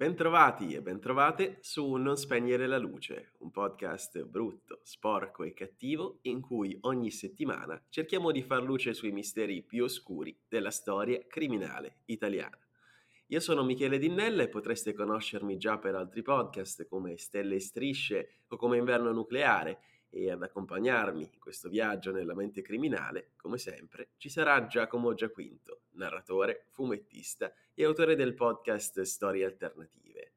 Bentrovati 0.00 0.72
e 0.72 0.80
bentrovate 0.80 1.58
su 1.60 1.92
Non 1.96 2.16
spegnere 2.16 2.66
la 2.66 2.78
luce, 2.78 3.32
un 3.40 3.50
podcast 3.50 4.24
brutto, 4.24 4.80
sporco 4.82 5.42
e 5.42 5.52
cattivo 5.52 6.20
in 6.22 6.40
cui 6.40 6.74
ogni 6.84 7.10
settimana 7.10 7.78
cerchiamo 7.90 8.30
di 8.30 8.40
far 8.40 8.62
luce 8.62 8.94
sui 8.94 9.12
misteri 9.12 9.60
più 9.62 9.84
oscuri 9.84 10.34
della 10.48 10.70
storia 10.70 11.22
criminale 11.28 11.96
italiana. 12.06 12.58
Io 13.26 13.40
sono 13.40 13.62
Michele 13.62 13.98
Dinnella 13.98 14.42
e 14.42 14.48
potreste 14.48 14.94
conoscermi 14.94 15.58
già 15.58 15.76
per 15.76 15.94
altri 15.94 16.22
podcast 16.22 16.88
come 16.88 17.18
Stelle 17.18 17.56
e 17.56 17.60
Strisce 17.60 18.44
o 18.48 18.56
come 18.56 18.78
Inverno 18.78 19.12
Nucleare 19.12 19.80
e 20.10 20.30
ad 20.30 20.42
accompagnarmi 20.42 21.22
in 21.32 21.38
questo 21.38 21.68
viaggio 21.68 22.10
nella 22.10 22.34
mente 22.34 22.62
criminale, 22.62 23.30
come 23.36 23.58
sempre, 23.58 24.10
ci 24.16 24.28
sarà 24.28 24.66
Giacomo 24.66 25.14
Giaquinto, 25.14 25.82
narratore, 25.92 26.66
fumettista 26.70 27.52
e 27.72 27.84
autore 27.84 28.16
del 28.16 28.34
podcast 28.34 29.00
Storie 29.02 29.44
Alternative. 29.44 30.32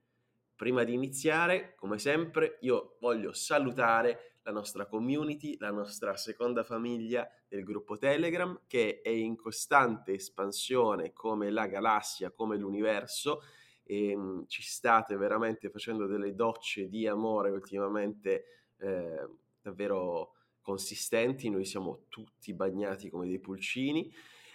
Prima 0.55 0.83
di 0.83 0.93
iniziare, 0.93 1.73
come 1.75 1.97
sempre, 1.97 2.57
io 2.61 2.97
voglio 2.99 3.33
salutare 3.33 4.37
la 4.43 4.51
nostra 4.51 4.85
community, 4.85 5.57
la 5.57 5.71
nostra 5.71 6.15
seconda 6.15 6.63
famiglia 6.63 7.27
del 7.47 7.63
gruppo 7.63 7.97
Telegram 7.97 8.61
che 8.67 9.01
è 9.01 9.09
in 9.09 9.35
costante 9.35 10.13
espansione 10.13 11.13
come 11.13 11.49
la 11.49 11.65
galassia, 11.65 12.31
come 12.31 12.57
l'universo 12.57 13.41
e 13.83 14.15
mm, 14.15 14.43
ci 14.47 14.61
state 14.61 15.15
veramente 15.15 15.69
facendo 15.69 16.05
delle 16.05 16.35
docce 16.35 16.87
di 16.87 17.07
amore 17.07 17.49
ultimamente 17.49 18.45
eh, 18.77 19.27
davvero 19.63 20.33
consistenti, 20.61 21.49
noi 21.49 21.65
siamo 21.65 22.05
tutti 22.09 22.53
bagnati 22.53 23.09
come 23.09 23.27
dei 23.27 23.39
pulcini 23.39 24.11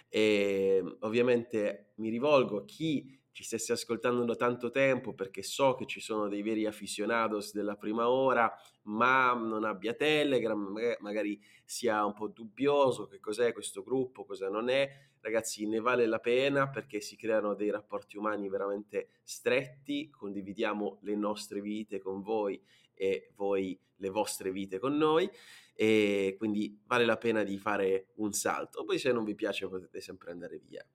e 0.07 0.77
ehm, 0.77 0.97
ovviamente 1.01 1.91
mi 1.97 2.09
rivolgo 2.09 2.57
a 2.57 2.65
chi 2.65 3.17
ci 3.31 3.43
stesse 3.43 3.71
ascoltando 3.71 4.25
da 4.25 4.35
tanto 4.35 4.69
tempo 4.69 5.13
perché 5.13 5.43
so 5.43 5.75
che 5.75 5.85
ci 5.85 6.01
sono 6.01 6.27
dei 6.27 6.41
veri 6.41 6.65
aficionados 6.65 7.53
della 7.53 7.75
prima 7.75 8.09
ora, 8.09 8.51
ma 8.83 9.33
non 9.33 9.63
abbia 9.63 9.93
Telegram, 9.93 10.73
magari 10.99 11.39
sia 11.63 12.03
un 12.03 12.13
po' 12.13 12.27
dubbioso 12.27 13.07
che 13.07 13.19
cos'è 13.19 13.53
questo 13.53 13.81
gruppo, 13.81 14.25
cosa 14.25 14.49
non 14.49 14.67
è. 14.67 14.89
Ragazzi, 15.21 15.67
ne 15.67 15.79
vale 15.79 16.05
la 16.05 16.19
pena 16.19 16.69
perché 16.69 16.99
si 16.99 17.15
creano 17.15 17.53
dei 17.53 17.69
rapporti 17.69 18.17
umani 18.17 18.49
veramente 18.49 19.19
stretti, 19.23 20.09
condividiamo 20.09 20.99
le 21.03 21.15
nostre 21.15 21.61
vite 21.61 21.99
con 21.99 22.21
voi 22.21 22.61
e 22.99 23.31
voi 23.35 23.79
le 23.95 24.09
vostre 24.09 24.51
vite 24.51 24.77
con 24.77 24.97
noi 24.97 25.29
e 25.73 26.35
quindi 26.37 26.77
vale 26.85 27.05
la 27.05 27.15
pena 27.15 27.43
di 27.43 27.57
fare 27.57 28.07
un 28.15 28.33
salto. 28.33 28.83
Poi 28.83 28.99
se 28.99 29.13
non 29.13 29.23
vi 29.23 29.35
piace 29.35 29.69
potete 29.69 30.01
sempre 30.01 30.31
andare 30.31 30.59
via. 30.59 30.85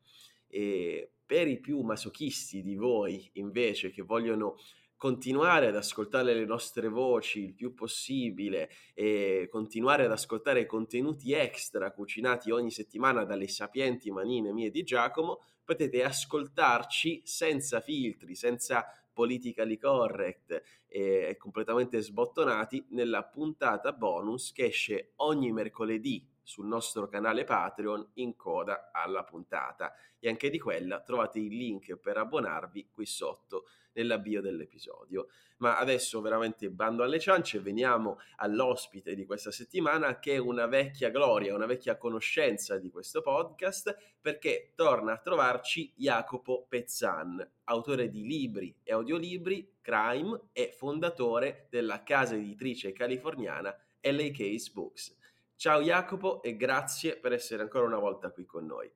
E 0.46 1.12
per 1.24 1.48
i 1.48 1.58
più 1.58 1.80
masochisti 1.80 2.60
di 2.60 2.74
voi 2.74 3.30
invece 3.34 3.90
che 3.90 4.02
vogliono 4.02 4.56
continuare 4.96 5.68
ad 5.68 5.76
ascoltare 5.76 6.34
le 6.34 6.44
nostre 6.44 6.88
voci 6.88 7.40
il 7.40 7.54
più 7.54 7.72
possibile 7.74 8.70
e 8.94 9.48
continuare 9.50 10.04
ad 10.04 10.12
ascoltare 10.12 10.66
contenuti 10.66 11.32
extra 11.32 11.90
cucinati 11.92 12.50
ogni 12.50 12.70
settimana 12.70 13.24
dalle 13.24 13.48
sapienti 13.48 14.10
manine 14.10 14.52
mie 14.52 14.70
di 14.70 14.82
Giacomo, 14.82 15.40
potete 15.64 16.04
ascoltarci 16.04 17.22
senza 17.24 17.80
filtri, 17.80 18.34
senza 18.34 18.86
politically 19.14 19.78
correct 19.78 20.62
e 20.86 21.36
completamente 21.38 22.00
sbottonati 22.02 22.84
nella 22.90 23.24
puntata 23.24 23.92
bonus 23.92 24.52
che 24.52 24.66
esce 24.66 25.12
ogni 25.16 25.52
mercoledì 25.52 26.28
sul 26.44 26.66
nostro 26.66 27.08
canale 27.08 27.42
Patreon 27.42 28.10
in 28.14 28.36
coda 28.36 28.90
alla 28.92 29.24
puntata 29.24 29.92
e 30.20 30.28
anche 30.28 30.50
di 30.50 30.58
quella 30.60 31.00
trovate 31.00 31.40
il 31.40 31.56
link 31.56 31.96
per 31.96 32.18
abbonarvi 32.18 32.90
qui 32.92 33.06
sotto 33.06 33.66
nella 33.94 34.18
bio 34.18 34.40
dell'episodio. 34.40 35.28
Ma 35.58 35.78
adesso 35.78 36.20
veramente 36.20 36.68
bando 36.70 37.02
alle 37.02 37.18
ciance, 37.18 37.60
veniamo 37.60 38.18
all'ospite 38.36 39.14
di 39.14 39.24
questa 39.24 39.50
settimana 39.50 40.18
che 40.18 40.34
è 40.34 40.38
una 40.38 40.66
vecchia 40.66 41.10
gloria, 41.10 41.54
una 41.54 41.66
vecchia 41.66 41.96
conoscenza 41.96 42.76
di 42.76 42.90
questo 42.90 43.22
podcast 43.22 43.96
perché 44.20 44.72
torna 44.74 45.12
a 45.12 45.18
trovarci 45.18 45.92
Jacopo 45.96 46.66
Pezzan, 46.68 47.50
autore 47.64 48.08
di 48.08 48.26
libri 48.26 48.74
e 48.82 48.92
audiolibri, 48.92 49.76
crime 49.80 50.48
e 50.52 50.72
fondatore 50.76 51.68
della 51.70 52.02
casa 52.02 52.34
editrice 52.34 52.92
californiana 52.92 53.74
LA 54.00 54.30
Case 54.32 54.70
Books. 54.72 55.16
Ciao 55.64 55.80
Jacopo 55.80 56.42
e 56.42 56.56
grazie 56.56 57.16
per 57.16 57.32
essere 57.32 57.62
ancora 57.62 57.86
una 57.86 57.98
volta 57.98 58.30
qui 58.30 58.44
con 58.44 58.66
noi. 58.66 58.92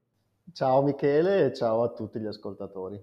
Ciao 0.53 0.83
Michele 0.83 1.47
e 1.47 1.55
ciao 1.55 1.83
a 1.83 1.95
tutti 1.95 2.21
gli 2.21 2.27
ascoltatori. 2.27 3.03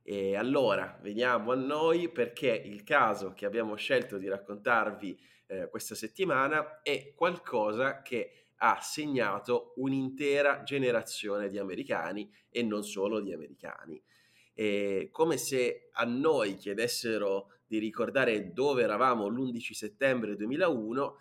E 0.00 0.36
allora 0.36 0.96
veniamo 1.02 1.50
a 1.50 1.56
noi 1.56 2.08
perché 2.08 2.50
il 2.50 2.84
caso 2.84 3.32
che 3.32 3.46
abbiamo 3.46 3.74
scelto 3.74 4.16
di 4.16 4.28
raccontarvi 4.28 5.20
eh, 5.48 5.68
questa 5.70 5.96
settimana 5.96 6.82
è 6.82 7.14
qualcosa 7.16 8.00
che 8.00 8.50
ha 8.58 8.78
segnato 8.80 9.72
un'intera 9.78 10.62
generazione 10.62 11.48
di 11.48 11.58
americani 11.58 12.32
e 12.48 12.62
non 12.62 12.84
solo 12.84 13.18
di 13.18 13.32
americani. 13.32 14.00
È 14.54 15.08
come 15.10 15.36
se 15.36 15.88
a 15.90 16.04
noi 16.04 16.54
chiedessero 16.54 17.54
di 17.66 17.78
ricordare 17.78 18.52
dove 18.52 18.84
eravamo 18.84 19.26
l'11 19.26 19.72
settembre 19.72 20.36
2001, 20.36 21.16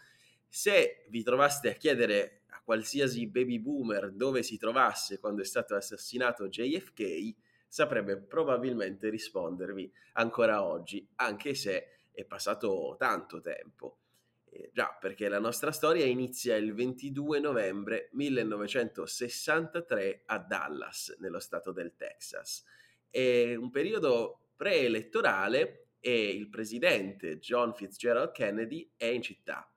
se 0.53 1.05
vi 1.07 1.23
trovaste 1.23 1.69
a 1.69 1.75
chiedere 1.75 2.41
a 2.47 2.61
qualsiasi 2.61 3.25
baby 3.27 3.57
boomer 3.57 4.11
dove 4.11 4.43
si 4.43 4.57
trovasse 4.57 5.17
quando 5.17 5.41
è 5.41 5.45
stato 5.45 5.75
assassinato 5.75 6.49
JFK, 6.49 7.33
saprebbe 7.65 8.17
probabilmente 8.17 9.07
rispondervi 9.07 9.89
ancora 10.13 10.65
oggi, 10.65 11.07
anche 11.15 11.53
se 11.53 12.01
è 12.11 12.25
passato 12.25 12.97
tanto 12.99 13.39
tempo. 13.39 13.99
Eh, 14.43 14.71
già, 14.73 14.93
perché 14.99 15.29
la 15.29 15.39
nostra 15.39 15.71
storia 15.71 16.03
inizia 16.03 16.57
il 16.57 16.73
22 16.73 17.39
novembre 17.39 18.09
1963 18.11 20.23
a 20.25 20.37
Dallas, 20.37 21.15
nello 21.19 21.39
stato 21.39 21.71
del 21.71 21.95
Texas. 21.95 22.65
È 23.09 23.55
un 23.55 23.69
periodo 23.69 24.49
preelettorale 24.57 25.91
e 26.01 26.31
il 26.31 26.49
presidente 26.49 27.39
John 27.39 27.73
Fitzgerald 27.73 28.33
Kennedy 28.33 28.91
è 28.97 29.05
in 29.05 29.21
città. 29.21 29.70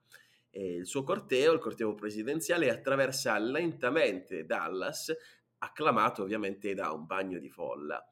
Il 0.57 0.85
suo 0.85 1.03
corteo, 1.03 1.53
il 1.53 1.59
corteo 1.59 1.93
presidenziale, 1.93 2.69
attraversa 2.69 3.37
lentamente 3.37 4.45
Dallas 4.45 5.13
acclamato 5.57 6.23
ovviamente 6.23 6.73
da 6.73 6.91
un 6.91 7.05
bagno 7.05 7.39
di 7.39 7.49
folla. 7.49 8.03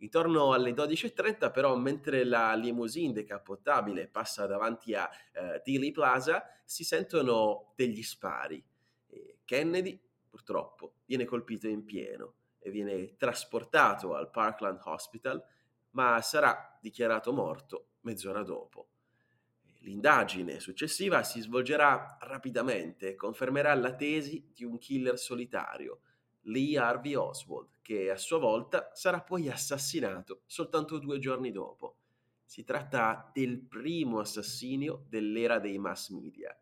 Intorno 0.00 0.52
alle 0.52 0.72
12.30 0.72 1.50
però, 1.50 1.74
mentre 1.76 2.24
la 2.24 2.54
limousine 2.54 3.12
decapottabile 3.12 4.06
passa 4.06 4.46
davanti 4.46 4.94
a 4.94 5.08
uh, 5.08 5.60
Dealey 5.64 5.90
Plaza, 5.90 6.44
si 6.64 6.84
sentono 6.84 7.72
degli 7.74 8.02
spari. 8.02 8.62
Kennedy, 9.44 9.98
purtroppo, 10.28 10.96
viene 11.06 11.24
colpito 11.24 11.66
in 11.68 11.84
pieno 11.84 12.34
e 12.58 12.70
viene 12.70 13.16
trasportato 13.16 14.14
al 14.14 14.30
Parkland 14.30 14.78
Hospital, 14.84 15.42
ma 15.92 16.20
sarà 16.20 16.78
dichiarato 16.80 17.32
morto 17.32 17.92
mezz'ora 18.02 18.42
dopo. 18.42 18.88
L'indagine 19.82 20.60
successiva 20.60 21.22
si 21.22 21.40
svolgerà 21.40 22.18
rapidamente 22.20 23.10
e 23.10 23.14
confermerà 23.14 23.74
la 23.74 23.94
tesi 23.94 24.50
di 24.52 24.64
un 24.64 24.76
killer 24.78 25.18
solitario, 25.18 26.00
Lee 26.42 26.78
Harvey 26.78 27.14
Oswald, 27.14 27.68
che 27.82 28.10
a 28.10 28.16
sua 28.16 28.38
volta 28.38 28.90
sarà 28.92 29.20
poi 29.20 29.48
assassinato 29.48 30.42
soltanto 30.46 30.98
due 30.98 31.18
giorni 31.18 31.52
dopo. 31.52 31.96
Si 32.44 32.64
tratta 32.64 33.30
del 33.32 33.60
primo 33.60 34.20
assassinio 34.20 35.04
dell'era 35.08 35.58
dei 35.58 35.78
mass 35.78 36.10
media. 36.10 36.56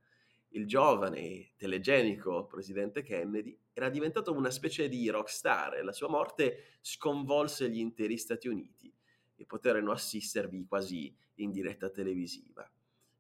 Il 0.49 0.67
giovane 0.67 1.19
e 1.19 1.53
telegenico 1.57 2.47
presidente 2.47 3.03
Kennedy 3.03 3.59
era 3.73 3.89
diventato 3.89 4.33
una 4.33 4.51
specie 4.51 4.89
di 4.89 5.09
rockstar 5.09 5.75
e 5.75 5.83
la 5.83 5.93
sua 5.93 6.09
morte 6.09 6.79
sconvolse 6.81 7.69
gli 7.71 7.79
interi 7.79 8.17
Stati 8.17 8.49
Uniti 8.49 8.93
e 9.37 9.45
poterono 9.45 9.93
assistervi 9.93 10.65
quasi 10.67 11.15
in 11.37 11.51
diretta 11.51 11.91
televisiva. 11.91 12.69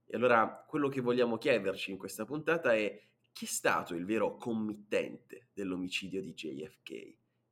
E 0.06 0.16
allora 0.16 0.64
quello 0.66 0.88
che 0.88 1.00
vogliamo 1.00 1.36
chiederci 1.36 1.90
in 1.90 1.98
questa 1.98 2.24
puntata 2.24 2.74
è 2.74 3.00
chi 3.32 3.44
è 3.44 3.48
stato 3.48 3.94
il 3.94 4.04
vero 4.04 4.36
committente 4.36 5.48
dell'omicidio 5.52 6.22
di 6.22 6.32
JFK 6.32 6.90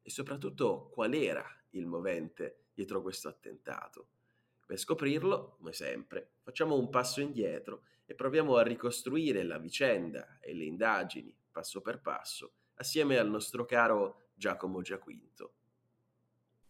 e 0.02 0.10
soprattutto 0.10 0.88
qual 0.92 1.12
era 1.14 1.44
il 1.70 1.86
movente 1.86 2.66
dietro 2.72 3.02
questo 3.02 3.28
attentato. 3.28 4.08
Per 4.64 4.78
scoprirlo, 4.78 5.56
come 5.58 5.72
sempre, 5.72 6.36
facciamo 6.42 6.76
un 6.76 6.88
passo 6.88 7.20
indietro 7.20 7.82
e 8.06 8.14
proviamo 8.14 8.56
a 8.56 8.62
ricostruire 8.62 9.42
la 9.42 9.58
vicenda 9.58 10.38
e 10.40 10.54
le 10.54 10.64
indagini 10.64 11.36
passo 11.50 11.80
per 11.80 12.00
passo 12.00 12.54
assieme 12.76 13.18
al 13.18 13.28
nostro 13.28 13.64
caro 13.64 14.30
Giacomo 14.34 14.82
Giaquinto. 14.82 15.53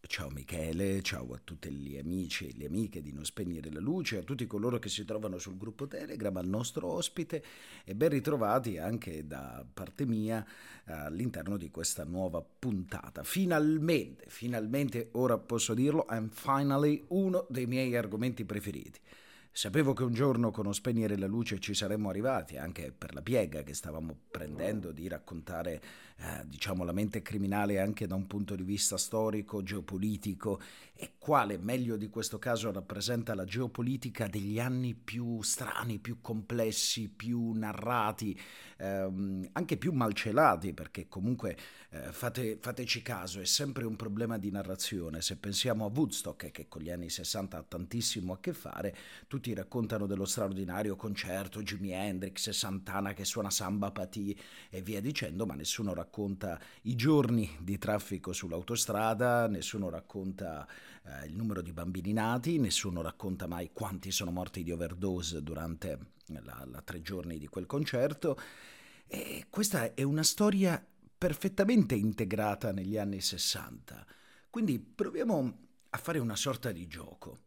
Ciao 0.07 0.29
Michele, 0.29 1.01
ciao 1.01 1.33
a 1.33 1.41
tutti 1.43 1.71
gli 1.71 1.97
amici 1.97 2.47
e 2.47 2.53
le 2.57 2.67
amiche 2.67 3.01
di 3.01 3.11
Non 3.11 3.25
Spegnere 3.25 3.71
la 3.71 3.79
Luce, 3.79 4.17
a 4.17 4.23
tutti 4.23 4.45
coloro 4.45 4.77
che 4.77 4.87
si 4.87 5.03
trovano 5.03 5.39
sul 5.39 5.57
gruppo 5.57 5.87
Telegram, 5.87 6.35
al 6.37 6.47
nostro 6.47 6.87
ospite 6.87 7.43
e 7.83 7.95
ben 7.95 8.09
ritrovati 8.09 8.77
anche 8.77 9.25
da 9.25 9.65
parte 9.73 10.05
mia 10.05 10.45
all'interno 10.85 11.57
di 11.57 11.71
questa 11.71 12.03
nuova 12.03 12.41
puntata. 12.41 13.23
Finalmente, 13.23 14.25
finalmente, 14.27 15.09
ora 15.13 15.37
posso 15.37 15.73
dirlo, 15.73 16.05
I'm 16.09 16.29
finally 16.29 17.03
uno 17.09 17.47
dei 17.49 17.65
miei 17.65 17.95
argomenti 17.95 18.45
preferiti. 18.45 18.99
Sapevo 19.57 19.93
che 19.93 20.03
un 20.03 20.11
giorno 20.11 20.51
con 20.51 20.73
Spegnere 20.73 21.17
la 21.17 21.27
luce 21.27 21.59
ci 21.59 21.73
saremmo 21.73 22.09
arrivati, 22.09 22.57
anche 22.57 22.91
per 22.91 23.13
la 23.13 23.21
piega 23.21 23.63
che 23.63 23.73
stavamo 23.73 24.13
prendendo 24.29 24.91
di 24.91 25.07
raccontare, 25.07 25.81
eh, 26.17 26.43
diciamo, 26.45 26.83
la 26.83 26.91
mente 26.91 27.21
criminale 27.21 27.79
anche 27.79 28.05
da 28.05 28.15
un 28.15 28.27
punto 28.27 28.53
di 28.53 28.63
vista 28.63 28.97
storico, 28.97 29.63
geopolitico, 29.63 30.59
e 30.93 31.13
quale 31.17 31.57
meglio 31.57 31.95
di 31.95 32.09
questo 32.09 32.37
caso 32.37 32.69
rappresenta 32.69 33.33
la 33.33 33.45
geopolitica 33.45 34.27
degli 34.27 34.59
anni 34.59 34.93
più 34.93 35.41
strani, 35.41 35.99
più 35.99 36.19
complessi, 36.19 37.07
più 37.07 37.53
narrati, 37.53 38.37
ehm, 38.77 39.51
anche 39.53 39.77
più 39.77 39.93
malcelati, 39.93 40.73
perché 40.73 41.07
comunque 41.07 41.57
eh, 41.91 42.11
fate, 42.11 42.57
fateci 42.59 43.01
caso, 43.01 43.39
è 43.39 43.45
sempre 43.45 43.85
un 43.85 43.95
problema 43.95 44.37
di 44.37 44.51
narrazione. 44.51 45.21
Se 45.21 45.37
pensiamo 45.37 45.85
a 45.85 45.91
Woodstock, 45.93 46.51
che 46.51 46.67
con 46.67 46.81
gli 46.81 46.91
anni 46.91 47.09
60 47.09 47.57
ha 47.57 47.63
tantissimo 47.63 48.33
a 48.33 48.39
che 48.39 48.51
fare, 48.51 48.95
tutti 49.27 49.44
raccontano 49.53 50.05
dello 50.05 50.25
straordinario 50.25 50.95
concerto, 50.95 51.61
Jimi 51.61 51.91
Hendrix, 51.91 52.49
Santana 52.49 53.13
che 53.13 53.25
suona 53.25 53.49
samba 53.49 53.91
patì 53.91 54.37
e 54.69 54.81
via 54.81 55.01
dicendo, 55.01 55.45
ma 55.45 55.53
nessuno 55.53 55.93
racconta 55.93 56.59
i 56.83 56.95
giorni 56.95 57.57
di 57.59 57.77
traffico 57.77 58.33
sull'autostrada, 58.33 59.47
nessuno 59.47 59.89
racconta 59.89 60.67
eh, 61.03 61.27
il 61.27 61.35
numero 61.35 61.61
di 61.61 61.73
bambini 61.73 62.13
nati, 62.13 62.57
nessuno 62.59 63.01
racconta 63.01 63.47
mai 63.47 63.71
quanti 63.73 64.11
sono 64.11 64.31
morti 64.31 64.63
di 64.63 64.71
overdose 64.71 65.43
durante 65.43 65.99
la, 66.27 66.65
la 66.69 66.81
tre 66.81 67.01
giorni 67.01 67.37
di 67.37 67.47
quel 67.47 67.65
concerto. 67.65 68.39
E 69.07 69.45
questa 69.49 69.93
è 69.93 70.03
una 70.03 70.23
storia 70.23 70.83
perfettamente 71.17 71.95
integrata 71.95 72.71
negli 72.71 72.97
anni 72.97 73.21
60. 73.21 74.05
Quindi 74.49 74.79
proviamo 74.79 75.57
a 75.89 75.97
fare 75.97 76.19
una 76.19 76.35
sorta 76.35 76.71
di 76.71 76.87
gioco 76.87 77.44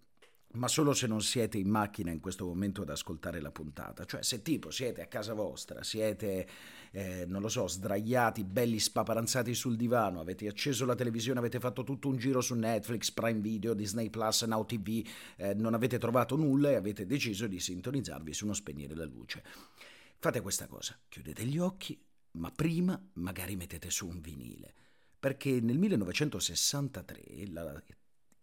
ma 0.59 0.67
solo 0.69 0.93
se 0.93 1.07
non 1.07 1.23
siete 1.23 1.57
in 1.57 1.69
macchina 1.69 2.11
in 2.11 2.19
questo 2.21 2.45
momento 2.45 2.83
ad 2.83 2.91
ascoltare 2.91 3.41
la 3.41 3.53
puntata. 3.53 4.05
Cioè, 4.05 4.23
se 4.23 4.43
tipo 4.43 4.71
siete 4.71 5.01
a 5.03 5.07
casa 5.07 5.33
vostra, 5.33 5.83
siete, 5.85 6.47
eh, 6.91 7.25
non 7.27 7.41
lo 7.41 7.49
so, 7.49 7.69
sdraiati, 7.69 8.43
belli 8.43 8.81
spaparanzati 8.81 9.55
sul 9.55 9.77
divano, 9.77 10.21
avete 10.21 10.49
acceso 10.49 10.85
la 10.85 10.97
televisione, 10.97 11.39
avete 11.39 11.61
fatto 11.61 11.85
tutto 11.85 12.09
un 12.09 12.17
giro 12.17 12.41
su 12.41 12.55
Netflix, 12.55 13.13
Prime 13.13 13.41
Video, 13.41 13.73
Disney 13.73 14.11
Plus, 14.11 14.43
Now 14.43 14.65
TV, 14.65 15.07
eh, 15.37 15.55
non 15.55 15.75
avete 15.75 15.99
trovato 15.99 16.35
nulla 16.37 16.71
e 16.71 16.75
avete 16.75 17.07
deciso 17.07 17.47
di 17.47 17.61
sintonizzarvi 17.61 18.35
su 18.35 18.45
uno 18.45 18.55
spegnere 18.55 18.95
la 18.97 19.05
luce. 19.05 19.45
Fate 20.19 20.41
questa 20.41 20.67
cosa, 20.67 20.99
chiudete 21.09 21.45
gli 21.45 21.59
occhi, 21.59 21.97
ma 22.33 22.51
prima 22.51 23.01
magari 23.15 23.55
mettete 23.55 23.91
su 23.91 24.09
un 24.09 24.21
vinile. 24.21 24.75
Perché 25.21 25.61
nel 25.61 25.79
1963 25.79 27.47
la 27.49 27.83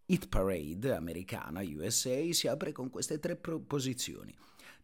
Hit 0.08 0.28
Parade 0.28 0.94
americana 0.94 1.62
USA 1.62 2.32
si 2.32 2.46
apre 2.46 2.70
con 2.70 2.90
queste 2.90 3.18
tre 3.18 3.34
posizioni. 3.34 4.32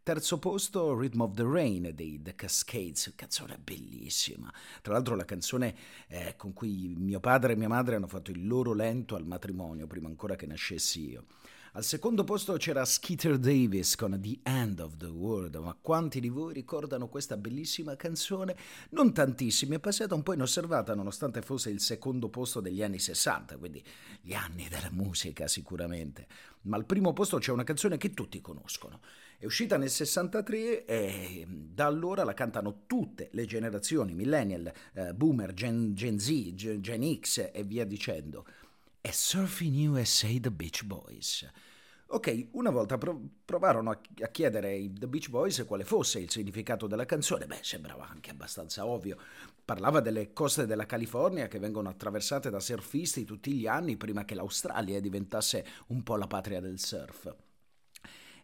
Terzo 0.02 0.40
posto, 0.40 0.98
Rhythm 0.98 1.20
of 1.20 1.34
the 1.34 1.44
Rain 1.44 1.92
dei 1.94 2.20
The 2.20 2.34
Cascades, 2.34 3.12
canzone 3.14 3.56
bellissima. 3.56 4.52
Tra 4.80 4.94
l'altro 4.94 5.14
la 5.14 5.24
canzone 5.24 5.76
eh, 6.08 6.34
con 6.36 6.52
cui 6.52 6.92
mio 6.98 7.20
padre 7.20 7.52
e 7.52 7.56
mia 7.56 7.68
madre 7.68 7.94
hanno 7.94 8.08
fatto 8.08 8.32
il 8.32 8.44
loro 8.44 8.72
lento 8.72 9.14
al 9.14 9.24
matrimonio, 9.24 9.86
prima 9.86 10.08
ancora 10.08 10.34
che 10.34 10.46
nascessi 10.46 11.10
io. 11.10 11.26
Al 11.74 11.84
secondo 11.84 12.22
posto 12.22 12.52
c'era 12.58 12.84
Skeeter 12.84 13.38
Davis 13.38 13.96
con 13.96 14.20
The 14.20 14.40
End 14.42 14.78
of 14.78 14.98
the 14.98 15.06
World, 15.06 15.56
ma 15.56 15.74
quanti 15.80 16.20
di 16.20 16.28
voi 16.28 16.52
ricordano 16.52 17.08
questa 17.08 17.38
bellissima 17.38 17.96
canzone? 17.96 18.54
Non 18.90 19.14
tantissimi, 19.14 19.76
è 19.76 19.80
passata 19.80 20.14
un 20.14 20.22
po' 20.22 20.34
inosservata 20.34 20.94
nonostante 20.94 21.40
fosse 21.40 21.70
il 21.70 21.80
secondo 21.80 22.28
posto 22.28 22.60
degli 22.60 22.82
anni 22.82 22.98
60, 22.98 23.56
quindi 23.56 23.82
gli 24.20 24.34
anni 24.34 24.68
della 24.68 24.90
musica 24.90 25.48
sicuramente. 25.48 26.26
Ma 26.64 26.76
al 26.76 26.84
primo 26.84 27.14
posto 27.14 27.38
c'è 27.38 27.52
una 27.52 27.64
canzone 27.64 27.96
che 27.96 28.12
tutti 28.12 28.42
conoscono. 28.42 29.00
È 29.38 29.46
uscita 29.46 29.78
nel 29.78 29.88
63 29.88 30.84
e 30.84 31.46
da 31.48 31.86
allora 31.86 32.22
la 32.22 32.34
cantano 32.34 32.82
tutte 32.86 33.30
le 33.32 33.46
generazioni, 33.46 34.12
millennial, 34.12 34.70
eh, 34.92 35.14
boomer, 35.14 35.54
Gen, 35.54 35.94
Gen 35.94 36.18
Z, 36.18 36.52
Gen, 36.52 36.82
Gen 36.82 37.18
X 37.18 37.48
e 37.50 37.62
via 37.64 37.86
dicendo 37.86 38.44
è 39.02 39.10
Surfing 39.10 39.88
USA 39.88 40.28
The 40.38 40.52
Beach 40.52 40.84
Boys. 40.84 41.44
Ok, 42.06 42.50
una 42.52 42.70
volta 42.70 42.96
provarono 43.44 43.90
a, 43.90 44.28
chiedere 44.28 44.68
ai 44.68 44.92
The 44.92 45.08
Beach 45.08 45.28
Boys 45.28 45.64
quale 45.66 45.82
fosse 45.82 46.20
il 46.20 46.30
significato 46.30 46.86
della 46.86 47.04
canzone. 47.04 47.46
Beh, 47.46 47.58
sembrava 47.62 48.08
anche 48.08 48.30
abbastanza 48.30 48.86
ovvio. 48.86 49.18
Parlava 49.64 49.98
delle 49.98 50.32
coste 50.32 50.66
della 50.66 50.86
California 50.86 51.48
che 51.48 51.58
vengono 51.58 51.88
attraversate 51.88 52.48
da 52.48 52.60
surfisti 52.60 53.24
tutti 53.24 53.52
gli 53.52 53.66
anni 53.66 53.96
prima 53.96 54.24
che 54.24 54.36
l'Australia 54.36 55.00
diventasse 55.00 55.66
un 55.88 56.04
po' 56.04 56.14
la 56.14 56.28
patria 56.28 56.60
del 56.60 56.78
surf. 56.78 57.34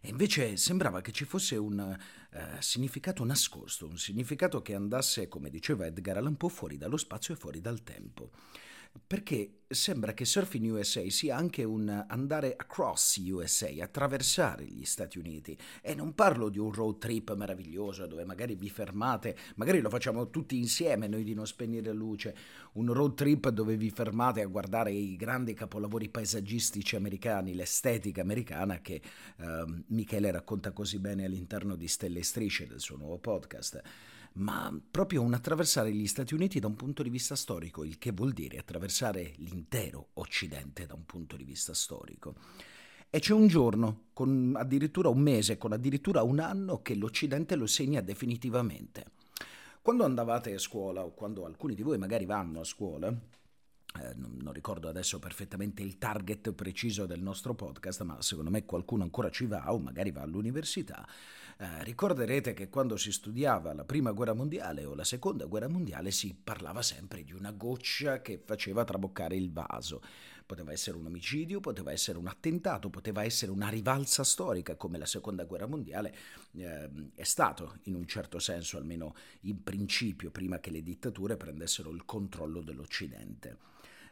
E 0.01 0.09
invece 0.09 0.57
sembrava 0.57 0.99
che 0.99 1.13
ci 1.13 1.23
fosse 1.23 1.55
un 1.55 1.97
uh, 2.31 2.39
significato 2.59 3.23
nascosto, 3.23 3.87
un 3.87 3.97
significato 3.97 4.61
che 4.61 4.75
andasse, 4.75 5.29
come 5.29 5.49
diceva 5.49 5.85
Edgar 5.85 6.17
Allan 6.17 6.35
Poe, 6.35 6.49
fuori 6.49 6.75
dallo 6.75 6.97
spazio 6.97 7.33
e 7.33 7.37
fuori 7.37 7.61
dal 7.61 7.81
tempo 7.81 8.31
perché 9.05 9.59
sembra 9.67 10.13
che 10.13 10.25
Surfing 10.25 10.71
USA 10.71 11.07
sia 11.09 11.35
anche 11.35 11.63
un 11.63 12.05
andare 12.07 12.55
across 12.55 13.17
USA, 13.17 13.69
attraversare 13.81 14.65
gli 14.65 14.83
Stati 14.83 15.19
Uniti. 15.19 15.57
E 15.81 15.93
non 15.93 16.15
parlo 16.15 16.49
di 16.49 16.57
un 16.57 16.71
road 16.71 16.97
trip 16.97 17.35
meraviglioso 17.35 18.07
dove 18.07 18.25
magari 18.25 18.55
vi 18.55 18.69
fermate, 18.69 19.35
magari 19.55 19.79
lo 19.79 19.89
facciamo 19.89 20.29
tutti 20.29 20.57
insieme 20.57 21.07
noi 21.07 21.23
di 21.23 21.33
non 21.33 21.45
spegnere 21.45 21.91
luce, 21.93 22.35
un 22.73 22.91
road 22.91 23.13
trip 23.13 23.49
dove 23.49 23.77
vi 23.77 23.91
fermate 23.91 24.41
a 24.41 24.47
guardare 24.47 24.91
i 24.91 25.15
grandi 25.15 25.53
capolavori 25.53 26.09
paesaggistici 26.09 26.95
americani, 26.95 27.53
l'estetica 27.53 28.21
americana 28.21 28.81
che 28.81 29.01
eh, 29.37 29.65
Michele 29.87 30.31
racconta 30.31 30.71
così 30.71 30.99
bene 30.99 31.25
all'interno 31.25 31.75
di 31.75 31.87
Stelle 31.87 32.19
e 32.19 32.23
Strisce 32.23 32.67
del 32.67 32.79
suo 32.79 32.97
nuovo 32.97 33.19
podcast 33.19 33.81
ma 34.33 34.73
proprio 34.89 35.21
un 35.21 35.33
attraversare 35.33 35.91
gli 35.91 36.07
Stati 36.07 36.33
Uniti 36.33 36.59
da 36.59 36.67
un 36.67 36.75
punto 36.75 37.03
di 37.03 37.09
vista 37.09 37.35
storico, 37.35 37.83
il 37.83 37.97
che 37.97 38.11
vuol 38.11 38.31
dire 38.31 38.57
attraversare 38.57 39.33
l'intero 39.37 40.09
Occidente 40.13 40.85
da 40.85 40.93
un 40.93 41.05
punto 41.05 41.35
di 41.35 41.43
vista 41.43 41.73
storico. 41.73 42.35
E 43.09 43.19
c'è 43.19 43.33
un 43.33 43.47
giorno, 43.47 44.05
con 44.13 44.53
addirittura 44.55 45.09
un 45.09 45.19
mese, 45.19 45.57
con 45.57 45.73
addirittura 45.73 46.21
un 46.21 46.39
anno, 46.39 46.81
che 46.81 46.93
l'Occidente 46.95 47.55
lo 47.55 47.65
segna 47.65 48.01
definitivamente. 48.01 49.05
Quando 49.81 50.03
andavate 50.03 50.53
a 50.53 50.59
scuola, 50.59 51.03
o 51.03 51.13
quando 51.13 51.45
alcuni 51.45 51.73
di 51.73 51.81
voi 51.81 51.97
magari 51.97 52.25
vanno 52.25 52.59
a 52.59 52.63
scuola, 52.63 53.11
eh, 53.97 54.13
non, 54.15 54.37
non, 54.41 54.53
ricordo 54.53 54.87
adesso 54.87 55.17
perfettamente 55.17 55.81
il 55.81 55.97
target 55.97 56.51
preciso 56.51 57.05
del 57.07 57.21
nostro 57.21 57.55
podcast, 57.55 58.03
ma 58.03 58.21
secondo 58.21 58.51
me 58.51 58.65
qualcuno 58.65 59.03
ancora 59.03 59.31
ci 59.31 59.45
va 59.45 59.73
o 59.73 59.79
magari 59.79 60.11
va 60.11 60.21
all'università. 60.21 61.07
Eh, 61.57 61.83
ricorderete 61.83 62.53
che 62.53 62.69
quando 62.69 62.95
si 62.97 63.11
studiava 63.11 63.73
la 63.73 63.83
prima 63.83 64.11
guerra 64.11 64.33
mondiale 64.33 64.85
o 64.85 64.93
la 64.93 65.03
seconda 65.03 65.45
guerra 65.45 65.67
mondiale 65.67 66.11
si 66.11 66.33
parlava 66.41 66.81
sempre 66.81 67.23
di 67.23 67.33
una 67.33 67.51
goccia 67.51 68.21
che 68.21 68.41
faceva 68.45 68.83
traboccare 68.83 69.35
il 69.35 69.51
vaso. 69.51 70.01
Poteva 70.49 70.71
essere 70.71 70.97
un 70.97 71.05
omicidio, 71.05 71.59
poteva 71.59 71.91
essere 71.91 72.17
un 72.17 72.25
attentato, 72.25 72.89
poteva 72.89 73.23
essere 73.23 73.51
una 73.51 73.69
rivalsa 73.69 74.23
storica 74.23 74.75
come 74.75 74.97
la 74.97 75.05
seconda 75.05 75.43
guerra 75.43 75.67
mondiale 75.67 76.11
eh, 76.53 76.89
è 77.13 77.23
stato 77.23 77.77
in 77.83 77.93
un 77.93 78.07
certo 78.07 78.39
senso, 78.39 78.77
almeno 78.77 79.13
in 79.41 79.61
principio, 79.61 80.31
prima 80.31 80.59
che 80.59 80.71
le 80.71 80.81
dittature 80.81 81.37
prendessero 81.37 81.91
il 81.91 82.03
controllo 82.03 82.63
dell'Occidente. 82.63 83.57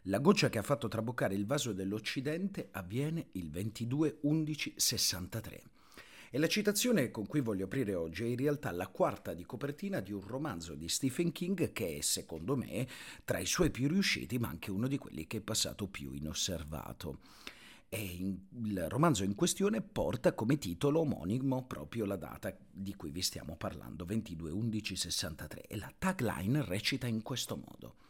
La 0.03 0.19
goccia 0.19 0.49
che 0.49 0.59
ha 0.59 0.61
fatto 0.61 0.87
traboccare 0.87 1.33
il 1.33 1.47
vaso 1.47 1.73
dell'Occidente 1.73 2.67
avviene 2.69 3.29
il 3.31 3.49
22-11-63. 3.49 5.76
E 6.29 6.37
la 6.37 6.47
citazione 6.47 7.09
con 7.09 7.25
cui 7.25 7.39
voglio 7.39 7.65
aprire 7.65 7.95
oggi 7.95 8.23
è 8.23 8.27
in 8.27 8.35
realtà 8.35 8.71
la 8.71 8.87
quarta 8.87 9.33
di 9.33 9.45
copertina 9.45 10.01
di 10.01 10.11
un 10.11 10.25
romanzo 10.25 10.75
di 10.75 10.89
Stephen 10.89 11.31
King 11.31 11.71
che 11.71 11.97
è, 11.97 12.01
secondo 12.01 12.57
me, 12.57 12.85
tra 13.23 13.39
i 13.39 13.45
suoi 13.45 13.71
più 13.71 13.87
riusciti, 13.87 14.37
ma 14.37 14.49
anche 14.49 14.69
uno 14.69 14.87
di 14.87 14.97
quelli 14.97 15.25
che 15.25 15.37
è 15.37 15.41
passato 15.41 15.87
più 15.87 16.11
inosservato. 16.11 17.19
In, 17.89 18.37
il 18.65 18.89
romanzo 18.89 19.23
in 19.23 19.33
questione 19.33 19.81
porta 19.81 20.33
come 20.33 20.57
titolo 20.57 20.99
omonimo 20.99 21.65
proprio 21.65 22.03
la 22.03 22.17
data 22.17 22.53
di 22.69 22.93
cui 22.95 23.11
vi 23.11 23.21
stiamo 23.21 23.55
parlando, 23.55 24.05
22-11-63, 24.05 25.61
e 25.69 25.77
la 25.77 25.91
tagline 25.97 26.65
recita 26.65 27.07
in 27.07 27.21
questo 27.21 27.55
modo. 27.55 28.06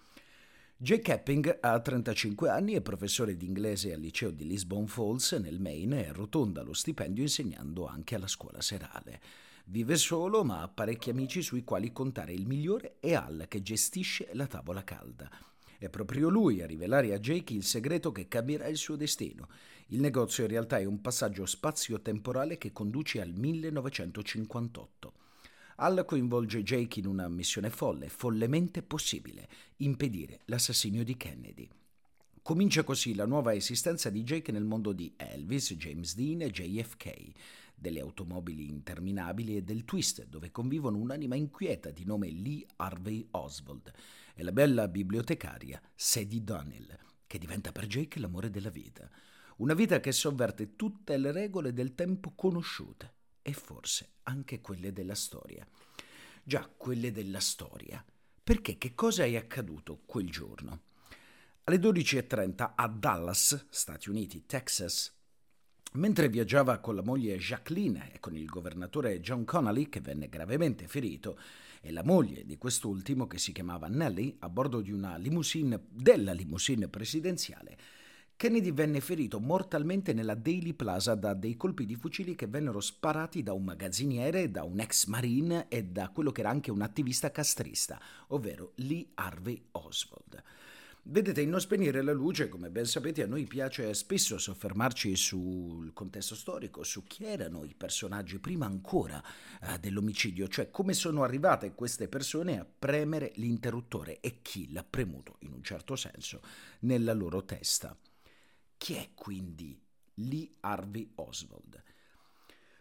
Jake 0.80 1.12
Epping 1.12 1.58
ha 1.60 1.80
35 1.80 2.52
anni, 2.52 2.74
è 2.74 2.82
professore 2.82 3.36
di 3.36 3.48
inglese 3.48 3.94
al 3.94 4.00
liceo 4.00 4.30
di 4.30 4.46
Lisbon 4.46 4.86
Falls 4.86 5.32
nel 5.32 5.60
Maine 5.60 6.06
e 6.06 6.10
arrotonda 6.10 6.62
lo 6.62 6.74
stipendio 6.74 7.24
insegnando 7.24 7.88
anche 7.88 8.14
alla 8.14 8.28
scuola 8.28 8.62
serale. 8.62 9.20
Vive 9.66 9.98
solo 9.98 10.44
ma 10.44 10.62
ha 10.62 10.68
parecchi 10.68 11.10
amici 11.10 11.42
sui 11.42 11.64
quali 11.64 11.92
contare 11.92 12.32
il 12.34 12.46
migliore 12.46 12.98
è 13.00 13.16
Al 13.16 13.46
che 13.48 13.64
gestisce 13.64 14.30
la 14.34 14.46
tavola 14.46 14.84
calda. 14.84 15.28
È 15.80 15.90
proprio 15.90 16.30
lui 16.30 16.62
a 16.62 16.68
rivelare 16.68 17.12
a 17.12 17.18
Jake 17.18 17.54
il 17.54 17.64
segreto 17.64 18.12
che 18.12 18.28
cambierà 18.28 18.68
il 18.68 18.78
suo 18.78 18.96
destino. 18.96 19.48
Il 19.88 20.00
negozio 20.00 20.44
in 20.44 20.52
realtà 20.52 20.78
è 20.78 20.86
un 20.86 21.02
passaggio 21.02 21.48
spazio-temporale 21.48 22.60
che 22.60 22.72
conduce 22.72 23.20
al 23.20 23.34
1958. 23.34 25.14
Al 25.80 26.06
coinvolge 26.06 26.64
Jake 26.64 27.00
in 27.00 27.06
una 27.06 27.28
missione 27.28 27.70
folle, 27.70 28.10
follemente 28.10 28.82
possibile, 28.82 29.48
impedire 29.78 30.40
l'assassinio 30.46 31.04
di 31.04 31.16
Kennedy. 31.16 31.70
Comincia 32.42 32.84
così 32.84 33.14
la 33.14 33.28
nuova 33.28 33.54
esistenza 33.54 34.10
di 34.10 34.24
Jake 34.24 34.52
nel 34.52 34.64
mondo 34.64 34.92
di 34.92 35.14
Elvis, 35.16 35.76
James 35.76 36.16
Dean 36.16 36.42
e 36.42 36.50
JFK, 36.50 37.32
delle 37.76 38.00
automobili 38.00 38.68
interminabili 38.68 39.56
e 39.56 39.62
del 39.62 39.86
twist, 39.86 40.26
dove 40.26 40.50
convivono 40.50 40.98
un'anima 40.98 41.36
inquieta 41.36 41.92
di 41.92 42.06
nome 42.06 42.32
Lee 42.32 42.66
Harvey 42.78 43.28
Oswald 43.30 43.94
e 44.34 44.42
la 44.42 44.52
bella 44.52 44.88
bibliotecaria 44.88 45.80
Sadie 45.94 46.44
Donnell, 46.44 46.98
che 47.28 47.38
diventa 47.38 47.72
per 47.72 47.86
Jake 47.86 48.18
l'amore 48.18 48.50
della 48.50 48.72
vita. 48.72 49.08
Una 49.58 49.76
vita 49.76 50.00
che 50.00 50.12
sovverte 50.12 50.76
tutte 50.76 51.16
le 51.18 51.32
regole 51.32 51.72
del 51.72 51.94
tempo 51.94 52.34
conosciute 52.34 53.14
e 53.44 53.54
forse 53.54 54.16
anche 54.28 54.62
quelle 54.62 54.94
della 54.94 55.16
storia. 55.16 55.68
Già, 56.44 56.70
quelle 56.78 57.12
della 57.12 57.40
storia. 57.40 58.04
Perché 58.44 58.78
che 58.78 58.96
cosa 58.96 59.26
è 59.26 59.36
accaduto 59.36 60.02
quel 60.06 60.30
giorno? 60.30 60.84
Alle 61.66 61.78
12.30 61.78 62.74
a 62.76 62.88
Dallas, 62.88 63.68
Stati 63.70 64.10
Uniti, 64.10 64.46
Texas, 64.46 65.14
mentre 65.94 66.30
viaggiava 66.30 66.78
con 66.80 66.96
la 66.96 67.04
moglie 67.04 67.38
Jacqueline 67.38 68.14
e 68.14 68.20
con 68.20 68.36
il 68.36 68.46
governatore 68.46 69.20
John 69.20 69.44
Connolly, 69.44 69.90
che 69.90 70.00
venne 70.00 70.30
gravemente 70.30 70.88
ferito, 70.88 71.38
e 71.82 71.92
la 71.92 72.04
moglie 72.04 72.46
di 72.46 72.58
quest'ultimo, 72.58 73.28
che 73.28 73.38
si 73.38 73.52
chiamava 73.52 73.88
Nelly, 73.88 74.38
a 74.40 74.50
bordo 74.50 74.80
di 74.80 74.92
una 74.92 75.18
limousine, 75.18 75.88
della 75.90 76.32
limousine 76.32 76.88
presidenziale, 76.88 77.78
Kennedy 78.38 78.72
venne 78.72 79.01
ferito 79.01 79.39
mortalmente 79.39 80.13
nella 80.13 80.36
Daily 80.36 80.74
Plaza 80.74 81.15
da 81.15 81.34
dei 81.34 81.58
colpi 81.58 81.88
di 81.88 81.96
fucili 81.96 82.36
che 82.36 82.46
vennero 82.46 82.79
sparati 82.79 83.41
da 83.41 83.53
un 83.53 83.63
magazziniere, 83.63 84.51
da 84.51 84.62
un 84.62 84.79
ex 84.79 85.08
marine 85.08 85.65
e 85.70 85.86
da 85.86 86.10
quello 86.10 86.32
che 86.32 86.41
era 86.41 86.51
anche 86.51 86.70
un 86.70 86.84
attivista 86.84 87.32
castrista, 87.32 88.00
ovvero 88.27 88.74
Lee 88.75 89.08
Harvey 89.15 89.60
Oswald. 89.72 90.44
Vedete, 91.01 91.41
in 91.41 91.50
Non 91.50 91.60
spegnere 91.60 92.03
la 92.03 92.13
luce, 92.13 92.48
come 92.48 92.70
ben 92.70 92.86
sapete, 92.86 93.24
a 93.24 93.25
noi 93.25 93.46
piace 93.46 93.91
spesso 93.96 94.38
soffermarci 94.38 95.15
sul 95.15 95.91
contesto 95.94 96.36
storico, 96.36 96.84
su 96.84 97.06
chi 97.06 97.25
erano 97.25 97.63
i 97.63 97.74
personaggi 97.74 98.38
prima 98.38 98.67
ancora 98.67 99.20
eh, 99.63 99.79
dell'omicidio, 99.79 100.48
cioè 100.48 100.70
come 100.70 100.94
sono 100.94 101.24
arrivate 101.24 101.74
queste 101.74 102.08
persone 102.08 102.60
a 102.60 102.67
premere 102.67 103.32
l'interruttore 103.38 104.20
e 104.20 104.44
chi 104.44 104.72
l'ha 104.72 104.86
premuto, 104.88 105.38
in 105.39 105.53
un 105.53 105.63
certo 105.63 105.96
senso, 105.96 106.39
nella 106.82 107.13
loro 107.13 107.44
testa. 107.44 107.98
Chi 108.78 108.94
è 108.94 109.10
quindi 109.14 109.80
Lee 110.16 110.50
Harvey 110.62 111.12
Oswald? 111.16 111.84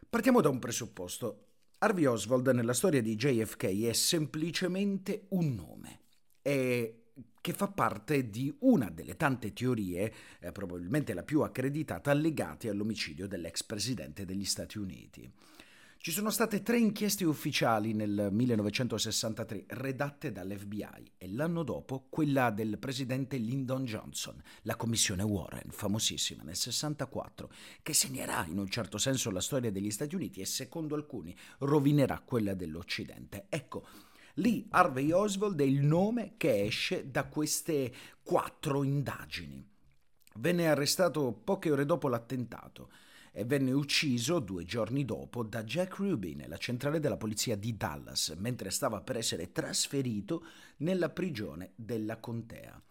Partiamo 0.08 0.40
da 0.40 0.48
un 0.48 0.58
presupposto. 0.58 1.44
Harvey 1.78 2.04
Oswald 2.04 2.46
nella 2.48 2.72
storia 2.72 3.02
di 3.02 3.16
JFK 3.16 3.64
è 3.86 3.92
semplicemente 3.92 5.26
un 5.30 5.54
nome. 5.54 6.00
È 6.40 6.94
che 7.40 7.52
fa 7.52 7.68
parte 7.68 8.28
di 8.28 8.54
una 8.60 8.90
delle 8.90 9.16
tante 9.16 9.52
teorie, 9.52 10.12
eh, 10.40 10.52
probabilmente 10.52 11.14
la 11.14 11.22
più 11.22 11.42
accreditata, 11.42 12.12
legate 12.12 12.68
all'omicidio 12.68 13.26
dell'ex 13.26 13.62
presidente 13.62 14.24
degli 14.24 14.44
Stati 14.44 14.78
Uniti. 14.78 15.32
Ci 15.98 16.12
sono 16.12 16.30
state 16.30 16.62
tre 16.62 16.78
inchieste 16.78 17.24
ufficiali 17.24 17.92
nel 17.92 18.28
1963 18.30 19.64
redatte 19.70 20.30
dall'FBI 20.30 21.12
e 21.18 21.28
l'anno 21.32 21.64
dopo 21.64 22.06
quella 22.08 22.50
del 22.50 22.78
presidente 22.78 23.36
Lyndon 23.38 23.84
Johnson, 23.84 24.40
la 24.62 24.76
commissione 24.76 25.24
Warren, 25.24 25.70
famosissima 25.70 26.44
nel 26.44 26.54
64, 26.54 27.50
che 27.82 27.92
segnerà 27.92 28.46
in 28.46 28.58
un 28.58 28.68
certo 28.68 28.98
senso 28.98 29.32
la 29.32 29.40
storia 29.40 29.72
degli 29.72 29.90
Stati 29.90 30.14
Uniti 30.14 30.40
e 30.40 30.46
secondo 30.46 30.94
alcuni 30.94 31.36
rovinerà 31.58 32.22
quella 32.24 32.54
dell'Occidente. 32.54 33.46
Ecco, 33.48 33.88
lì 34.34 34.64
Harvey 34.70 35.10
Oswald 35.10 35.60
è 35.60 35.64
il 35.64 35.82
nome 35.82 36.34
che 36.36 36.62
esce 36.62 37.10
da 37.10 37.24
queste 37.24 37.92
quattro 38.22 38.84
indagini. 38.84 39.66
Venne 40.34 40.68
arrestato 40.68 41.32
poche 41.32 41.72
ore 41.72 41.84
dopo 41.84 42.06
l'attentato 42.06 42.90
e 43.38 43.44
venne 43.44 43.72
ucciso 43.72 44.38
due 44.38 44.64
giorni 44.64 45.04
dopo 45.04 45.42
da 45.42 45.62
Jack 45.62 45.96
Ruby 45.96 46.34
nella 46.34 46.56
centrale 46.56 47.00
della 47.00 47.18
polizia 47.18 47.54
di 47.54 47.76
Dallas, 47.76 48.34
mentre 48.38 48.70
stava 48.70 49.02
per 49.02 49.18
essere 49.18 49.52
trasferito 49.52 50.42
nella 50.78 51.10
prigione 51.10 51.72
della 51.74 52.16
contea. 52.16 52.82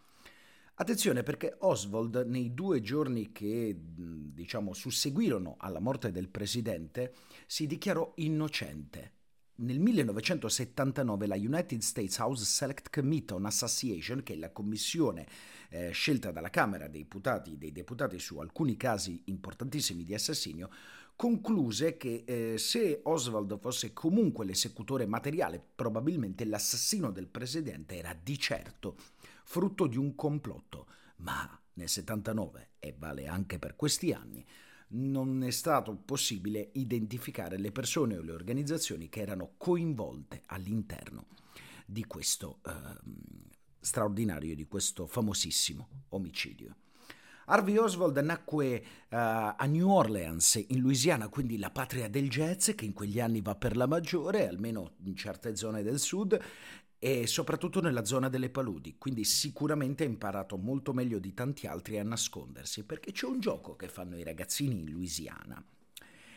Attenzione 0.75 1.24
perché 1.24 1.56
Oswald 1.62 2.25
nei 2.28 2.54
due 2.54 2.82
giorni 2.82 3.32
che 3.32 3.75
diciamo 3.75 4.74
susseguirono 4.74 5.56
alla 5.58 5.80
morte 5.80 6.12
del 6.12 6.30
presidente 6.30 7.16
si 7.48 7.66
dichiarò 7.66 8.12
innocente 8.18 9.14
nel 9.58 9.80
1979 9.80 11.28
la 11.28 11.36
United 11.36 11.80
States 11.82 12.18
House 12.18 12.44
Select 12.44 12.90
Committee 12.90 13.36
on 13.36 13.46
Assassination, 13.46 14.22
che 14.24 14.34
è 14.34 14.38
la 14.38 14.52
commissione 14.52 15.26
eh, 15.70 15.92
scelta 15.92 16.32
dalla 16.32 16.50
Camera 16.50 16.88
dei 16.88 17.04
deputati, 17.04 17.58
dei 17.58 17.72
deputati 17.72 18.20
su 18.20 18.40
alcuni 18.40 18.76
casi 18.76 19.22
importantissimi 19.26 20.04
di 20.04 20.14
assassinio, 20.14 20.70
concluse 21.16 21.96
che 21.96 22.24
eh, 22.26 22.58
se 22.58 23.00
Oswald 23.04 23.58
fosse 23.60 23.94
comunque 23.94 24.46
l'esecutore 24.46 25.06
materiale, 25.06 25.64
probabilmente 25.76 26.44
l'assassino 26.44 27.12
del 27.12 27.28
presidente 27.28 27.96
era 27.96 28.14
di 28.22 28.38
certo 28.38 28.98
frutto 29.46 29.88
di 29.88 29.98
un 29.98 30.16
complotto. 30.16 30.88
Ma 31.18 31.58
nel 31.74 31.88
79, 31.88 32.70
e 32.80 32.94
vale 32.98 33.28
anche 33.28 33.58
per 33.60 33.76
questi 33.76 34.12
anni, 34.12 34.46
non 34.96 35.44
è 35.44 35.52
stato 35.52 35.96
possibile 35.96 36.70
identificare 36.74 37.58
le 37.58 37.72
persone 37.72 38.18
o 38.18 38.22
le 38.22 38.32
organizzazioni 38.32 39.10
che 39.10 39.22
erano 39.22 39.54
coinvolte 39.58 40.44
all'interno 40.48 41.28
di 41.86 42.06
questo 42.06 42.60
eh, 42.66 42.72
straordinario, 43.80 44.56
di 44.56 44.66
questo 44.68 45.06
famosissimo 45.06 45.88
omicidio. 46.10 46.75
Harvey 47.48 47.78
Oswald 47.78 48.18
nacque 48.18 48.78
uh, 48.78 48.84
a 49.10 49.66
New 49.68 49.88
Orleans, 49.88 50.64
in 50.70 50.80
Louisiana, 50.80 51.28
quindi 51.28 51.60
la 51.60 51.70
patria 51.70 52.10
del 52.10 52.28
jazz, 52.28 52.72
che 52.72 52.86
in 52.86 52.94
quegli 52.94 53.20
anni 53.20 53.42
va 53.42 53.54
per 53.54 53.78
la 53.78 53.86
maggiore, 53.86 54.48
almeno 54.48 54.94
in 55.04 55.16
certe 55.16 55.56
zone 55.56 55.84
del 55.84 56.00
sud, 56.00 56.40
e 57.06 57.28
soprattutto 57.28 57.82
nella 57.82 58.04
zona 58.04 58.30
delle 58.30 58.50
paludi, 58.50 58.96
quindi 58.98 59.26
sicuramente 59.26 60.04
ha 60.04 60.08
imparato 60.08 60.58
molto 60.58 60.92
meglio 60.92 61.20
di 61.20 61.36
tanti 61.36 61.68
altri 61.68 62.00
a 62.00 62.04
nascondersi, 62.04 62.84
perché 62.84 63.12
c'è 63.12 63.28
un 63.28 63.40
gioco 63.40 63.76
che 63.76 63.88
fanno 63.88 64.18
i 64.18 64.24
ragazzini 64.24 64.80
in 64.80 64.90
Louisiana. 64.90 65.64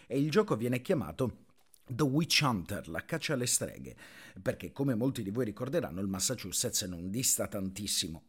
E 0.07 0.21
il 0.21 0.31
gioco 0.31 0.57
viene 0.57 0.83
chiamato 0.83 1.47
The 1.87 2.03
Witch 2.03 2.41
Hunter, 2.43 2.87
la 2.89 3.03
caccia 3.07 3.33
alle 3.33 3.47
streghe, 3.47 3.97
perché 4.43 4.71
come 4.71 4.95
molti 4.95 5.23
di 5.23 5.31
voi 5.31 5.47
ricorderanno 5.47 6.03
il 6.03 6.07
Massachusetts 6.07 6.83
non 6.83 7.09
dista 7.09 7.49
tantissimo 7.49 8.25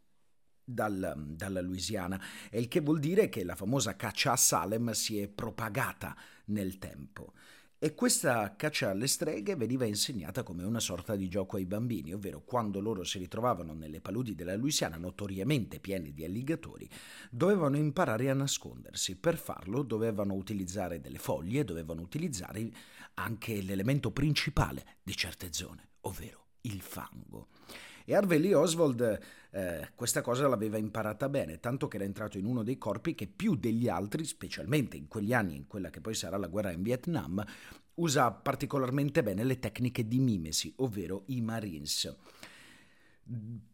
dal, 0.63 1.21
dalla 1.35 1.59
Louisiana, 1.59 2.23
il 2.53 2.69
che 2.69 2.79
vuol 2.79 2.99
dire 2.99 3.27
che 3.27 3.43
la 3.43 3.55
famosa 3.55 3.97
caccia 3.97 4.31
a 4.31 4.37
Salem 4.37 4.91
si 4.91 5.19
è 5.19 5.27
propagata 5.27 6.15
nel 6.45 6.77
tempo. 6.77 7.33
E 7.81 7.95
questa 7.95 8.57
caccia 8.57 8.89
alle 8.89 9.07
streghe 9.07 9.55
veniva 9.55 9.85
insegnata 9.85 10.43
come 10.43 10.65
una 10.65 10.81
sorta 10.81 11.15
di 11.15 11.29
gioco 11.29 11.55
ai 11.55 11.65
bambini, 11.65 12.13
ovvero 12.13 12.41
quando 12.41 12.81
loro 12.81 13.05
si 13.05 13.19
ritrovavano 13.19 13.73
nelle 13.73 14.01
paludi 14.01 14.35
della 14.35 14.57
Louisiana 14.57 14.97
notoriamente 14.97 15.79
piene 15.79 16.11
di 16.11 16.25
alligatori, 16.25 16.89
dovevano 17.31 17.77
imparare 17.77 18.29
a 18.29 18.33
nascondersi. 18.33 19.15
Per 19.15 19.37
farlo 19.37 19.83
dovevano 19.83 20.33
utilizzare 20.33 20.99
delle 20.99 21.19
foglie, 21.19 21.63
dovevano 21.63 22.01
utilizzare 22.01 22.69
anche 23.13 23.61
l'elemento 23.61 24.11
principale 24.11 24.97
di 25.01 25.15
certe 25.15 25.53
zone, 25.53 25.91
ovvero 26.01 26.47
il 26.63 26.81
fango. 26.81 27.47
E 28.09 28.15
Harvey 28.15 28.39
Lee 28.39 28.55
Oswald 28.55 29.19
eh, 29.51 29.89
questa 29.93 30.21
cosa 30.21 30.47
l'aveva 30.47 30.77
imparata 30.77 31.29
bene, 31.29 31.59
tanto 31.59 31.87
che 31.87 31.97
era 31.97 32.05
entrato 32.05 32.39
in 32.39 32.45
uno 32.45 32.63
dei 32.63 32.79
corpi 32.79 33.13
che 33.13 33.27
più 33.27 33.53
degli 33.53 33.87
altri, 33.87 34.25
specialmente 34.25 34.97
in 34.97 35.07
quegli 35.07 35.31
anni, 35.31 35.55
in 35.55 35.67
quella 35.67 35.91
che 35.91 36.01
poi 36.01 36.15
sarà 36.15 36.37
la 36.37 36.47
guerra 36.47 36.71
in 36.71 36.81
Vietnam, 36.81 37.45
usa 37.93 38.31
particolarmente 38.31 39.21
bene 39.21 39.43
le 39.43 39.59
tecniche 39.59 40.07
di 40.07 40.17
mimesi, 40.17 40.73
ovvero 40.77 41.25
i 41.27 41.39
Marines. 41.41 42.11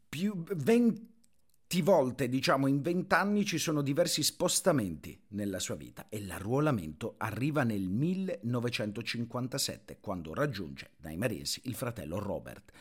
Più 0.10 0.44
20 0.44 1.82
volte, 1.82 2.28
diciamo 2.28 2.68
in 2.68 2.82
20 2.82 3.14
anni, 3.14 3.46
ci 3.46 3.58
sono 3.58 3.82
diversi 3.82 4.22
spostamenti 4.22 5.18
nella 5.30 5.60
sua 5.60 5.76
vita 5.76 6.08
e 6.10 6.22
l'arruolamento 6.26 7.16
arriva 7.20 7.64
nel 7.64 7.88
1957, 7.88 10.00
quando 10.02 10.34
raggiunge 10.34 10.90
dai 10.98 11.16
Marines 11.16 11.62
il 11.64 11.76
fratello 11.76 12.20
Robert. 12.20 12.74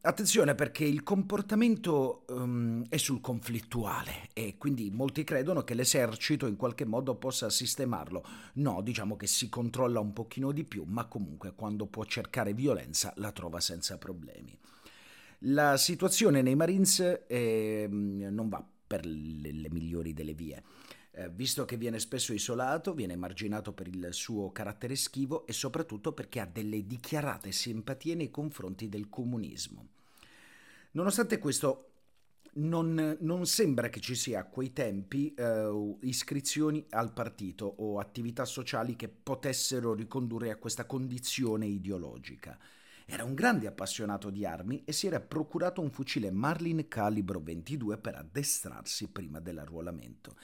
Attenzione 0.00 0.54
perché 0.54 0.84
il 0.84 1.02
comportamento 1.02 2.24
um, 2.28 2.84
è 2.88 2.96
sul 2.96 3.20
conflittuale 3.20 4.28
e 4.32 4.56
quindi 4.56 4.90
molti 4.90 5.22
credono 5.22 5.62
che 5.62 5.74
l'esercito 5.74 6.46
in 6.46 6.56
qualche 6.56 6.84
modo 6.84 7.14
possa 7.16 7.50
sistemarlo. 7.50 8.24
No, 8.54 8.82
diciamo 8.82 9.16
che 9.16 9.26
si 9.26 9.48
controlla 9.48 10.00
un 10.00 10.12
pochino 10.12 10.50
di 10.50 10.64
più, 10.64 10.84
ma 10.86 11.06
comunque 11.06 11.54
quando 11.54 11.86
può 11.86 12.04
cercare 12.04 12.52
violenza 12.52 13.12
la 13.16 13.30
trova 13.30 13.60
senza 13.60 13.96
problemi. 13.96 14.58
La 15.40 15.76
situazione 15.76 16.42
nei 16.42 16.56
Marines 16.56 17.24
eh, 17.28 17.86
non 17.88 18.48
va 18.48 18.64
per 18.86 19.04
le, 19.04 19.52
le 19.52 19.68
migliori 19.70 20.12
delle 20.12 20.34
vie. 20.34 20.62
Eh, 21.18 21.30
visto 21.30 21.64
che 21.64 21.78
viene 21.78 21.98
spesso 21.98 22.34
isolato, 22.34 22.92
viene 22.92 23.14
emarginato 23.14 23.72
per 23.72 23.86
il 23.86 24.08
suo 24.10 24.52
carattere 24.52 24.96
schivo 24.96 25.46
e 25.46 25.54
soprattutto 25.54 26.12
perché 26.12 26.40
ha 26.40 26.44
delle 26.44 26.86
dichiarate 26.86 27.52
simpatie 27.52 28.14
nei 28.14 28.30
confronti 28.30 28.90
del 28.90 29.08
comunismo. 29.08 29.88
Nonostante 30.90 31.38
questo, 31.38 31.92
non, 32.56 33.16
non, 33.20 33.46
sembra 33.46 33.88
che 33.88 34.00
ci 34.00 34.14
sia 34.14 34.40
a 34.40 34.44
quei 34.44 34.74
tempi 34.74 35.32
eh, 35.32 35.96
iscrizioni 36.02 36.84
al 36.90 37.14
partito 37.14 37.64
o 37.64 37.98
attività 37.98 38.44
sociali 38.44 38.94
che 38.94 39.08
potessero 39.08 39.94
ricondurre 39.94 40.50
a 40.50 40.56
questa 40.56 40.84
condizione 40.84 41.64
ideologica. 41.64 42.58
Era 43.06 43.24
un 43.24 43.32
grande 43.32 43.66
appassionato 43.66 44.28
di 44.28 44.44
armi 44.44 44.82
e 44.84 44.92
si 44.92 45.06
era 45.06 45.20
procurato 45.20 45.80
un 45.80 45.90
fucile 45.90 46.30
Marlin 46.30 46.88
calibro 46.88 47.40
22 47.40 47.96
per 47.96 48.16
addestrarsi 48.16 49.08
prima 49.08 49.40
dell'arruolamento. 49.40 50.36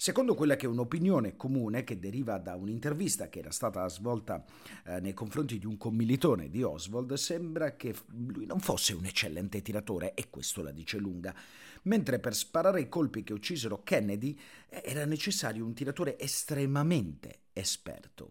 Secondo 0.00 0.36
quella 0.36 0.54
che 0.54 0.66
è 0.66 0.68
un'opinione 0.68 1.34
comune 1.34 1.82
che 1.82 1.98
deriva 1.98 2.38
da 2.38 2.54
un'intervista 2.54 3.28
che 3.28 3.40
era 3.40 3.50
stata 3.50 3.88
svolta 3.88 4.44
eh, 4.84 5.00
nei 5.00 5.12
confronti 5.12 5.58
di 5.58 5.66
un 5.66 5.76
commilitone 5.76 6.48
di 6.48 6.62
Oswald, 6.62 7.14
sembra 7.14 7.74
che 7.74 7.92
lui 8.12 8.46
non 8.46 8.60
fosse 8.60 8.92
un 8.92 9.06
eccellente 9.06 9.60
tiratore 9.60 10.14
e 10.14 10.30
questo 10.30 10.62
la 10.62 10.70
dice 10.70 10.98
lunga, 10.98 11.34
mentre 11.82 12.20
per 12.20 12.36
sparare 12.36 12.82
i 12.82 12.88
colpi 12.88 13.24
che 13.24 13.32
uccisero 13.32 13.82
Kennedy 13.82 14.38
eh, 14.68 14.82
era 14.84 15.04
necessario 15.04 15.64
un 15.64 15.74
tiratore 15.74 16.16
estremamente 16.16 17.46
esperto. 17.52 18.30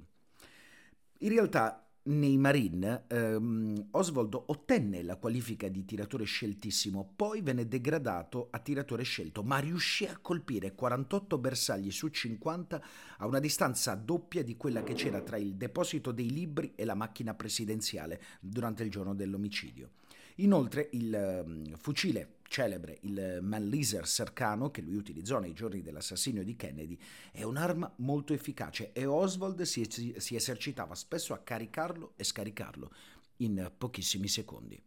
In 1.18 1.30
realtà 1.30 1.87
nei 2.08 2.38
Marine 2.38 3.04
ehm, 3.08 3.88
Oswald 3.92 4.34
ottenne 4.48 5.04
la 5.04 5.18
qualifica 5.18 5.68
di 5.68 5.86
tiratore 5.86 6.24
sceltissimo, 6.24 7.14
poi 7.16 7.42
venne 7.42 7.68
degradato 7.68 8.48
a 8.52 8.60
tiratore 8.60 9.04
scelto, 9.04 9.44
ma 9.44 9.60
riuscì 9.60 10.06
a 10.06 10.18
colpire 10.22 10.74
48 10.74 11.38
bersagli 11.38 11.92
su 11.92 12.08
50 12.08 12.82
a 13.18 13.26
una 13.26 13.40
distanza 13.40 13.96
doppia 13.96 14.44
di 14.44 14.56
quella 14.58 14.84
che 14.84 14.94
c'era 14.94 15.22
tra 15.22 15.38
il 15.38 15.56
deposito 15.56 16.12
dei 16.12 16.32
libri 16.32 16.74
e 16.76 16.86
la 16.86 16.96
macchina 16.96 17.34
presidenziale 17.34 18.22
durante 18.40 18.84
il 18.84 18.90
giorno 18.90 19.14
dell'omicidio. 19.14 19.92
Inoltre 20.40 20.90
il 20.92 21.44
um, 21.46 21.76
fucile 21.78 22.37
celebre, 22.48 22.98
il 23.02 23.40
Manliser 23.42 24.08
Sercano, 24.08 24.72
che 24.72 24.82
lui 24.82 24.96
utilizzò 24.96 25.40
nei 25.40 25.54
giorni 25.54 25.82
dell'assassinio 25.82 26.44
di 26.44 26.56
Kennedy, 26.56 26.98
è 27.32 27.44
un'arma 27.44 27.92
molto 27.98 28.34
efficace 28.34 28.92
e 28.94 29.06
Oswald 29.06 29.62
si, 29.64 29.88
si 30.18 30.36
esercitava 30.36 30.96
spesso 30.96 31.34
a 31.34 31.40
caricarlo 31.40 32.14
e 32.16 32.24
scaricarlo 32.24 32.92
in 33.38 33.72
pochissimi 33.78 34.28
secondi. 34.28 34.82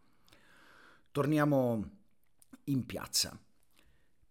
Torniamo 1.11 1.91
in 2.65 2.87
piazza. 2.87 3.39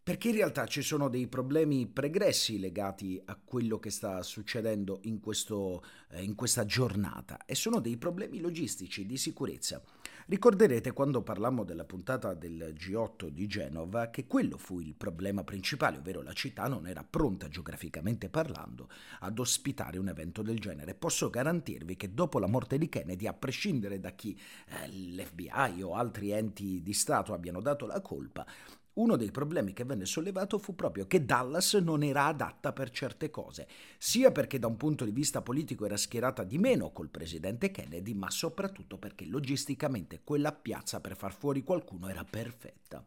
Perché 0.01 0.29
in 0.29 0.35
realtà 0.35 0.65
ci 0.65 0.81
sono 0.81 1.07
dei 1.07 1.27
problemi 1.27 1.85
pregressi 1.85 2.57
legati 2.57 3.21
a 3.25 3.35
quello 3.35 3.77
che 3.77 3.91
sta 3.91 4.23
succedendo 4.23 5.01
in, 5.03 5.19
questo, 5.19 5.83
eh, 6.09 6.23
in 6.23 6.33
questa 6.33 6.65
giornata 6.65 7.45
e 7.45 7.53
sono 7.53 7.79
dei 7.79 7.95
problemi 7.95 8.39
logistici 8.39 9.05
di 9.05 9.17
sicurezza. 9.17 9.83
Ricorderete 10.29 10.91
quando 10.91 11.23
parlammo 11.23 11.63
della 11.63 11.85
puntata 11.85 12.35
del 12.35 12.75
G8 12.77 13.29
di 13.29 13.47
Genova 13.47 14.11
che 14.11 14.27
quello 14.27 14.59
fu 14.59 14.79
il 14.79 14.93
problema 14.93 15.43
principale, 15.43 15.97
ovvero 15.97 16.21
la 16.21 16.33
città 16.33 16.67
non 16.67 16.85
era 16.85 17.03
pronta 17.03 17.47
geograficamente 17.47 18.29
parlando 18.29 18.89
ad 19.21 19.39
ospitare 19.39 19.97
un 19.97 20.07
evento 20.07 20.43
del 20.43 20.59
genere. 20.59 20.93
Posso 20.93 21.31
garantirvi 21.31 21.95
che 21.95 22.13
dopo 22.13 22.37
la 22.37 22.45
morte 22.45 22.77
di 22.77 22.87
Kennedy, 22.89 23.25
a 23.25 23.33
prescindere 23.33 23.99
da 23.99 24.11
chi 24.11 24.39
eh, 24.67 24.87
l'FBI 24.87 25.81
o 25.81 25.95
altri 25.95 26.29
enti 26.29 26.83
di 26.83 26.93
Stato 26.93 27.33
abbiano 27.33 27.59
dato 27.59 27.87
la 27.87 27.99
colpa, 27.99 28.45
uno 28.93 29.15
dei 29.15 29.31
problemi 29.31 29.73
che 29.73 29.85
venne 29.85 30.05
sollevato 30.05 30.57
fu 30.57 30.75
proprio 30.75 31.07
che 31.07 31.23
Dallas 31.23 31.73
non 31.75 32.03
era 32.03 32.25
adatta 32.25 32.73
per 32.73 32.89
certe 32.89 33.29
cose, 33.29 33.67
sia 33.97 34.31
perché 34.31 34.59
da 34.59 34.67
un 34.67 34.77
punto 34.77 35.05
di 35.05 35.11
vista 35.11 35.41
politico 35.41 35.85
era 35.85 35.97
schierata 35.97 36.43
di 36.43 36.57
meno 36.57 36.91
col 36.91 37.09
presidente 37.09 37.71
Kennedy, 37.71 38.13
ma 38.13 38.29
soprattutto 38.29 38.97
perché 38.97 39.25
logisticamente 39.25 40.21
quella 40.23 40.51
piazza 40.51 40.99
per 40.99 41.15
far 41.15 41.33
fuori 41.33 41.63
qualcuno 41.63 42.09
era 42.09 42.23
perfetta. 42.23 43.05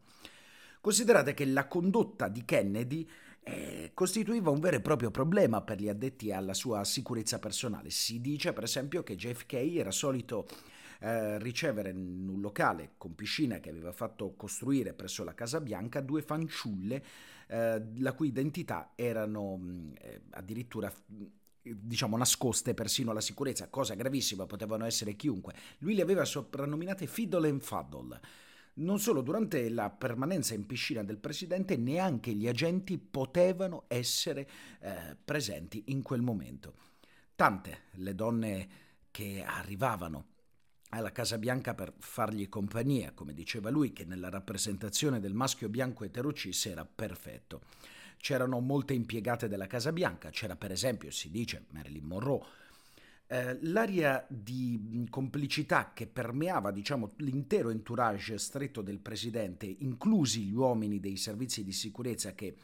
Considerate 0.81 1.33
che 1.33 1.45
la 1.45 1.67
condotta 1.67 2.27
di 2.27 2.43
Kennedy 2.43 3.07
eh, 3.43 3.91
costituiva 3.93 4.49
un 4.49 4.59
vero 4.59 4.77
e 4.77 4.81
proprio 4.81 5.11
problema 5.11 5.61
per 5.61 5.79
gli 5.79 5.89
addetti 5.89 6.31
alla 6.31 6.53
sua 6.53 6.83
sicurezza 6.83 7.39
personale. 7.39 7.89
Si 7.89 8.21
dice, 8.21 8.53
per 8.53 8.63
esempio, 8.63 9.03
che 9.03 9.15
JFK 9.15 9.53
era 9.53 9.91
solito 9.91 10.47
eh, 11.03 11.37
ricevere 11.37 11.89
in 11.89 12.29
un 12.29 12.39
locale 12.39 12.93
con 12.97 13.13
piscina 13.13 13.59
che 13.59 13.69
aveva 13.69 13.91
fatto 13.91 14.35
costruire 14.37 14.93
presso 14.93 15.25
la 15.25 15.33
Casa 15.33 15.59
Bianca 15.59 15.99
due 15.99 16.21
fanciulle 16.21 17.03
eh, 17.47 17.81
la 17.97 18.13
cui 18.13 18.29
identità 18.29 18.93
erano 18.95 19.91
eh, 19.99 20.21
addirittura 20.29 20.89
diciamo 21.61 22.15
nascoste 22.15 22.73
persino 22.73 23.11
alla 23.11 23.19
sicurezza, 23.19 23.67
cosa 23.67 23.95
gravissima, 23.95 24.45
potevano 24.45 24.85
essere 24.85 25.17
chiunque. 25.17 25.53
Lui 25.79 25.95
le 25.95 26.03
aveva 26.03 26.23
soprannominate 26.23 27.05
Fiddle 27.05 27.49
and 27.49 27.61
Fuddle. 27.61 28.19
Non 28.75 28.97
solo, 28.99 29.21
durante 29.21 29.69
la 29.69 29.89
permanenza 29.89 30.53
in 30.53 30.65
piscina 30.65 31.03
del 31.03 31.17
presidente 31.17 31.75
neanche 31.75 32.31
gli 32.31 32.47
agenti 32.47 32.97
potevano 32.97 33.83
essere 33.87 34.47
eh, 34.79 35.17
presenti 35.23 35.83
in 35.87 36.01
quel 36.01 36.21
momento. 36.21 36.75
Tante 37.35 37.81
le 37.95 38.15
donne 38.15 38.69
che 39.11 39.43
arrivavano 39.45 40.31
alla 40.93 41.11
Casa 41.11 41.37
Bianca 41.37 41.73
per 41.73 41.93
fargli 41.97 42.47
compagnia, 42.49 43.11
come 43.13 43.33
diceva 43.33 43.69
lui, 43.69 43.93
che 43.93 44.05
nella 44.05 44.29
rappresentazione 44.29 45.19
del 45.19 45.33
maschio 45.33 45.69
bianco 45.69 46.03
eterocis 46.03 46.67
era 46.67 46.85
perfetto. 46.85 47.61
C'erano 48.17 48.59
molte 48.59 48.93
impiegate 48.93 49.47
della 49.47 49.67
Casa 49.67 49.91
Bianca, 49.91 50.29
c'era 50.29 50.55
per 50.55 50.71
esempio, 50.71 51.11
si 51.11 51.29
dice, 51.29 51.65
Marilyn 51.69 52.05
Monroe. 52.05 52.45
Eh, 53.27 53.57
l'aria 53.63 54.25
di 54.29 55.07
complicità 55.09 55.91
che 55.93 56.05
permeava 56.05 56.71
diciamo, 56.71 57.11
l'intero 57.17 57.69
entourage 57.69 58.37
stretto 58.37 58.81
del 58.81 58.99
presidente, 58.99 59.65
inclusi 59.65 60.43
gli 60.43 60.53
uomini 60.53 60.99
dei 60.99 61.17
servizi 61.17 61.63
di 61.63 61.71
sicurezza 61.71 62.33
che 62.33 62.55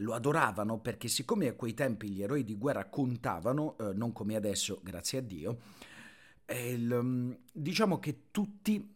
lo 0.00 0.12
adoravano 0.14 0.78
perché 0.80 1.08
siccome 1.08 1.48
a 1.48 1.54
quei 1.54 1.74
tempi 1.74 2.10
gli 2.10 2.22
eroi 2.22 2.44
di 2.44 2.56
guerra 2.56 2.86
contavano, 2.86 3.76
eh, 3.78 3.92
non 3.94 4.12
come 4.12 4.34
adesso, 4.36 4.80
grazie 4.82 5.18
a 5.18 5.22
Dio, 5.22 5.58
il, 6.54 6.90
um, 6.90 7.36
diciamo 7.52 7.98
che 7.98 8.28
tutti 8.30 8.94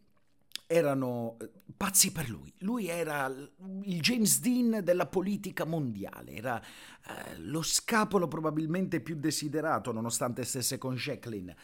erano 0.67 1.37
eh, 1.41 1.49
pazzi 1.75 2.11
per 2.11 2.29
lui. 2.29 2.53
Lui 2.59 2.87
era 2.87 3.25
il 3.25 3.99
James 3.99 4.39
Dean 4.39 4.81
della 4.83 5.05
politica 5.05 5.65
mondiale, 5.65 6.31
era 6.33 6.61
eh, 6.61 7.37
lo 7.39 7.61
scapolo 7.61 8.27
probabilmente 8.27 9.01
più 9.01 9.15
desiderato, 9.15 9.91
nonostante 9.91 10.43
stesse 10.45 10.77
con 10.77 10.95
Jacqueline 10.95 11.55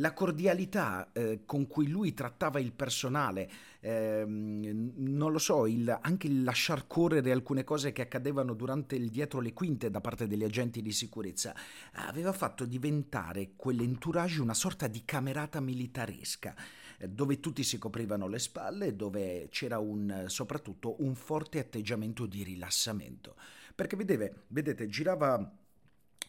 la 0.00 0.12
cordialità 0.12 1.10
eh, 1.12 1.42
con 1.44 1.66
cui 1.66 1.86
lui 1.86 2.14
trattava 2.14 2.58
il 2.58 2.72
personale, 2.72 3.50
ehm, 3.80 4.92
non 4.96 5.30
lo 5.30 5.38
so, 5.38 5.66
il, 5.66 5.96
anche 6.00 6.26
il 6.26 6.42
lasciar 6.42 6.86
correre 6.86 7.30
alcune 7.30 7.64
cose 7.64 7.92
che 7.92 8.02
accadevano 8.02 8.54
durante 8.54 8.96
il 8.96 9.10
dietro 9.10 9.40
le 9.40 9.52
quinte 9.52 9.90
da 9.90 10.00
parte 10.00 10.26
degli 10.26 10.42
agenti 10.42 10.80
di 10.80 10.92
sicurezza, 10.92 11.54
aveva 11.92 12.32
fatto 12.32 12.64
diventare 12.64 13.52
quell'entourage 13.56 14.40
una 14.40 14.54
sorta 14.54 14.86
di 14.86 15.04
camerata 15.04 15.60
militaresca 15.60 16.54
eh, 16.98 17.08
dove 17.08 17.38
tutti 17.38 17.62
si 17.62 17.76
coprivano 17.78 18.26
le 18.26 18.38
spalle, 18.38 18.96
dove 18.96 19.48
c'era 19.50 19.78
un, 19.78 20.24
soprattutto 20.26 20.96
un 21.00 21.14
forte 21.14 21.58
atteggiamento 21.58 22.24
di 22.24 22.42
rilassamento. 22.42 23.36
Perché 23.74 23.96
vedete, 23.96 24.44
vedete 24.48 24.88
girava 24.88 25.56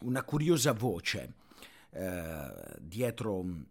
una 0.00 0.22
curiosa 0.24 0.72
voce 0.72 1.40
eh, 1.92 2.76
dietro 2.80 3.42
mm, 3.42 3.62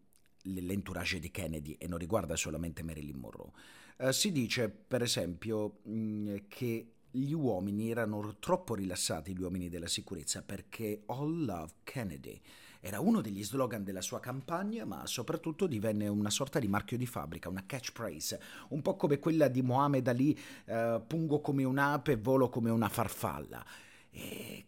l'entourage 0.44 1.20
di 1.20 1.32
Kennedy 1.32 1.74
e 1.74 1.88
non 1.88 1.98
riguarda 1.98 2.36
solamente 2.36 2.84
Marilyn 2.84 3.18
Monroe. 3.18 3.52
Eh, 3.98 4.14
si 4.14 4.32
dice, 4.32 4.70
per 4.70 5.02
esempio, 5.02 5.80
mh, 5.84 5.92
mm, 5.94 6.36
che 6.48 6.92
gli 7.12 7.34
uomini 7.34 7.92
erano 7.92 8.38
troppo 8.40 8.74
rilassati, 8.74 9.36
gli 9.36 9.42
uomini 9.42 9.70
della 9.70 9.88
sicurezza, 9.88 10.42
perché 10.42 11.04
All 11.08 11.46
Love 11.46 11.74
Kennedy 11.84 12.40
era 12.80 13.00
uno 13.00 13.22
degli 13.22 13.44
slogan 13.44 13.84
della 13.84 14.02
sua 14.02 14.20
campagna, 14.20 14.86
ma 14.86 15.06
soprattutto 15.06 15.68
divenne 15.68 16.08
una 16.08 16.32
sorta 16.32 16.58
di 16.58 16.68
marchio 16.68 16.98
di 16.98 17.06
fabbrica, 17.06 17.48
una 17.48 17.64
catchphrase, 17.66 18.42
un 18.70 18.82
po' 18.82 18.96
come 18.96 19.20
quella 19.20 19.48
di 19.48 19.62
Mohammed 19.62 20.08
Ali, 20.08 20.38
eh, 20.66 21.02
pungo 21.06 21.42
come 21.42 21.64
un'ape, 21.64 22.16
volo 22.16 22.50
come 22.50 22.72
una 22.72 22.90
farfalla. 22.90 23.64
E 24.10 24.66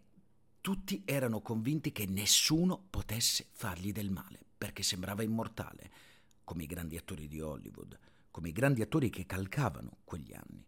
tutti 0.63 1.01
erano 1.03 1.41
convinti 1.41 1.91
che 1.91 2.05
nessuno 2.05 2.81
potesse 2.89 3.47
fargli 3.51 3.91
del 3.91 4.09
male, 4.09 4.39
perché 4.57 4.81
sembrava 4.81 5.21
immortale, 5.21 5.91
come 6.45 6.63
i 6.63 6.67
grandi 6.67 6.95
attori 6.95 7.27
di 7.27 7.41
Hollywood, 7.41 7.99
come 8.31 8.47
i 8.47 8.53
grandi 8.53 8.81
attori 8.81 9.09
che 9.09 9.25
calcavano 9.25 9.97
quegli 10.05 10.33
anni. 10.33 10.65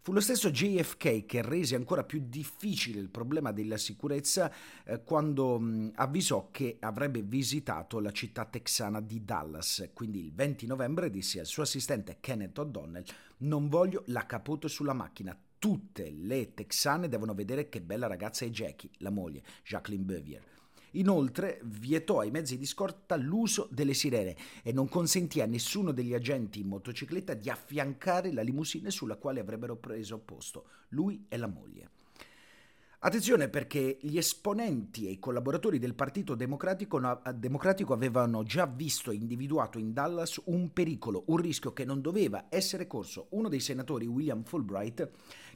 Fu 0.00 0.10
lo 0.12 0.18
stesso 0.18 0.50
JFK 0.50 1.26
che 1.26 1.42
rese 1.42 1.76
ancora 1.76 2.02
più 2.02 2.24
difficile 2.26 2.98
il 2.98 3.08
problema 3.08 3.52
della 3.52 3.76
sicurezza 3.76 4.52
eh, 4.84 5.04
quando 5.04 5.60
mh, 5.60 5.92
avvisò 5.94 6.48
che 6.50 6.78
avrebbe 6.80 7.22
visitato 7.22 8.00
la 8.00 8.10
città 8.10 8.46
texana 8.46 9.00
di 9.00 9.24
Dallas. 9.24 9.90
Quindi 9.94 10.24
il 10.24 10.32
20 10.32 10.66
novembre 10.66 11.08
disse 11.08 11.38
al 11.38 11.46
suo 11.46 11.62
assistente 11.62 12.16
Kenneth 12.18 12.58
O'Donnell: 12.58 13.04
Non 13.38 13.68
voglio 13.68 14.02
la 14.06 14.26
capote 14.26 14.66
sulla 14.66 14.92
macchina. 14.92 15.38
Tutte 15.60 16.10
le 16.10 16.54
texane 16.54 17.06
devono 17.06 17.34
vedere 17.34 17.68
che 17.68 17.82
bella 17.82 18.06
ragazza 18.06 18.46
è 18.46 18.48
Jackie, 18.48 18.88
la 19.00 19.10
moglie, 19.10 19.42
Jacqueline 19.62 20.04
Bevier. 20.04 20.42
Inoltre 20.92 21.60
vietò 21.64 22.20
ai 22.20 22.30
mezzi 22.30 22.56
di 22.56 22.64
scorta 22.64 23.14
l'uso 23.14 23.68
delle 23.70 23.92
sirene 23.92 24.34
e 24.62 24.72
non 24.72 24.88
consentì 24.88 25.42
a 25.42 25.46
nessuno 25.46 25.92
degli 25.92 26.14
agenti 26.14 26.60
in 26.60 26.68
motocicletta 26.68 27.34
di 27.34 27.50
affiancare 27.50 28.32
la 28.32 28.40
limousine 28.40 28.90
sulla 28.90 29.16
quale 29.16 29.40
avrebbero 29.40 29.76
preso 29.76 30.18
posto 30.18 30.64
lui 30.88 31.26
e 31.28 31.36
la 31.36 31.46
moglie. 31.46 31.90
Attenzione 33.02 33.48
perché 33.48 33.96
gli 34.02 34.18
esponenti 34.18 35.06
e 35.06 35.12
i 35.12 35.18
collaboratori 35.18 35.78
del 35.78 35.94
Partito 35.94 36.34
Democratico, 36.34 37.00
Democratico, 37.34 37.94
avevano 37.94 38.42
già 38.42 38.66
visto 38.66 39.10
e 39.10 39.14
individuato 39.14 39.78
in 39.78 39.94
Dallas 39.94 40.38
un 40.44 40.70
pericolo, 40.70 41.22
un 41.28 41.38
rischio 41.38 41.72
che 41.72 41.86
non 41.86 42.02
doveva 42.02 42.48
essere 42.50 42.86
corso. 42.86 43.28
Uno 43.30 43.48
dei 43.48 43.60
senatori, 43.60 44.04
William 44.04 44.42
Fulbright, 44.42 45.10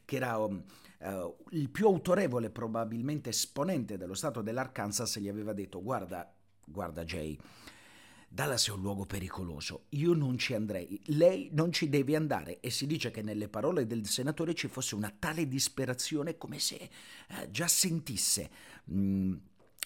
che 0.05 0.17
era 0.17 0.37
um, 0.39 0.63
uh, 1.01 1.37
il 1.51 1.71
più 1.71 1.87
autorevole 1.87 2.51
probabilmente 2.51 3.31
esponente 3.31 3.97
dello 3.97 4.15
Stato 4.15 4.43
dell'Arkansas, 4.43 5.19
gli 5.19 5.29
aveva 5.29 5.53
detto 5.53 5.83
guarda, 5.83 6.33
guarda 6.65 7.05
Jay, 7.05 7.39
Dallas 8.35 8.67
è 8.67 8.73
un 8.73 8.81
luogo 8.81 9.07
pericoloso, 9.07 9.85
io 9.91 10.13
non 10.13 10.37
ci 10.39 10.55
andrei, 10.55 11.01
lei 11.05 11.51
non 11.53 11.71
ci 11.71 11.89
deve 11.89 12.17
andare. 12.17 12.59
E 12.59 12.71
si 12.71 12.85
dice 12.85 13.13
che 13.13 13.23
nelle 13.23 13.49
parole 13.49 13.87
del 13.87 14.07
senatore 14.07 14.55
ci 14.55 14.67
fosse 14.67 14.97
una 14.97 15.15
tale 15.17 15.47
disperazione 15.47 16.37
come 16.37 16.59
se 16.59 16.75
eh, 16.75 17.51
già 17.53 17.69
sentisse 17.69 18.51
mh, 18.87 18.99
mm, 18.99 19.35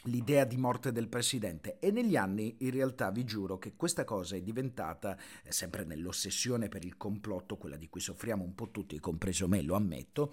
l'idea 0.05 0.45
di 0.45 0.57
morte 0.57 0.93
del 0.93 1.09
presidente 1.09 1.79
e 1.81 1.91
negli 1.91 2.17
anni 2.17 2.57
in 2.61 2.71
realtà 2.71 3.11
vi 3.11 3.25
giuro 3.25 3.59
che 3.59 3.75
questa 3.77 4.05
cosa 4.05 4.37
è 4.37 4.41
diventata 4.41 5.17
eh, 5.43 5.53
sempre 5.53 5.85
nell'ossessione 5.85 6.69
per 6.69 6.85
il 6.85 6.97
complotto, 6.97 7.57
quella 7.57 7.77
di 7.77 7.89
cui 7.89 8.01
soffriamo 8.01 8.45
un 8.45 8.55
po' 8.55 8.71
tutti, 8.71 8.99
compreso 9.01 9.49
me, 9.49 9.63
lo 9.63 9.75
ammetto, 9.75 10.33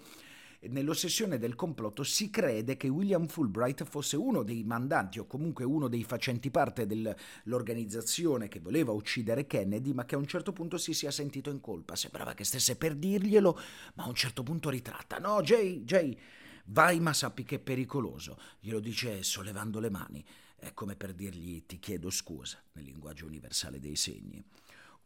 nell'ossessione 0.68 1.38
del 1.38 1.54
complotto 1.54 2.02
si 2.02 2.30
crede 2.30 2.76
che 2.76 2.88
William 2.88 3.26
Fulbright 3.26 3.84
fosse 3.84 4.16
uno 4.16 4.42
dei 4.42 4.64
mandanti 4.64 5.18
o 5.18 5.26
comunque 5.26 5.64
uno 5.64 5.88
dei 5.88 6.04
facenti 6.04 6.50
parte 6.50 6.86
dell'organizzazione 6.86 8.48
che 8.48 8.60
voleva 8.60 8.92
uccidere 8.92 9.46
Kennedy, 9.46 9.92
ma 9.92 10.04
che 10.04 10.14
a 10.14 10.18
un 10.18 10.26
certo 10.26 10.52
punto 10.52 10.78
si 10.78 10.92
sia 10.92 11.10
sentito 11.10 11.50
in 11.50 11.60
colpa. 11.60 11.96
Sembrava 11.96 12.34
che 12.34 12.44
stesse 12.44 12.76
per 12.76 12.94
dirglielo, 12.94 13.58
ma 13.94 14.04
a 14.04 14.08
un 14.08 14.14
certo 14.14 14.42
punto 14.42 14.70
ritratta. 14.70 15.18
No, 15.18 15.40
Jay, 15.42 15.84
Jay, 15.84 16.18
vai 16.66 17.00
ma 17.00 17.12
sappi 17.12 17.44
che 17.44 17.56
è 17.56 17.60
pericoloso. 17.60 18.38
Glielo 18.60 18.80
dice 18.80 19.22
sollevando 19.22 19.80
le 19.80 19.90
mani. 19.90 20.24
È 20.56 20.72
come 20.72 20.96
per 20.96 21.12
dirgli 21.12 21.64
ti 21.66 21.78
chiedo 21.78 22.10
scusa 22.10 22.62
nel 22.72 22.84
linguaggio 22.84 23.26
universale 23.26 23.78
dei 23.78 23.96
segni. 23.96 24.42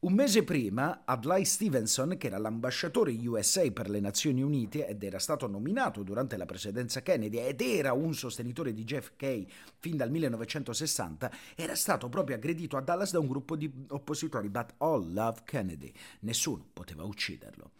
Un 0.02 0.14
mese 0.14 0.44
prima, 0.44 1.02
Adlai 1.04 1.44
Stevenson, 1.44 2.16
che 2.16 2.28
era 2.28 2.38
l'ambasciatore 2.38 3.12
USA 3.12 3.70
per 3.70 3.90
le 3.90 4.00
Nazioni 4.00 4.40
Unite 4.40 4.86
ed 4.86 5.02
era 5.02 5.18
stato 5.18 5.46
nominato 5.46 6.02
durante 6.02 6.38
la 6.38 6.46
presidenza 6.46 7.02
Kennedy 7.02 7.36
ed 7.36 7.60
era 7.60 7.92
un 7.92 8.14
sostenitore 8.14 8.72
di 8.72 8.84
JFK 8.84 9.44
fin 9.78 9.98
dal 9.98 10.10
1960, 10.10 11.30
era 11.54 11.74
stato 11.74 12.08
proprio 12.08 12.36
aggredito 12.36 12.78
a 12.78 12.80
Dallas 12.80 13.12
da 13.12 13.18
un 13.18 13.26
gruppo 13.26 13.56
di 13.56 13.70
oppositori, 13.88 14.48
but 14.48 14.72
all 14.78 15.12
love 15.12 15.42
Kennedy. 15.44 15.92
Nessuno 16.20 16.66
poteva 16.72 17.04
ucciderlo. 17.04 17.79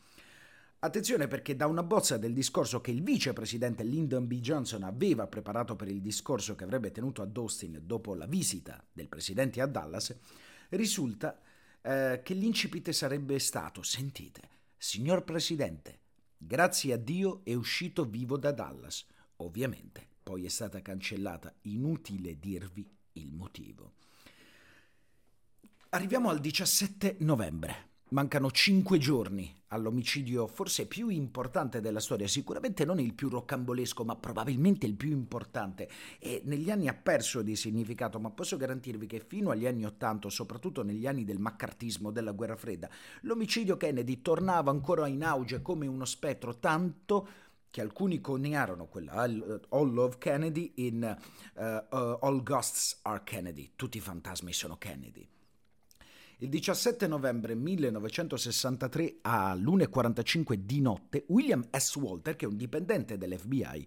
Attenzione 0.83 1.29
perché 1.29 1.57
da 1.57 1.67
una 1.67 1.83
bozza 1.83 2.17
del 2.17 2.33
discorso 2.33 2.81
che 2.81 2.91
il 2.91 3.03
vicepresidente 3.03 3.83
Lyndon 3.83 4.27
B. 4.27 4.41
Johnson 4.41 4.83
aveva 4.83 5.27
preparato 5.27 5.77
per 5.77 5.89
il 5.89 6.01
discorso 6.01 6.55
che 6.55 6.65
avrebbe 6.65 6.91
tenuto 6.91 7.21
ad 7.21 7.37
Austin 7.37 7.83
dopo 7.85 8.15
la 8.15 8.25
visita 8.25 8.83
del 8.91 9.07
presidente 9.07 9.61
a 9.61 9.67
Dallas, 9.67 10.17
risulta 10.71 11.39
eh, 11.83 12.23
che 12.25 12.33
l'incipite 12.33 12.95
sarebbe 12.95 13.39
stato, 13.39 13.83
sentite, 13.83 14.41
signor 14.79 15.23
Presidente, 15.23 15.99
grazie 16.39 16.95
a 16.95 16.97
Dio 16.97 17.43
è 17.45 17.53
uscito 17.53 18.07
vivo 18.07 18.39
da 18.39 18.51
Dallas. 18.51 19.05
Ovviamente 19.37 20.09
poi 20.23 20.47
è 20.47 20.49
stata 20.49 20.81
cancellata, 20.81 21.55
inutile 21.63 22.39
dirvi 22.39 22.91
il 23.13 23.35
motivo. 23.35 23.93
Arriviamo 25.91 26.31
al 26.31 26.41
17 26.41 27.17
novembre. 27.19 27.90
Mancano 28.11 28.51
cinque 28.51 28.99
giorni 28.99 29.55
all'omicidio 29.69 30.49
forse 30.49 30.87
più 30.87 31.11
importante 31.11 31.81
della 31.81 32.01
storia, 32.01 32.27
sicuramente 32.27 32.85
non 32.85 32.99
il 32.99 33.15
più 33.15 33.29
roccambolesco, 33.29 34.05
ma 34.05 34.17
probabilmente 34.17 34.85
il 34.85 34.97
più 34.97 35.11
importante. 35.11 35.89
E 36.19 36.43
negli 36.45 36.73
anni 36.73 36.89
ha 36.89 36.95
perso 36.95 37.41
di 37.43 37.55
significato, 37.55 38.19
ma 38.19 38.31
posso 38.31 38.57
garantirvi 38.57 39.07
che 39.07 39.21
fino 39.21 39.51
agli 39.51 39.65
anni 39.65 39.85
Ottanta, 39.85 40.29
soprattutto 40.29 40.83
negli 40.83 41.07
anni 41.07 41.25
del 41.25 41.39
maccartismo, 41.39 42.11
della 42.11 42.33
guerra 42.33 42.57
fredda, 42.57 42.91
l'omicidio 43.21 43.77
Kennedy 43.77 44.23
tornava 44.23 44.73
ancora 44.73 45.07
in 45.07 45.23
auge 45.23 45.63
come 45.63 45.87
uno 45.87 46.05
spettro, 46.05 46.59
tanto 46.59 47.29
che 47.71 47.81
alcuni 47.81 48.21
coniarono 48.21 48.87
quella 48.87 49.13
All 49.13 49.93
Love 49.93 50.19
Kennedy 50.19 50.73
in 50.79 51.17
uh, 51.55 51.63
uh, 51.63 52.19
All 52.21 52.43
Ghosts 52.43 52.99
are 53.03 53.21
Kennedy, 53.23 53.71
tutti 53.77 53.99
i 53.99 54.01
fantasmi 54.01 54.53
sono 54.53 54.77
Kennedy. 54.77 55.29
Il 56.43 56.49
17 56.49 57.07
novembre 57.07 57.55
1963 57.55 59.19
all'1.45 59.21 60.55
di 60.55 60.81
notte 60.81 61.25
William 61.29 61.69
S. 61.71 61.97
Walter, 61.97 62.35
che 62.35 62.47
è 62.47 62.49
un 62.49 62.57
dipendente 62.57 63.19
dell'FBI, 63.19 63.87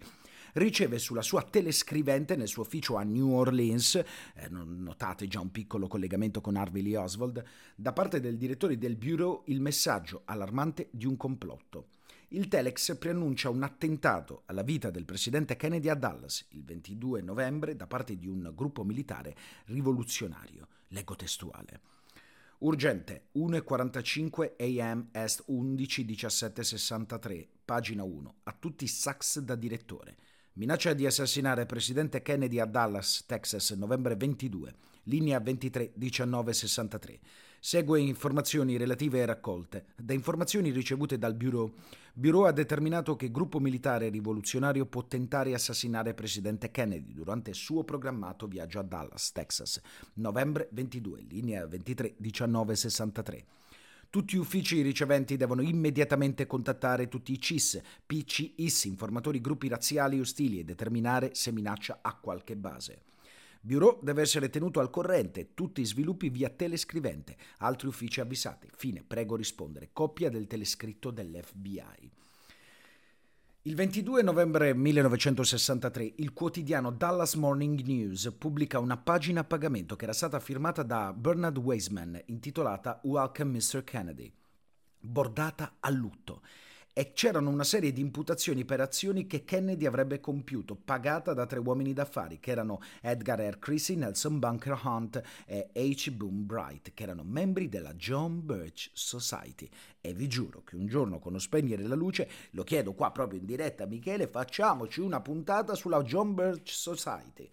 riceve 0.54 1.00
sulla 1.00 1.24
sua 1.24 1.42
telescrivente 1.42 2.36
nel 2.36 2.48
suo 2.48 2.62
ufficio 2.62 2.96
a 2.96 3.02
New 3.02 3.32
Orleans, 3.32 3.96
eh, 3.96 4.50
notate 4.50 5.28
già 5.28 5.40
un 5.40 5.50
piccolo 5.50 5.88
collegamento 5.88 6.42
con 6.42 6.56
Harvey 6.56 6.84
Lee 6.84 6.96
Oswald, 6.96 7.44
da 7.76 7.92
parte 7.92 8.20
del 8.20 8.38
direttore 8.38 8.78
del 8.78 8.98
bureau 8.98 9.42
il 9.48 9.60
messaggio 9.60 10.22
allarmante 10.26 10.90
di 10.92 11.08
un 11.08 11.18
complotto. 11.18 11.88
Il 12.28 12.50
Telex 12.50 12.96
preannuncia 13.00 13.50
un 13.50 13.64
attentato 13.64 14.44
alla 14.46 14.62
vita 14.62 14.92
del 14.92 15.06
presidente 15.06 15.56
Kennedy 15.56 15.90
a 15.90 15.96
Dallas 15.96 16.46
il 16.50 16.64
22 16.64 17.24
novembre 17.24 17.76
da 17.76 17.88
parte 17.88 18.16
di 18.16 18.28
un 18.28 18.52
gruppo 18.54 18.84
militare 18.84 19.36
rivoluzionario. 19.66 20.68
Leggo 20.90 21.16
testuale. 21.16 21.93
Urgente 22.64 23.26
1.45 23.34 24.54
AM 24.58 25.10
Est 25.12 25.44
11 25.48 26.06
17 26.06 26.64
63, 26.64 27.48
pagina 27.66 28.04
1. 28.06 28.36
A 28.44 28.56
tutti 28.58 28.88
Sachs 28.88 29.40
da 29.40 29.56
direttore. 29.56 30.16
Minaccia 30.54 30.94
di 30.94 31.06
assassinare 31.06 31.66
presidente 31.66 32.22
Kennedy 32.22 32.60
a 32.60 32.66
Dallas, 32.66 33.26
Texas, 33.26 33.72
novembre 33.72 34.16
22. 34.16 34.74
Linea 35.04 35.42
23 35.42 35.92
19 35.94 36.54
63. 36.54 37.20
Segue 37.66 38.02
informazioni 38.02 38.76
relative 38.76 39.20
e 39.20 39.26
raccolte. 39.26 39.86
Da 39.96 40.12
informazioni 40.12 40.70
ricevute 40.70 41.18
dal 41.18 41.34
Bureau, 41.34 41.72
Bureau 42.14 42.44
ha 42.44 42.52
determinato 42.52 43.16
che 43.16 43.32
gruppo 43.32 43.62
militare 43.62 44.10
rivoluzionario 44.10 44.86
può 44.86 45.08
tentare 45.08 45.48
di 45.48 45.56
assassinare 45.56 46.14
presidente 46.14 46.72
Kennedy 46.72 47.14
durante 47.14 47.52
il 47.52 47.56
suo 47.56 47.86
programmato 47.86 48.48
viaggio 48.48 48.80
a 48.80 48.84
Dallas, 48.84 49.32
Texas, 49.32 49.80
novembre 50.16 50.68
22, 50.72 51.22
linea 51.30 51.66
23 51.66 52.16
19 52.18 52.76
63. 52.76 53.46
Tutti 54.10 54.36
gli 54.36 54.40
uffici 54.40 54.82
riceventi 54.82 55.38
devono 55.38 55.62
immediatamente 55.62 56.46
contattare 56.46 57.08
tutti 57.08 57.32
i 57.32 57.40
CIS, 57.40 57.82
PCIS, 58.06 58.84
informatori 58.84 59.40
gruppi 59.40 59.70
razziali 59.70 60.20
ostili 60.20 60.60
e 60.60 60.66
determinare 60.66 61.34
se 61.34 61.54
minaccia 61.54 62.00
a 62.02 62.14
qualche 62.14 62.58
base. 62.58 63.13
Bureau 63.66 63.98
deve 64.02 64.22
essere 64.22 64.50
tenuto 64.50 64.82
al 64.82 64.90
corrente, 64.90 65.54
tutti 65.54 65.80
i 65.80 65.86
sviluppi 65.86 66.28
via 66.28 66.50
telescrivente, 66.50 67.38
altri 67.60 67.88
uffici 67.88 68.20
avvisati. 68.20 68.68
Fine, 68.76 69.06
prego 69.08 69.38
rispondere. 69.38 69.92
Copia 69.94 70.30
del 70.30 70.48
telescritto 70.48 71.12
dell'FBI. 71.12 72.12
Il 73.62 73.76
22 73.76 74.22
novembre 74.22 74.74
1963 74.74 76.16
il 76.18 76.34
quotidiano 76.34 76.92
Dallas 76.92 77.36
Morning 77.36 77.80
News 77.86 78.36
pubblica 78.38 78.80
una 78.80 78.98
pagina 78.98 79.40
a 79.40 79.46
pagamento 79.46 79.96
che 79.96 80.04
era 80.04 80.12
stata 80.12 80.42
firmata 80.42 80.84
da 80.84 81.14
Bernard 81.14 81.58
Weisman 81.58 82.22
intitolata 82.26 83.00
Welcome 83.04 83.52
Mr. 83.52 83.86
Kennedy, 83.86 84.30
bordata 85.00 85.78
a 85.80 85.90
lutto 85.90 86.42
e 86.94 87.12
c'erano 87.14 87.50
una 87.50 87.64
serie 87.64 87.92
di 87.92 88.02
imputazioni 88.02 88.66
per 88.66 88.80
azioni 88.80 89.26
che 89.26 89.44
Kennedy 89.44 89.88
avrebbe 89.88 90.20
compiuto, 90.20 90.76
pagata 90.76 91.34
da 91.34 91.48
tre 91.48 91.60
uomini 91.60 91.92
d'affari, 91.92 92.40
che 92.40 92.52
erano 92.52 92.82
Edgar 93.02 93.40
R. 93.40 93.58
Creasy, 93.58 93.96
Nelson 93.96 94.38
Bunker 94.38 94.80
Hunt 94.84 95.22
e 95.46 95.70
H. 95.74 96.12
Boone 96.12 96.44
Bright, 96.44 96.94
che 96.94 97.04
erano 97.04 97.24
membri 97.24 97.68
della 97.68 97.96
John 97.96 98.46
Birch 98.46 98.92
Society. 98.94 99.68
E 100.00 100.14
vi 100.14 100.28
giuro 100.28 100.62
che 100.64 100.76
un 100.76 100.86
giorno 100.86 101.18
con 101.18 101.32
lo 101.32 101.40
spegnere 101.40 101.84
la 101.88 101.96
luce, 101.96 102.30
lo 102.52 102.64
chiedo 102.64 102.94
qua 102.94 103.12
proprio 103.12 103.40
in 103.40 103.46
diretta 103.46 103.86
a 103.86 103.88
Michele, 103.88 104.28
facciamoci 104.28 105.02
una 105.02 105.20
puntata 105.22 105.74
sulla 105.74 106.04
John 106.04 106.36
Birch 106.36 106.70
Society. 106.70 107.50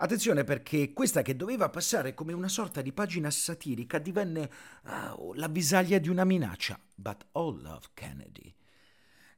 Attenzione 0.00 0.44
perché 0.44 0.92
questa 0.92 1.22
che 1.22 1.34
doveva 1.34 1.70
passare 1.70 2.14
come 2.14 2.32
una 2.32 2.46
sorta 2.46 2.82
di 2.82 2.92
pagina 2.92 3.32
satirica 3.32 3.98
divenne 3.98 4.48
uh, 4.84 5.32
la 5.32 5.48
visaglia 5.48 5.98
di 5.98 6.08
una 6.08 6.22
minaccia. 6.22 6.78
But 6.94 7.26
all 7.32 7.60
love 7.60 7.88
Kennedy. 7.94 8.54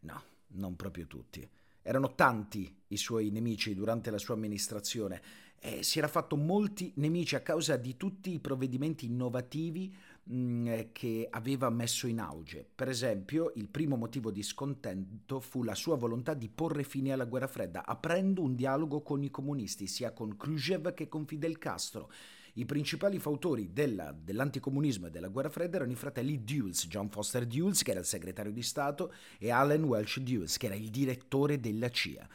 No, 0.00 0.22
non 0.48 0.76
proprio 0.76 1.06
tutti. 1.06 1.48
Erano 1.80 2.14
tanti 2.14 2.76
i 2.88 2.98
suoi 2.98 3.30
nemici 3.30 3.74
durante 3.74 4.10
la 4.10 4.18
sua 4.18 4.34
amministrazione 4.34 5.22
e 5.58 5.82
si 5.82 5.98
era 5.98 6.08
fatto 6.08 6.36
molti 6.36 6.92
nemici 6.96 7.36
a 7.36 7.40
causa 7.40 7.78
di 7.78 7.96
tutti 7.96 8.34
i 8.34 8.38
provvedimenti 8.38 9.06
innovativi 9.06 9.96
mm, 10.32 10.80
che 10.92 11.28
aveva 11.30 11.70
messo 11.70 12.06
in 12.06 12.20
auge. 12.20 12.66
Per 12.74 12.88
esempio, 12.88 13.52
il 13.56 13.68
primo 13.68 13.96
motivo 13.96 14.30
di 14.30 14.42
scontento 14.42 15.40
fu 15.40 15.62
la 15.62 15.74
sua 15.74 15.96
volontà 15.96 16.34
di 16.34 16.48
porre 16.48 16.84
fine 16.84 17.12
alla 17.12 17.24
guerra 17.24 17.46
fredda, 17.46 17.84
aprendo 17.84 18.42
un 18.42 18.54
dialogo 18.54 19.02
con 19.02 19.22
i 19.22 19.30
comunisti, 19.30 19.86
sia 19.86 20.12
con 20.12 20.36
Khrushchev 20.36 20.94
che 20.94 21.08
con 21.08 21.26
Fidel 21.26 21.58
Castro. 21.58 22.10
I 22.54 22.64
principali 22.64 23.18
fautori 23.18 23.72
della, 23.72 24.12
dell'anticomunismo 24.12 25.06
e 25.06 25.10
della 25.10 25.28
guerra 25.28 25.50
fredda 25.50 25.76
erano 25.76 25.92
i 25.92 25.96
fratelli 25.96 26.42
Dulles, 26.42 26.86
John 26.88 27.08
Foster 27.08 27.46
Dulles, 27.46 27.82
che 27.82 27.92
era 27.92 28.00
il 28.00 28.06
segretario 28.06 28.52
di 28.52 28.62
Stato, 28.62 29.12
e 29.38 29.50
Allen 29.50 29.84
Welsh 29.84 30.18
Dulles, 30.18 30.56
che 30.56 30.66
era 30.66 30.74
il 30.74 30.90
direttore 30.90 31.60
della 31.60 31.88
CIA. 31.88 32.28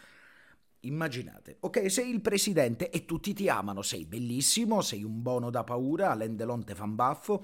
Immaginate, 0.82 1.58
ok, 1.62 1.90
sei 1.90 2.12
il 2.12 2.22
presidente 2.22 2.92
e 2.92 3.06
tutti 3.06 3.34
ti 3.34 3.50
amano, 3.50 3.82
sei 3.82 4.06
bellissimo, 4.06 4.82
sei 4.82 5.04
un 5.04 5.22
bono 5.22 5.50
da 5.50 5.64
paura, 5.64 6.12
Alain 6.12 6.36
Delon 6.36 6.64
te 6.64 6.76
fan 6.76 6.94
baffo, 6.94 7.44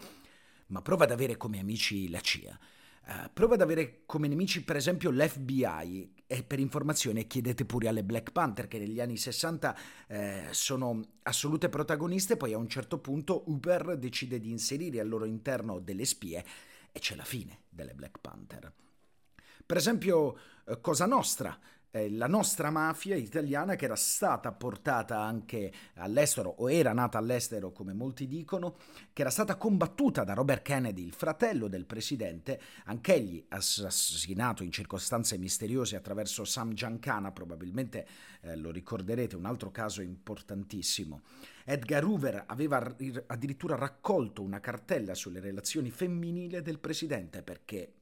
ma 0.71 0.81
prova 0.81 1.03
ad 1.03 1.11
avere 1.11 1.37
come 1.37 1.59
amici 1.59 2.09
la 2.09 2.19
CIA. 2.19 2.57
Uh, 3.03 3.29
prova 3.33 3.55
ad 3.55 3.61
avere 3.61 4.03
come 4.05 4.27
nemici 4.27 4.63
per 4.63 4.75
esempio 4.75 5.09
l'FBI 5.09 6.13
e 6.27 6.43
per 6.43 6.59
informazione 6.59 7.25
chiedete 7.25 7.65
pure 7.65 7.87
alle 7.87 8.03
Black 8.03 8.31
Panther 8.31 8.67
che 8.67 8.77
negli 8.77 9.01
anni 9.01 9.17
60 9.17 9.77
eh, 10.07 10.47
sono 10.51 11.01
assolute 11.23 11.67
protagoniste, 11.67 12.37
poi 12.37 12.53
a 12.53 12.59
un 12.59 12.69
certo 12.69 12.99
punto 12.99 13.43
Uber 13.47 13.97
decide 13.97 14.39
di 14.39 14.51
inserire 14.51 14.99
al 14.99 15.09
loro 15.09 15.25
interno 15.25 15.79
delle 15.79 16.05
spie 16.05 16.45
e 16.91 16.99
c'è 16.99 17.15
la 17.15 17.23
fine 17.23 17.61
delle 17.69 17.95
Black 17.95 18.19
Panther. 18.21 18.71
Per 19.65 19.77
esempio 19.77 20.37
eh, 20.67 20.79
Cosa 20.79 21.07
Nostra, 21.07 21.59
eh, 21.91 22.09
la 22.09 22.27
nostra 22.27 22.69
mafia 22.71 23.15
italiana 23.15 23.75
che 23.75 23.85
era 23.85 23.95
stata 23.95 24.51
portata 24.51 25.19
anche 25.19 25.71
all'estero 25.95 26.49
o 26.49 26.71
era 26.71 26.93
nata 26.93 27.17
all'estero 27.17 27.71
come 27.71 27.93
molti 27.93 28.27
dicono, 28.27 28.77
che 29.13 29.21
era 29.21 29.29
stata 29.29 29.57
combattuta 29.57 30.23
da 30.23 30.33
Robert 30.33 30.63
Kennedy, 30.63 31.03
il 31.03 31.13
fratello 31.13 31.67
del 31.67 31.85
presidente, 31.85 32.59
anch'egli 32.85 33.45
assassinato 33.49 34.63
in 34.63 34.71
circostanze 34.71 35.37
misteriose 35.37 35.95
attraverso 35.95 36.45
Sam 36.45 36.73
Giancana, 36.73 37.31
probabilmente 37.31 38.07
eh, 38.41 38.55
lo 38.55 38.71
ricorderete, 38.71 39.35
un 39.35 39.45
altro 39.45 39.69
caso 39.69 40.01
importantissimo. 40.01 41.21
Edgar 41.65 42.03
Hoover 42.03 42.45
aveva 42.47 42.95
addirittura 43.27 43.75
raccolto 43.75 44.41
una 44.41 44.59
cartella 44.59 45.13
sulle 45.13 45.39
relazioni 45.39 45.91
femminili 45.91 46.61
del 46.61 46.79
presidente 46.79 47.43
perché 47.43 47.93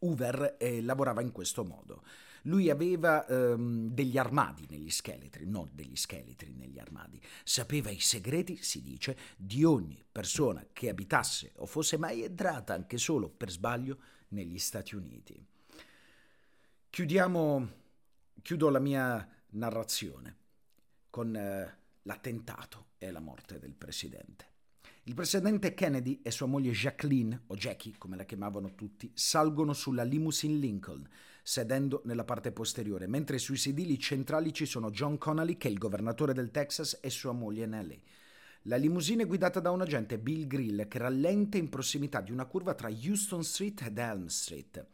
Hoover 0.00 0.56
eh, 0.58 0.82
lavorava 0.82 1.22
in 1.22 1.32
questo 1.32 1.64
modo. 1.64 2.02
Lui 2.46 2.70
aveva 2.70 3.26
ehm, 3.26 3.90
degli 3.90 4.18
armadi 4.18 4.66
negli 4.68 4.90
scheletri, 4.90 5.46
non 5.46 5.68
degli 5.72 5.96
scheletri 5.96 6.52
negli 6.54 6.78
armadi. 6.78 7.20
Sapeva 7.44 7.90
i 7.90 8.00
segreti, 8.00 8.56
si 8.56 8.82
dice, 8.82 9.16
di 9.36 9.64
ogni 9.64 10.04
persona 10.10 10.64
che 10.72 10.88
abitasse 10.88 11.52
o 11.56 11.66
fosse 11.66 11.98
mai 11.98 12.22
entrata 12.22 12.72
anche 12.72 12.98
solo 12.98 13.28
per 13.28 13.50
sbaglio 13.50 13.98
negli 14.28 14.58
Stati 14.58 14.94
Uniti. 14.94 15.44
Chiudiamo, 16.88 17.68
chiudo 18.42 18.70
la 18.70 18.80
mia 18.80 19.28
narrazione 19.50 20.36
con 21.10 21.34
eh, 21.34 21.78
l'attentato 22.02 22.86
e 22.98 23.10
la 23.10 23.20
morte 23.20 23.58
del 23.58 23.74
presidente. 23.74 24.54
Il 25.04 25.14
presidente 25.14 25.74
Kennedy 25.74 26.20
e 26.22 26.30
sua 26.30 26.46
moglie 26.46 26.72
Jacqueline, 26.72 27.42
o 27.46 27.54
Jackie 27.54 27.94
come 27.96 28.16
la 28.16 28.24
chiamavano 28.24 28.74
tutti, 28.74 29.10
salgono 29.14 29.72
sulla 29.72 30.02
limousine 30.02 30.54
Lincoln, 30.54 31.08
sedendo 31.48 32.02
nella 32.06 32.24
parte 32.24 32.50
posteriore, 32.50 33.06
mentre 33.06 33.38
sui 33.38 33.56
sedili 33.56 34.00
centrali 34.00 34.52
ci 34.52 34.66
sono 34.66 34.90
John 34.90 35.16
Connolly, 35.16 35.56
che 35.56 35.68
è 35.68 35.70
il 35.70 35.78
governatore 35.78 36.32
del 36.32 36.50
Texas, 36.50 36.98
e 37.00 37.08
sua 37.08 37.30
moglie 37.30 37.66
Nellie. 37.66 38.00
La 38.62 38.74
limousine 38.74 39.22
è 39.22 39.26
guidata 39.28 39.60
da 39.60 39.70
un 39.70 39.80
agente, 39.80 40.18
Bill 40.18 40.48
Grill, 40.48 40.88
che 40.88 40.98
rallenta 40.98 41.56
in 41.56 41.68
prossimità 41.68 42.20
di 42.20 42.32
una 42.32 42.46
curva 42.46 42.74
tra 42.74 42.88
Houston 42.88 43.44
Street 43.44 43.80
ed 43.82 43.96
Elm 43.96 44.26
Street 44.26 44.86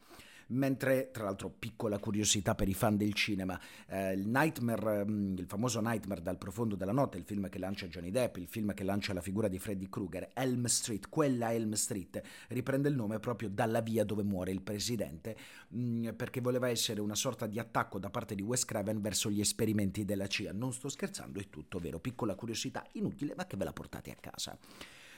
mentre 0.52 1.10
tra 1.10 1.24
l'altro 1.24 1.50
piccola 1.50 1.98
curiosità 1.98 2.54
per 2.54 2.68
i 2.68 2.74
fan 2.74 2.96
del 2.96 3.14
cinema, 3.14 3.58
eh, 3.88 4.12
il 4.12 4.26
Nightmare, 4.26 5.04
mm, 5.04 5.36
il 5.38 5.46
famoso 5.46 5.80
Nightmare 5.80 6.22
dal 6.22 6.38
profondo 6.38 6.74
della 6.74 6.92
notte, 6.92 7.18
il 7.18 7.24
film 7.24 7.48
che 7.48 7.58
lancia 7.58 7.86
Johnny 7.86 8.10
Depp, 8.10 8.36
il 8.36 8.46
film 8.46 8.72
che 8.74 8.84
lancia 8.84 9.12
la 9.12 9.20
figura 9.20 9.48
di 9.48 9.58
Freddy 9.58 9.88
Krueger, 9.88 10.30
Elm 10.34 10.64
Street, 10.66 11.08
quella 11.08 11.52
Elm 11.52 11.72
Street 11.72 12.20
riprende 12.48 12.88
il 12.88 12.94
nome 12.94 13.18
proprio 13.18 13.48
dalla 13.48 13.80
via 13.80 14.04
dove 14.04 14.22
muore 14.22 14.50
il 14.50 14.62
presidente, 14.62 15.36
mh, 15.68 15.80
mm, 15.80 16.08
perché 16.10 16.40
voleva 16.40 16.68
essere 16.68 17.00
una 17.00 17.14
sorta 17.14 17.46
di 17.46 17.58
attacco 17.58 17.98
da 17.98 18.10
parte 18.10 18.34
di 18.34 18.42
Wes 18.42 18.64
Craven 18.64 19.00
verso 19.00 19.30
gli 19.30 19.40
esperimenti 19.40 20.04
della 20.04 20.26
CIA. 20.26 20.52
Non 20.52 20.72
sto 20.72 20.88
scherzando, 20.88 21.40
è 21.40 21.48
tutto 21.48 21.78
vero, 21.78 21.98
piccola 21.98 22.34
curiosità 22.34 22.86
inutile, 22.92 23.34
ma 23.36 23.46
che 23.46 23.56
ve 23.56 23.64
la 23.64 23.72
portate 23.72 24.10
a 24.10 24.16
casa. 24.20 24.56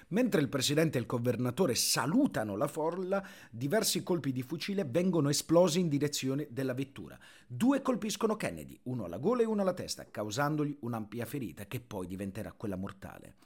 Mentre 0.09 0.41
il 0.41 0.49
presidente 0.49 0.99
e 0.99 1.01
il 1.01 1.07
governatore 1.07 1.75
salutano 1.75 2.57
la 2.57 2.69
folla, 2.69 3.27
diversi 3.51 4.03
colpi 4.03 4.33
di 4.33 4.43
fucile 4.43 4.85
vengono 4.85 5.29
esplosi 5.29 5.81
in 5.81 5.89
direzione 5.89 6.49
della 6.51 6.75
vettura. 6.75 7.19
Due 7.47 7.81
colpiscono 7.81 8.37
Kennedy, 8.37 8.79
uno 8.85 9.05
alla 9.05 9.19
gola 9.19 9.43
e 9.43 9.47
uno 9.47 9.63
alla 9.63 9.73
testa, 9.73 10.07
causandogli 10.11 10.77
un'ampia 10.81 11.25
ferita 11.25 11.67
che 11.67 11.81
poi 11.81 12.07
diventerà 12.07 12.53
quella 12.53 12.77
mortale. 12.77 13.37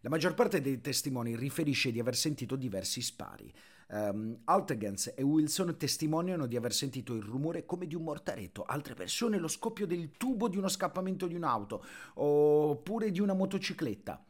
La 0.00 0.10
maggior 0.10 0.34
parte 0.34 0.60
dei 0.60 0.80
testimoni 0.80 1.34
riferisce 1.34 1.90
di 1.90 1.98
aver 1.98 2.14
sentito 2.14 2.54
diversi 2.54 3.00
spari. 3.02 3.52
Um, 3.88 4.38
Altegens 4.44 5.12
e 5.16 5.22
Wilson 5.22 5.76
testimoniano 5.76 6.46
di 6.46 6.56
aver 6.56 6.72
sentito 6.72 7.14
il 7.14 7.22
rumore 7.22 7.64
come 7.64 7.86
di 7.86 7.94
un 7.94 8.02
mortaretto, 8.02 8.64
altre 8.64 8.94
persone 8.94 9.38
lo 9.38 9.48
scoppio 9.48 9.86
del 9.86 10.12
tubo 10.16 10.48
di 10.48 10.58
uno 10.58 10.68
scappamento 10.68 11.26
di 11.26 11.34
un'auto 11.34 11.84
oppure 12.14 13.10
di 13.10 13.20
una 13.20 13.34
motocicletta. 13.34 14.24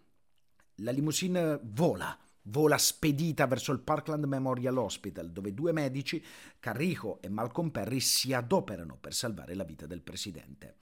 La 0.81 0.91
limousine 0.91 1.59
vola, 1.63 2.19
vola 2.43 2.77
spedita 2.77 3.47
verso 3.47 3.73
il 3.73 3.81
Parkland 3.81 4.25
Memorial 4.25 4.77
Hospital, 4.77 5.31
dove 5.31 5.55
due 5.55 5.73
medici, 5.73 6.23
Carrico 6.61 7.21
e 7.23 7.29
Malcolm 7.29 7.71
Perry, 7.71 8.01
si 8.01 8.33
adoperano 8.33 8.99
per 9.01 9.15
salvare 9.15 9.55
la 9.55 9.65
vita 9.65 9.87
del 9.87 10.03
presidente. 10.03 10.77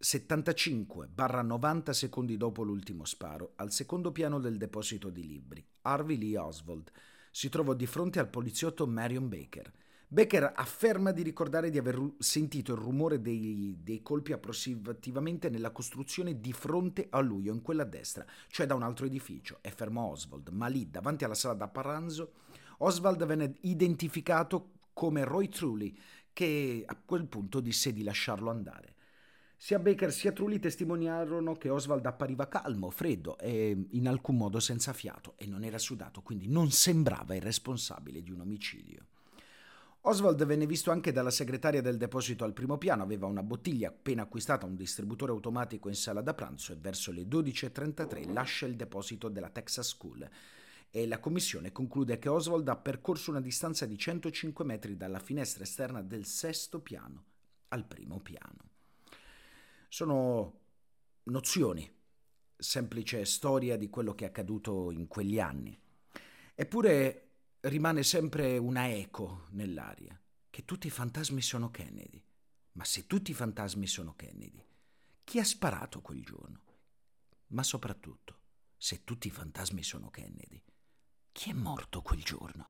75-90 0.00 1.90
secondi 1.90 2.36
dopo 2.36 2.62
l'ultimo 2.62 3.04
sparo, 3.04 3.52
al 3.56 3.72
secondo 3.72 4.12
piano 4.12 4.38
del 4.38 4.56
deposito 4.56 5.10
di 5.10 5.26
libri, 5.26 5.64
Harvey 5.82 6.16
Lee 6.16 6.38
Oswald 6.38 6.90
si 7.30 7.48
trovò 7.48 7.74
di 7.74 7.86
fronte 7.86 8.20
al 8.20 8.28
poliziotto 8.28 8.86
Marion 8.86 9.28
Baker. 9.28 9.70
Becker 10.10 10.54
afferma 10.56 11.12
di 11.12 11.22
ricordare 11.22 11.68
di 11.68 11.76
aver 11.76 12.00
sentito 12.16 12.72
il 12.72 12.78
rumore 12.78 13.20
dei, 13.20 13.76
dei, 13.82 14.00
colpi 14.00 14.32
approssimativamente 14.32 15.50
nella 15.50 15.70
costruzione 15.70 16.40
di 16.40 16.54
fronte 16.54 17.08
a 17.10 17.20
lui 17.20 17.50
o 17.50 17.52
in 17.52 17.60
quella 17.60 17.82
a 17.82 17.86
destra, 17.86 18.24
cioè 18.46 18.64
da 18.64 18.74
un 18.74 18.82
altro 18.82 19.04
edificio, 19.04 19.58
e 19.60 19.70
fermò 19.70 20.12
Oswald, 20.12 20.48
ma 20.48 20.66
lì, 20.66 20.88
davanti 20.88 21.24
alla 21.24 21.34
sala 21.34 21.52
da 21.52 21.68
pranzo, 21.68 22.32
Oswald 22.78 23.22
venne 23.26 23.56
identificato 23.60 24.70
come 24.94 25.24
Roy 25.24 25.50
Trulli, 25.50 25.94
che 26.32 26.84
a 26.86 26.96
quel 27.04 27.26
punto 27.26 27.60
disse 27.60 27.92
di 27.92 28.02
lasciarlo 28.02 28.48
andare. 28.48 28.94
Sia 29.58 29.78
Baker 29.78 30.10
sia 30.10 30.32
Trulli 30.32 30.58
testimoniarono 30.58 31.52
che 31.56 31.68
Oswald 31.68 32.06
appariva 32.06 32.48
calmo, 32.48 32.88
freddo 32.88 33.36
e 33.36 33.76
in 33.90 34.08
alcun 34.08 34.38
modo 34.38 34.58
senza 34.58 34.94
fiato 34.94 35.34
e 35.36 35.44
non 35.44 35.64
era 35.64 35.76
sudato, 35.76 36.22
quindi 36.22 36.48
non 36.48 36.70
sembrava 36.70 37.34
il 37.34 37.42
responsabile 37.42 38.22
di 38.22 38.30
un 38.30 38.40
omicidio. 38.40 39.06
Oswald 40.08 40.42
venne 40.46 40.64
visto 40.64 40.90
anche 40.90 41.12
dalla 41.12 41.30
segretaria 41.30 41.82
del 41.82 41.98
deposito 41.98 42.44
al 42.44 42.54
primo 42.54 42.78
piano, 42.78 43.02
aveva 43.02 43.26
una 43.26 43.42
bottiglia 43.42 43.88
appena 43.88 44.22
acquistata 44.22 44.64
a 44.64 44.68
un 44.68 44.74
distributore 44.74 45.32
automatico 45.32 45.88
in 45.88 45.94
sala 45.94 46.22
da 46.22 46.32
pranzo 46.32 46.72
e 46.72 46.76
verso 46.76 47.12
le 47.12 47.24
12.33 47.24 48.32
lascia 48.32 48.64
il 48.64 48.74
deposito 48.74 49.28
della 49.28 49.50
Texas 49.50 49.88
School 49.88 50.26
e 50.88 51.06
la 51.06 51.20
commissione 51.20 51.72
conclude 51.72 52.18
che 52.18 52.30
Oswald 52.30 52.66
ha 52.68 52.76
percorso 52.76 53.30
una 53.30 53.42
distanza 53.42 53.84
di 53.84 53.98
105 53.98 54.64
metri 54.64 54.96
dalla 54.96 55.18
finestra 55.18 55.64
esterna 55.64 56.00
del 56.00 56.24
sesto 56.24 56.80
piano 56.80 57.24
al 57.68 57.84
primo 57.84 58.18
piano. 58.18 58.70
Sono 59.90 60.60
nozioni, 61.24 61.86
semplice 62.56 63.26
storia 63.26 63.76
di 63.76 63.90
quello 63.90 64.14
che 64.14 64.24
è 64.24 64.28
accaduto 64.28 64.90
in 64.90 65.06
quegli 65.06 65.38
anni. 65.38 65.78
Eppure 66.54 67.27
rimane 67.62 68.02
sempre 68.02 68.56
una 68.56 68.88
eco 68.88 69.46
nell'aria, 69.50 70.20
che 70.48 70.64
tutti 70.64 70.86
i 70.86 70.90
fantasmi 70.90 71.42
sono 71.42 71.70
Kennedy. 71.70 72.22
Ma 72.72 72.84
se 72.84 73.06
tutti 73.06 73.32
i 73.32 73.34
fantasmi 73.34 73.86
sono 73.86 74.14
Kennedy, 74.14 74.64
chi 75.24 75.40
ha 75.40 75.44
sparato 75.44 76.00
quel 76.00 76.22
giorno? 76.22 76.62
Ma 77.48 77.62
soprattutto, 77.62 78.40
se 78.76 79.02
tutti 79.02 79.26
i 79.26 79.32
fantasmi 79.32 79.82
sono 79.82 80.10
Kennedy, 80.10 80.62
chi 81.32 81.50
è 81.50 81.52
morto 81.52 82.00
quel 82.02 82.22
giorno? 82.22 82.66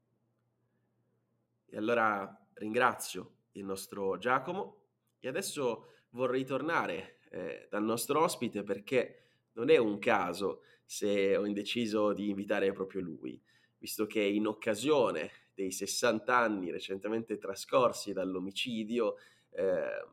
E 1.67 1.77
allora 1.77 2.47
ringrazio 2.55 3.49
il 3.53 3.65
nostro 3.65 4.17
Giacomo 4.17 4.87
e 5.19 5.29
adesso 5.29 5.93
vorrei 6.11 6.45
tornare 6.45 7.19
eh, 7.31 7.69
dal 7.71 7.85
nostro 7.85 8.23
ospite 8.23 8.63
perché 8.63 9.25
non 9.53 9.69
è 9.69 9.77
un 9.77 9.99
caso 9.99 10.63
se 10.87 11.37
ho 11.37 11.47
deciso 11.53 12.15
di 12.15 12.31
invitare 12.31 12.73
proprio 12.73 13.03
lui 13.03 13.41
visto 13.79 14.07
che 14.07 14.21
in 14.21 14.47
occasione 14.47 15.31
dei 15.55 15.73
60 15.73 16.37
anni 16.37 16.71
recentemente 16.71 17.39
trascorsi 17.39 18.13
dall'omicidio 18.13 19.17
eh, 19.51 20.07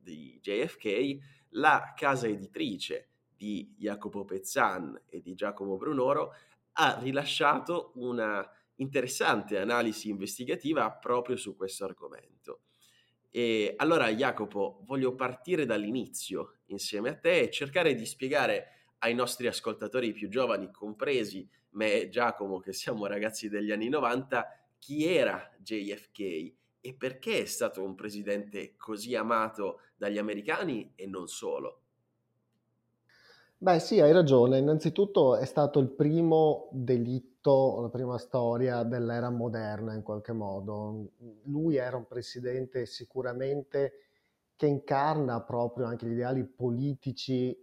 di 0.00 0.38
JFK, 0.40 1.46
la 1.50 1.92
casa 1.96 2.26
editrice 2.26 3.10
di 3.36 3.74
Jacopo 3.76 4.24
Pezzan 4.24 5.02
e 5.06 5.20
di 5.20 5.34
Giacomo 5.34 5.76
Brunoro 5.76 6.32
ha 6.72 6.98
rilasciato 7.00 7.92
una 7.94 8.48
interessante 8.76 9.58
analisi 9.58 10.08
investigativa 10.08 10.90
proprio 10.92 11.36
su 11.36 11.56
questo 11.56 11.84
argomento. 11.84 12.62
E 13.30 13.74
allora 13.76 14.08
Jacopo, 14.10 14.82
voglio 14.84 15.14
partire 15.14 15.66
dall'inizio 15.66 16.58
insieme 16.66 17.10
a 17.10 17.16
te 17.16 17.40
e 17.40 17.50
cercare 17.50 17.94
di 17.94 18.06
spiegare 18.06 18.77
ai 18.98 19.14
nostri 19.14 19.46
ascoltatori 19.46 20.12
più 20.12 20.28
giovani, 20.28 20.70
compresi 20.70 21.48
me 21.70 22.00
e 22.00 22.08
Giacomo, 22.08 22.58
che 22.58 22.72
siamo 22.72 23.06
ragazzi 23.06 23.48
degli 23.48 23.70
anni 23.70 23.88
90, 23.88 24.46
chi 24.78 25.06
era 25.06 25.50
JFK 25.58 26.56
e 26.80 26.94
perché 26.94 27.42
è 27.42 27.44
stato 27.44 27.82
un 27.82 27.94
presidente 27.94 28.74
così 28.76 29.14
amato 29.14 29.80
dagli 29.96 30.18
americani 30.18 30.92
e 30.94 31.06
non 31.06 31.26
solo. 31.26 31.82
Beh 33.60 33.80
sì, 33.80 34.00
hai 34.00 34.12
ragione. 34.12 34.58
Innanzitutto 34.58 35.36
è 35.36 35.44
stato 35.44 35.80
il 35.80 35.88
primo 35.88 36.68
delitto, 36.70 37.80
la 37.80 37.88
prima 37.88 38.16
storia 38.16 38.84
dell'era 38.84 39.30
moderna 39.30 39.94
in 39.94 40.02
qualche 40.02 40.32
modo. 40.32 41.10
Lui 41.44 41.74
era 41.74 41.96
un 41.96 42.06
presidente 42.06 42.86
sicuramente 42.86 43.92
che 44.54 44.66
incarna 44.66 45.42
proprio 45.42 45.86
anche 45.86 46.06
gli 46.06 46.12
ideali 46.12 46.44
politici 46.44 47.56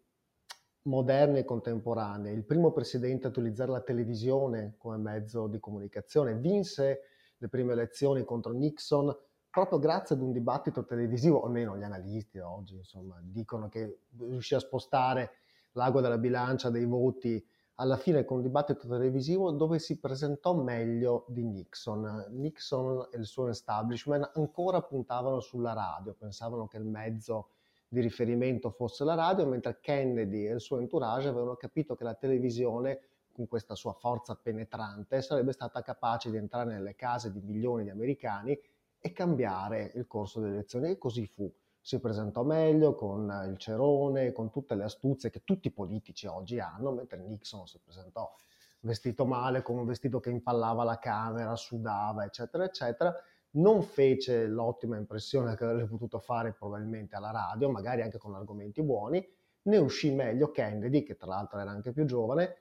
moderni 0.86 1.40
e 1.40 1.46
contemporanei. 1.46 2.34
Il 2.34 2.46
primo 2.46 2.72
presidente 2.72 3.28
a 3.28 3.30
utilizzare 3.30 3.72
la 3.72 3.82
televisione 3.82 4.76
come 4.78 4.98
mezzo 4.98 5.48
di 5.48 5.60
comunicazione. 5.60 6.36
Vinse 6.36 7.02
le 7.38 7.50
prime 7.50 7.74
elezioni 7.74 8.24
contro 8.24 8.54
Nixon 8.54 9.16
proprio 9.50 9.80
grazie 9.80 10.16
ad 10.16 10.22
un 10.22 10.32
dibattito 10.32 10.84
televisivo, 10.84 11.44
almeno 11.44 11.78
gli 11.78 11.84
analisti 11.84 12.40
oggi 12.40 12.76
insomma, 12.76 13.18
dicono 13.22 13.70
che 13.70 14.00
riuscì 14.18 14.54
a 14.54 14.60
spostare 14.60 15.32
l'ago 15.74 16.02
della 16.02 16.18
bilancia 16.18 16.70
dei 16.70 16.86
voti 16.86 17.42
alla 17.76 17.98
fine 17.98 18.24
con 18.24 18.38
un 18.38 18.44
dibattito 18.44 18.88
televisivo 18.88 19.52
dove 19.52 19.80
si 19.80 20.00
presentò 20.00 20.56
meglio 20.56 21.26
di 21.30 21.44
Nixon. 21.44 22.28
Nixon 22.32 23.08
e 23.12 23.18
il 23.18 23.26
suo 23.26 23.50
establishment 23.50 24.32
ancora 24.36 24.82
puntavano 24.82 25.40
sulla 25.40 25.74
radio, 25.74 26.14
pensavano 26.14 26.68
che 26.68 26.78
il 26.78 26.86
mezzo 26.86 27.50
di 27.88 28.02
riferimento 28.02 28.70
fosse 28.70 29.04
la 29.04 29.16
radio, 29.16 29.46
mentre 29.46 29.80
Kennedy 29.80 30.48
e 30.48 30.54
il 30.54 30.62
suo 30.62 30.80
entourage 30.80 31.28
avevano 31.28 31.56
capito 31.56 31.96
che 31.96 32.04
la 32.04 32.16
televisione, 32.16 33.00
con 33.32 33.48
questa 33.48 33.76
sua 33.76 33.94
forza 33.94 34.36
penetrante, 34.36 35.22
sarebbe 35.22 35.52
stata 35.52 35.82
capace 35.82 36.30
di 36.30 36.38
entrare 36.38 36.74
nelle 36.74 36.96
case 36.96 37.32
di 37.32 37.42
milioni 37.42 37.84
di 37.84 37.90
americani 37.90 38.58
e 39.00 39.12
cambiare 39.12 39.92
il 39.96 40.08
corso 40.08 40.40
delle 40.40 40.54
elezioni. 40.54 40.90
E 40.92 40.98
così 40.98 41.26
fu 41.26 41.52
si 41.86 42.00
presentò 42.00 42.44
meglio 42.44 42.96
con 42.96 43.32
il 43.48 43.58
cerone, 43.58 44.32
con 44.32 44.50
tutte 44.50 44.74
le 44.74 44.86
astuzie 44.86 45.30
che 45.30 45.44
tutti 45.44 45.68
i 45.68 45.72
politici 45.72 46.26
oggi 46.26 46.58
hanno, 46.60 46.92
mentre 46.92 47.20
Nixon 47.20 47.68
si 47.68 47.80
presentò 47.80 48.34
vestito 48.80 49.28
male, 49.28 49.62
con 49.62 49.78
un 49.78 49.86
vestito 49.86 50.20
che 50.20 50.32
impallava 50.32 50.84
la 50.84 50.98
camera, 50.98 51.56
sudava, 51.56 52.26
eccetera, 52.26 52.64
eccetera. 52.64 53.14
Non 53.56 53.84
fece 53.84 54.48
l'ottima 54.48 54.98
impressione 54.98 55.56
che 55.56 55.64
avrebbe 55.64 55.88
potuto 55.88 56.20
fare 56.20 56.52
probabilmente 56.52 57.16
alla 57.16 57.32
radio, 57.32 57.70
magari 57.70 58.02
anche 58.02 58.18
con 58.18 58.36
argomenti 58.36 58.82
buoni. 58.84 59.26
Ne 59.64 59.78
uscì 59.78 60.12
meglio 60.14 60.52
Kennedy, 60.52 61.04
che 61.04 61.16
tra 61.16 61.28
l'altro 61.28 61.60
era 61.60 61.72
anche 61.72 61.94
più 61.94 62.06
giovane, 62.06 62.58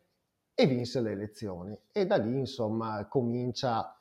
e 0.55 0.67
vinse 0.67 1.01
le 1.01 1.11
elezioni. 1.11 1.77
E 1.91 2.07
da 2.07 2.17
lì, 2.17 2.39
insomma, 2.39 3.07
comincia 3.09 3.99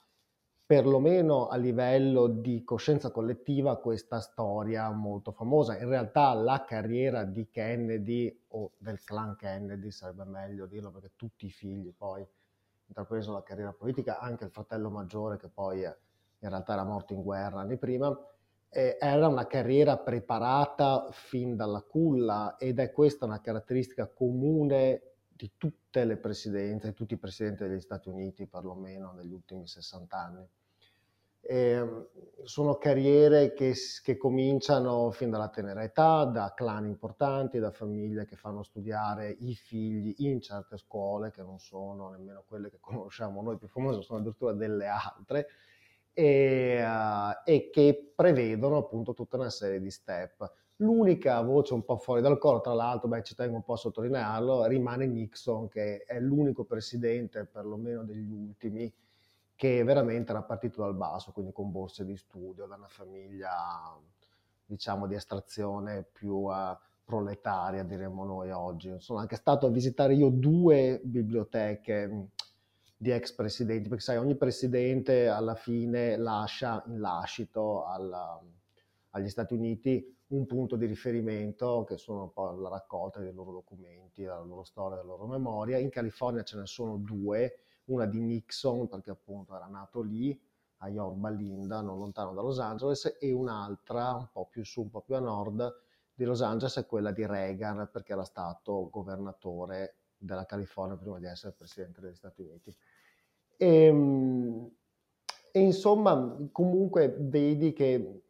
perlomeno 0.66 1.48
a 1.48 1.56
livello 1.58 2.28
di 2.28 2.64
coscienza 2.64 3.10
collettiva 3.12 3.78
questa 3.78 4.20
storia 4.20 4.90
molto 4.92 5.32
famosa. 5.32 5.78
In 5.78 5.90
realtà 5.90 6.34
la 6.34 6.64
carriera 6.64 7.24
di 7.26 7.50
Kennedy 7.50 8.46
o 8.50 8.72
del 8.78 9.04
clan 9.04 9.36
Kennedy 9.36 9.90
sarebbe 9.92 10.26
meglio 10.26 10.68
dirlo 10.68 10.92
perché 10.92 11.12
tutti 11.16 11.48
i 11.48 11.52
figli 11.52 11.92
poi 11.96 12.26
intrapreso 12.86 13.34
la 13.34 13.44
carriera 13.44 13.74
politica, 13.74 14.20
anche 14.20 14.46
il 14.46 14.52
fratello 14.52 14.90
maggiore 14.90 15.38
che 15.38 15.48
poi 15.48 15.84
in 16.46 16.52
realtà 16.52 16.74
era 16.74 16.84
morto 16.84 17.14
in 17.14 17.22
guerra 17.22 17.62
anni 17.62 17.78
prima, 17.78 18.16
eh, 18.70 18.98
era 19.00 19.28
una 19.28 19.46
carriera 19.46 19.98
preparata 19.98 21.08
fin 21.12 21.56
dalla 21.56 21.82
culla 21.82 22.56
ed 22.58 22.80
è 22.80 22.92
questa 22.92 23.26
una 23.26 23.40
caratteristica 23.40 24.08
comune 24.08 25.14
di 25.30 25.52
tutte 25.58 26.06
le 26.06 26.18
presidenze, 26.18 26.90
di 26.90 26.94
tutti 26.94 27.14
i 27.14 27.18
presidenti 27.18 27.68
degli 27.68 27.80
Stati 27.80 28.10
Uniti 28.10 28.48
perlomeno 28.48 29.12
negli 29.14 29.32
ultimi 29.32 29.68
60 29.68 30.18
anni. 30.18 30.48
Eh, 31.46 31.86
sono 32.44 32.78
carriere 32.78 33.52
che, 33.52 33.74
che, 34.02 34.16
cominciano 34.16 35.12
fin 35.12 35.30
dalla 35.30 35.50
tenera 35.50 35.84
età, 35.84 36.24
da 36.24 36.54
clan 36.56 36.86
importanti, 36.86 37.60
da 37.60 37.70
famiglie 37.70 38.26
che 38.26 38.38
fanno 38.38 38.64
studiare 38.64 39.30
i 39.30 39.54
figli 39.54 40.16
in 40.20 40.40
certe 40.40 40.78
scuole, 40.78 41.32
che 41.32 41.42
non 41.42 41.60
sono 41.60 42.10
nemmeno 42.12 42.46
quelle 42.48 42.70
che 42.70 42.78
conosciamo 42.80 43.42
noi 43.42 43.58
più 43.58 43.68
famose, 43.68 44.02
sono 44.02 44.20
addirittura 44.20 44.54
delle 44.54 44.88
altre, 44.88 45.48
e, 46.14 46.84
uh, 46.84 47.42
e 47.44 47.70
che 47.72 48.14
prevedono 48.16 48.78
appunto 48.78 49.14
tutta 49.14 49.38
una 49.38 49.50
serie 49.50 49.82
di 49.82 49.90
step. 49.90 50.52
L'unica 50.78 51.42
voce 51.42 51.74
un 51.74 51.84
po' 51.84 51.98
fuori 51.98 52.22
dal 52.22 52.38
coro, 52.38 52.62
tra 52.62 52.74
l'altro, 52.74 53.08
beh, 53.08 53.24
ci 53.24 53.36
tengo 53.36 53.56
un 53.56 53.64
po' 53.64 53.74
a 53.74 53.78
sottolinearlo, 53.78 54.66
rimane 54.66 55.06
Nixon, 55.06 55.68
che 55.68 56.04
è 56.04 56.20
l'unico 56.20 56.64
presidente, 56.66 57.46
perlomeno 57.46 58.04
degli 58.04 58.32
ultimi, 58.32 58.92
che 59.56 59.84
veramente 59.84 60.32
era 60.32 60.42
partito 60.42 60.82
dal 60.82 60.96
basso, 60.96 61.32
quindi 61.32 61.52
con 61.52 61.72
borse 61.72 62.06
di 62.06 62.18
studio, 62.18 62.66
da 62.66 62.76
una 62.76 62.88
famiglia 62.88 63.98
diciamo 64.66 65.08
di 65.08 65.16
estrazione 65.16 66.04
più 66.12 66.36
uh, 66.36 66.76
proletaria, 67.04 67.84
diremmo 67.84 68.26
noi 68.26 68.52
oggi. 68.52 68.94
Sono 68.98 69.20
anche 69.20 69.36
stato 69.36 69.68
a 69.68 69.70
visitare 69.70 70.16
io 70.16 70.30
due 70.30 71.00
biblioteche 71.04 72.30
di 73.04 73.12
ex 73.12 73.34
presidenti, 73.34 73.90
perché 73.90 74.04
sai, 74.04 74.16
ogni 74.16 74.36
presidente 74.38 75.28
alla 75.28 75.56
fine 75.56 76.16
lascia 76.16 76.82
in 76.88 77.02
lascito 77.02 77.86
alla, 77.86 78.42
agli 79.10 79.28
Stati 79.28 79.54
Uniti 79.54 80.18
un 80.28 80.46
punto 80.46 80.78
di 80.78 80.86
riferimento 80.86 81.84
che 81.84 81.98
sono 81.98 82.30
poi 82.30 82.58
la 82.60 82.70
raccolta 82.70 83.20
dei 83.20 83.34
loro 83.34 83.52
documenti, 83.52 84.24
la 84.24 84.40
loro 84.40 84.64
storia, 84.64 84.96
la 84.96 85.04
loro 85.04 85.28
memoria. 85.28 85.78
In 85.78 85.90
California 85.90 86.44
ce 86.44 86.58
ne 86.58 86.66
sono 86.66 86.96
due, 86.96 87.66
una 87.86 88.06
di 88.06 88.22
Nixon, 88.22 88.88
perché 88.88 89.12
appunto 89.12 89.54
era 89.54 89.68
nato 89.68 90.02
lì, 90.02 90.42
a 90.78 90.88
Yorba 90.88 91.30
Linda, 91.30 91.82
non 91.82 92.00
lontano 92.00 92.34
da 92.34 92.42
Los 92.42 92.60
Angeles, 92.60 93.18
e 93.20 93.32
un'altra 93.34 94.14
un 94.14 94.30
po' 94.32 94.48
più 94.48 94.64
su, 94.64 94.82
un 94.82 94.90
po' 94.90 95.02
più 95.02 95.16
a 95.16 95.20
nord 95.20 95.82
di 96.14 96.24
Los 96.24 96.42
Angeles 96.42 96.78
è 96.78 96.86
quella 96.86 97.12
di 97.12 97.26
Reagan, 97.26 97.90
perché 97.92 98.14
era 98.14 98.24
stato 98.24 98.88
governatore 98.90 99.98
della 100.24 100.46
California 100.46 100.96
prima 100.96 101.20
di 101.20 101.26
essere 101.26 101.54
presidente 101.54 102.00
degli 102.00 102.16
Stati 102.16 102.42
Uniti. 102.42 102.76
E, 103.64 103.86
ehm, 103.86 104.72
e 105.52 105.60
insomma, 105.60 106.38
comunque 106.52 107.16
vedi 107.18 107.72
che 107.72 108.22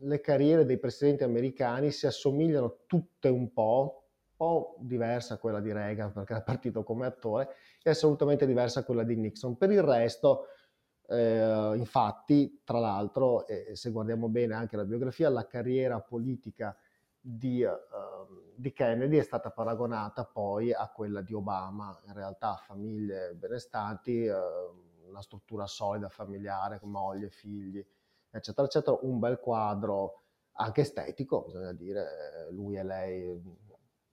le 0.00 0.20
carriere 0.20 0.64
dei 0.64 0.78
presidenti 0.78 1.24
americani 1.24 1.90
si 1.90 2.06
assomigliano 2.06 2.84
tutte 2.86 3.28
un 3.28 3.52
po', 3.52 4.04
un 4.28 4.36
po' 4.36 4.76
diversa 4.78 5.34
a 5.34 5.38
quella 5.38 5.60
di 5.60 5.72
Reagan 5.72 6.12
perché 6.12 6.32
era 6.32 6.42
partito 6.42 6.84
come 6.84 7.06
attore, 7.06 7.48
è 7.82 7.90
assolutamente 7.90 8.46
diversa 8.46 8.80
da 8.80 8.86
quella 8.86 9.02
di 9.02 9.16
Nixon. 9.16 9.56
Per 9.56 9.70
il 9.70 9.82
resto, 9.82 10.46
eh, 11.08 11.72
infatti, 11.74 12.62
tra 12.64 12.78
l'altro, 12.78 13.46
eh, 13.46 13.74
se 13.74 13.90
guardiamo 13.90 14.28
bene 14.28 14.54
anche 14.54 14.76
la 14.76 14.84
biografia, 14.84 15.28
la 15.28 15.46
carriera 15.46 16.00
politica 16.00 16.76
di, 17.28 17.64
uh, 17.64 17.74
di, 18.54 18.72
Kennedy 18.72 19.16
è 19.16 19.22
stata 19.22 19.50
paragonata 19.50 20.24
poi 20.24 20.72
a 20.72 20.88
quella 20.90 21.22
di 21.22 21.34
Obama. 21.34 21.98
In 22.06 22.12
realtà 22.12 22.54
famiglie 22.54 23.34
benestanti, 23.34 24.26
uh, 24.28 25.08
una 25.08 25.20
struttura 25.22 25.66
solida 25.66 26.08
familiare, 26.08 26.78
moglie, 26.84 27.30
figli, 27.30 27.84
eccetera, 28.30 28.66
eccetera, 28.66 28.98
un 29.02 29.18
bel 29.18 29.40
quadro 29.40 30.22
anche 30.58 30.82
estetico, 30.82 31.42
bisogna 31.42 31.72
dire, 31.72 32.48
lui 32.50 32.76
e 32.76 32.84
lei 32.84 33.42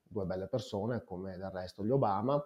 due 0.01 0.25
belle 0.25 0.47
persone 0.47 1.03
come 1.03 1.37
del 1.37 1.49
resto 1.49 1.83
gli 1.83 1.89
Obama 1.89 2.43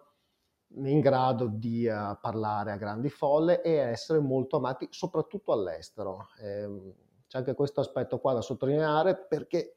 in 0.75 0.99
grado 0.99 1.47
di 1.47 1.87
uh, 1.87 2.17
parlare 2.19 2.71
a 2.71 2.77
grandi 2.77 3.09
folle 3.09 3.61
e 3.61 3.71
essere 3.71 4.19
molto 4.19 4.57
amati 4.57 4.87
soprattutto 4.91 5.53
all'estero. 5.53 6.27
Eh, 6.41 6.93
c'è 7.27 7.37
anche 7.37 7.53
questo 7.53 7.79
aspetto 7.79 8.19
qua 8.19 8.33
da 8.33 8.41
sottolineare 8.41 9.15
perché 9.15 9.73
eh, 9.73 9.76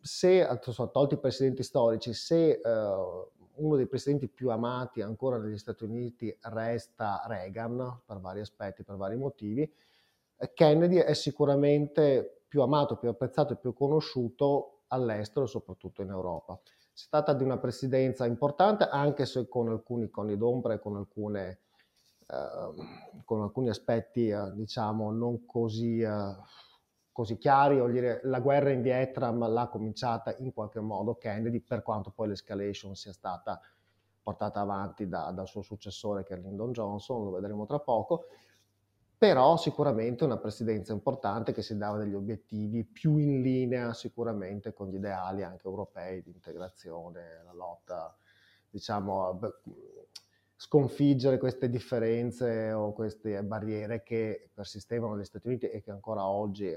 se, 0.00 0.60
so, 0.60 0.90
tolti 0.90 1.14
i 1.14 1.18
presidenti 1.18 1.62
storici, 1.62 2.12
se 2.12 2.60
uh, 2.62 3.64
uno 3.64 3.76
dei 3.76 3.86
presidenti 3.86 4.28
più 4.28 4.50
amati 4.50 5.00
ancora 5.00 5.38
negli 5.38 5.58
Stati 5.58 5.84
Uniti 5.84 6.36
resta 6.42 7.22
Reagan 7.26 8.00
per 8.04 8.18
vari 8.18 8.40
aspetti, 8.40 8.82
per 8.82 8.96
vari 8.96 9.16
motivi, 9.16 9.70
Kennedy 10.54 10.96
è 10.96 11.14
sicuramente 11.14 12.42
più 12.46 12.60
amato, 12.62 12.96
più 12.96 13.08
apprezzato 13.08 13.54
e 13.54 13.56
più 13.56 13.72
conosciuto 13.72 14.82
all'estero, 14.88 15.46
soprattutto 15.46 16.02
in 16.02 16.10
Europa. 16.10 16.58
Si 16.92 17.08
tratta 17.08 17.32
di 17.32 17.42
una 17.42 17.58
presidenza 17.58 18.26
importante, 18.26 18.84
anche 18.84 19.26
se 19.26 19.48
con 19.48 19.68
alcuni 19.68 20.10
coni 20.10 20.36
d'ombra 20.36 20.74
e 20.74 20.78
con 20.78 20.96
alcune 20.96 21.60
eh, 22.28 23.22
con 23.24 23.42
alcuni 23.42 23.68
aspetti 23.68 24.28
eh, 24.28 24.52
diciamo 24.52 25.12
non 25.12 25.46
così, 25.46 26.00
eh, 26.00 26.34
così 27.16 27.38
chiari, 27.38 27.80
o 27.80 27.88
dire, 27.88 28.20
la 28.24 28.40
guerra 28.40 28.68
in 28.68 28.82
Vietnam 28.82 29.50
l'ha 29.50 29.68
cominciata 29.68 30.36
in 30.36 30.52
qualche 30.52 30.80
modo 30.80 31.14
Kennedy, 31.14 31.60
per 31.60 31.82
quanto 31.82 32.10
poi 32.10 32.28
l'escalation 32.28 32.94
sia 32.94 33.14
stata 33.14 33.58
portata 34.22 34.60
avanti 34.60 35.08
da, 35.08 35.30
dal 35.30 35.48
suo 35.48 35.62
successore 35.62 36.24
che 36.24 36.34
è 36.34 36.36
Lyndon 36.36 36.72
Johnson, 36.72 37.24
lo 37.24 37.30
vedremo 37.30 37.64
tra 37.64 37.78
poco, 37.78 38.26
però 39.16 39.56
sicuramente 39.56 40.24
una 40.24 40.36
presidenza 40.36 40.92
importante 40.92 41.54
che 41.54 41.62
si 41.62 41.78
dava 41.78 41.96
degli 41.96 42.12
obiettivi 42.12 42.84
più 42.84 43.16
in 43.16 43.40
linea 43.40 43.94
sicuramente 43.94 44.74
con 44.74 44.90
gli 44.90 44.96
ideali 44.96 45.42
anche 45.42 45.66
europei 45.66 46.20
di 46.20 46.32
integrazione, 46.32 47.40
la 47.46 47.54
lotta, 47.54 48.14
diciamo, 48.68 49.26
a 49.26 49.38
sconfiggere 50.54 51.38
queste 51.38 51.70
differenze 51.70 52.72
o 52.72 52.92
queste 52.92 53.42
barriere 53.42 54.02
che 54.02 54.50
persistevano 54.52 55.14
negli 55.14 55.24
Stati 55.24 55.46
Uniti 55.46 55.68
e 55.68 55.80
che 55.82 55.90
ancora 55.90 56.26
oggi 56.26 56.66
eh, 56.66 56.76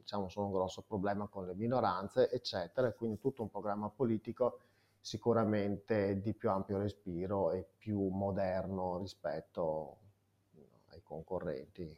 diciamo, 0.00 0.28
sono 0.28 0.46
un 0.46 0.52
grosso 0.52 0.82
problema 0.82 1.26
con 1.26 1.46
le 1.46 1.54
minoranze, 1.54 2.30
eccetera. 2.30 2.92
Quindi 2.92 3.18
tutto 3.18 3.42
un 3.42 3.50
programma 3.50 3.88
politico 3.88 4.60
sicuramente 5.00 6.20
di 6.20 6.34
più 6.34 6.50
ampio 6.50 6.78
respiro 6.78 7.52
e 7.52 7.66
più 7.78 8.08
moderno 8.08 8.98
rispetto 8.98 9.96
ai 10.90 11.00
concorrenti. 11.02 11.96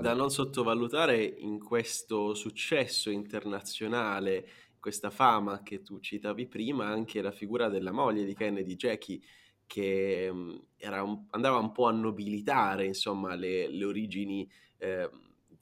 Da 0.00 0.14
non 0.14 0.30
sottovalutare 0.30 1.22
in 1.24 1.62
questo 1.62 2.34
successo 2.34 3.10
internazionale, 3.10 4.46
questa 4.78 5.10
fama 5.10 5.62
che 5.62 5.82
tu 5.82 5.98
citavi 5.98 6.46
prima, 6.46 6.86
anche 6.86 7.20
la 7.20 7.32
figura 7.32 7.68
della 7.68 7.90
moglie 7.90 8.24
di 8.24 8.34
Kennedy, 8.34 8.76
Jackie, 8.76 9.20
che 9.66 10.28
um, 10.30 10.64
un, 10.78 11.24
andava 11.30 11.58
un 11.58 11.72
po' 11.72 11.88
a 11.88 11.90
nobilitare 11.90 12.86
insomma, 12.86 13.34
le, 13.34 13.68
le 13.68 13.84
origini 13.84 14.48
eh, 14.78 15.10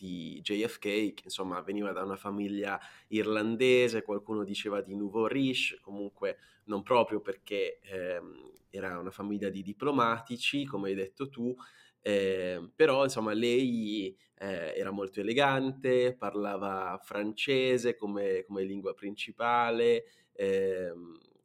di 0.04 0.40
JFK, 0.42 1.14
che 1.14 1.22
insomma 1.24 1.62
veniva 1.62 1.92
da 1.92 2.02
una 2.02 2.16
famiglia 2.16 2.78
irlandese, 3.08 4.02
qualcuno 4.02 4.44
diceva 4.44 4.82
di 4.82 4.94
Nouveau 4.94 5.26
Riche, 5.26 5.78
comunque 5.80 6.36
non 6.64 6.82
proprio 6.82 7.20
perché 7.20 7.78
eh, 7.80 8.20
era 8.68 8.98
una 8.98 9.10
famiglia 9.10 9.48
di 9.48 9.62
diplomatici, 9.62 10.66
come 10.66 10.88
hai 10.88 10.94
detto 10.94 11.30
tu, 11.30 11.54
eh, 12.02 12.70
però 12.74 13.04
insomma 13.04 13.32
lei 13.32 14.14
eh, 14.36 14.74
era 14.76 14.90
molto 14.90 15.20
elegante, 15.20 16.14
parlava 16.14 17.00
francese 17.02 17.96
come, 17.96 18.44
come 18.46 18.62
lingua 18.64 18.92
principale, 18.92 20.04
eh, 20.32 20.92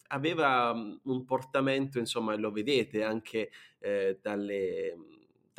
aveva 0.07 0.71
un 1.03 1.23
portamento, 1.23 1.97
insomma 1.97 2.35
lo 2.35 2.51
vedete 2.51 3.03
anche 3.03 3.51
eh, 3.79 4.19
dalle, 4.21 4.95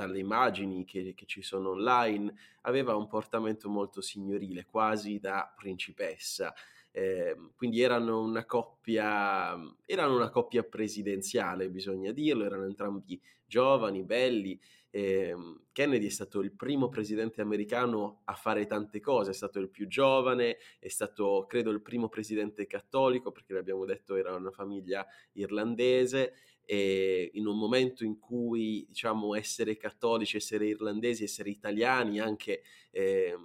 dalle, 0.01 0.19
immagini 0.19 0.85
che, 0.85 1.15
che, 1.15 1.27
ci 1.27 1.43
sono 1.43 1.71
online, 1.71 2.35
aveva 2.63 2.95
un 2.97 3.07
portamento 3.07 3.69
molto 3.69 4.01
signorile, 4.01 4.65
quasi 4.65 5.19
da 5.19 5.53
principessa. 5.55 6.53
Eh, 6.93 7.37
quindi 7.55 7.81
erano 7.81 8.21
una 8.21 8.45
coppia 8.45 9.57
erano 9.87 10.17
una 10.17 10.29
coppia 10.29 10.65
presidenziale 10.65 11.71
bisogna 11.71 12.11
dirlo 12.11 12.45
erano 12.45 12.65
entrambi 12.65 13.21
giovani 13.47 14.03
belli 14.03 14.59
eh, 14.91 15.33
Kennedy 15.71 16.07
è 16.07 16.11
stato 16.11 16.41
il 16.41 16.53
primo 16.53 16.89
presidente 16.89 17.41
americano 17.41 18.23
a 18.25 18.35
fare 18.35 18.67
tante 18.67 19.01
cose, 19.01 19.31
è 19.31 19.35
stato 19.35 19.61
il 19.61 19.69
più 19.69 19.87
giovane, 19.87 20.59
è 20.81 20.89
stato 20.89 21.47
credo 21.49 21.71
il 21.71 21.81
primo 21.81 22.09
presidente 22.09 22.67
cattolico 22.67 23.31
perché 23.31 23.55
l'abbiamo 23.55 23.85
detto 23.85 24.17
era 24.17 24.35
una 24.35 24.51
famiglia 24.51 25.07
irlandese 25.33 26.35
e 26.71 27.33
in 27.35 27.49
un 27.49 27.59
momento 27.59 28.05
in 28.05 28.21
cui 28.21 28.87
diciamo 28.87 29.35
essere 29.35 29.77
cattolici, 29.77 30.37
essere 30.37 30.67
irlandesi, 30.67 31.25
essere 31.25 31.51
italiani 31.51 32.21
anche 32.21 32.63
eh, 32.93 33.37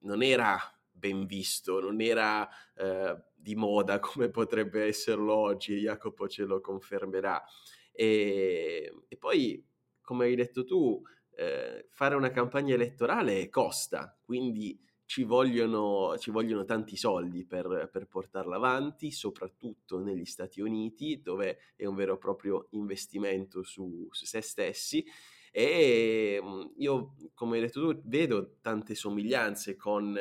non 0.00 0.22
era 0.22 0.58
ben 0.90 1.24
visto, 1.24 1.80
non 1.80 2.02
era 2.02 2.46
eh, 2.74 3.16
di 3.34 3.54
moda 3.54 4.00
come 4.00 4.28
potrebbe 4.28 4.84
esserlo 4.84 5.34
oggi, 5.34 5.78
Jacopo 5.78 6.28
ce 6.28 6.44
lo 6.44 6.60
confermerà. 6.60 7.42
E, 7.90 8.92
e 9.08 9.16
poi 9.16 9.66
come 10.02 10.26
hai 10.26 10.34
detto 10.34 10.66
tu, 10.66 11.02
eh, 11.34 11.86
fare 11.88 12.16
una 12.16 12.32
campagna 12.32 12.74
elettorale 12.74 13.48
costa, 13.48 14.14
quindi 14.22 14.78
ci 15.04 15.24
vogliono, 15.24 16.16
ci 16.18 16.30
vogliono 16.30 16.64
tanti 16.64 16.96
soldi 16.96 17.44
per, 17.44 17.88
per, 17.92 18.06
portarla 18.06 18.56
avanti, 18.56 19.10
soprattutto 19.10 19.98
negli 19.98 20.24
Stati 20.24 20.60
Uniti, 20.60 21.20
dove 21.20 21.58
è 21.76 21.84
un 21.84 21.94
vero 21.94 22.14
e 22.14 22.18
proprio 22.18 22.68
investimento 22.70 23.62
su, 23.62 24.08
su 24.10 24.24
se 24.24 24.40
stessi. 24.40 25.04
E 25.50 26.40
mm, 26.42 26.62
io, 26.76 27.14
come 27.34 27.56
hai 27.56 27.62
detto 27.62 27.80
tu, 27.80 28.00
vedo 28.04 28.56
tante 28.60 28.94
somiglianze 28.94 29.76
con 29.76 30.18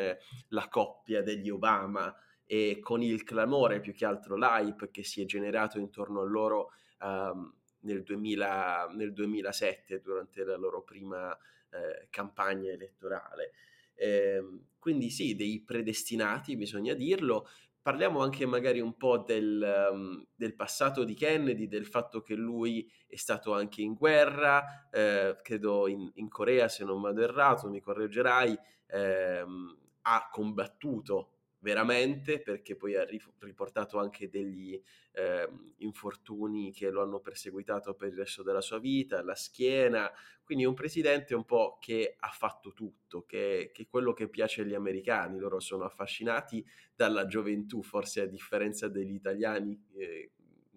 la 0.50 0.68
coppia 0.68 1.22
degli 1.22 1.50
Obama 1.50 2.14
e 2.46 2.80
con 2.82 3.02
il 3.02 3.24
clamore, 3.24 3.80
più 3.80 3.94
che 3.94 4.06
altro 4.06 4.36
l'hype 4.36 4.90
che 4.92 5.04
si 5.04 5.22
è 5.22 5.26
generato 5.26 5.80
intorno 5.80 6.20
a 6.20 6.26
loro 6.26 6.72
um, 7.00 7.50
nel, 7.84 8.04
2000, 8.04 8.92
nel 8.94 9.14
2007 9.14 10.02
durante 10.02 10.44
la 10.44 10.58
loro 10.58 10.84
prima 10.84 11.32
eh, 11.70 12.08
campagna 12.10 12.70
elettorale. 12.72 13.54
Eh, 14.02 14.43
quindi 14.80 15.12
sì, 15.12 15.36
dei 15.36 15.62
predestinati, 15.62 16.56
bisogna 16.56 16.95
dirlo. 16.95 17.47
Parliamo 17.84 18.22
anche 18.22 18.47
magari 18.47 18.80
un 18.80 18.97
po' 18.97 19.20
del, 19.20 19.89
um, 19.91 20.26
del, 20.36 20.56
passato 20.56 21.04
di 21.04 21.14
Kennedy, 21.14 21.68
del 21.68 21.86
fatto 21.86 22.22
che 22.22 22.34
lui 22.34 22.91
è 23.08 23.16
stato 23.16 23.54
anche 23.54 23.84
in 23.84 23.93
guerra, 23.93 24.89
eh, 24.91 25.38
credo 25.43 25.88
in, 25.88 26.10
in, 26.16 26.30
Corea 26.30 26.68
se 26.68 26.84
non 26.84 26.99
vado 27.02 27.22
errato, 27.22 27.70
mi 27.70 27.80
correggerai, 27.80 28.58
ehm, 28.88 29.78
ha 30.02 30.30
combattuto 30.32 31.31
veramente 31.62 32.41
perché 32.41 32.76
poi 32.76 32.95
ha 32.95 33.05
riportato 33.39 33.99
anche 33.99 34.30
degli 34.30 34.80
eh, 35.14 35.49
infortuni 35.78 36.72
che 36.72 36.89
lo 36.89 37.01
hanno 37.01 37.20
perseguitato 37.20 37.93
per 37.93 38.09
il 38.09 38.18
resto 38.18 38.43
della 38.43 38.62
sua 38.62 38.80
vita, 38.80 39.24
la 39.24 39.36
schiena, 39.36 40.12
quindi 40.43 40.66
un 40.66 40.74
presidente 40.74 41.34
un 41.36 41.45
po' 41.45 41.78
che 41.80 42.16
ha 42.18 42.30
fatto 42.30 42.74
tutto, 42.74 43.26
che, 43.26 43.72
che 43.74 43.84
è 43.84 43.88
quello 43.88 44.14
che 44.14 44.28
piace 44.28 44.62
agli 44.62 44.74
americani, 44.74 45.39
loro 45.39 45.59
sono 45.59 45.86
affascinati 45.86 46.66
dalla 46.95 47.26
gioventù, 47.26 47.82
forse 47.84 48.22
a 48.22 48.26
differenza 48.26 48.88
degli 48.88 49.14
italiani. 49.14 49.80
Eh, 49.95 50.32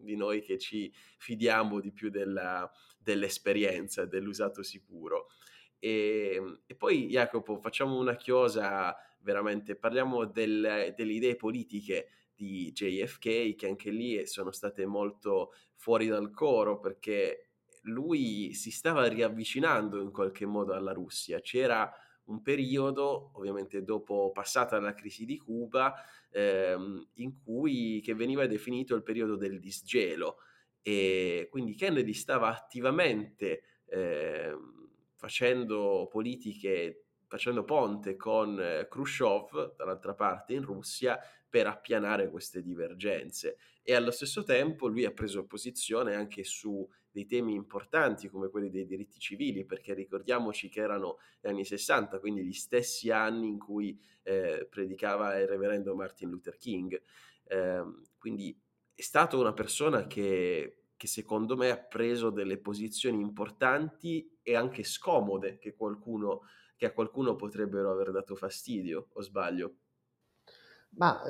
di 0.05 0.17
noi 0.17 0.43
che 0.43 0.59
ci 0.59 0.93
fidiamo 1.17 1.81
di 1.81 1.91
più 1.91 2.11
della, 2.11 2.71
dell'esperienza, 2.99 4.05
dell'usato 4.05 4.63
sicuro. 4.63 5.29
E, 5.79 6.61
e, 6.67 6.75
poi 6.75 7.09
Jacopo, 7.09 7.59
facciamo 7.59 7.99
una 7.99 8.17
chiosa 8.17 8.95
veramente 9.25 9.75
parliamo 9.75 10.27
del, 10.27 10.93
delle 10.97 11.13
idee 11.13 11.35
politiche 11.35 12.09
di 12.35 12.71
JFK 12.73 13.55
che 13.55 13.67
anche 13.67 13.91
lì 13.91 14.27
sono 14.27 14.53
state 14.53 14.87
molto 14.87 15.53
fuori 15.75 16.07
dal 16.07 16.31
coro 16.31 16.79
perché 16.79 17.49
lui 17.83 18.55
si 18.55 18.71
stava 18.71 19.07
riavvicinando 19.07 20.01
in 20.01 20.11
qualche 20.11 20.47
modo 20.47 20.73
alla 20.73 20.93
Russia. 20.93 21.41
C'era 21.41 21.91
un 22.25 22.41
periodo, 22.41 23.31
ovviamente 23.35 23.83
dopo 23.83 24.31
passata 24.33 24.79
la 24.81 24.95
crisi 24.95 25.27
di 25.27 25.37
Cuba, 25.37 25.95
ehm, 26.31 27.09
in 27.15 27.43
cui 27.43 28.01
che 28.03 28.15
veniva 28.15 28.47
definito 28.47 28.95
il 28.95 29.03
periodo 29.03 29.37
del 29.37 29.59
disgelo 29.59 30.39
e 30.87 31.49
quindi 31.51 31.75
Kennedy 31.75 32.13
stava 32.13 32.49
attivamente 32.49 33.63
eh, 33.87 34.55
facendo 35.15 36.09
politiche 36.11 37.04
facendo 37.35 37.65
ponte 37.65 38.15
con 38.15 38.61
eh, 38.61 38.87
Khrushchev, 38.89 39.75
dall'altra 39.75 40.15
parte 40.15 40.55
in 40.55 40.63
Russia, 40.63 41.19
per 41.49 41.67
appianare 41.67 42.31
queste 42.31 42.63
divergenze. 42.63 43.57
E 43.83 43.93
allo 43.93 44.13
stesso 44.13 44.45
tempo 44.45 44.87
lui 44.87 45.05
ha 45.05 45.11
preso 45.11 45.45
posizione 45.45 46.15
anche 46.15 46.45
su 46.45 46.89
dei 47.11 47.27
temi 47.27 47.55
importanti 47.55 48.29
come 48.29 48.49
quelli 48.51 48.71
dei 48.71 48.87
diritti 48.87 49.19
civili, 49.19 49.65
perché 49.65 49.95
ricordiamoci 49.95 50.69
che 50.69 50.81
erano 50.81 51.19
gli 51.41 51.49
anni 51.49 51.65
60, 51.65 52.21
quindi 52.21 52.45
gli 52.45 52.53
stessi 52.53 53.11
anni 53.11 53.49
in 53.49 53.59
cui 53.59 54.01
eh, 54.23 54.69
predicava 54.71 55.37
il 55.37 55.49
reverendo 55.49 55.93
Martin 55.97 56.31
Luther 56.31 56.57
King. 56.57 57.03
Eh, 57.47 57.83
quindi 58.17 58.57
è 58.95 59.03
stata 59.03 59.37
una 59.37 59.53
persona 59.53 60.07
che, 60.07 60.85
che 60.97 61.07
secondo 61.09 61.57
me 61.57 61.71
ha 61.71 61.79
preso 61.79 62.31
delle 62.31 62.59
posizioni 62.59 63.21
importanti 63.21 64.39
e 64.41 64.55
anche 64.55 64.85
scomode 64.85 65.59
che 65.59 65.75
qualcuno 65.75 66.43
che 66.85 66.91
a 66.91 66.93
qualcuno 66.93 67.35
potrebbero 67.35 67.91
aver 67.91 68.11
dato 68.13 68.35
fastidio, 68.35 69.09
o 69.13 69.23
sbaglio? 69.23 69.77
Ma 70.97 71.21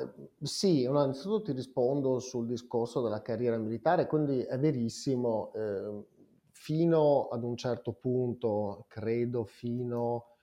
sì, 0.41 0.83
innanzitutto 0.83 1.43
ti 1.45 1.51
rispondo 1.53 2.19
sul 2.19 2.45
discorso 2.45 3.01
della 3.01 3.21
carriera 3.21 3.57
militare, 3.57 4.05
quindi 4.05 4.41
è 4.41 4.59
verissimo, 4.59 5.51
eh, 5.55 6.03
fino 6.51 7.29
ad 7.29 7.43
un 7.43 7.55
certo 7.57 7.93
punto, 7.93 8.85
credo 8.87 9.43
fino 9.45 10.37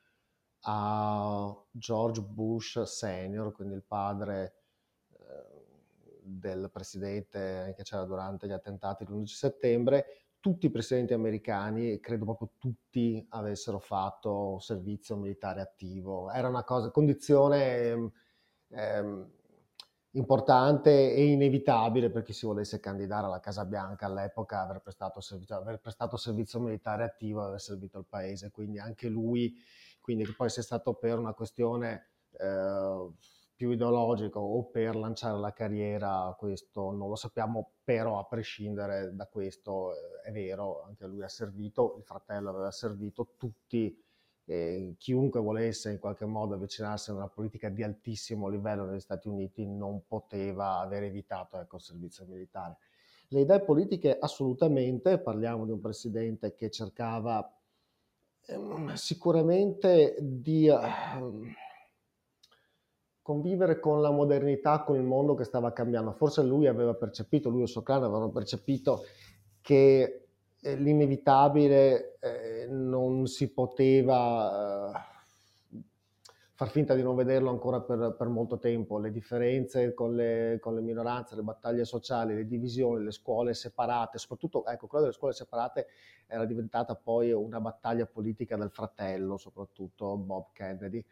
a 0.62 1.54
George 1.70 2.22
Bush 2.22 2.82
senior, 2.82 3.52
quindi 3.52 3.74
il 3.74 3.84
padre 3.84 4.54
eh, 5.12 5.20
del 6.22 6.68
presidente 6.72 7.74
che 7.76 7.82
c'era 7.84 8.04
durante 8.04 8.48
gli 8.48 8.52
attentati 8.52 9.04
l'11 9.04 9.24
settembre, 9.26 10.06
tutti 10.42 10.66
i 10.66 10.70
presidenti 10.70 11.14
americani, 11.14 12.00
credo 12.00 12.24
proprio 12.24 12.50
tutti, 12.58 13.24
avessero 13.30 13.78
fatto 13.78 14.58
servizio 14.58 15.16
militare 15.16 15.60
attivo. 15.62 16.30
Era 16.30 16.48
una 16.48 16.64
cosa, 16.64 16.90
condizione 16.90 17.78
ehm, 17.78 18.12
ehm 18.70 19.30
importante 20.12 21.14
e 21.14 21.24
inevitabile 21.24 22.10
per 22.10 22.22
chi 22.22 22.32
si 22.32 22.44
volesse 22.44 22.80
candidare 22.80 23.26
alla 23.26 23.40
Casa 23.40 23.64
Bianca 23.64 24.06
all'epoca, 24.06 24.60
aver 24.60 24.80
prestato 24.80 25.20
servizio, 25.20 25.56
aver 25.56 25.80
prestato 25.80 26.16
servizio 26.16 26.60
militare 26.60 27.04
attivo, 27.04 27.42
aver 27.42 27.60
servito 27.60 27.98
il 27.98 28.06
paese, 28.08 28.50
quindi 28.50 28.78
anche 28.78 29.08
lui, 29.08 29.54
quindi 30.00 30.30
poi 30.34 30.50
sia 30.50 30.62
stato 30.62 30.94
per 30.94 31.18
una 31.18 31.32
questione 31.32 32.08
eh, 32.38 33.08
più 33.62 33.70
ideologica 33.70 34.40
o 34.40 34.64
per 34.64 34.96
lanciare 34.96 35.38
la 35.38 35.52
carriera, 35.52 36.34
questo 36.36 36.90
non 36.90 37.08
lo 37.08 37.14
sappiamo, 37.14 37.74
però 37.84 38.18
a 38.18 38.24
prescindere 38.24 39.14
da 39.14 39.28
questo 39.28 39.92
eh, 39.92 40.30
è 40.30 40.32
vero, 40.32 40.82
anche 40.82 41.06
lui 41.06 41.22
ha 41.22 41.28
servito, 41.28 41.94
il 41.96 42.02
fratello 42.02 42.50
aveva 42.50 42.72
servito, 42.72 43.34
tutti 43.36 43.96
eh, 44.46 44.96
chiunque 44.98 45.38
volesse 45.38 45.92
in 45.92 46.00
qualche 46.00 46.24
modo 46.24 46.54
avvicinarsi 46.54 47.10
a 47.10 47.14
una 47.14 47.28
politica 47.28 47.68
di 47.68 47.84
altissimo 47.84 48.48
livello 48.48 48.84
negli 48.84 48.98
Stati 48.98 49.28
Uniti 49.28 49.64
non 49.64 50.08
poteva 50.08 50.80
aver 50.80 51.04
evitato 51.04 51.60
ecco, 51.60 51.76
il 51.76 51.82
servizio 51.82 52.24
militare. 52.26 52.78
Le 53.28 53.42
idee 53.42 53.60
politiche 53.60 54.18
assolutamente, 54.18 55.20
parliamo 55.20 55.66
di 55.66 55.70
un 55.70 55.80
presidente 55.80 56.56
che 56.56 56.68
cercava 56.68 57.48
ehm, 58.46 58.94
sicuramente 58.94 60.16
di 60.20 60.66
ehm, 60.66 61.54
convivere 63.22 63.78
con 63.78 64.02
la 64.02 64.10
modernità, 64.10 64.82
con 64.82 64.96
il 64.96 65.02
mondo 65.02 65.34
che 65.34 65.44
stava 65.44 65.72
cambiando. 65.72 66.12
Forse 66.12 66.42
lui 66.42 66.66
aveva 66.66 66.94
percepito, 66.94 67.48
lui 67.48 67.60
e 67.60 67.62
il 67.62 67.68
suo 67.68 67.82
clan 67.82 68.02
avevano 68.02 68.30
percepito 68.30 69.04
che 69.60 70.26
eh, 70.60 70.76
l'inevitabile 70.76 72.18
eh, 72.18 72.66
non 72.68 73.26
si 73.26 73.52
poteva 73.52 74.92
eh, 74.92 75.10
far 76.54 76.68
finta 76.68 76.94
di 76.94 77.02
non 77.02 77.16
vederlo 77.16 77.50
ancora 77.50 77.80
per, 77.80 78.16
per 78.18 78.26
molto 78.26 78.58
tempo. 78.58 78.98
Le 78.98 79.12
differenze 79.12 79.94
con 79.94 80.14
le, 80.14 80.58
con 80.60 80.74
le, 80.74 80.80
minoranze, 80.80 81.36
le 81.36 81.42
battaglie 81.42 81.84
sociali, 81.84 82.34
le 82.34 82.46
divisioni, 82.46 83.04
le 83.04 83.12
scuole 83.12 83.54
separate, 83.54 84.18
soprattutto 84.18 84.66
ecco, 84.66 84.88
quella 84.88 85.04
delle 85.04 85.16
scuole 85.16 85.32
separate 85.32 85.86
era 86.26 86.44
diventata 86.44 86.96
poi 86.96 87.32
una 87.32 87.60
battaglia 87.60 88.06
politica 88.06 88.56
del 88.56 88.70
fratello, 88.70 89.36
soprattutto 89.36 90.16
Bob 90.16 90.46
Kennedy. 90.52 91.04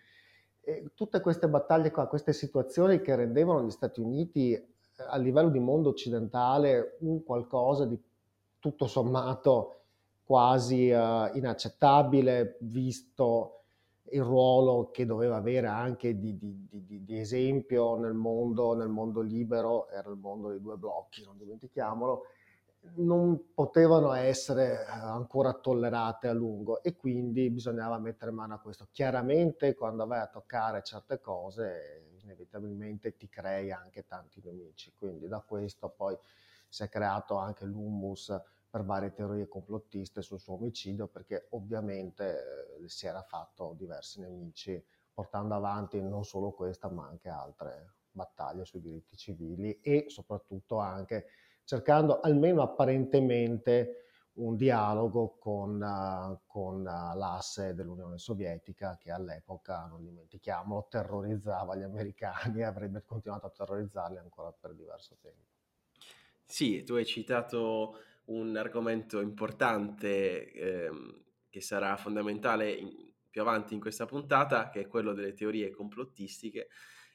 E 0.60 0.90
tutte 0.94 1.20
queste 1.20 1.48
battaglie 1.48 1.90
qua, 1.90 2.06
queste 2.06 2.32
situazioni 2.32 3.00
che 3.00 3.16
rendevano 3.16 3.64
gli 3.64 3.70
Stati 3.70 4.00
Uniti 4.00 4.52
eh, 4.52 4.64
a 4.96 5.16
livello 5.16 5.48
di 5.48 5.58
mondo 5.58 5.88
occidentale 5.88 6.96
un 7.00 7.22
qualcosa 7.24 7.86
di 7.86 7.98
tutto 8.58 8.86
sommato 8.86 9.76
quasi 10.24 10.90
uh, 10.90 11.34
inaccettabile, 11.34 12.56
visto 12.60 13.62
il 14.12 14.22
ruolo 14.22 14.90
che 14.92 15.06
doveva 15.06 15.36
avere 15.36 15.66
anche 15.66 16.18
di, 16.18 16.36
di, 16.38 16.68
di, 16.70 17.04
di, 17.04 17.18
esempio 17.18 17.96
nel 17.96 18.14
mondo, 18.14 18.74
nel 18.74 18.88
mondo 18.88 19.20
libero, 19.20 19.88
era 19.88 20.08
il 20.10 20.16
mondo 20.16 20.50
dei 20.50 20.60
due 20.60 20.76
blocchi, 20.76 21.24
non 21.24 21.36
dimentichiamolo, 21.36 22.22
non 22.96 23.52
potevano 23.54 24.12
essere 24.12 24.84
eh, 24.84 24.90
ancora 24.90 25.52
tollerate 25.52 26.28
a 26.28 26.32
lungo 26.32 26.82
e 26.82 26.96
quindi 26.96 27.50
bisognava 27.50 27.98
mettere 27.98 28.30
mano 28.30 28.54
a 28.54 28.58
questo. 28.58 28.88
Chiaramente 28.90 29.74
quando 29.74 30.06
vai 30.06 30.20
a 30.20 30.26
toccare 30.28 30.82
certe 30.82 31.20
cose 31.20 32.16
inevitabilmente 32.22 33.16
ti 33.16 33.28
crei 33.28 33.72
anche 33.72 34.06
tanti 34.06 34.40
nemici, 34.42 34.92
quindi 34.94 35.26
da 35.28 35.40
questo 35.40 35.88
poi 35.88 36.16
si 36.68 36.82
è 36.82 36.88
creato 36.88 37.36
anche 37.36 37.64
l'humus 37.64 38.34
per 38.70 38.84
varie 38.84 39.12
teorie 39.12 39.48
complottiste 39.48 40.22
sul 40.22 40.38
suo 40.38 40.54
omicidio, 40.54 41.08
perché 41.08 41.48
ovviamente 41.50 42.78
eh, 42.82 42.88
si 42.88 43.06
era 43.06 43.22
fatto 43.22 43.74
diversi 43.76 44.20
nemici, 44.20 44.82
portando 45.12 45.54
avanti 45.54 46.00
non 46.00 46.24
solo 46.24 46.52
questa, 46.52 46.88
ma 46.88 47.06
anche 47.06 47.28
altre 47.28 47.94
battaglie 48.12 48.64
sui 48.64 48.80
diritti 48.80 49.16
civili 49.16 49.80
e 49.80 50.04
soprattutto 50.08 50.78
anche 50.78 51.26
cercando 51.64 52.20
almeno 52.20 52.62
apparentemente 52.62 54.00
un 54.34 54.56
dialogo 54.56 55.36
con, 55.38 55.80
uh, 55.80 56.40
con 56.46 56.80
uh, 56.80 57.16
l'asse 57.16 57.74
dell'Unione 57.74 58.18
Sovietica 58.18 58.96
che 58.98 59.10
all'epoca, 59.10 59.86
non 59.86 60.04
dimentichiamolo, 60.04 60.86
terrorizzava 60.88 61.76
gli 61.76 61.82
americani 61.82 62.60
e 62.60 62.64
avrebbe 62.64 63.02
continuato 63.04 63.46
a 63.46 63.50
terrorizzarli 63.50 64.18
ancora 64.18 64.52
per 64.52 64.74
diverso 64.74 65.16
tempo. 65.20 65.48
Sì, 66.44 66.82
tu 66.84 66.94
hai 66.94 67.04
citato 67.04 67.96
un 68.26 68.56
argomento 68.56 69.20
importante 69.20 70.52
ehm, 70.52 71.22
che 71.48 71.60
sarà 71.60 71.96
fondamentale 71.96 72.70
in, 72.72 73.12
più 73.28 73.40
avanti 73.42 73.74
in 73.74 73.80
questa 73.80 74.06
puntata, 74.06 74.70
che 74.70 74.80
è 74.80 74.86
quello 74.88 75.12
delle 75.12 75.32
teorie 75.32 75.70
complottistiche. 75.70 76.68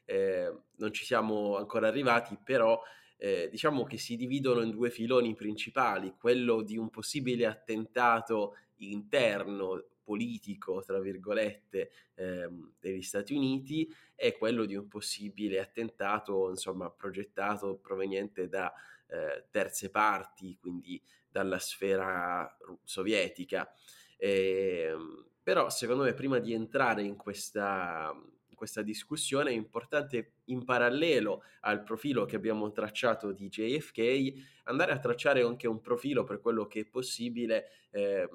Eh, 0.06 0.54
non 0.78 0.94
ci 0.94 1.04
siamo 1.04 1.58
ancora 1.58 1.88
arrivati, 1.88 2.38
però 2.42 2.80
eh, 3.18 3.48
diciamo 3.50 3.84
che 3.84 3.98
si 3.98 4.16
dividono 4.16 4.62
in 4.62 4.72
due 4.72 4.90
filoni 4.90 5.34
principali, 5.34 6.16
quello 6.18 6.62
di 6.62 6.78
un 6.78 6.90
possibile 6.90 7.46
attentato 7.46 8.56
interno 8.78 9.84
politico, 10.04 10.82
tra 10.84 11.00
virgolette, 11.00 11.90
ehm, 12.16 12.74
degli 12.80 13.02
Stati 13.02 13.34
Uniti 13.34 13.92
e 14.16 14.38
quello 14.38 14.66
di 14.66 14.76
un 14.76 14.88
possibile 14.88 15.60
attentato, 15.60 16.50
insomma, 16.50 16.90
progettato 16.92 17.78
proveniente 17.78 18.48
da 18.48 18.72
eh, 19.08 19.48
terze 19.50 19.90
parti, 19.90 20.58
quindi 20.58 21.02
dalla 21.28 21.60
sfera 21.60 22.56
sovietica. 22.84 23.70
Eh, 24.18 24.96
però 25.42 25.70
secondo 25.70 26.04
me 26.04 26.14
prima 26.14 26.40
di 26.40 26.54
entrare 26.54 27.04
in 27.04 27.16
questa, 27.16 28.12
questa 28.56 28.82
discussione 28.82 29.52
è 29.52 29.54
importante 29.54 30.34
in 30.46 30.64
parallelo 30.64 31.44
al 31.62 31.84
profilo 31.84 32.26
che 32.26 32.36
abbiamo 32.36 32.72
tracciato 32.72 33.32
di 33.32 33.48
JFK 33.48 34.64
andare 34.64 34.92
a 34.92 35.00
tracciare 35.00 35.44
anche 35.44 35.68
un 35.68 35.82
profilo 35.82 36.24
per 36.24 36.40
quello 36.40 36.66
che 36.66 36.82
è 36.82 36.86
possibile 36.86 37.68
eh, 37.92 38.28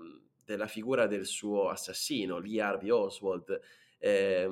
della 0.44 0.66
figura 0.66 1.06
del 1.06 1.26
suo 1.26 1.68
assassino, 1.68 2.38
Lee 2.38 2.60
Harvey 2.60 2.90
Oswald. 2.90 3.60
Eh, 3.98 4.48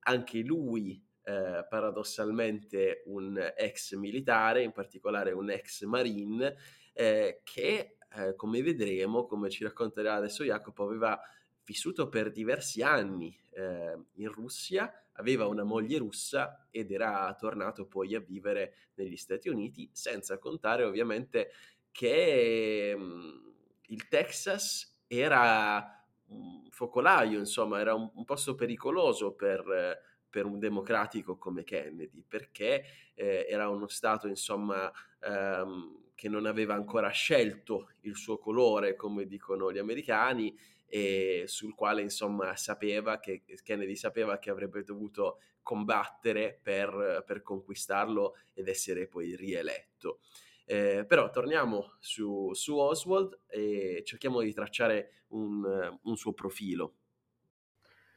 anche 0.00 0.38
lui 0.40 1.02
eh, 1.22 1.66
paradossalmente 1.68 3.02
un 3.06 3.52
ex 3.56 3.94
militare, 3.94 4.62
in 4.62 4.72
particolare 4.72 5.32
un 5.32 5.50
ex 5.50 5.84
marine, 5.84 6.56
eh, 6.92 7.40
che 7.44 7.96
eh, 8.12 8.34
come 8.34 8.62
vedremo, 8.62 9.26
come 9.26 9.50
ci 9.50 9.64
racconterà 9.64 10.14
adesso 10.14 10.44
Jacopo, 10.44 10.84
aveva 10.84 11.20
vissuto 11.64 12.08
per 12.08 12.32
diversi 12.32 12.82
anni 12.82 13.36
eh, 13.50 13.96
in 14.14 14.32
Russia, 14.32 14.92
aveva 15.14 15.46
una 15.46 15.64
moglie 15.64 15.98
russa 15.98 16.66
ed 16.70 16.90
era 16.90 17.34
tornato 17.38 17.86
poi 17.86 18.14
a 18.14 18.20
vivere 18.20 18.90
negli 18.94 19.16
Stati 19.16 19.48
Uniti, 19.48 19.88
senza 19.92 20.38
contare 20.38 20.84
ovviamente 20.84 21.50
che 21.90 22.94
mm, 22.96 23.48
il 23.88 24.08
Texas 24.08 25.02
era 25.06 26.04
un 26.26 26.68
focolaio, 26.70 27.38
insomma, 27.38 27.80
era 27.80 27.94
un, 27.94 28.10
un 28.14 28.24
posto 28.24 28.54
pericoloso 28.54 29.32
per 29.34 30.08
per 30.30 30.46
un 30.46 30.58
democratico 30.58 31.36
come 31.36 31.64
Kennedy, 31.64 32.24
perché 32.26 32.84
eh, 33.14 33.46
era 33.50 33.68
uno 33.68 33.88
Stato, 33.88 34.28
insomma, 34.28 34.90
ehm, 35.20 36.12
che 36.14 36.28
non 36.28 36.46
aveva 36.46 36.74
ancora 36.74 37.08
scelto 37.10 37.90
il 38.02 38.16
suo 38.16 38.38
colore, 38.38 38.94
come 38.94 39.26
dicono 39.26 39.72
gli 39.72 39.78
americani, 39.78 40.56
e 40.90 41.44
sul 41.46 41.74
quale, 41.74 42.02
insomma, 42.02 42.56
sapeva 42.56 43.20
che 43.20 43.44
Kennedy 43.62 43.94
sapeva 43.94 44.38
che 44.38 44.50
avrebbe 44.50 44.82
dovuto 44.82 45.38
combattere 45.62 46.58
per, 46.60 47.22
per 47.24 47.42
conquistarlo 47.42 48.34
ed 48.52 48.68
essere 48.68 49.06
poi 49.06 49.36
rieletto. 49.36 50.18
Eh, 50.64 51.04
però 51.06 51.30
torniamo 51.30 51.96
su, 52.00 52.52
su, 52.54 52.76
Oswald 52.76 53.40
e 53.46 54.02
cerchiamo 54.04 54.40
di 54.40 54.52
tracciare 54.52 55.24
un, 55.28 55.98
un 56.02 56.16
suo 56.16 56.32
profilo. 56.32 56.94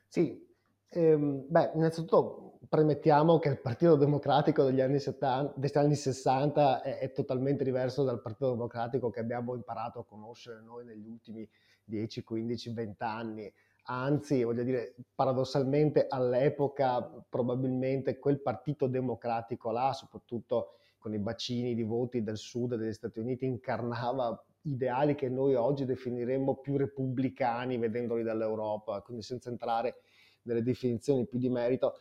Sì, 0.08 0.52
Ehm, 0.96 1.46
beh, 1.50 1.72
innanzitutto 1.74 2.60
premettiamo 2.70 3.40
che 3.40 3.50
il 3.50 3.60
Partito 3.60 3.96
Democratico 3.96 4.64
degli 4.64 4.80
anni, 4.80 5.00
70, 5.00 5.54
degli 5.56 5.78
anni 5.78 5.96
60 5.96 6.82
è, 6.82 7.00
è, 7.00 7.12
totalmente 7.12 7.64
diverso 7.64 8.04
dal 8.04 8.22
Partito 8.22 8.52
Democratico 8.52 9.10
che 9.10 9.20
abbiamo 9.20 9.56
imparato 9.56 10.00
a 10.00 10.06
conoscere 10.06 10.62
noi 10.62 10.86
negli 10.86 11.08
ultimi 11.08 11.50
10, 11.84 12.24
15, 12.24 12.74
20 12.74 13.04
anni. 13.04 13.54
Anzi, 13.86 14.44
voglio 14.44 14.64
dire, 14.64 14.96
paradossalmente 15.14 16.08
all'epoca 16.08 17.02
probabilmente 17.30 18.18
quel 18.18 18.42
Partito 18.42 18.88
Democratico 18.88 19.72
là, 19.72 19.92
soprattutto 19.94 20.76
con 20.98 21.14
i 21.14 21.20
bacini 21.20 21.76
di 21.76 21.84
voti 21.84 22.24
del 22.24 22.38
sud 22.38 22.76
degli 22.76 22.94
Stati 22.94 23.20
Uniti, 23.20 23.46
incarnava 23.46 24.42
ideali 24.62 25.16
che 25.16 25.28
noi 25.28 25.56
oggi 25.56 25.84
definiremmo 25.84 26.56
più 26.56 26.78
repubblicani 26.78 27.78
vedendoli 27.78 28.24
dall'Europa, 28.24 29.02
quindi 29.02 29.22
senza 29.22 29.50
entrare 29.50 29.96
delle 30.42 30.64
definizioni 30.64 31.26
più 31.26 31.40
di 31.40 31.50
merito, 31.50 31.96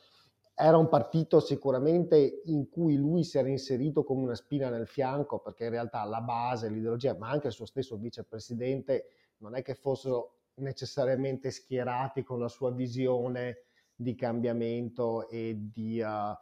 era 0.55 0.77
un 0.77 0.89
partito 0.89 1.41
sicuramente 1.41 2.43
in 2.45 2.69
cui 2.69 2.97
lui 2.97 3.25
si 3.25 3.39
era 3.39 3.49
inserito 3.49 4.05
come 4.05 4.23
una 4.23 4.35
spina 4.35 4.69
nel 4.69 4.87
fianco, 4.87 5.41
perché 5.41 5.65
in 5.65 5.71
realtà 5.71 6.05
la 6.05 6.21
base, 6.21 6.69
l'ideologia, 6.69 7.17
ma 7.17 7.31
anche 7.31 7.49
il 7.49 7.53
suo 7.53 7.67
stesso 7.67 7.97
vicepresidente, 7.97 9.07
non 9.43 9.57
è 9.57 9.63
che 9.63 9.75
fossero 9.75 10.37
necessariamente 10.55 11.51
schierati 11.51 12.23
con 12.23 12.39
la 12.39 12.49
sua 12.49 12.71
visione 12.71 13.65
di 13.95 14.15
cambiamento 14.15 15.29
e 15.29 15.57
di, 15.59 16.01
uh, 16.01 16.35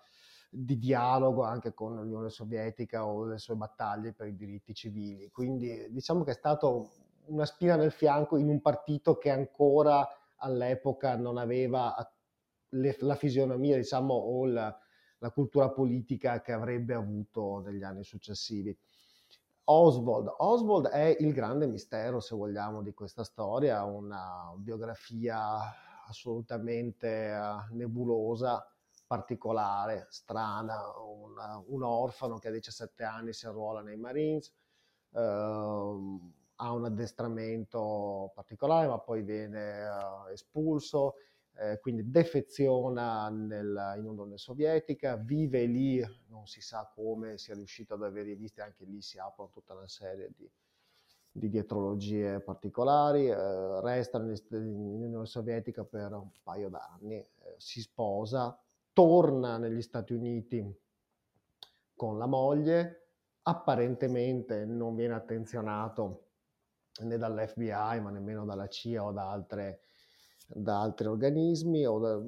di 0.49 0.79
dialogo 0.79 1.43
anche 1.43 1.75
con 1.75 1.97
l'Unione 1.97 2.29
Sovietica 2.29 3.07
o 3.07 3.25
le 3.25 3.39
sue 3.39 3.57
battaglie 3.57 4.13
per 4.13 4.29
i 4.29 4.37
diritti 4.37 4.75
civili. 4.75 5.31
Quindi 5.31 5.87
diciamo 5.91 6.23
che 6.25 6.33
è 6.33 6.35
stato 6.35 6.91
una 7.27 7.47
spina 7.47 7.77
nel 7.77 7.93
fianco 7.93 8.37
in 8.37 8.49
un 8.49 8.61
partito 8.61 9.17
che 9.17 9.31
ancora 9.31 10.07
all'epoca 10.37 11.17
non 11.17 11.39
aveva 11.39 11.95
le, 12.71 12.97
la 13.01 13.15
fisionomia, 13.15 13.77
diciamo, 13.77 14.15
o 14.15 14.47
la, 14.47 14.77
la, 15.19 15.31
cultura 15.31 15.71
politica 15.71 16.41
che 16.41 16.53
avrebbe 16.53 16.95
avuto 16.95 17.61
negli 17.61 17.83
anni 17.83 18.05
successivi. 18.05 18.77
Oswald. 19.73 20.35
Oswald 20.39 20.89
è 20.89 21.16
il 21.21 21.33
grande 21.33 21.66
mistero, 21.68 22.18
se 22.18 22.35
vogliamo, 22.35 22.83
di 22.83 22.93
questa 22.93 23.23
storia, 23.23 23.85
una 23.85 24.53
biografia 24.57 25.61
assolutamente 26.09 27.33
uh, 27.33 27.73
nebulosa, 27.77 28.68
particolare, 29.07 30.07
strana, 30.11 30.77
una, 30.99 31.62
un 31.68 31.85
orfano 31.85 32.39
che 32.39 32.49
a 32.49 32.51
17 32.51 33.05
anni 33.05 33.33
si 33.33 33.47
arruola 33.47 33.81
nei 33.81 33.97
Marines, 33.97 34.53
uh, 35.11 35.18
ha 36.57 36.73
un 36.73 36.85
addestramento 36.85 38.33
particolare, 38.35 38.89
ma 38.89 38.99
poi 38.99 39.23
viene 39.23 39.89
uh, 39.89 40.29
espulso, 40.33 41.14
eh, 41.57 41.79
quindi 41.81 42.11
defeziona 42.11 43.29
nel, 43.29 43.95
in 43.99 44.07
Unione 44.07 44.39
Sovietica, 44.39 45.17
vive 45.17 45.65
lì, 45.67 46.03
non 46.29 46.47
si 46.47 46.61
sa 46.61 46.91
come 46.95 47.39
sia 47.39 47.55
riuscito 47.55 47.95
ad 47.95 48.03
avere 48.03 48.35
viste, 48.35 48.63
anche 48.63 48.85
lì 48.85 49.03
si 49.03 49.19
aprono 49.19 49.51
tutta 49.51 49.75
una 49.75 49.89
serie 49.89 50.31
di, 50.37 50.51
di 51.33 51.49
dietrologie 51.49 52.41
particolari, 52.41 53.29
eh, 53.29 53.81
resta 53.81 54.19
nell'Unione 54.19 55.27
Sovietica 55.27 55.85
per 55.85 56.13
un 56.13 56.31
paio 56.43 56.69
d'anni, 56.69 57.17
eh, 57.17 57.55
si 57.57 57.81
sposa, 57.81 58.59
torna 58.93 59.59
negli 59.59 59.83
Stati 59.83 60.13
Uniti 60.13 60.79
con 61.95 62.19
la 62.19 62.27
moglie, 62.27 63.09
apparentemente 63.43 64.65
non 64.65 64.95
viene 64.95 65.15
attenzionato 65.15 66.29
né 67.01 67.17
dall'FBI 67.17 68.01
ma 68.01 68.11
nemmeno 68.11 68.45
dalla 68.45 68.69
CIA 68.69 69.05
o 69.05 69.13
da, 69.13 69.31
altre, 69.31 69.81
da 70.53 70.81
altri 70.81 71.07
organismi, 71.07 71.83
da, 71.83 72.21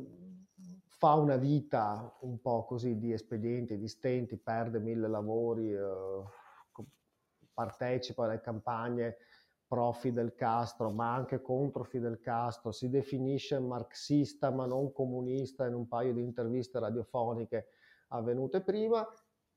fa 0.86 1.14
una 1.14 1.36
vita 1.36 2.16
un 2.20 2.40
po' 2.40 2.64
così 2.64 2.98
di 2.98 3.12
espedienti, 3.12 3.78
di 3.78 3.88
stenti, 3.88 4.36
perde 4.36 4.78
mille 4.78 5.08
lavori, 5.08 5.72
eh, 5.72 6.22
partecipa 7.52 8.24
alle 8.24 8.40
campagne 8.40 9.16
pro 9.66 9.92
Fidel 9.92 10.34
Castro, 10.34 10.90
ma 10.90 11.14
anche 11.14 11.40
contro 11.40 11.82
Fidel 11.82 12.20
Castro, 12.20 12.72
si 12.72 12.88
definisce 12.88 13.58
marxista 13.58 14.50
ma 14.50 14.66
non 14.66 14.92
comunista 14.92 15.66
in 15.66 15.74
un 15.74 15.88
paio 15.88 16.12
di 16.12 16.22
interviste 16.22 16.78
radiofoniche 16.78 17.68
avvenute 18.08 18.60
prima 18.60 19.06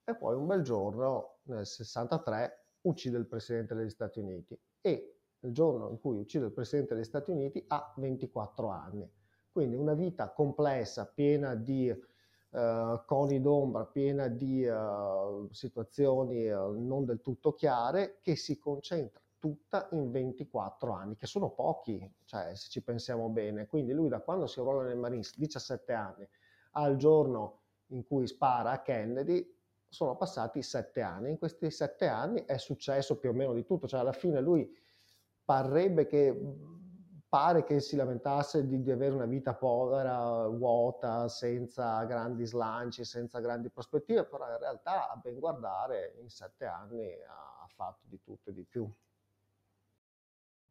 e 0.03 0.15
poi 0.15 0.35
un 0.35 0.45
bel 0.45 0.61
giorno, 0.61 1.39
nel 1.43 1.65
63, 1.65 2.65
uccide 2.81 3.17
il 3.17 3.27
Presidente 3.27 3.75
degli 3.75 3.89
Stati 3.89 4.19
Uniti. 4.19 4.57
E 4.79 5.14
il 5.45 5.53
giorno 5.53 5.89
in 5.89 5.99
cui 5.99 6.17
uccide 6.17 6.45
il 6.45 6.51
Presidente 6.51 6.95
degli 6.95 7.03
Stati 7.03 7.31
Uniti 7.31 7.63
ha 7.67 7.93
24 7.95 8.67
anni. 8.69 9.09
Quindi 9.51 9.75
una 9.75 9.93
vita 9.93 10.31
complessa, 10.31 11.05
piena 11.05 11.55
di 11.55 11.89
uh, 11.89 13.05
coni 13.05 13.39
d'ombra, 13.39 13.85
piena 13.85 14.27
di 14.27 14.65
uh, 14.65 15.47
situazioni 15.51 16.49
uh, 16.49 16.71
non 16.77 17.05
del 17.05 17.21
tutto 17.21 17.53
chiare, 17.53 18.19
che 18.21 18.35
si 18.35 18.57
concentra 18.59 19.21
tutta 19.39 19.87
in 19.91 20.11
24 20.11 20.91
anni, 20.91 21.15
che 21.15 21.27
sono 21.27 21.51
pochi, 21.51 22.13
cioè 22.25 22.55
se 22.55 22.67
ci 22.69 22.81
pensiamo 22.81 23.29
bene. 23.29 23.67
Quindi 23.67 23.93
lui 23.93 24.09
da 24.09 24.19
quando 24.19 24.47
si 24.47 24.59
arruola 24.59 24.83
nel 24.83 24.97
Marines, 24.97 25.37
17 25.37 25.93
anni, 25.93 26.27
al 26.71 26.97
giorno 26.97 27.59
in 27.89 28.03
cui 28.03 28.27
spara 28.27 28.71
a 28.71 28.81
Kennedy, 28.81 29.53
sono 29.87 30.17
passati 30.17 30.61
7 30.61 31.01
anni. 31.01 31.29
In 31.29 31.37
questi 31.37 31.69
7 31.69 32.07
anni 32.07 32.43
è 32.45 32.57
successo 32.57 33.17
più 33.17 33.29
o 33.29 33.33
meno 33.33 33.53
di 33.53 33.63
tutto, 33.63 33.87
cioè 33.87 33.99
alla 34.01 34.11
fine 34.11 34.41
lui 34.41 34.69
parrebbe 35.45 36.07
che 36.07 36.35
pare 37.29 37.63
che 37.63 37.79
si 37.81 37.95
lamentasse 37.95 38.65
di, 38.65 38.81
di, 38.81 38.91
avere 38.91 39.13
una 39.13 39.25
vita 39.25 39.53
povera, 39.53 40.47
vuota, 40.47 41.27
senza 41.27 42.03
grandi 42.05 42.45
slanci, 42.45 43.03
senza 43.03 43.39
grandi 43.39 43.69
prospettive, 43.69 44.25
però 44.25 44.49
in 44.49 44.57
realtà 44.57 45.09
a 45.11 45.15
ben 45.15 45.37
guardare 45.37 46.15
in 46.21 46.29
sette 46.29 46.65
anni 46.65 47.11
ha 47.23 47.67
fatto 47.67 48.05
di 48.07 48.19
tutto 48.21 48.49
e 48.49 48.53
di 48.53 48.63
più. 48.63 48.89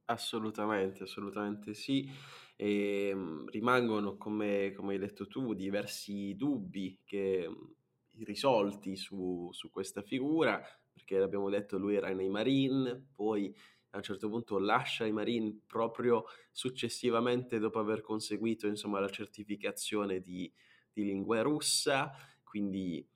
Assolutamente, 0.07 1.03
assolutamente 1.03 1.75
sì. 1.75 2.11
E, 2.57 3.09
ehm, 3.09 3.49
rimangono, 3.51 4.17
come, 4.17 4.73
come, 4.73 4.95
hai 4.95 4.99
detto 4.99 5.27
tu, 5.27 5.55
diversi 5.55 6.35
dubbi 6.35 7.01
che 7.05 7.47
risolti 8.19 8.97
su, 8.97 9.49
su 9.53 9.71
questa 9.71 10.03
figura, 10.03 10.63
perché 10.93 11.19
l'abbiamo 11.19 11.51
detto, 11.51 11.79
lui 11.79 11.97
era 11.97 12.11
nei 12.11 12.29
Marine, 12.29 13.09
poi 13.15 13.55
a 13.95 13.99
un 13.99 14.03
certo 14.03 14.29
punto 14.29 14.59
lascia 14.59 15.07
i 15.07 15.13
Marine 15.13 15.57
proprio 15.67 16.25
successivamente 16.51 17.59
dopo 17.59 17.79
aver 17.79 18.01
conseguito 18.01 18.67
insomma, 18.67 18.99
la 18.99 19.09
certificazione 19.09 20.21
di, 20.21 20.53
di 20.93 21.05
lingua 21.05 21.43
russa, 21.43 22.13
quindi 22.43 23.07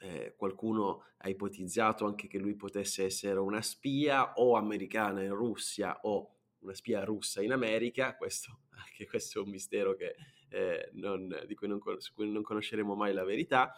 eh, 0.00 0.34
qualcuno 0.36 1.04
ha 1.18 1.28
ipotizzato 1.28 2.06
anche 2.06 2.26
che 2.26 2.38
lui 2.38 2.56
potesse 2.56 3.04
essere 3.04 3.38
una 3.38 3.62
spia 3.62 4.34
o 4.34 4.56
americana 4.56 5.22
in 5.22 5.32
Russia 5.32 6.00
o 6.02 6.34
una 6.58 6.74
spia 6.74 7.04
russa 7.04 7.40
in 7.40 7.52
America, 7.52 8.16
questo, 8.16 8.62
anche 8.84 9.06
questo 9.06 9.38
è 9.38 9.42
un 9.42 9.50
mistero 9.50 9.94
che, 9.94 10.16
eh, 10.48 10.90
non, 10.94 11.44
di 11.46 11.54
cui 11.54 11.68
non, 11.68 11.80
su 11.98 12.12
cui 12.12 12.28
non 12.28 12.42
conosceremo 12.42 12.96
mai 12.96 13.12
la 13.12 13.24
verità, 13.24 13.72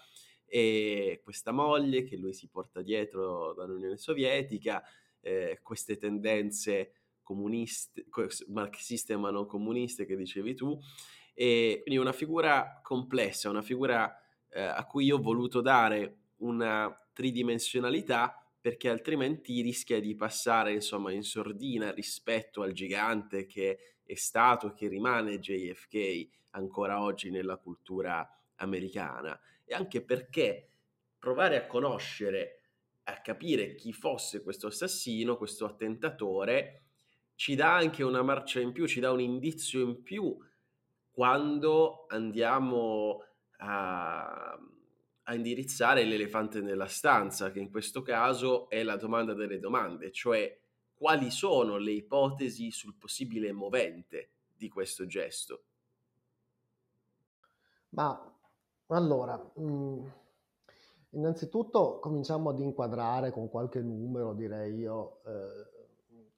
e 0.46 1.20
questa 1.22 1.52
moglie 1.52 2.04
che 2.04 2.16
lui 2.16 2.32
si 2.32 2.48
porta 2.48 2.80
dietro 2.80 3.52
dall'Unione 3.52 3.98
Sovietica, 3.98 4.82
eh, 5.28 5.60
queste 5.62 5.98
tendenze 5.98 6.92
comuniste, 7.22 8.06
marxiste 8.48 9.16
ma 9.16 9.30
non 9.30 9.46
comuniste 9.46 10.06
che 10.06 10.16
dicevi 10.16 10.54
tu, 10.54 10.78
e 11.34 11.80
quindi 11.82 12.00
una 12.00 12.12
figura 12.12 12.80
complessa, 12.82 13.50
una 13.50 13.62
figura 13.62 14.12
eh, 14.48 14.62
a 14.62 14.84
cui 14.86 15.04
io 15.04 15.16
ho 15.16 15.20
voluto 15.22 15.60
dare 15.60 16.16
una 16.38 16.90
tridimensionalità 17.12 18.42
perché 18.60 18.88
altrimenti 18.88 19.60
rischia 19.60 20.00
di 20.00 20.14
passare 20.14 20.72
insomma 20.72 21.12
in 21.12 21.22
sordina 21.22 21.92
rispetto 21.92 22.62
al 22.62 22.72
gigante 22.72 23.46
che 23.46 23.96
è 24.02 24.14
stato 24.14 24.68
e 24.68 24.74
che 24.74 24.88
rimane 24.88 25.38
JFK 25.38 26.28
ancora 26.52 27.02
oggi 27.02 27.30
nella 27.30 27.56
cultura 27.56 28.26
americana. 28.56 29.38
E 29.64 29.74
anche 29.74 30.02
perché 30.02 30.70
provare 31.18 31.56
a 31.56 31.66
conoscere 31.66 32.57
a 33.08 33.20
capire 33.20 33.74
chi 33.74 33.92
fosse 33.92 34.42
questo 34.42 34.66
assassino, 34.66 35.36
questo 35.36 35.64
attentatore, 35.64 36.82
ci 37.34 37.54
dà 37.54 37.74
anche 37.74 38.02
una 38.02 38.22
marcia 38.22 38.60
in 38.60 38.72
più, 38.72 38.86
ci 38.86 39.00
dà 39.00 39.10
un 39.10 39.20
indizio 39.20 39.80
in 39.80 40.02
più 40.02 40.36
quando 41.10 42.04
andiamo 42.08 43.24
a, 43.58 44.58
a 45.22 45.34
indirizzare 45.34 46.04
l'elefante 46.04 46.60
nella 46.60 46.86
stanza, 46.86 47.50
che 47.50 47.60
in 47.60 47.70
questo 47.70 48.02
caso 48.02 48.68
è 48.68 48.82
la 48.82 48.96
domanda 48.96 49.32
delle 49.32 49.58
domande, 49.58 50.12
cioè 50.12 50.60
quali 50.94 51.30
sono 51.30 51.78
le 51.78 51.92
ipotesi 51.92 52.70
sul 52.70 52.96
possibile 52.96 53.52
movente 53.52 54.32
di 54.54 54.68
questo 54.68 55.06
gesto? 55.06 55.62
Ma 57.90 58.38
allora, 58.88 59.36
mh, 59.56 59.62
mm, 59.62 60.06
Innanzitutto 61.12 61.98
cominciamo 62.00 62.50
ad 62.50 62.58
inquadrare 62.58 63.30
con 63.30 63.48
qualche 63.48 63.80
numero, 63.80 64.34
direi 64.34 64.74
io, 64.74 65.22
eh, 65.24 65.86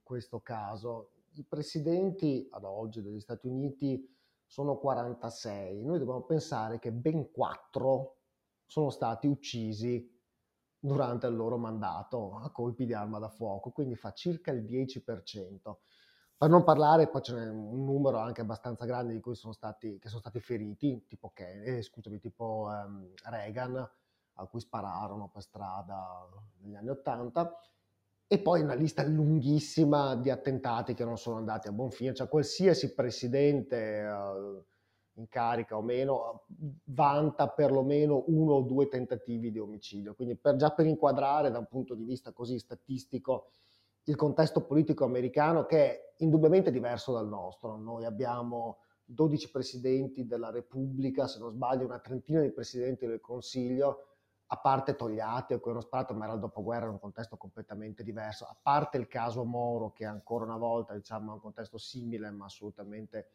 questo 0.03 0.41
caso. 0.41 1.11
I 1.35 1.45
presidenti 1.45 2.49
ad 2.51 2.65
oggi 2.65 3.03
degli 3.03 3.21
Stati 3.21 3.49
Uniti 3.49 4.09
sono 4.47 4.79
46. 4.79 5.83
Noi 5.83 5.99
dobbiamo 5.99 6.23
pensare 6.23 6.79
che 6.79 6.93
ben 6.93 7.31
4 7.33 8.17
sono 8.65 8.91
stati 8.91 9.27
uccisi 9.27 10.09
durante 10.79 11.27
il 11.27 11.35
loro 11.35 11.59
mandato 11.59 12.37
a 12.37 12.51
colpi 12.51 12.87
di 12.87 12.95
arma 12.95 13.19
da 13.19 13.29
fuoco, 13.29 13.71
quindi 13.71 13.97
fa 13.97 14.13
circa 14.13 14.53
il 14.53 14.65
10%. 14.65 15.79
Per 16.37 16.49
non 16.49 16.65
parlare, 16.65 17.09
poi 17.09 17.23
ce 17.23 17.35
n'è 17.35 17.49
un 17.49 17.85
numero 17.85 18.19
anche 18.19 18.41
abbastanza 18.41 18.87
grande 18.87 19.13
di 19.13 19.21
cui 19.21 19.35
sono 19.35 19.53
stati, 19.53 19.99
che 19.99 20.09
sono 20.09 20.21
stati 20.21 20.41
feriti, 20.41 21.05
tipo, 21.07 21.31
Kennedy, 21.35 21.79
eh, 21.79 21.83
scusami, 21.83 22.19
tipo 22.19 22.67
um, 22.71 23.13
Reagan, 23.25 23.89
a 24.41 24.47
cui 24.47 24.61
spararono 24.61 25.29
per 25.29 25.43
strada 25.43 26.29
negli 26.61 26.75
anni 26.75 26.89
Ottanta, 26.89 27.59
e 28.33 28.39
poi 28.39 28.61
una 28.61 28.75
lista 28.75 29.05
lunghissima 29.05 30.15
di 30.15 30.31
attentati 30.31 30.95
che 30.95 31.05
non 31.05 31.19
sono 31.19 31.39
andati 31.39 31.67
a 31.67 31.73
buon 31.73 31.91
fine, 31.91 32.15
cioè 32.15 32.29
qualsiasi 32.29 32.95
presidente 32.95 34.03
uh, 34.03 34.63
in 35.15 35.29
carica 35.29 35.77
o 35.77 35.83
meno, 35.83 36.45
vanta 36.85 37.49
perlomeno 37.49 38.23
uno 38.29 38.53
o 38.53 38.61
due 38.63 38.87
tentativi 38.87 39.51
di 39.51 39.59
omicidio. 39.59 40.15
Quindi 40.15 40.37
per, 40.37 40.55
già 40.55 40.71
per 40.71 40.87
inquadrare 40.87 41.51
da 41.51 41.59
un 41.59 41.67
punto 41.67 41.95
di 41.95 42.05
vista 42.05 42.33
così 42.33 42.59
statistico 42.59 43.51
il 44.05 44.15
contesto 44.15 44.65
politico 44.65 45.05
americano 45.05 45.67
che 45.67 45.79
è 45.79 46.15
indubbiamente 46.19 46.71
diverso 46.71 47.13
dal 47.13 47.27
nostro. 47.27 47.77
Noi 47.77 48.05
abbiamo 48.05 48.79
12 49.05 49.51
presidenti 49.51 50.25
della 50.25 50.51
Repubblica, 50.51 51.27
se 51.27 51.41
non 51.41 51.51
sbaglio 51.51 51.85
una 51.85 51.99
trentina 51.99 52.41
di 52.41 52.53
presidenti 52.53 53.07
del 53.07 53.21
Consiglio, 53.21 54.05
a 54.53 54.57
parte 54.57 54.97
Togliatti 54.97 55.55
o 55.55 55.61
Quero 55.61 55.81
Sparato, 55.81 56.13
ma 56.13 56.25
era 56.25 56.35
il 56.35 56.41
dopoguerra, 56.41 56.87
in 56.87 56.93
un 56.93 56.99
contesto 56.99 57.37
completamente 57.37 58.03
diverso, 58.03 58.47
a 58.47 58.57
parte 58.61 58.97
il 58.97 59.07
caso 59.07 59.45
Moro, 59.45 59.93
che 59.93 60.05
ancora 60.05 60.45
una 60.45 60.57
volta 60.57 60.93
diciamo, 60.93 61.31
è 61.31 61.35
un 61.35 61.41
contesto 61.41 61.79
simile, 61.79 62.31
ma 62.31 62.47
assolutamente 62.47 63.31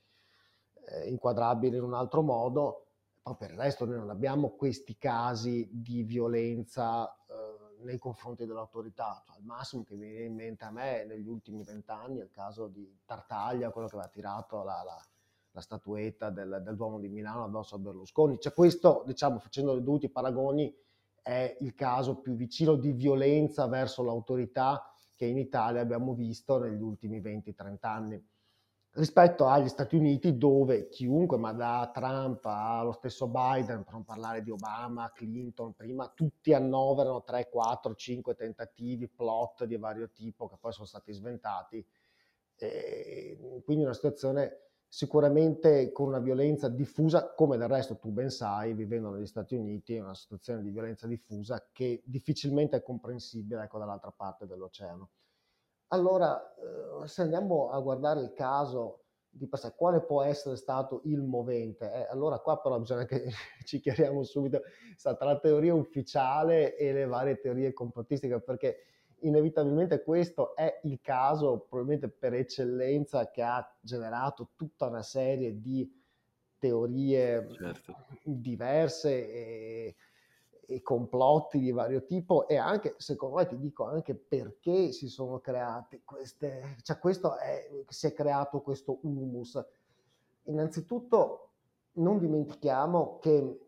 eh, 0.87 1.07
inquadrabile 1.07 1.77
in 1.77 1.83
un 1.83 1.93
altro 1.93 2.21
modo, 2.21 2.87
poi 3.21 3.35
per 3.37 3.51
il 3.51 3.57
resto 3.57 3.85
noi 3.85 3.97
non 3.97 4.09
abbiamo 4.09 4.49
questi 4.51 4.97
casi 4.97 5.69
di 5.71 6.03
violenza 6.03 7.09
eh, 7.27 7.83
nei 7.83 7.97
confronti 7.97 8.45
dell'autorità. 8.45 9.23
Cioè, 9.25 9.37
al 9.37 9.43
massimo 9.43 9.83
che 9.83 9.95
mi 9.95 10.09
viene 10.09 10.25
in 10.25 10.35
mente 10.35 10.65
a 10.65 10.71
me 10.71 11.05
negli 11.05 11.29
ultimi 11.29 11.63
vent'anni 11.63 12.19
è 12.19 12.23
il 12.23 12.29
caso 12.29 12.67
di 12.67 12.93
Tartaglia, 13.05 13.71
quello 13.71 13.87
che 13.87 13.95
aveva 13.95 14.11
tirato 14.11 14.63
la, 14.63 14.83
la, 14.83 15.01
la 15.51 15.61
statuetta 15.61 16.29
del, 16.29 16.61
del, 16.61 16.75
Duomo 16.75 16.99
di 16.99 17.07
Milano 17.07 17.45
addosso 17.45 17.75
a 17.75 17.79
Berlusconi. 17.79 18.37
Cioè 18.37 18.53
questo, 18.53 19.03
diciamo, 19.05 19.39
facendo 19.39 19.77
i 19.77 19.81
dovuti 19.81 20.09
paragoni, 20.09 20.83
è 21.25 21.57
il 21.61 21.73
caso 21.73 22.17
più 22.17 22.35
vicino 22.35 22.75
di 22.75 22.91
violenza 22.91 23.65
verso 23.65 24.03
l'autorità 24.03 24.93
che 25.15 25.25
in 25.25 25.39
Italia 25.39 25.81
abbiamo 25.81 26.13
visto 26.13 26.59
negli 26.59 26.79
ultimi 26.79 27.19
20-30 27.19 27.77
anni 27.81 28.23
rispetto 28.91 29.47
agli 29.47 29.67
Stati 29.67 29.95
Uniti 29.95 30.37
dove 30.37 30.87
chiunque, 30.87 31.37
ma 31.37 31.51
da 31.51 31.89
Trump 31.91 32.45
allo 32.45 32.91
stesso 32.91 33.27
Biden, 33.27 33.83
per 33.83 33.93
non 33.93 34.03
parlare 34.03 34.43
di 34.43 34.51
Obama, 34.51 35.11
Clinton, 35.13 35.73
prima, 35.73 36.07
tutti 36.09 36.53
annoverano 36.53 37.23
3, 37.23 37.49
4, 37.49 37.95
5 37.95 38.35
tentativi, 38.35 39.07
plot 39.07 39.65
di 39.65 39.77
vario 39.77 40.11
tipo 40.11 40.47
che 40.47 40.57
poi 40.59 40.73
sono 40.73 40.85
stati 40.85 41.11
sventati. 41.11 41.83
E 42.55 43.61
quindi 43.65 43.83
una 43.83 43.93
situazione 43.93 44.64
sicuramente 44.95 45.91
con 45.91 46.07
una 46.07 46.19
violenza 46.19 46.69
diffusa, 46.69 47.33
come 47.33 47.57
del 47.57 47.67
resto 47.67 47.97
tu 47.97 48.11
ben 48.11 48.29
sai, 48.29 48.73
vivendo 48.73 49.09
negli 49.09 49.25
Stati 49.25 49.53
Uniti, 49.53 49.95
è 49.95 49.99
una 49.99 50.15
situazione 50.15 50.61
di 50.61 50.69
violenza 50.69 51.05
diffusa 51.05 51.67
che 51.73 52.01
difficilmente 52.05 52.77
è 52.77 52.81
comprensibile 52.81 53.63
ecco, 53.63 53.77
dall'altra 53.77 54.11
parte 54.11 54.45
dell'oceano. 54.47 55.09
Allora, 55.87 56.55
eh, 56.55 57.07
se 57.09 57.23
andiamo 57.23 57.71
a 57.71 57.79
guardare 57.81 58.21
il 58.21 58.31
caso 58.31 59.03
di 59.27 59.49
per 59.49 59.59
sé, 59.59 59.73
quale 59.75 59.99
può 59.99 60.23
essere 60.23 60.55
stato 60.55 61.01
il 61.03 61.21
movente? 61.21 61.91
Eh, 61.91 62.07
allora 62.09 62.39
qua 62.39 62.61
però 62.61 62.79
bisogna 62.79 63.03
che 63.03 63.27
ci 63.65 63.81
chiariamo 63.81 64.23
subito 64.23 64.61
tra 64.95 65.17
la 65.19 65.39
teoria 65.39 65.73
ufficiale 65.73 66.77
e 66.77 66.93
le 66.93 67.05
varie 67.05 67.37
teorie 67.41 67.73
complottistiche, 67.73 68.39
perché 68.39 68.77
inevitabilmente 69.19 70.03
questo 70.03 70.55
è 70.55 70.79
il 70.83 70.99
caso 71.01 71.65
probabilmente 71.69 72.09
per 72.09 72.33
eccellenza 72.33 73.29
che 73.31 73.41
ha 73.41 73.75
generato 73.79 74.49
tutta 74.55 74.87
una 74.87 75.01
serie 75.01 75.59
di 75.59 75.89
teorie 76.57 77.47
certo. 77.51 77.95
diverse 78.23 79.31
e, 79.31 79.95
e, 80.67 80.81
complotti 80.81 81.59
di 81.59 81.71
vario 81.71 82.05
tipo 82.05 82.47
e 82.47 82.57
anche 82.57 82.95
secondo 82.97 83.37
me 83.37 83.47
ti 83.47 83.57
dico 83.57 83.85
anche 83.85 84.15
perché 84.15 84.91
si 84.91 85.07
sono 85.07 85.39
creati 85.39 86.01
queste 86.03 86.77
cioè 86.81 86.97
questo 86.99 87.37
è 87.37 87.67
si 87.87 88.07
è 88.07 88.13
creato 88.13 88.61
questo 88.61 88.99
humus 89.01 89.63
innanzitutto 90.43 91.49
non 91.93 92.17
dimentichiamo 92.17 93.19
che 93.19 93.59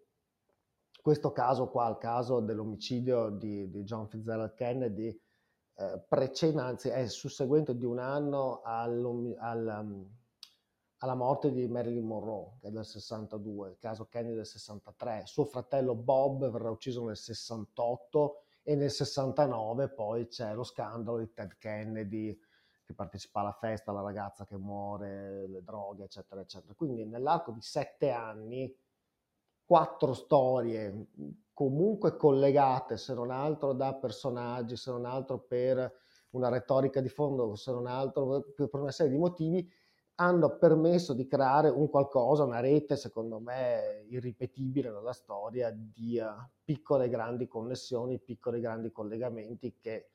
questo 1.08 1.32
caso 1.32 1.70
qua, 1.70 1.88
il 1.88 1.98
caso 2.00 2.42
dell'omicidio 2.42 3.30
di, 3.30 3.70
di 3.70 3.84
John 3.84 4.10
Fitzgerald 4.10 4.54
Kennedy, 4.56 5.18
eh, 5.80 6.00
precede, 6.08 6.60
anzi 6.60 6.90
è 6.90 7.08
susseguente 7.08 7.76
di 7.76 7.86
un 7.86 8.00
anno 8.00 8.62
al, 8.64 9.36
al, 9.38 9.78
um, 9.80 10.10
alla 10.98 11.14
morte 11.16 11.52
di 11.52 11.68
Marilyn 11.68 12.06
Monroe, 12.06 12.58
che 12.60 12.70
è 12.70 12.72
del 12.72 12.86
62, 12.86 13.70
il 13.70 13.78
caso 13.78 14.08
Kennedy 14.08 14.36
del 14.36 14.46
63. 14.46 15.24
Suo 15.26 15.46
fratello 15.46 15.94
Bob 15.94 16.50
verrà 16.50 16.72
ucciso 16.72 17.06
nel 17.06 17.16
68 17.16 18.42
e 18.64 18.76
nel 18.76 18.90
69 18.90 19.90
poi 19.90 20.28
c'è 20.28 20.54
lo 20.54 20.64
scandalo 20.64 21.20
di 21.20 21.32
Ted 21.32 21.58
Kennedy 21.58 22.38
che 22.84 22.94
partecipa 22.94 23.42
alla 23.42 23.52
festa, 23.52 23.92
la 23.92 24.02
ragazza 24.02 24.46
che 24.46 24.58
muore, 24.58 25.48
le 25.48 25.62
droghe, 25.62 26.06
eccetera, 26.06 26.42
eccetera. 26.42 26.74
Quindi 26.74 27.06
nell'arco 27.06 27.52
di 27.52 27.62
sette 27.62 28.10
anni, 28.12 28.74
quattro 29.68 30.14
storie 30.14 31.08
comunque 31.54 32.16
collegate, 32.16 32.98
se 32.98 33.14
non 33.14 33.32
altro 33.32 33.74
da 33.74 33.94
personaggi, 33.96 34.78
se 34.78 34.92
non 34.92 35.06
altro 35.06 35.40
per 35.40 35.92
una 36.32 36.50
retorica 36.50 37.02
di 37.02 37.10
fondo, 37.10 37.56
se 37.56 37.72
non 37.72 37.88
altro 37.88 38.46
per 38.56 38.70
una 38.74 38.92
serie 38.92 39.12
di 39.12 39.18
motivi, 39.18 39.70
hanno 40.20 40.58
permesso 40.58 41.14
di 41.14 41.28
creare 41.28 41.70
un 41.70 41.90
qualcosa, 41.90 42.44
una 42.44 42.60
rete 42.60 42.96
secondo 42.96 43.40
me 43.40 44.06
irripetibile 44.10 44.92
nella 44.92 45.14
storia 45.14 45.70
di 45.72 46.18
uh, 46.18 46.48
piccole 46.64 47.06
e 47.06 47.10
grandi 47.10 47.48
connessioni, 47.48 48.20
piccoli 48.20 48.58
e 48.58 48.62
grandi 48.62 48.92
collegamenti 48.92 49.76
che 49.80 50.10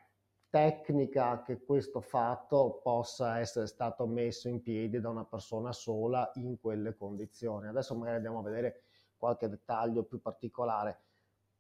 tecnica 0.51 1.43
che 1.43 1.63
questo 1.63 2.01
fatto 2.01 2.81
possa 2.83 3.39
essere 3.39 3.67
stato 3.67 4.07
messo 4.07 4.49
in 4.49 4.61
piedi 4.61 5.01
da 5.01 5.09
una 5.09 5.25
persona 5.25 5.73
sola 5.73 6.31
in 6.35 6.59
quelle 6.61 6.97
condizioni. 6.97 7.69
Adesso 7.69 7.95
magari 7.95 8.17
andiamo 8.17 8.41
a 8.41 8.43
vedere 8.43 8.83
qualche 9.17 9.49
dettaglio 9.49 10.03
più 10.03 10.21
particolare, 10.21 11.03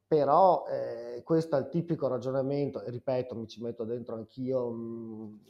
però 0.06 0.66
eh, 0.66 1.22
questo 1.22 1.56
è 1.56 1.60
il 1.60 1.68
tipico 1.68 2.08
ragionamento, 2.08 2.82
ripeto, 2.84 3.36
mi 3.36 3.46
ci 3.46 3.62
metto 3.62 3.84
dentro 3.84 4.16
anch'io, 4.16 4.70
mh, 4.70 5.40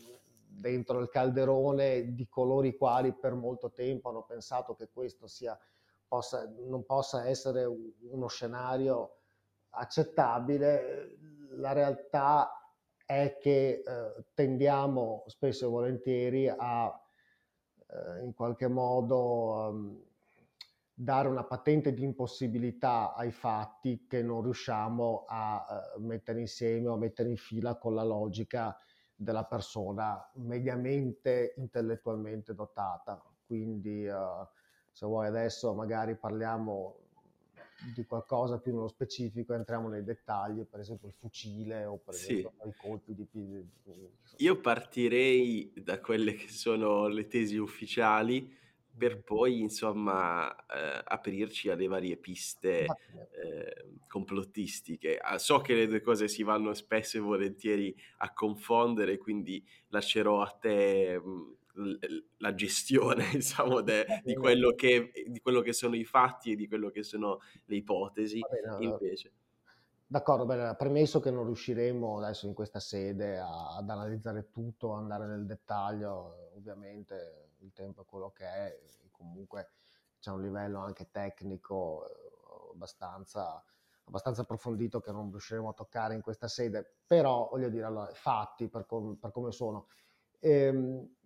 dentro 0.49 0.99
il 0.99 1.09
calderone 1.09 2.13
di 2.15 2.29
coloro 2.29 2.67
i 2.67 2.77
quali 2.77 3.15
per 3.15 3.33
molto 3.35 3.71
tempo 3.71 4.11
hanno 4.11 4.25
pensato 4.25 4.75
che 4.75 4.91
questo 4.93 5.27
sia, 5.27 5.59
possa, 6.07 6.47
non 6.67 6.85
possa 6.85 7.27
essere 7.27 7.65
uno 7.65 8.27
scenario 8.27 9.21
accettabile, 9.71 11.17
la 11.53 11.73
realtà 11.73 12.60
è 13.11 13.39
che 13.41 13.83
eh, 13.85 14.25
tendiamo 14.35 15.25
spesso 15.27 15.67
e 15.67 15.69
volentieri 15.69 16.49
a 16.49 16.87
eh, 17.89 18.23
in 18.23 18.33
qualche 18.35 18.69
modo 18.69 19.69
um, 19.69 20.05
dare 20.95 21.27
una 21.27 21.43
patente 21.43 21.93
di 21.93 22.05
impossibilità 22.05 23.13
ai 23.15 23.33
fatti 23.33 24.07
che 24.07 24.23
non 24.23 24.43
riusciamo 24.43 25.25
a 25.27 25.93
uh, 25.97 26.01
mettere 26.01 26.39
insieme 26.39 26.87
o 26.87 26.93
a 26.95 26.99
mettere 26.99 27.31
in 27.31 27.37
fila 27.37 27.75
con 27.75 27.97
la 27.97 28.05
logica 28.05 28.79
della 29.13 29.45
persona 29.45 30.31
mediamente 30.35 31.55
intellettualmente 31.57 32.55
dotata. 32.55 33.21
Quindi 33.45 34.07
uh, 34.07 34.47
se 34.93 35.05
vuoi 35.05 35.27
adesso 35.27 35.75
magari 35.75 36.15
parliamo 36.15 37.10
di 37.81 38.05
qualcosa 38.05 38.59
più 38.59 38.73
nello 38.73 38.89
specifico, 38.89 39.55
entriamo 39.55 39.89
nei 39.89 40.05
dettagli, 40.05 40.65
per 40.65 40.81
esempio 40.81 41.09
il 41.09 41.15
fucile 41.19 41.85
o 41.85 41.99
per 41.99 42.15
esempio 42.15 42.53
sì. 42.61 42.69
i 42.69 42.75
colpi 42.77 43.15
di, 43.15 43.27
Io 44.39 44.61
partirei 44.61 45.73
da 45.75 46.01
quelle 46.01 46.35
che 46.35 46.49
sono 46.49 47.09
le 47.09 47.27
tesi 47.27 47.57
ufficiali 47.57 48.59
per 48.97 49.23
poi 49.23 49.61
insomma 49.61 50.55
eh, 50.67 51.03
aprirci 51.05 51.71
alle 51.71 51.87
varie 51.87 52.17
piste 52.17 52.85
eh, 52.85 53.87
complottistiche. 54.07 55.17
Ah, 55.17 55.39
so 55.39 55.61
che 55.61 55.75
le 55.75 55.87
due 55.87 56.03
cose 56.03 56.29
si 56.29 56.43
vanno 56.43 56.75
spesso 56.75 57.17
e 57.17 57.21
volentieri 57.21 57.95
a 58.19 58.33
confondere, 58.33 59.17
quindi 59.17 59.65
lascerò 59.89 60.43
a 60.43 60.51
te 60.51 61.19
mh, 61.19 61.57
la 62.39 62.55
gestione 62.55 63.29
diciamo, 63.33 63.81
de, 63.81 64.23
di, 64.25 64.35
quello 64.35 64.75
che, 64.75 65.13
di, 65.27 65.41
quello 65.41 65.61
che, 65.61 65.73
sono 65.73 65.97
i 65.97 66.05
fatti 66.05 66.53
e 66.53 66.57
di 66.57 66.67
quello 66.67 66.91
che 66.91 67.03
sono 67.03 67.41
le 67.65 67.77
ipotesi 67.77 68.41
bene, 68.41 68.85
invece. 68.85 69.33
D'accordo, 70.07 70.45
bene, 70.45 70.75
premesso 70.75 71.21
che 71.21 71.31
non 71.31 71.45
riusciremo 71.45 72.19
adesso 72.19 72.47
in 72.47 72.55
questa 72.55 72.81
sede 72.81 73.39
a, 73.39 73.77
ad 73.77 73.89
analizzare 73.89 74.51
tutto, 74.51 74.93
andare 74.93 75.27
nel 75.27 75.47
dettaglio, 75.47 76.51
ovviamente 76.57 77.51
il 77.59 77.73
tempo 77.73 78.03
è 78.03 78.05
quello 78.05 78.31
che 78.31 78.45
è, 78.45 78.79
comunque 79.13 79.71
c'è 80.19 80.31
un 80.31 80.43
livello 80.43 80.81
anche 80.81 81.11
tecnico 81.11 82.09
eh, 82.09 82.73
abbastanza, 82.73 83.63
abbastanza 84.05 84.43
approfondito 84.43 85.01
che 85.01 85.13
non 85.13 85.31
riusciremo 85.31 85.69
a 85.69 85.75
toccare 85.75 86.15
in 86.15 86.21
questa 86.21 86.49
sede, 86.49 86.97
però 87.07 87.49
voglio 87.51 87.69
dire, 87.69 87.85
allora, 87.85 88.13
fatti 88.13 88.69
per, 88.69 88.87
com- 88.87 89.15
per 89.15 89.31
come 89.31 89.53
sono. 89.53 89.87
Ehm, 90.41 91.17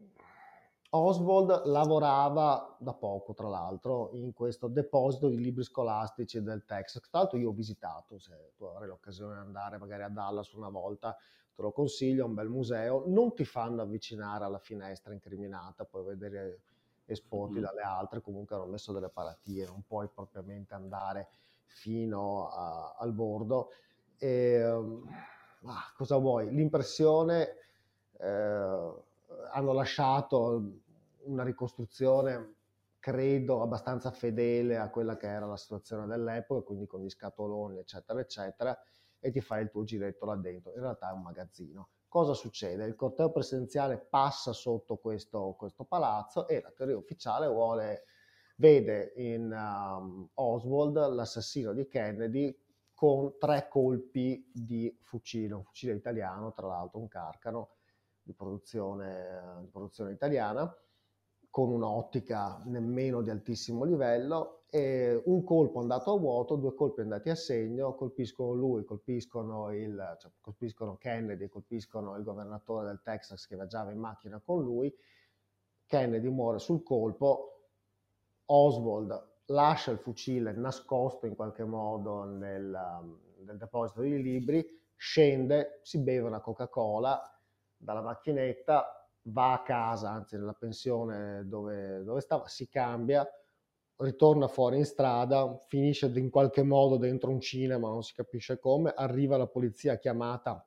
Oswald 0.96 1.66
lavorava 1.66 2.76
da 2.78 2.94
poco, 2.94 3.34
tra 3.34 3.48
l'altro, 3.48 4.10
in 4.12 4.32
questo 4.32 4.68
deposito 4.68 5.28
di 5.28 5.38
libri 5.40 5.64
scolastici 5.64 6.40
del 6.40 6.64
Texas. 6.64 7.08
Tra 7.08 7.20
l'altro 7.20 7.38
io 7.38 7.50
ho 7.50 7.52
visitato, 7.52 8.18
se 8.18 8.52
tu 8.56 8.64
avrai 8.64 8.86
l'occasione 8.86 9.34
di 9.34 9.40
andare 9.40 9.78
magari 9.78 10.04
a 10.04 10.08
Dallas 10.08 10.52
una 10.52 10.68
volta, 10.68 11.16
te 11.54 11.62
lo 11.62 11.72
consiglio, 11.72 12.24
è 12.24 12.28
un 12.28 12.34
bel 12.34 12.48
museo. 12.48 13.04
Non 13.06 13.34
ti 13.34 13.44
fanno 13.44 13.82
avvicinare 13.82 14.44
alla 14.44 14.58
finestra 14.58 15.12
incriminata, 15.12 15.84
puoi 15.84 16.04
vedere 16.04 16.60
esposti 17.06 17.58
mm. 17.58 17.62
dalle 17.62 17.82
altre, 17.82 18.20
comunque 18.20 18.54
hanno 18.54 18.66
messo 18.66 18.92
delle 18.92 19.08
paratie, 19.08 19.66
non 19.66 19.82
puoi 19.86 20.08
propriamente 20.08 20.74
andare 20.74 21.28
fino 21.66 22.48
a, 22.48 22.94
al 22.98 23.12
bordo. 23.12 23.70
E, 24.16 24.60
ah, 24.60 25.92
cosa 25.96 26.16
vuoi? 26.18 26.54
L'impressione... 26.54 27.56
Eh, 28.16 29.12
hanno 29.50 29.72
lasciato 29.72 30.62
una 31.24 31.42
ricostruzione, 31.42 32.54
credo, 32.98 33.62
abbastanza 33.62 34.10
fedele 34.10 34.78
a 34.78 34.88
quella 34.88 35.16
che 35.16 35.26
era 35.26 35.46
la 35.46 35.56
situazione 35.56 36.06
dell'epoca, 36.06 36.64
quindi 36.64 36.86
con 36.86 37.02
gli 37.02 37.10
scatoloni, 37.10 37.78
eccetera, 37.78 38.20
eccetera, 38.20 38.78
e 39.18 39.30
ti 39.30 39.40
fai 39.40 39.62
il 39.62 39.70
tuo 39.70 39.84
giretto 39.84 40.24
là 40.26 40.36
dentro. 40.36 40.72
In 40.74 40.80
realtà 40.80 41.10
è 41.10 41.12
un 41.12 41.22
magazzino. 41.22 41.88
Cosa 42.08 42.32
succede? 42.32 42.84
Il 42.84 42.94
corteo 42.94 43.30
presidenziale 43.30 43.98
passa 43.98 44.52
sotto 44.52 44.96
questo, 44.96 45.54
questo 45.58 45.84
palazzo 45.84 46.46
e 46.46 46.60
la 46.60 46.70
teoria 46.70 46.96
ufficiale 46.96 47.48
vuole, 47.48 48.04
vede 48.56 49.12
in 49.16 49.50
um, 49.50 50.28
Oswald 50.34 50.96
l'assassino 51.12 51.72
di 51.72 51.88
Kennedy 51.88 52.56
con 52.94 53.36
tre 53.38 53.66
colpi 53.68 54.48
di 54.54 54.96
fucile, 55.02 55.54
un 55.54 55.64
fucile 55.64 55.94
italiano, 55.94 56.52
tra 56.52 56.68
l'altro 56.68 57.00
un 57.00 57.08
carcano 57.08 57.70
di 58.22 58.32
produzione, 58.32 59.58
di 59.60 59.66
produzione 59.66 60.12
italiana, 60.12 60.72
con 61.54 61.70
un'ottica 61.70 62.60
nemmeno 62.64 63.22
di 63.22 63.30
altissimo 63.30 63.84
livello, 63.84 64.64
e 64.70 65.22
un 65.26 65.44
colpo 65.44 65.78
andato 65.78 66.12
a 66.12 66.18
vuoto, 66.18 66.56
due 66.56 66.74
colpi 66.74 67.02
andati 67.02 67.30
a 67.30 67.36
segno, 67.36 67.94
colpiscono 67.94 68.54
lui, 68.54 68.82
colpiscono, 68.82 69.72
il, 69.72 70.16
cioè, 70.18 70.32
colpiscono 70.40 70.96
Kennedy, 70.96 71.46
colpiscono 71.48 72.16
il 72.16 72.24
governatore 72.24 72.86
del 72.86 73.02
Texas 73.04 73.46
che 73.46 73.54
viaggiava 73.54 73.92
in 73.92 74.00
macchina 74.00 74.42
con 74.44 74.64
lui, 74.64 74.92
Kennedy 75.86 76.28
muore 76.28 76.58
sul 76.58 76.82
colpo, 76.82 77.68
Oswald 78.46 79.34
lascia 79.44 79.92
il 79.92 79.98
fucile 79.98 80.50
nascosto 80.54 81.26
in 81.26 81.36
qualche 81.36 81.62
modo 81.62 82.24
nel, 82.24 82.76
nel 83.44 83.56
deposito 83.58 84.00
di 84.00 84.20
libri, 84.20 84.66
scende, 84.96 85.78
si 85.84 86.00
beve 86.00 86.26
una 86.26 86.40
Coca-Cola, 86.40 87.22
dalla 87.76 88.02
macchinetta 88.02 89.03
va 89.28 89.52
a 89.52 89.62
casa, 89.62 90.10
anzi 90.10 90.36
nella 90.36 90.54
pensione 90.54 91.46
dove, 91.46 92.02
dove 92.02 92.20
stava, 92.20 92.46
si 92.48 92.68
cambia, 92.68 93.26
ritorna 93.96 94.48
fuori 94.48 94.78
in 94.78 94.84
strada, 94.84 95.56
finisce 95.66 96.06
in 96.06 96.30
qualche 96.30 96.62
modo 96.62 96.96
dentro 96.96 97.30
un 97.30 97.40
cinema, 97.40 97.88
non 97.88 98.02
si 98.02 98.14
capisce 98.14 98.58
come, 98.58 98.92
arriva 98.94 99.36
la 99.36 99.46
polizia 99.46 99.98
chiamata 99.98 100.66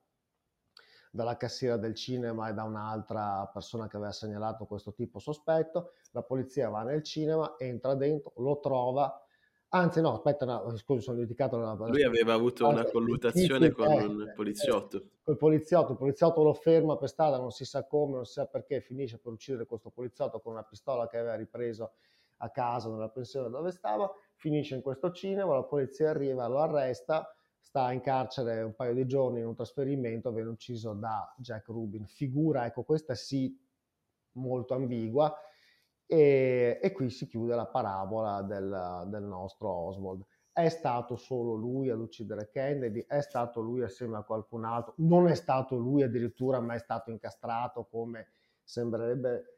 dalla 1.11 1.37
cassiera 1.37 1.77
del 1.77 1.95
cinema 1.95 2.49
e 2.49 2.53
da 2.53 2.63
un'altra 2.63 3.49
persona 3.51 3.87
che 3.87 3.97
aveva 3.97 4.11
segnalato 4.11 4.65
questo 4.65 4.93
tipo 4.93 5.19
sospetto, 5.19 5.93
la 6.11 6.23
polizia 6.23 6.69
va 6.69 6.83
nel 6.83 7.03
cinema, 7.03 7.55
entra 7.57 7.95
dentro, 7.95 8.33
lo 8.37 8.59
trova, 8.59 9.21
Anzi, 9.69 9.99
no, 9.99 10.13
aspetta, 10.13 10.45
no, 10.45 10.77
scusa, 10.77 11.01
sono 11.01 11.15
dimenticato. 11.15 11.57
La, 11.57 11.73
Lui 11.73 12.03
aveva 12.03 12.33
avuto 12.33 12.67
una 12.67 12.85
colluttazione 12.85 13.71
con 13.71 13.87
un 13.87 14.31
poliziotto. 14.33 14.97
Eh, 14.97 15.09
col 15.23 15.37
poliziotto, 15.37 15.91
il 15.91 15.97
poliziotto 15.97 16.41
lo 16.41 16.53
ferma 16.53 16.95
per 16.95 17.09
strada, 17.09 17.37
non 17.37 17.51
si 17.51 17.65
sa 17.65 17.85
come, 17.85 18.15
non 18.15 18.25
si 18.25 18.33
sa 18.33 18.45
perché, 18.45 18.79
finisce 18.79 19.17
per 19.17 19.33
uccidere 19.33 19.65
questo 19.65 19.89
poliziotto 19.89 20.39
con 20.39 20.53
una 20.53 20.63
pistola 20.63 21.09
che 21.09 21.17
aveva 21.17 21.35
ripreso 21.35 21.91
a 22.37 22.49
casa 22.49 22.89
nella 22.89 23.09
pensione 23.09 23.49
dove 23.49 23.71
stava, 23.71 24.09
finisce 24.35 24.75
in 24.75 24.81
questo 24.81 25.11
cinema, 25.11 25.55
la 25.55 25.63
polizia 25.63 26.11
arriva, 26.11 26.47
lo 26.47 26.59
arresta, 26.59 27.35
sta 27.59 27.91
in 27.91 27.99
carcere 27.99 28.61
un 28.61 28.73
paio 28.73 28.93
di 28.93 29.05
giorni 29.05 29.39
in 29.39 29.47
un 29.47 29.55
trasferimento, 29.55 30.31
viene 30.31 30.49
ucciso 30.49 30.93
da 30.93 31.33
Jack 31.37 31.67
Rubin. 31.67 32.05
Figura, 32.05 32.65
ecco, 32.65 32.83
questa 32.83 33.15
sì, 33.15 33.59
molto 34.33 34.75
ambigua 34.75 35.35
e, 36.07 36.79
e 36.81 36.91
qui 36.93 37.09
si 37.09 37.27
chiude 37.27 37.53
la 37.53 37.67
parabola 37.67 38.41
del, 38.41 39.03
del 39.07 39.23
nostro 39.23 39.69
Oswald. 39.69 40.23
È 40.51 40.69
stato 40.69 41.17
solo 41.17 41.53
lui 41.53 41.89
ad 41.91 41.99
uccidere 41.99 42.49
Kennedy? 42.49 43.05
È 43.07 43.21
stato 43.21 43.61
lui 43.61 43.83
assieme 43.83 44.17
a 44.17 44.23
qualcun 44.23 44.63
altro? 44.65 44.93
Non 44.97 45.27
è 45.27 45.35
stato 45.35 45.75
lui 45.75 46.01
addirittura, 46.01 46.59
ma 46.59 46.73
è 46.73 46.79
stato 46.79 47.11
incastrato 47.11 47.85
come 47.85 48.29
sembrerebbe 48.63 49.57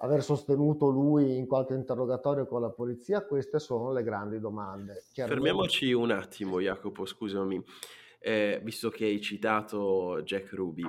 aver 0.00 0.22
sostenuto 0.22 0.88
lui 0.88 1.36
in 1.36 1.46
qualche 1.46 1.74
interrogatorio 1.74 2.46
con 2.46 2.62
la 2.62 2.70
polizia? 2.70 3.26
Queste 3.26 3.58
sono 3.58 3.92
le 3.92 4.02
grandi 4.02 4.40
domande. 4.40 5.04
Fermiamoci 5.12 5.92
un 5.92 6.12
attimo, 6.12 6.60
Jacopo, 6.60 7.04
scusami, 7.04 7.62
eh, 8.20 8.60
visto 8.62 8.88
che 8.88 9.04
hai 9.04 9.20
citato 9.20 10.22
Jack 10.22 10.52
Ruby. 10.52 10.84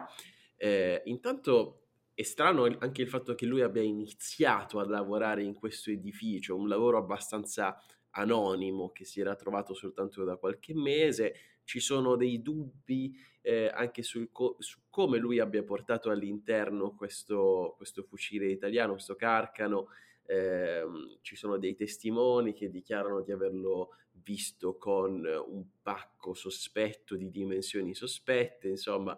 Eh, 0.56 1.02
intanto 1.06 1.89
è 2.20 2.24
strano 2.24 2.66
anche 2.80 3.02
il 3.02 3.08
fatto 3.08 3.34
che 3.34 3.46
lui 3.46 3.62
abbia 3.62 3.82
iniziato 3.82 4.80
a 4.80 4.86
lavorare 4.86 5.42
in 5.42 5.54
questo 5.54 5.90
edificio, 5.90 6.58
un 6.58 6.68
lavoro 6.68 6.98
abbastanza 6.98 7.82
anonimo 8.10 8.92
che 8.92 9.06
si 9.06 9.22
era 9.22 9.36
trovato 9.36 9.74
soltanto 9.74 10.26
da 10.26 10.36
qualche 10.36 10.74
mese. 10.76 11.34
Ci 11.64 11.80
sono 11.80 12.18
dei 12.18 12.42
dubbi 12.42 13.16
eh, 13.40 13.72
anche 13.74 14.04
sul 14.04 14.34
co- 14.34 14.58
su 14.60 14.82
come 14.90 15.18
lui 15.18 15.40
abbia 15.40 15.64
portato 15.64 16.10
all'interno 16.10 16.94
questo, 16.94 17.76
questo 17.78 18.04
fucile 18.04 18.48
italiano, 18.48 18.92
questo 18.94 19.16
carcano. 19.16 19.88
Eh, 20.26 20.84
ci 21.22 21.38
sono 21.38 21.58
dei 21.58 21.74
testimoni 21.74 22.52
che 22.52 22.70
dichiarano 22.70 23.22
di 23.22 23.32
averlo 23.32 23.92
visto 24.12 24.76
con 24.78 25.26
un 25.26 25.66
pacco 25.82 26.34
sospetto 26.34 27.16
di 27.16 27.30
dimensioni 27.30 27.96
sospette, 27.96 28.68
insomma 28.68 29.18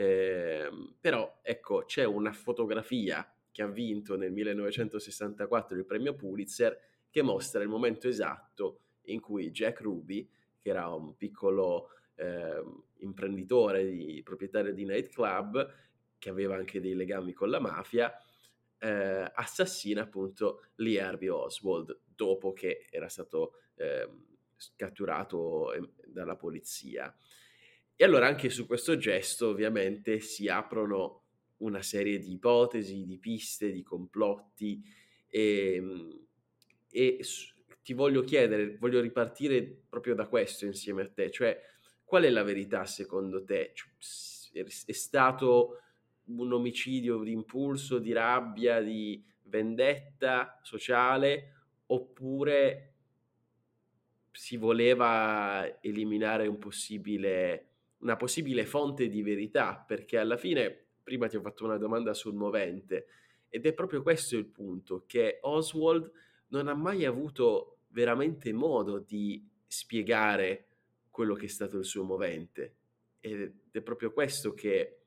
eh, 0.00 0.70
però 0.98 1.40
ecco, 1.42 1.84
c'è 1.84 2.04
una 2.04 2.32
fotografia 2.32 3.30
che 3.50 3.60
ha 3.60 3.66
vinto 3.66 4.16
nel 4.16 4.32
1964 4.32 5.76
il 5.76 5.84
premio 5.84 6.14
Pulitzer 6.14 6.80
che 7.10 7.20
mostra 7.20 7.62
il 7.62 7.68
momento 7.68 8.08
esatto 8.08 8.80
in 9.04 9.20
cui 9.20 9.50
Jack 9.50 9.82
Ruby, 9.82 10.26
che 10.58 10.70
era 10.70 10.88
un 10.88 11.16
piccolo 11.18 11.90
eh, 12.14 12.64
imprenditore, 13.00 13.84
di, 13.90 14.22
proprietario 14.24 14.72
di 14.72 14.86
nightclub, 14.86 15.70
che 16.16 16.30
aveva 16.30 16.56
anche 16.56 16.80
dei 16.80 16.94
legami 16.94 17.34
con 17.34 17.50
la 17.50 17.60
mafia, 17.60 18.10
eh, 18.78 19.30
assassina 19.34 20.02
appunto 20.02 20.68
Lee 20.76 20.98
Harvey 20.98 21.28
Oswald 21.28 22.00
dopo 22.06 22.54
che 22.54 22.86
era 22.88 23.10
stato 23.10 23.56
eh, 23.74 24.08
catturato 24.76 25.74
ehm, 25.74 25.92
dalla 26.06 26.36
polizia. 26.36 27.14
E 28.00 28.04
allora 28.04 28.26
anche 28.26 28.48
su 28.48 28.64
questo 28.64 28.96
gesto 28.96 29.48
ovviamente 29.48 30.20
si 30.20 30.48
aprono 30.48 31.24
una 31.58 31.82
serie 31.82 32.18
di 32.18 32.32
ipotesi, 32.32 33.04
di 33.04 33.18
piste, 33.18 33.70
di 33.70 33.82
complotti 33.82 34.82
e, 35.28 35.74
ehm, 35.74 36.26
e 36.90 37.20
ti 37.82 37.92
voglio 37.92 38.22
chiedere, 38.22 38.78
voglio 38.78 39.02
ripartire 39.02 39.82
proprio 39.86 40.14
da 40.14 40.28
questo 40.28 40.64
insieme 40.64 41.02
a 41.02 41.10
te, 41.10 41.30
cioè 41.30 41.60
qual 42.02 42.22
è 42.22 42.30
la 42.30 42.42
verità 42.42 42.86
secondo 42.86 43.44
te? 43.44 43.72
Cioè, 43.74 44.64
è 44.86 44.92
stato 44.92 45.80
un 46.28 46.50
omicidio 46.54 47.22
di 47.22 47.32
impulso, 47.32 47.98
di 47.98 48.12
rabbia, 48.14 48.80
di 48.80 49.22
vendetta 49.42 50.58
sociale 50.62 51.52
oppure 51.88 52.94
si 54.32 54.56
voleva 54.56 55.82
eliminare 55.82 56.46
un 56.46 56.56
possibile 56.56 57.69
una 58.00 58.16
possibile 58.16 58.64
fonte 58.66 59.08
di 59.08 59.22
verità, 59.22 59.82
perché 59.86 60.18
alla 60.18 60.36
fine, 60.36 60.86
prima 61.02 61.28
ti 61.28 61.36
ho 61.36 61.40
fatto 61.40 61.64
una 61.64 61.78
domanda 61.78 62.14
sul 62.14 62.34
movente, 62.34 63.06
ed 63.48 63.66
è 63.66 63.72
proprio 63.72 64.02
questo 64.02 64.36
il 64.36 64.46
punto, 64.46 65.04
che 65.06 65.38
Oswald 65.42 66.10
non 66.48 66.68
ha 66.68 66.74
mai 66.74 67.04
avuto 67.04 67.78
veramente 67.88 68.52
modo 68.52 68.98
di 68.98 69.46
spiegare 69.66 70.66
quello 71.10 71.34
che 71.34 71.46
è 71.46 71.48
stato 71.48 71.78
il 71.78 71.84
suo 71.84 72.04
movente. 72.04 72.74
Ed 73.20 73.52
è 73.70 73.80
proprio 73.82 74.12
questo 74.12 74.54
che 74.54 75.00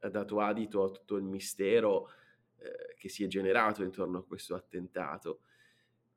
ha 0.00 0.08
dato 0.08 0.40
adito 0.40 0.82
a 0.82 0.90
tutto 0.90 1.16
il 1.16 1.22
mistero 1.22 2.10
eh, 2.58 2.94
che 2.98 3.08
si 3.08 3.24
è 3.24 3.26
generato 3.26 3.82
intorno 3.82 4.18
a 4.18 4.24
questo 4.24 4.54
attentato. 4.54 5.40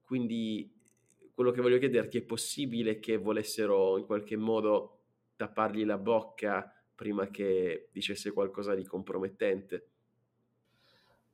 Quindi 0.01 0.69
quello 1.34 1.51
che 1.51 1.61
voglio 1.61 1.78
chiederti 1.78 2.17
è 2.17 2.23
possibile 2.23 2.99
che 2.99 3.17
volessero 3.17 3.97
in 3.97 4.05
qualche 4.05 4.36
modo 4.36 4.96
tappargli 5.38 5.85
la 5.85 5.97
bocca 5.97 6.69
prima 6.93 7.27
che 7.27 7.89
dicesse 7.93 8.31
qualcosa 8.31 8.75
di 8.75 8.83
compromettente? 8.83 9.88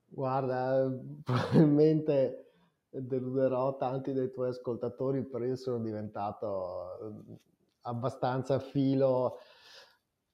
Guarda, 0.05 0.87
probabilmente 1.23 2.51
deluderò 2.89 3.75
tanti 3.77 4.13
dei 4.13 4.31
tuoi 4.31 4.49
ascoltatori, 4.49 5.23
però 5.23 5.43
io 5.45 5.55
sono 5.55 5.79
diventato 5.79 6.99
eh, 6.99 7.37
abbastanza 7.81 8.59
filo 8.59 9.39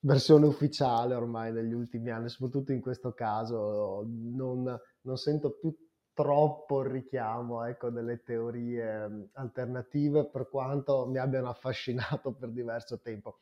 versione 0.01 0.45
ufficiale 0.45 1.13
ormai 1.13 1.51
negli 1.51 1.73
ultimi 1.73 2.09
anni, 2.09 2.29
soprattutto 2.29 2.71
in 2.71 2.81
questo 2.81 3.13
caso 3.13 4.05
non, 4.05 4.77
non 5.01 5.17
sento 5.17 5.51
più 5.51 5.73
troppo 6.13 6.81
il 6.81 6.89
richiamo 6.89 7.63
ecco, 7.63 7.89
delle 7.89 8.23
teorie 8.23 9.07
mm, 9.07 9.23
alternative 9.33 10.25
per 10.25 10.49
quanto 10.49 11.07
mi 11.07 11.17
abbiano 11.17 11.47
affascinato 11.47 12.33
per 12.33 12.49
diverso 12.49 12.99
tempo. 12.99 13.37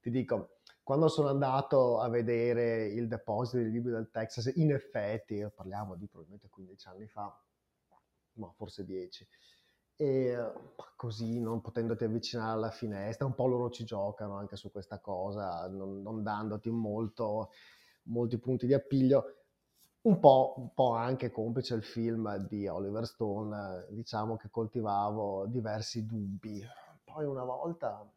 Ti 0.00 0.10
dico, 0.10 0.58
quando 0.82 1.08
sono 1.08 1.28
andato 1.28 2.00
a 2.00 2.08
vedere 2.08 2.86
il 2.86 3.08
deposito 3.08 3.58
dei 3.58 3.70
libri 3.70 3.92
del 3.92 4.10
Texas, 4.10 4.52
in 4.56 4.72
effetti, 4.72 5.46
parliamo 5.54 5.96
di 5.96 6.06
probabilmente 6.06 6.48
15 6.48 6.88
anni 6.88 7.06
fa, 7.06 7.38
ma 8.34 8.50
forse 8.56 8.84
10, 8.84 9.28
e 9.96 10.52
così 10.96 11.40
non 11.40 11.60
potendoti 11.60 12.04
avvicinare 12.04 12.52
alla 12.52 12.70
finestra, 12.70 13.26
un 13.26 13.34
po' 13.34 13.46
loro 13.46 13.68
ci 13.70 13.84
giocano 13.84 14.36
anche 14.36 14.56
su 14.56 14.70
questa 14.70 15.00
cosa, 15.00 15.66
non, 15.68 16.00
non 16.02 16.22
dandoti 16.22 16.70
molto, 16.70 17.50
molti 18.04 18.38
punti 18.38 18.66
di 18.66 18.74
appiglio 18.74 19.38
un 20.02 20.20
po', 20.20 20.54
un 20.56 20.72
po', 20.72 20.92
anche 20.92 21.30
complice 21.30 21.74
il 21.74 21.82
film 21.82 22.36
di 22.48 22.66
Oliver 22.66 23.06
Stone, 23.06 23.86
diciamo 23.90 24.36
che 24.36 24.48
coltivavo 24.48 25.46
diversi 25.46 26.06
dubbi. 26.06 26.64
Poi 27.04 27.24
una 27.24 27.42
volta 27.42 28.08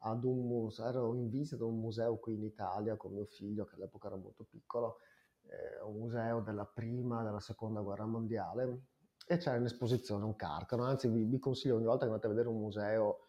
ad 0.00 0.24
un 0.24 0.46
museo, 0.46 0.88
ero 0.88 1.14
in 1.14 1.28
visita 1.28 1.64
a 1.64 1.66
un 1.66 1.80
museo 1.80 2.16
qui 2.18 2.34
in 2.34 2.44
Italia 2.44 2.96
con 2.96 3.12
mio 3.12 3.26
figlio, 3.26 3.64
che 3.64 3.74
all'epoca 3.74 4.08
era 4.08 4.16
molto 4.16 4.44
piccolo, 4.44 4.98
eh, 5.42 5.82
un 5.82 5.98
museo 5.98 6.40
della 6.40 6.66
prima 6.66 7.20
e 7.20 7.24
della 7.24 7.40
seconda 7.40 7.80
guerra 7.80 8.06
mondiale, 8.06 8.82
e 9.26 9.36
c'era 9.36 9.56
in 9.56 9.64
esposizione 9.64 10.24
un 10.24 10.36
carcano, 10.36 10.84
anzi 10.84 11.08
vi, 11.08 11.24
vi 11.24 11.38
consiglio 11.38 11.76
ogni 11.76 11.84
volta 11.84 12.00
che 12.00 12.10
andate 12.10 12.26
a 12.26 12.30
vedere 12.30 12.48
un 12.48 12.58
museo 12.58 13.26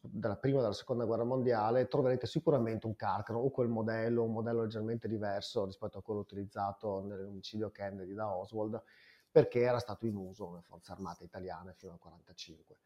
della 0.00 0.36
prima 0.36 0.58
e 0.58 0.62
della 0.62 0.72
seconda 0.72 1.04
guerra 1.04 1.24
mondiale, 1.24 1.86
troverete 1.88 2.26
sicuramente 2.26 2.86
un 2.86 2.96
Carcano 2.96 3.38
o 3.38 3.50
quel 3.50 3.68
modello, 3.68 4.24
un 4.24 4.32
modello 4.32 4.62
leggermente 4.62 5.08
diverso 5.08 5.64
rispetto 5.64 5.98
a 5.98 6.02
quello 6.02 6.20
utilizzato 6.20 7.04
nell'omicidio 7.04 7.70
Kennedy 7.70 8.14
da 8.14 8.34
Oswald, 8.34 8.82
perché 9.30 9.60
era 9.60 9.78
stato 9.78 10.06
in 10.06 10.16
uso 10.16 10.50
nelle 10.50 10.62
forze 10.62 10.92
armate 10.92 11.24
italiane 11.24 11.74
fino 11.74 11.92
al 11.92 11.98
1945. 12.02 12.76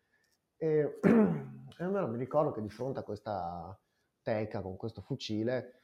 E, 0.60 0.98
e 1.78 1.84
allora 1.84 2.06
mi 2.06 2.18
ricordo 2.18 2.50
che 2.50 2.60
di 2.60 2.68
fronte 2.68 2.98
a 2.98 3.04
questa 3.04 3.78
teca 4.22 4.60
con 4.60 4.76
questo 4.76 5.00
fucile, 5.00 5.74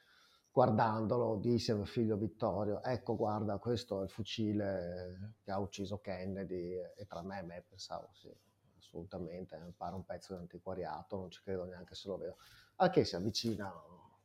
guardandolo, 0.50 1.36
disse 1.36 1.72
a 1.72 1.76
mio 1.76 1.84
figlio 1.84 2.16
Vittorio, 2.16 2.82
ecco 2.82 3.16
guarda, 3.16 3.58
questo 3.58 4.00
è 4.00 4.04
il 4.04 4.10
fucile 4.10 5.36
che 5.42 5.52
ha 5.52 5.58
ucciso 5.58 6.00
Kennedy, 6.00 6.74
e 6.96 7.06
tra 7.06 7.22
me 7.22 7.38
e 7.38 7.42
me 7.42 7.64
pensavo, 7.68 8.08
sì, 8.12 8.32
assolutamente, 8.76 9.56
mi 9.58 9.72
pare 9.72 9.94
un 9.94 10.04
pezzo 10.04 10.34
di 10.34 10.40
antiquariato, 10.40 11.16
non 11.16 11.30
ci 11.30 11.40
credo 11.42 11.64
neanche 11.64 11.94
se 11.94 12.08
lo 12.08 12.16
vedo. 12.16 12.36
Al 12.76 12.90
che 12.90 13.04
si 13.04 13.14
avvicina 13.14 13.72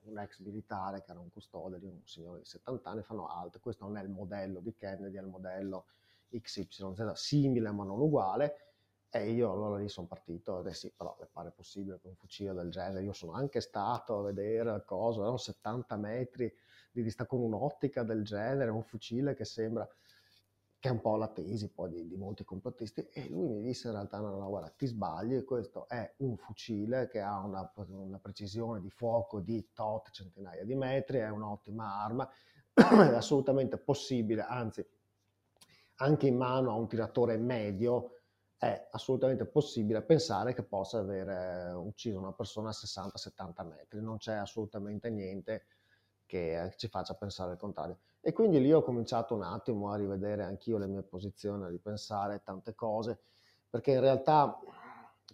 un 0.02 0.18
ex 0.18 0.40
militare 0.40 1.04
che 1.04 1.12
era 1.12 1.20
un 1.20 1.30
custode 1.30 1.78
di 1.78 1.86
un 1.86 2.02
signore 2.06 2.40
di 2.40 2.46
70 2.46 2.90
anni, 2.90 3.04
fanno 3.04 3.28
alt, 3.28 3.60
questo 3.60 3.86
non 3.86 3.98
è 3.98 4.02
il 4.02 4.10
modello 4.10 4.60
di 4.60 4.74
Kennedy, 4.74 5.16
è 5.16 5.22
il 5.22 5.28
modello 5.28 5.86
XYZ, 6.30 7.12
simile 7.14 7.72
ma 7.72 7.84
non 7.84 8.00
uguale, 8.00 8.69
e 9.12 9.32
io 9.32 9.52
allora 9.52 9.78
lì 9.78 9.90
sono 9.90 10.08
partito, 10.08 10.64
e 10.64 10.74
sì, 10.74 10.92
però 10.96 11.16
mi 11.20 11.26
pare 11.32 11.52
possibile 11.52 12.00
che 12.00 12.08
un 12.08 12.16
fucile 12.16 12.54
del 12.54 12.70
genere, 12.70 13.04
io 13.04 13.14
sono 13.14 13.32
anche 13.32 13.60
stato 13.60 14.20
a 14.20 14.22
vedere 14.24 14.84
cosa, 14.86 15.22
erano 15.22 15.38
70 15.38 15.96
metri 15.98 16.54
di 16.92 17.02
distacco 17.02 17.38
con 17.38 17.46
un'ottica 17.46 18.04
del 18.04 18.24
genere, 18.24 18.70
un 18.70 18.84
fucile 18.84 19.34
che 19.34 19.46
sembra 19.46 19.88
che 20.80 20.88
è 20.88 20.92
un 20.92 21.02
po' 21.02 21.18
la 21.18 21.28
tesi 21.28 21.70
poi 21.70 21.90
di, 21.90 22.08
di, 22.08 22.16
molti 22.16 22.46
complottisti, 22.46 23.06
e 23.12 23.28
lui 23.28 23.48
mi 23.48 23.62
disse 23.62 23.88
in 23.88 23.94
realtà 23.94 24.20
no, 24.20 24.38
no, 24.38 24.48
guarda, 24.48 24.70
ti 24.70 24.86
sbagli, 24.86 25.44
questo 25.44 25.90
è 25.90 26.14
un 26.18 26.38
fucile 26.38 27.08
che 27.08 27.20
ha 27.20 27.40
una, 27.40 27.70
una 27.88 28.20
precisione 28.20 28.80
di 28.80 28.90
fuoco 28.90 29.42
di 29.42 29.72
tot 29.74 30.10
centinaia 30.12 30.64
di 30.64 30.76
metri, 30.76 31.18
è 31.18 31.30
un'ottima 31.30 32.02
arma, 32.02 32.30
è 32.74 33.14
assolutamente 33.14 33.78
possibile, 33.78 34.42
anzi 34.44 34.88
anche 35.96 36.28
in 36.28 36.38
mano 36.38 36.72
a 36.72 36.76
un 36.76 36.88
tiratore 36.88 37.36
medio 37.36 38.19
è 38.60 38.90
assolutamente 38.92 39.46
possibile 39.46 40.02
pensare 40.02 40.54
che 40.54 40.64
possa 40.64 41.00
aver 41.00 41.76
ucciso 41.76 42.20
una 42.20 42.34
persona 42.34 42.70
a 42.70 42.74
60-70 42.74 43.66
metri, 43.66 44.02
non 44.02 44.18
c'è 44.18 44.34
assolutamente 44.34 45.10
niente 45.10 45.66
che 46.26 46.74
ci 46.76 46.90
faccia 46.90 47.14
pensare 47.16 47.54
il 47.54 47.58
contrario. 47.58 48.00
E 48.20 48.34
quindi 48.34 48.60
lì 48.60 48.74
ho 48.74 48.84
cominciato 48.84 49.34
un 49.34 49.44
attimo 49.44 49.92
a 49.92 49.96
rivedere 49.96 50.44
anch'io 50.44 50.78
le 50.78 50.88
mie 50.88 51.04
posizioni, 51.04 51.64
a 51.64 51.70
ripensare 51.70 52.42
tante 52.44 52.76
cose, 52.76 53.22
perché 53.70 53.92
in 53.92 54.02
realtà 54.02 54.60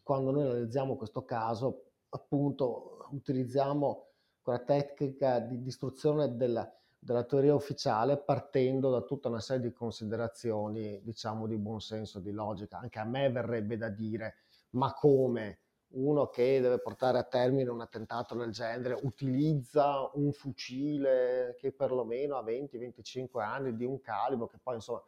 quando 0.04 0.30
noi 0.30 0.44
analizziamo 0.44 0.96
questo 0.96 1.26
caso, 1.26 1.94
appunto, 2.10 3.08
utilizziamo 3.10 4.10
quella 4.44 4.60
tecnica 4.60 5.40
di 5.40 5.64
distruzione 5.64 6.38
della, 6.38 6.72
della 7.06 7.24
teoria 7.24 7.54
ufficiale 7.54 8.18
partendo 8.18 8.90
da 8.90 9.02
tutta 9.02 9.28
una 9.28 9.40
serie 9.40 9.68
di 9.68 9.74
considerazioni, 9.74 11.00
diciamo, 11.04 11.46
di 11.46 11.56
buon 11.56 11.80
senso, 11.80 12.20
di 12.20 12.32
logica. 12.32 12.80
Anche 12.80 12.98
a 12.98 13.04
me 13.04 13.30
verrebbe 13.30 13.78
da 13.78 13.90
dire, 13.90 14.38
ma 14.72 14.92
come? 14.92 15.60
uno 15.98 16.28
che 16.28 16.60
deve 16.60 16.80
portare 16.80 17.20
a 17.20 17.24
termine 17.24 17.70
un 17.70 17.80
attentato 17.80 18.36
del 18.36 18.52
genere 18.52 19.00
utilizza 19.04 20.10
un 20.16 20.34
fucile 20.34 21.56
che 21.58 21.72
perlomeno 21.72 22.36
ha 22.36 22.44
20-25 22.44 23.40
anni 23.40 23.76
di 23.78 23.86
un 23.86 24.02
calibro 24.02 24.48
che 24.48 24.58
poi 24.62 24.76
insomma 24.76 25.02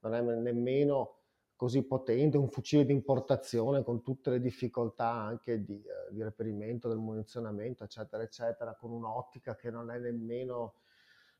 non 0.00 0.14
è 0.14 0.20
nemmeno 0.20 1.20
così 1.56 1.82
potente, 1.84 2.36
un 2.36 2.50
fucile 2.50 2.84
di 2.84 2.92
importazione 2.92 3.82
con 3.84 4.02
tutte 4.02 4.28
le 4.28 4.40
difficoltà 4.40 5.08
anche 5.08 5.64
di, 5.64 5.82
eh, 5.82 6.12
di 6.12 6.22
reperimento 6.22 6.88
del 6.88 6.98
munizionamento, 6.98 7.84
eccetera, 7.84 8.22
eccetera, 8.22 8.74
con 8.74 8.90
un'ottica 8.90 9.54
che 9.54 9.70
non 9.70 9.90
è 9.90 9.98
nemmeno 9.98 10.74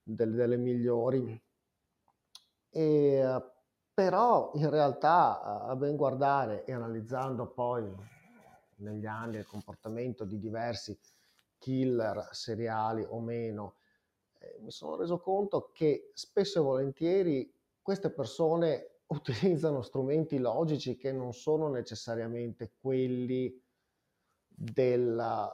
del, 0.04 0.32
delle 0.32 0.56
migliori. 0.56 1.42
E, 2.70 3.42
però 3.92 4.50
in 4.54 4.70
realtà 4.70 5.62
a 5.62 5.74
ben 5.76 5.96
guardare 5.96 6.64
e 6.64 6.72
analizzando 6.72 7.46
poi 7.46 7.92
negli 8.76 9.06
anni 9.06 9.36
il 9.36 9.46
comportamento 9.46 10.24
di 10.24 10.38
diversi 10.38 10.98
killer 11.58 12.28
seriali 12.32 13.04
o 13.08 13.20
meno, 13.20 13.76
eh, 14.38 14.58
mi 14.60 14.70
sono 14.70 14.96
reso 14.96 15.18
conto 15.18 15.70
che 15.72 16.10
spesso 16.12 16.58
e 16.58 16.62
volentieri 16.62 17.54
queste 17.80 18.10
persone 18.10 18.98
utilizzano 19.14 19.82
strumenti 19.82 20.38
logici 20.38 20.96
che 20.96 21.12
non 21.12 21.32
sono 21.32 21.68
necessariamente 21.68 22.72
quelli 22.80 23.62
della, 24.46 25.52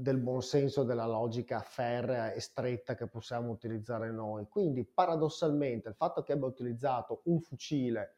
del 0.00 0.16
buonsenso, 0.18 0.82
della 0.82 1.06
logica 1.06 1.60
ferrea 1.60 2.32
e 2.32 2.40
stretta 2.40 2.94
che 2.94 3.06
possiamo 3.06 3.50
utilizzare 3.50 4.10
noi. 4.10 4.48
Quindi 4.48 4.84
paradossalmente 4.84 5.90
il 5.90 5.94
fatto 5.94 6.22
che 6.22 6.32
abbia 6.32 6.46
utilizzato 6.46 7.20
un 7.24 7.40
fucile 7.40 8.16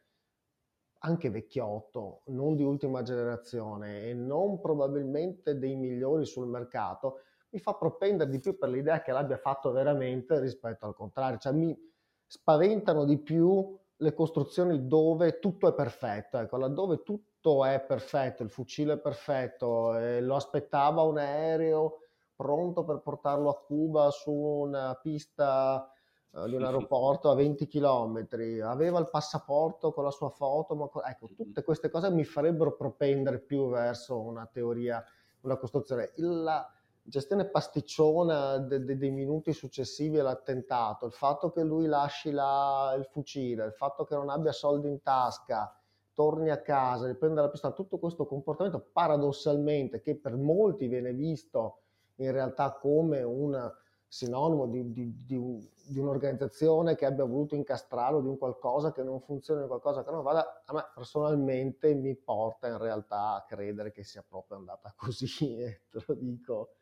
anche 0.99 1.29
vecchiotto, 1.29 2.21
non 2.27 2.55
di 2.55 2.63
ultima 2.63 3.01
generazione 3.01 4.03
e 4.03 4.13
non 4.13 4.61
probabilmente 4.61 5.57
dei 5.57 5.75
migliori 5.75 6.25
sul 6.25 6.47
mercato, 6.47 7.19
mi 7.49 7.59
fa 7.59 7.73
propendere 7.73 8.29
di 8.29 8.39
più 8.39 8.57
per 8.57 8.69
l'idea 8.69 9.01
che 9.01 9.11
l'abbia 9.11 9.37
fatto 9.37 9.71
veramente 9.71 10.39
rispetto 10.39 10.85
al 10.85 10.95
contrario. 10.95 11.37
Cioè 11.37 11.51
mi 11.51 11.77
spaventano 12.25 13.03
di 13.03 13.17
più 13.17 13.77
le 13.97 14.13
costruzioni 14.13 14.87
dove 14.87 15.39
tutto 15.39 15.67
è 15.67 15.73
perfetto, 15.73 16.37
ecco, 16.37 16.55
laddove 16.55 17.03
tutto 17.03 17.32
è 17.65 17.81
perfetto, 17.81 18.43
il 18.43 18.49
fucile 18.49 18.93
è 18.93 18.97
perfetto, 18.97 19.97
eh, 19.97 20.21
lo 20.21 20.35
aspettava 20.35 21.01
un 21.01 21.17
aereo 21.17 21.99
pronto 22.35 22.83
per 22.83 22.99
portarlo 22.99 23.49
a 23.49 23.59
Cuba 23.59 24.09
su 24.09 24.31
una 24.31 24.97
pista 25.01 25.89
uh, 26.31 26.47
di 26.47 26.55
un 26.55 26.63
aeroporto 26.63 27.29
a 27.29 27.35
20 27.35 27.67
km, 27.67 28.27
aveva 28.63 28.99
il 28.99 29.09
passaporto 29.09 29.91
con 29.91 30.03
la 30.03 30.11
sua 30.11 30.29
foto, 30.29 30.75
ma 30.75 30.89
ecco, 31.09 31.29
tutte 31.35 31.63
queste 31.63 31.89
cose 31.89 32.09
mi 32.09 32.23
farebbero 32.23 32.75
propendere 32.75 33.39
più 33.39 33.69
verso 33.69 34.19
una 34.19 34.45
teoria, 34.51 35.03
una 35.41 35.57
costruzione. 35.57 36.11
La 36.15 36.67
gestione 37.01 37.45
pasticciona 37.45 38.57
de, 38.59 38.83
de, 38.83 38.97
dei 38.97 39.11
minuti 39.11 39.53
successivi 39.53 40.17
all'attentato, 40.19 41.05
il 41.05 41.11
fatto 41.11 41.51
che 41.51 41.63
lui 41.63 41.85
lasci 41.85 42.31
la, 42.31 42.95
il 42.97 43.05
fucile, 43.05 43.65
il 43.65 43.73
fatto 43.73 44.05
che 44.05 44.15
non 44.15 44.29
abbia 44.29 44.51
soldi 44.51 44.87
in 44.87 45.01
tasca, 45.01 45.77
torni 46.13 46.49
a 46.49 46.61
casa, 46.61 47.07
riprende 47.07 47.41
la 47.41 47.49
pistola, 47.49 47.73
tutto 47.73 47.97
questo 47.97 48.25
comportamento 48.25 48.79
paradossalmente 48.91 50.01
che 50.01 50.15
per 50.15 50.35
molti 50.35 50.87
viene 50.87 51.13
visto 51.13 51.79
in 52.15 52.31
realtà 52.31 52.73
come 52.73 53.21
una 53.23 53.73
sinonimo 54.13 54.67
di, 54.67 54.91
di, 54.91 55.25
di, 55.25 55.35
un, 55.35 55.59
di, 55.87 55.97
un'organizzazione 55.97 56.95
che 56.95 57.07
abbia 57.07 57.25
voluto 57.25 57.55
incastrarlo 57.55 58.21
di 58.21 58.27
un 58.27 58.37
qualcosa 58.37 58.91
che 58.91 59.01
non 59.01 59.19
funziona, 59.19 59.61
di 59.61 59.67
qualcosa 59.67 60.03
che 60.03 60.11
non 60.11 60.21
vada, 60.21 60.61
a 60.65 60.73
me 60.73 60.85
personalmente 60.93 61.95
mi 61.95 62.15
porta 62.15 62.67
in 62.67 62.77
realtà 62.77 63.33
a 63.33 63.43
credere 63.47 63.91
che 63.91 64.03
sia 64.03 64.23
proprio 64.27 64.57
andata 64.57 64.93
così, 64.95 65.57
e 65.57 65.81
te 65.89 66.03
lo 66.05 66.13
dico, 66.13 66.75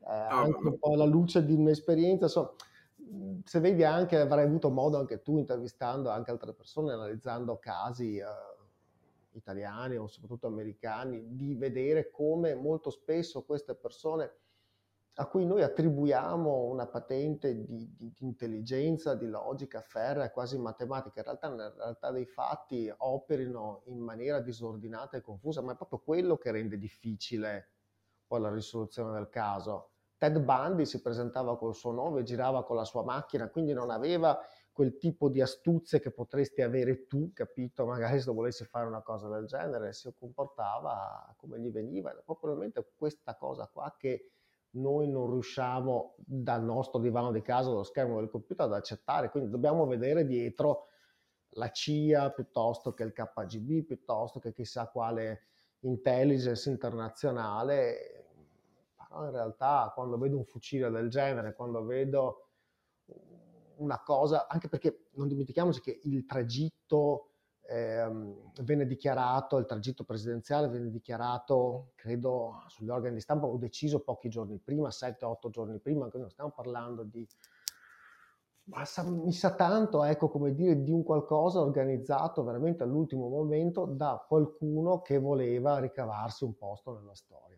eh, 0.00 0.12
anche 0.12 0.68
un 0.68 0.78
po' 0.78 0.92
alla 0.92 1.06
luce 1.06 1.46
di 1.46 1.54
un'esperienza, 1.54 2.24
insomma, 2.24 2.50
se 3.44 3.60
vedi 3.60 3.84
anche, 3.84 4.18
avrai 4.18 4.44
avuto 4.44 4.70
modo 4.70 4.98
anche 4.98 5.22
tu 5.22 5.38
intervistando 5.38 6.10
anche 6.10 6.30
altre 6.30 6.52
persone, 6.52 6.92
analizzando 6.92 7.58
casi 7.58 8.18
eh, 8.18 8.24
italiani 9.32 9.96
o 9.96 10.06
soprattutto 10.06 10.46
americani, 10.46 11.34
di 11.36 11.54
vedere 11.54 12.10
come 12.10 12.54
molto 12.54 12.90
spesso 12.90 13.44
queste 13.44 13.74
persone 13.74 14.32
a 15.14 15.26
cui 15.26 15.44
noi 15.44 15.62
attribuiamo 15.62 16.64
una 16.64 16.86
patente 16.86 17.54
di, 17.54 17.66
di, 17.66 18.12
di 18.14 18.24
intelligenza, 18.24 19.14
di 19.14 19.26
logica 19.26 19.82
ferrea, 19.82 20.30
quasi 20.30 20.56
matematica, 20.58 21.18
in 21.18 21.24
realtà 21.24 21.48
nella 21.48 21.74
realtà 21.76 22.10
dei 22.10 22.26
fatti 22.26 22.92
operino 22.96 23.82
in 23.86 23.98
maniera 23.98 24.40
disordinata 24.40 25.16
e 25.16 25.20
confusa, 25.20 25.60
ma 25.60 25.72
è 25.72 25.76
proprio 25.76 25.98
quello 25.98 26.38
che 26.38 26.50
rende 26.52 26.78
difficile 26.78 27.68
poi 28.26 28.40
la 28.40 28.50
risoluzione 28.50 29.12
del 29.12 29.28
caso. 29.28 29.89
Ted 30.20 30.38
Bundy 30.38 30.84
si 30.84 31.00
presentava 31.00 31.56
col 31.56 31.74
suo 31.74 31.92
nome, 31.92 32.24
girava 32.24 32.62
con 32.62 32.76
la 32.76 32.84
sua 32.84 33.02
macchina, 33.02 33.48
quindi 33.48 33.72
non 33.72 33.88
aveva 33.88 34.38
quel 34.70 34.98
tipo 34.98 35.30
di 35.30 35.40
astuzie 35.40 35.98
che 35.98 36.10
potresti 36.10 36.60
avere 36.60 37.06
tu, 37.06 37.32
capito? 37.32 37.86
Magari 37.86 38.20
se 38.20 38.30
volessi 38.30 38.66
fare 38.66 38.86
una 38.86 39.00
cosa 39.00 39.28
del 39.28 39.46
genere, 39.46 39.94
si 39.94 40.12
comportava 40.12 41.34
come 41.38 41.58
gli 41.58 41.70
veniva. 41.70 42.10
È 42.10 42.22
probabilmente 42.22 42.92
questa 42.98 43.34
cosa 43.34 43.66
qua 43.72 43.94
che 43.96 44.32
noi 44.72 45.08
non 45.08 45.30
riusciamo 45.30 46.16
dal 46.18 46.64
nostro 46.64 47.00
divano 47.00 47.32
di 47.32 47.40
casa, 47.40 47.70
dallo 47.70 47.82
schermo 47.82 48.20
del 48.20 48.28
computer, 48.28 48.66
ad 48.66 48.74
accettare. 48.74 49.30
Quindi 49.30 49.48
dobbiamo 49.48 49.86
vedere 49.86 50.26
dietro 50.26 50.88
la 51.54 51.70
CIA 51.70 52.30
piuttosto 52.32 52.92
che 52.92 53.04
il 53.04 53.14
KGB, 53.14 53.86
piuttosto 53.86 54.38
che 54.38 54.52
chissà 54.52 54.86
quale 54.88 55.46
intelligence 55.80 56.68
internazionale. 56.68 58.29
Però 59.10 59.24
in 59.24 59.32
realtà 59.32 59.90
quando 59.92 60.16
vedo 60.18 60.36
un 60.36 60.44
fucile 60.44 60.88
del 60.88 61.08
genere, 61.08 61.52
quando 61.52 61.84
vedo 61.84 62.50
una 63.78 64.00
cosa, 64.04 64.46
anche 64.46 64.68
perché 64.68 65.08
non 65.14 65.26
dimentichiamoci 65.26 65.80
che 65.80 65.98
il 66.04 66.24
tragitto 66.24 67.30
ehm, 67.66 68.52
venne 68.62 68.86
dichiarato, 68.86 69.56
il 69.56 69.66
tragitto 69.66 70.04
presidenziale 70.04 70.68
venne 70.68 70.90
dichiarato, 70.90 71.90
credo, 71.96 72.62
sugli 72.68 72.88
organi 72.88 73.16
di 73.16 73.20
stampa 73.20 73.46
o 73.46 73.56
deciso 73.56 73.98
pochi 73.98 74.28
giorni 74.28 74.58
prima, 74.58 74.90
7-8 74.90 75.50
giorni 75.50 75.80
prima, 75.80 76.02
quindi 76.02 76.20
non 76.20 76.30
stiamo 76.30 76.52
parlando 76.52 77.02
di... 77.02 77.26
Ma 78.64 78.84
sa, 78.84 79.02
mi 79.02 79.32
sa 79.32 79.56
tanto, 79.56 80.04
ecco, 80.04 80.28
come 80.28 80.54
dire, 80.54 80.80
di 80.84 80.92
un 80.92 81.02
qualcosa 81.02 81.58
organizzato 81.58 82.44
veramente 82.44 82.84
all'ultimo 82.84 83.28
momento 83.28 83.86
da 83.86 84.24
qualcuno 84.24 85.00
che 85.00 85.18
voleva 85.18 85.80
ricavarsi 85.80 86.44
un 86.44 86.56
posto 86.56 86.96
nella 86.96 87.16
storia. 87.16 87.49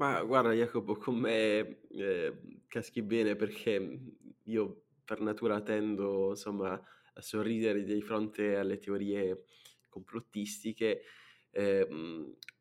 Ma 0.00 0.22
guarda 0.22 0.54
Jacopo, 0.54 0.96
con 0.96 1.16
me 1.16 1.82
eh, 1.90 2.40
caschi 2.68 3.02
bene 3.02 3.36
perché 3.36 4.00
io 4.44 4.84
per 5.04 5.20
natura 5.20 5.60
tendo, 5.60 6.30
insomma, 6.30 6.72
a 6.72 7.20
sorridere 7.20 7.82
di 7.82 8.00
fronte 8.00 8.56
alle 8.56 8.78
teorie 8.78 9.44
complottistiche. 9.90 11.02
Eh, 11.50 11.86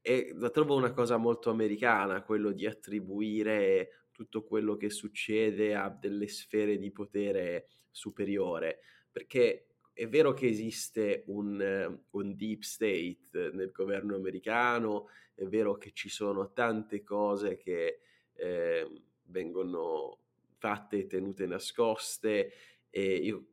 e 0.01 0.33
la 0.35 0.49
trovo 0.49 0.75
una 0.75 0.91
cosa 0.91 1.15
molto 1.15 1.49
americana, 1.49 2.23
quello 2.23 2.51
di 2.51 2.65
attribuire 2.65 4.07
tutto 4.11 4.43
quello 4.43 4.75
che 4.75 4.89
succede 4.89 5.73
a 5.75 5.87
delle 5.89 6.27
sfere 6.27 6.77
di 6.77 6.91
potere 6.91 7.67
superiore, 7.89 8.79
perché 9.09 9.68
è 9.99 10.07
vero 10.07 10.33
che 10.33 10.47
esiste 10.47 11.23
un, 11.27 11.99
un, 12.11 12.35
deep 12.37 12.61
state 12.61 13.51
nel 13.51 13.71
governo 13.73 14.15
americano, 14.15 15.09
è 15.35 15.43
vero 15.43 15.75
che 15.75 15.91
ci 15.91 16.07
sono 16.07 16.53
tante 16.53 17.03
cose 17.03 17.57
che 17.57 17.99
eh, 18.31 18.89
vengono 19.23 20.19
fatte 20.57 20.99
e 20.99 21.05
tenute 21.05 21.45
nascoste 21.45 22.53
e 22.89 23.13
io 23.15 23.45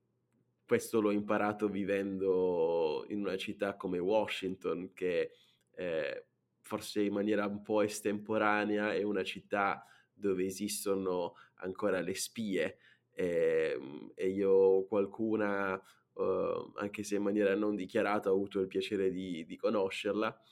questo 0.65 1.01
l'ho 1.01 1.11
imparato 1.11 1.69
vivendo 1.69 3.05
in 3.09 3.23
una 3.23 3.37
città 3.37 3.75
come 3.75 3.99
Washington, 3.99 4.93
che 4.93 5.33
eh, 5.75 6.27
forse 6.61 7.03
in 7.03 7.13
maniera 7.13 7.47
un 7.47 7.63
po' 7.63 7.83
estemporanea 7.83 8.95
è 8.95 9.03
una 9.03 9.25
città 9.25 9.85
dove 10.13 10.45
esistono 10.45 11.35
ancora 11.57 12.01
le 12.01 12.15
spie 12.15 12.79
eh, 13.11 14.13
e 14.15 14.29
io 14.29 14.85
qualcuna, 14.85 15.83
uh, 16.17 16.73
anche 16.75 17.03
se 17.03 17.17
in 17.17 17.23
maniera 17.23 17.55
non 17.55 17.75
dichiarata, 17.75 18.31
ho 18.31 18.35
avuto 18.35 18.61
il 18.61 18.67
piacere 18.67 19.11
di, 19.11 19.45
di 19.47 19.57
conoscerla. 19.57 20.43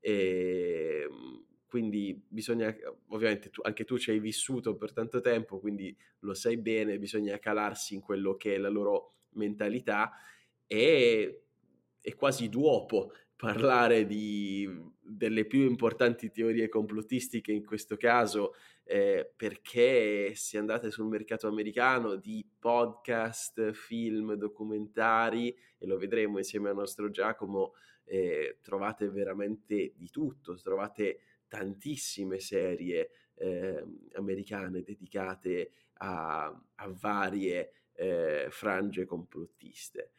E, 0.00 1.08
quindi 1.68 2.18
bisogna, 2.26 2.74
ovviamente 3.08 3.50
tu, 3.50 3.60
anche 3.62 3.84
tu 3.84 3.98
ci 3.98 4.10
hai 4.10 4.20
vissuto 4.20 4.76
per 4.76 4.92
tanto 4.92 5.20
tempo, 5.20 5.60
quindi 5.60 5.94
lo 6.20 6.32
sai 6.32 6.56
bene, 6.56 6.98
bisogna 6.98 7.38
calarsi 7.38 7.94
in 7.94 8.00
quello 8.00 8.36
che 8.36 8.54
è 8.54 8.58
la 8.58 8.70
loro 8.70 9.16
mentalità 9.32 10.12
e 10.66 11.42
è 12.00 12.14
quasi 12.14 12.48
duopo 12.48 13.12
parlare 13.36 14.06
di, 14.06 14.66
delle 15.00 15.44
più 15.44 15.60
importanti 15.60 16.30
teorie 16.30 16.68
complottistiche 16.68 17.52
in 17.52 17.64
questo 17.64 17.96
caso 17.96 18.54
eh, 18.90 19.30
perché 19.36 20.34
se 20.34 20.56
andate 20.56 20.90
sul 20.90 21.08
mercato 21.08 21.46
americano 21.46 22.14
di 22.14 22.42
podcast, 22.58 23.72
film, 23.72 24.32
documentari 24.32 25.54
e 25.76 25.86
lo 25.86 25.98
vedremo 25.98 26.38
insieme 26.38 26.70
al 26.70 26.76
nostro 26.76 27.10
Giacomo 27.10 27.74
eh, 28.04 28.60
trovate 28.62 29.10
veramente 29.10 29.92
di 29.94 30.08
tutto, 30.08 30.54
trovate 30.56 31.20
tantissime 31.48 32.38
serie 32.38 33.10
eh, 33.34 33.84
americane 34.14 34.82
dedicate 34.82 35.72
a, 35.98 36.46
a 36.46 36.88
varie 36.98 37.72
eh, 37.92 38.46
frange 38.48 39.04
complottiste. 39.04 40.12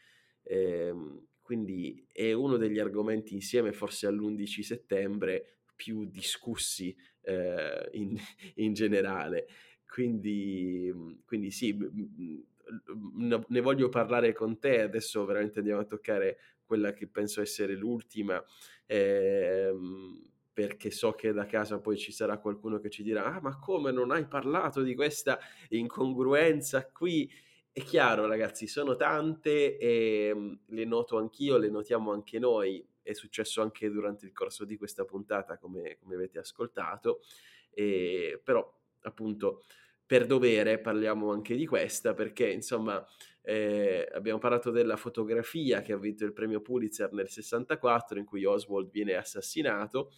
Eh, 0.43 0.93
quindi 1.41 2.05
è 2.11 2.33
uno 2.33 2.57
degli 2.57 2.77
argomenti 2.77 3.33
insieme 3.33 3.71
forse 3.73 4.05
all'11 4.05 4.61
settembre 4.61 5.55
più 5.75 6.05
discussi 6.05 6.95
eh, 7.21 7.89
in, 7.93 8.17
in, 8.55 8.73
generale. 8.73 9.47
Quindi, 9.85 10.93
quindi 11.25 11.51
sì, 11.51 11.75
ne 13.47 13.61
voglio 13.61 13.89
parlare 13.89 14.33
con 14.33 14.59
te, 14.59 14.81
adesso 14.81 15.25
veramente 15.25 15.59
andiamo 15.59 15.81
a 15.81 15.85
toccare 15.85 16.37
quella 16.63 16.93
che 16.93 17.07
penso 17.07 17.41
essere 17.41 17.73
l'ultima, 17.73 18.43
ehm, 18.85 20.21
perché 20.53 20.91
so 20.91 21.13
che 21.13 21.31
da 21.33 21.45
casa 21.45 21.79
poi 21.79 21.97
ci 21.97 22.11
sarà 22.11 22.37
qualcuno 22.37 22.79
che 22.79 22.89
ci 22.89 23.01
dirà, 23.01 23.25
ah 23.25 23.41
ma 23.41 23.57
come 23.57 23.91
non 23.91 24.11
hai 24.11 24.27
parlato 24.27 24.83
di 24.83 24.93
questa 24.93 25.39
incongruenza 25.69 26.85
qui? 26.91 27.27
È 27.71 27.81
chiaro, 27.81 28.27
ragazzi, 28.27 28.67
sono 28.67 28.95
tante 28.95 29.77
e 29.77 30.31
mm, 30.35 30.53
le 30.67 30.85
noto 30.85 31.17
anch'io, 31.17 31.57
le 31.57 31.69
notiamo 31.69 32.11
anche 32.11 32.37
noi. 32.37 32.85
È 33.09 33.13
successo 33.13 33.61
anche 33.61 33.89
durante 33.89 34.25
il 34.25 34.31
corso 34.31 34.65
di 34.65 34.77
questa 34.77 35.05
puntata, 35.05 35.57
come, 35.57 35.97
come 35.99 36.15
avete 36.15 36.39
ascoltato. 36.39 37.21
E, 37.71 38.39
però, 38.43 38.71
appunto, 39.01 39.63
per 40.05 40.25
dovere 40.25 40.79
parliamo 40.79 41.31
anche 41.31 41.55
di 41.55 41.65
questa, 41.65 42.13
perché 42.13 42.49
insomma 42.49 43.05
eh, 43.41 44.07
abbiamo 44.13 44.39
parlato 44.39 44.71
della 44.71 44.95
fotografia 44.95 45.81
che 45.81 45.93
ha 45.93 45.97
vinto 45.97 46.25
il 46.25 46.33
premio 46.33 46.61
Pulitzer 46.61 47.11
nel 47.13 47.29
64, 47.29 48.19
in 48.19 48.25
cui 48.25 48.45
Oswald 48.45 48.89
viene 48.89 49.15
assassinato, 49.15 50.11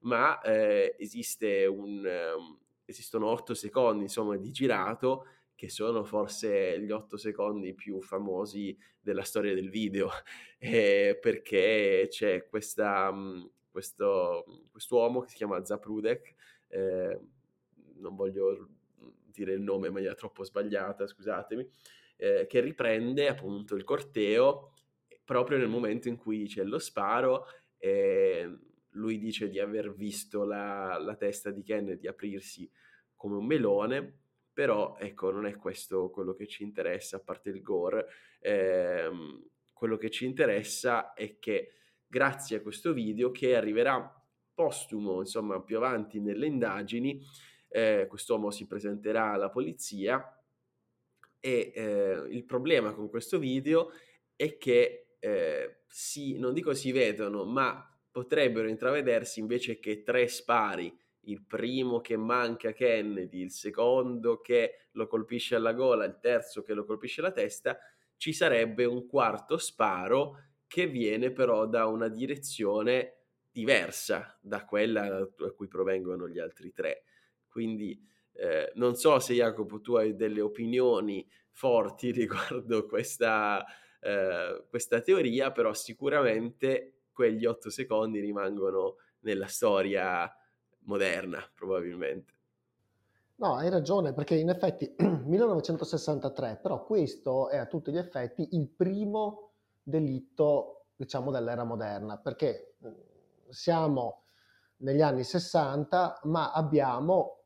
ma 0.00 0.40
eh, 0.40 0.94
esiste 0.98 1.66
un, 1.66 2.04
um, 2.04 2.58
esistono 2.84 3.26
otto 3.26 3.54
secondi 3.54 4.02
insomma 4.02 4.36
di 4.36 4.50
girato 4.50 5.26
che 5.56 5.70
sono 5.70 6.04
forse 6.04 6.78
gli 6.80 6.90
otto 6.92 7.16
secondi 7.16 7.74
più 7.74 8.00
famosi 8.02 8.76
della 9.00 9.22
storia 9.22 9.54
del 9.54 9.70
video, 9.70 10.10
eh, 10.58 11.18
perché 11.20 12.06
c'è 12.08 12.46
questa, 12.46 13.10
mhmm, 13.10 13.50
questo 13.70 14.44
uomo 14.90 15.22
che 15.22 15.30
si 15.30 15.36
chiama 15.36 15.64
Zaprudek, 15.64 16.34
eh, 16.68 17.20
non 17.96 18.14
voglio 18.14 18.68
dire 19.24 19.54
il 19.54 19.62
nome 19.62 19.88
in 19.88 19.94
maniera 19.94 20.14
troppo 20.14 20.44
sbagliata, 20.44 21.06
scusatemi, 21.06 21.68
eh, 22.16 22.46
che 22.46 22.60
riprende 22.60 23.28
appunto 23.28 23.74
il 23.74 23.84
corteo 23.84 24.72
proprio 25.24 25.58
nel 25.58 25.68
momento 25.68 26.08
in 26.08 26.16
cui 26.16 26.46
c'è 26.46 26.64
lo 26.64 26.78
sparo 26.78 27.46
e 27.78 28.58
lui 28.90 29.18
dice 29.18 29.48
di 29.48 29.58
aver 29.58 29.92
visto 29.92 30.44
la, 30.44 30.98
la 30.98 31.16
testa 31.16 31.50
di 31.50 31.62
Kennedy 31.62 32.06
aprirsi 32.06 32.70
come 33.14 33.36
un 33.36 33.46
melone 33.46 34.18
però 34.56 34.96
ecco 34.98 35.30
non 35.30 35.44
è 35.44 35.54
questo 35.54 36.08
quello 36.08 36.32
che 36.32 36.46
ci 36.46 36.62
interessa 36.62 37.18
a 37.18 37.20
parte 37.20 37.50
il 37.50 37.60
gore. 37.60 38.06
Ehm, 38.40 39.46
quello 39.70 39.98
che 39.98 40.08
ci 40.08 40.24
interessa 40.24 41.12
è 41.12 41.38
che 41.38 41.72
grazie 42.06 42.56
a 42.56 42.62
questo 42.62 42.94
video 42.94 43.30
che 43.30 43.54
arriverà 43.54 44.10
postumo 44.54 45.20
insomma 45.20 45.60
più 45.60 45.76
avanti 45.76 46.20
nelle 46.20 46.46
indagini 46.46 47.20
eh, 47.68 48.06
quest'uomo 48.08 48.50
si 48.50 48.66
presenterà 48.66 49.32
alla 49.32 49.50
polizia 49.50 50.42
e 51.38 51.72
eh, 51.74 52.26
il 52.30 52.46
problema 52.46 52.94
con 52.94 53.10
questo 53.10 53.38
video 53.38 53.90
è 54.34 54.56
che 54.56 55.16
eh, 55.18 55.80
si, 55.86 56.38
non 56.38 56.54
dico 56.54 56.72
si 56.72 56.92
vedono, 56.92 57.44
ma 57.44 57.94
potrebbero 58.10 58.68
intravedersi 58.68 59.40
invece 59.40 59.78
che 59.78 60.02
tre 60.02 60.28
spari, 60.28 60.96
il 61.26 61.42
primo 61.42 62.00
che 62.00 62.16
manca 62.16 62.72
Kennedy, 62.72 63.40
il 63.40 63.50
secondo 63.50 64.40
che 64.40 64.88
lo 64.92 65.06
colpisce 65.06 65.54
alla 65.54 65.72
gola, 65.72 66.04
il 66.04 66.18
terzo 66.20 66.62
che 66.62 66.74
lo 66.74 66.84
colpisce 66.84 67.20
alla 67.20 67.32
testa, 67.32 67.78
ci 68.16 68.32
sarebbe 68.32 68.84
un 68.84 69.06
quarto 69.06 69.58
sparo 69.58 70.42
che 70.66 70.86
viene 70.86 71.32
però 71.32 71.66
da 71.66 71.86
una 71.86 72.08
direzione 72.08 73.12
diversa 73.50 74.38
da 74.40 74.64
quella 74.64 75.26
da 75.36 75.50
cui 75.52 75.68
provengono 75.68 76.28
gli 76.28 76.38
altri 76.38 76.72
tre. 76.72 77.04
Quindi 77.48 77.98
eh, 78.32 78.70
non 78.74 78.94
so 78.94 79.18
se 79.18 79.34
Jacopo 79.34 79.80
tu 79.80 79.94
hai 79.94 80.14
delle 80.14 80.40
opinioni 80.40 81.26
forti 81.50 82.10
riguardo 82.12 82.86
questa, 82.86 83.64
eh, 84.00 84.64
questa 84.68 85.00
teoria, 85.00 85.52
però 85.52 85.72
sicuramente 85.72 87.04
quegli 87.12 87.46
otto 87.46 87.70
secondi 87.70 88.20
rimangono 88.20 88.96
nella 89.20 89.46
storia 89.46 90.30
moderna, 90.86 91.38
probabilmente. 91.54 92.32
No, 93.36 93.56
hai 93.56 93.68
ragione, 93.68 94.12
perché 94.14 94.34
in 94.34 94.48
effetti 94.48 94.94
1963, 94.98 96.58
però 96.62 96.84
questo 96.84 97.48
è 97.50 97.58
a 97.58 97.66
tutti 97.66 97.92
gli 97.92 97.98
effetti 97.98 98.48
il 98.52 98.68
primo 98.68 99.52
delitto, 99.82 100.86
diciamo, 100.96 101.30
dell'era 101.30 101.64
moderna, 101.64 102.16
perché 102.16 102.76
siamo 103.48 104.22
negli 104.78 105.02
anni 105.02 105.22
60, 105.22 106.20
ma 106.24 106.52
abbiamo 106.52 107.44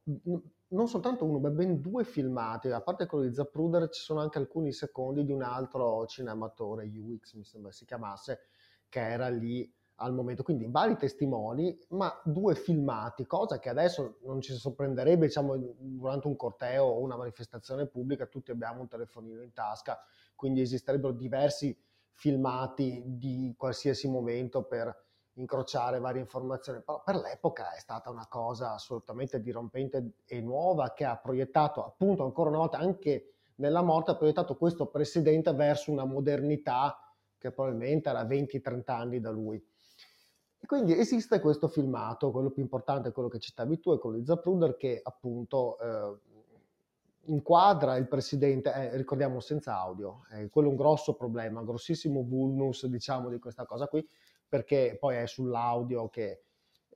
non 0.71 0.87
soltanto 0.89 1.25
uno, 1.25 1.39
ma 1.39 1.51
ben 1.51 1.81
due 1.81 2.05
filmati, 2.05 2.69
a 2.69 2.81
parte 2.81 3.07
quello 3.07 3.25
di 3.25 3.35
Zapruder 3.35 3.89
ci 3.89 4.01
sono 4.01 4.21
anche 4.21 4.39
alcuni 4.39 4.73
secondi 4.73 5.25
di 5.25 5.33
un 5.33 5.43
altro 5.43 6.07
cinematore, 6.07 6.87
UX 6.87 7.35
mi 7.35 7.45
sembra 7.45 7.73
si 7.73 7.85
chiamasse, 7.85 8.41
che 8.89 9.01
era 9.01 9.29
lì 9.29 9.73
al 10.01 10.15
momento, 10.15 10.43
quindi 10.43 10.67
vari 10.67 10.97
testimoni, 10.97 11.79
ma 11.91 12.11
due 12.25 12.55
filmati, 12.55 13.27
cosa 13.27 13.59
che 13.59 13.69
adesso 13.69 14.19
non 14.25 14.41
ci 14.41 14.55
sorprenderebbe, 14.55 15.27
diciamo, 15.27 15.57
durante 15.79 16.27
un 16.27 16.37
corteo 16.37 16.85
o 16.85 17.01
una 17.01 17.17
manifestazione 17.17 17.87
pubblica, 17.87 18.27
tutti 18.27 18.51
abbiamo 18.51 18.81
un 18.81 18.89
telefonino 18.89 19.43
in 19.43 19.53
tasca, 19.53 19.99
quindi 20.35 20.63
esisterebbero 20.63 21.13
diversi 21.13 21.77
filmati 22.13 23.03
di 23.05 23.55
qualsiasi 23.57 24.09
momento 24.09 24.63
per 24.63 25.09
incrociare 25.35 26.01
varie 26.01 26.21
informazioni, 26.21 26.81
però 26.83 27.03
per 27.03 27.17
l'epoca 27.17 27.75
è 27.75 27.79
stata 27.79 28.11
una 28.11 28.27
cosa 28.27 28.73
assolutamente 28.73 29.41
dirompente 29.41 30.15
e 30.25 30.41
nuova 30.41 30.93
che 30.93 31.05
ha 31.05 31.17
proiettato 31.17 31.85
appunto 31.85 32.25
ancora 32.25 32.51
una 32.51 32.59
volta 32.59 32.79
anche 32.79 33.35
nella 33.57 33.83
morte 33.83 34.11
ha 34.11 34.17
proiettato 34.17 34.57
questo 34.57 34.87
presidente 34.87 35.53
verso 35.53 35.91
una 35.93 36.05
modernità 36.05 36.97
che 37.39 37.53
probabilmente 37.53 38.09
era 38.09 38.25
20-30 38.25 38.83
anni 38.87 39.21
da 39.21 39.31
lui. 39.31 39.63
E 40.63 40.67
quindi 40.67 40.97
esiste 40.97 41.41
questo 41.41 41.69
filmato, 41.69 42.31
quello 42.31 42.51
più 42.51 42.63
importante 42.63 43.09
è 43.09 43.13
quello 43.13 43.29
che 43.29 43.39
citavi 43.39 43.81
tu, 43.81 43.95
è 43.95 43.99
quello 43.99 44.19
di 44.19 44.27
Zapruder 44.27 44.77
che 44.77 45.01
appunto 45.03 45.79
eh, 45.79 46.19
inquadra 47.25 47.97
il 47.97 48.07
presidente, 48.07 48.73
eh, 48.73 48.97
ricordiamo 48.97 49.41
senza 49.41 49.79
audio, 49.79 50.27
eh, 50.33 50.51
quello 50.51 50.69
è 50.69 50.71
un 50.71 50.77
grosso 50.77 51.15
problema, 51.15 51.63
grossissimo 51.63 52.23
vulnus 52.23 52.87
diciamo 52.87 53.31
di 53.31 53.39
questa 53.39 53.65
cosa 53.65 53.87
qui, 53.87 54.07
perché 54.47 54.97
poi 55.01 55.17
è 55.17 55.27
sull'audio 55.27 56.09
che 56.09 56.43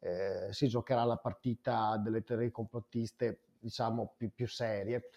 eh, 0.01 0.49
si 0.51 0.69
giocherà 0.69 1.05
la 1.05 1.17
partita 1.17 1.97
delle 1.97 2.23
teorie 2.23 2.51
complottiste, 2.51 3.41
diciamo, 3.59 4.13
più, 4.17 4.31
più 4.35 4.47
serie. 4.47 5.09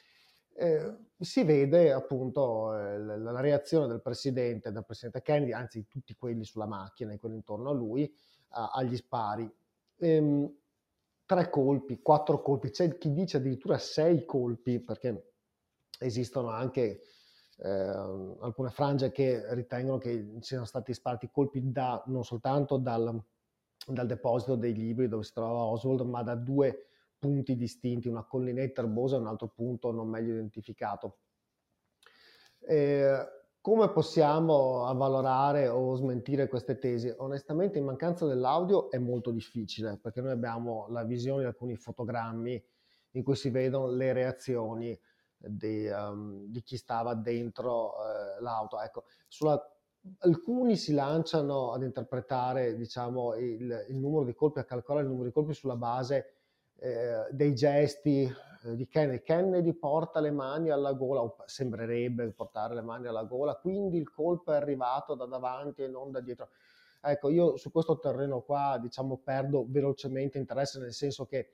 Eh, 0.53 0.95
si 1.19 1.43
vede 1.43 1.91
appunto 1.91 2.75
eh, 2.75 2.97
la 2.97 3.41
reazione 3.41 3.87
del 3.87 4.01
presidente, 4.01 4.71
del 4.71 4.85
presidente 4.85 5.21
Kennedy, 5.21 5.51
anzi 5.51 5.87
tutti 5.87 6.15
quelli 6.15 6.45
sulla 6.45 6.65
macchina 6.65 7.11
e 7.11 7.19
quelli 7.19 7.35
intorno 7.35 7.69
a 7.69 7.73
lui, 7.73 8.11
a, 8.49 8.71
agli 8.73 8.95
spari. 8.95 9.49
Ehm, 9.97 10.55
tre 11.25 11.49
colpi, 11.49 12.01
quattro 12.01 12.41
colpi, 12.41 12.69
c'è 12.69 12.97
chi 12.97 13.11
dice 13.11 13.37
addirittura 13.37 13.77
sei 13.77 14.25
colpi, 14.25 14.79
perché 14.79 15.33
esistono 15.99 16.49
anche 16.49 17.01
eh, 17.57 17.69
alcune 17.69 18.69
frange 18.69 19.11
che 19.11 19.53
ritengono 19.53 19.97
che 19.97 20.37
siano 20.39 20.65
stati 20.65 20.93
sparati 20.93 21.29
colpi 21.31 21.71
da, 21.71 22.01
non 22.07 22.23
soltanto 22.23 22.77
dal, 22.77 23.21
dal 23.87 24.05
deposito 24.05 24.55
dei 24.55 24.73
libri 24.73 25.07
dove 25.07 25.23
si 25.23 25.33
trovava 25.33 25.65
Oswald, 25.65 26.01
ma 26.01 26.23
da 26.23 26.35
due 26.35 26.87
punti 27.17 27.55
distinti, 27.55 28.07
una 28.07 28.23
collinetta 28.23 28.81
erbosa 28.81 29.15
e 29.15 29.19
un 29.19 29.27
altro 29.27 29.47
punto 29.47 29.91
non 29.91 30.07
meglio 30.07 30.33
identificato. 30.33 31.17
Eh, 32.59 33.25
come 33.67 33.89
possiamo 33.89 34.85
avvalorare 34.85 35.67
o 35.67 35.93
smentire 35.95 36.47
queste 36.47 36.79
tesi? 36.79 37.13
Onestamente 37.17 37.77
in 37.77 37.83
mancanza 37.83 38.25
dell'audio 38.25 38.89
è 38.89 38.97
molto 38.97 39.29
difficile 39.29 39.97
perché 40.01 40.21
noi 40.21 40.31
abbiamo 40.31 40.87
la 40.87 41.03
visione 41.03 41.41
di 41.41 41.47
alcuni 41.47 41.75
fotogrammi 41.75 42.63
in 43.11 43.23
cui 43.23 43.35
si 43.35 43.49
vedono 43.49 43.91
le 43.91 44.13
reazioni 44.13 44.97
di, 45.35 45.85
um, 45.85 46.45
di 46.45 46.63
chi 46.63 46.77
stava 46.77 47.13
dentro 47.13 47.95
uh, 47.95 48.41
l'auto. 48.41 48.79
Ecco, 48.79 49.03
sulla, 49.27 49.61
alcuni 50.19 50.77
si 50.77 50.93
lanciano 50.93 51.73
ad 51.73 51.83
interpretare 51.83 52.73
diciamo, 52.77 53.35
il, 53.35 53.85
il, 53.89 53.97
numero 53.97 54.23
di 54.23 54.33
colpi, 54.33 54.59
a 54.59 54.63
calcolare 54.63 55.03
il 55.03 55.11
numero 55.11 55.27
di 55.27 55.33
colpi 55.33 55.53
sulla 55.53 55.75
base 55.75 56.35
eh, 56.77 57.27
dei 57.31 57.53
gesti 57.53 58.33
di 58.75 58.87
Kennedy. 58.87 59.21
Kennedy 59.21 59.73
porta 59.73 60.19
le 60.19 60.31
mani 60.31 60.69
alla 60.69 60.93
gola, 60.93 61.21
o 61.21 61.35
sembrerebbe 61.45 62.31
portare 62.31 62.73
le 62.73 62.81
mani 62.81 63.07
alla 63.07 63.23
gola, 63.23 63.55
quindi 63.55 63.97
il 63.97 64.09
colpo 64.09 64.51
è 64.51 64.55
arrivato 64.55 65.15
da 65.15 65.25
davanti 65.25 65.83
e 65.83 65.87
non 65.87 66.11
da 66.11 66.19
dietro. 66.19 66.49
Ecco, 67.01 67.29
io 67.29 67.57
su 67.57 67.71
questo 67.71 67.99
terreno 67.99 68.41
qua, 68.41 68.77
diciamo, 68.81 69.17
perdo 69.23 69.65
velocemente 69.67 70.37
interesse, 70.37 70.79
nel 70.79 70.93
senso 70.93 71.25
che 71.25 71.51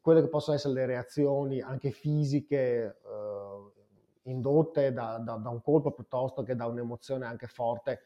quelle 0.00 0.20
che 0.20 0.28
possono 0.28 0.56
essere 0.56 0.74
le 0.74 0.86
reazioni 0.86 1.60
anche 1.60 1.90
fisiche 1.90 2.98
eh, 3.02 4.30
indotte 4.30 4.92
da, 4.92 5.18
da, 5.18 5.36
da, 5.36 5.48
un 5.48 5.62
colpo 5.62 5.92
piuttosto 5.92 6.42
che 6.42 6.54
da 6.54 6.66
un'emozione 6.66 7.26
anche 7.26 7.46
forte, 7.46 8.02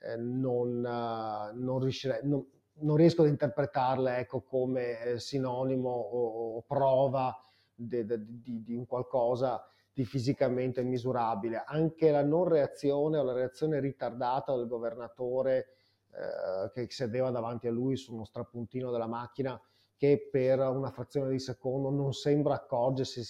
eh, 0.00 0.16
non, 0.16 0.78
uh, 0.84 1.58
non, 1.60 1.80
riuscire, 1.80 2.20
non, 2.22 2.46
non, 2.80 2.96
riesco 2.96 3.22
ad 3.22 3.28
interpretarle 3.28 4.18
ecco, 4.18 4.42
come 4.42 5.00
eh, 5.02 5.18
sinonimo 5.18 5.88
o, 5.88 6.56
o 6.56 6.62
prova 6.62 7.34
di, 7.76 8.74
un 8.74 8.86
qualcosa 8.86 9.64
di 9.92 10.04
fisicamente 10.04 10.82
misurabile. 10.82 11.62
Anche 11.64 12.10
la 12.10 12.24
non 12.24 12.48
reazione 12.48 13.18
o 13.18 13.22
la 13.22 13.32
reazione 13.32 13.80
ritardata 13.80 14.56
del 14.56 14.66
governatore 14.66 15.68
eh, 16.10 16.70
che 16.72 16.90
sedeva 16.90 17.30
davanti 17.30 17.66
a 17.66 17.70
lui 17.70 17.96
su 17.96 18.14
uno 18.14 18.24
strapuntino 18.24 18.90
della 18.90 19.06
macchina 19.06 19.60
che 19.96 20.28
per 20.30 20.58
una 20.60 20.90
frazione 20.90 21.30
di 21.30 21.38
secondo 21.38 21.88
non 21.88 22.12
sembra 22.12 22.54
accorgersi 22.54 23.22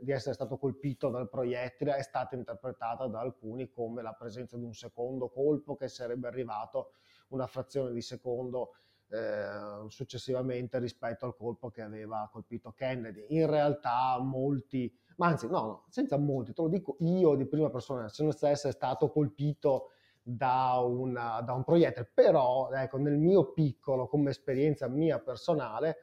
di 0.00 0.10
essere 0.10 0.34
stato 0.34 0.56
colpito 0.56 1.10
dal 1.10 1.28
proiettile, 1.28 1.96
è 1.96 2.02
stata 2.02 2.34
interpretata 2.34 3.06
da 3.06 3.20
alcuni 3.20 3.68
come 3.68 4.00
la 4.00 4.14
presenza 4.14 4.56
di 4.56 4.64
un 4.64 4.72
secondo 4.72 5.28
colpo 5.28 5.76
che 5.76 5.88
sarebbe 5.88 6.26
arrivato 6.26 6.92
una 7.28 7.46
frazione 7.46 7.92
di 7.92 8.00
secondo 8.00 8.76
eh, 9.10 9.88
successivamente 9.88 10.78
rispetto 10.78 11.26
al 11.26 11.36
colpo 11.36 11.70
che 11.70 11.82
aveva 11.82 12.28
colpito 12.30 12.72
Kennedy. 12.72 13.26
In 13.30 13.48
realtà 13.48 14.18
molti, 14.20 14.92
ma 15.16 15.26
anzi 15.26 15.48
no, 15.48 15.60
no 15.60 15.84
senza 15.88 16.16
molti, 16.16 16.52
te 16.52 16.62
lo 16.62 16.68
dico 16.68 16.96
io 17.00 17.34
di 17.34 17.46
prima 17.46 17.70
persona, 17.70 18.08
senza 18.08 18.48
essere 18.48 18.72
stato 18.72 19.10
colpito 19.10 19.90
da, 20.22 20.78
una, 20.84 21.40
da 21.40 21.52
un 21.54 21.64
proiettile, 21.64 22.10
però 22.12 22.70
ecco, 22.70 22.98
nel 22.98 23.18
mio 23.18 23.52
piccolo, 23.52 24.06
come 24.06 24.30
esperienza 24.30 24.86
mia 24.86 25.18
personale, 25.18 25.96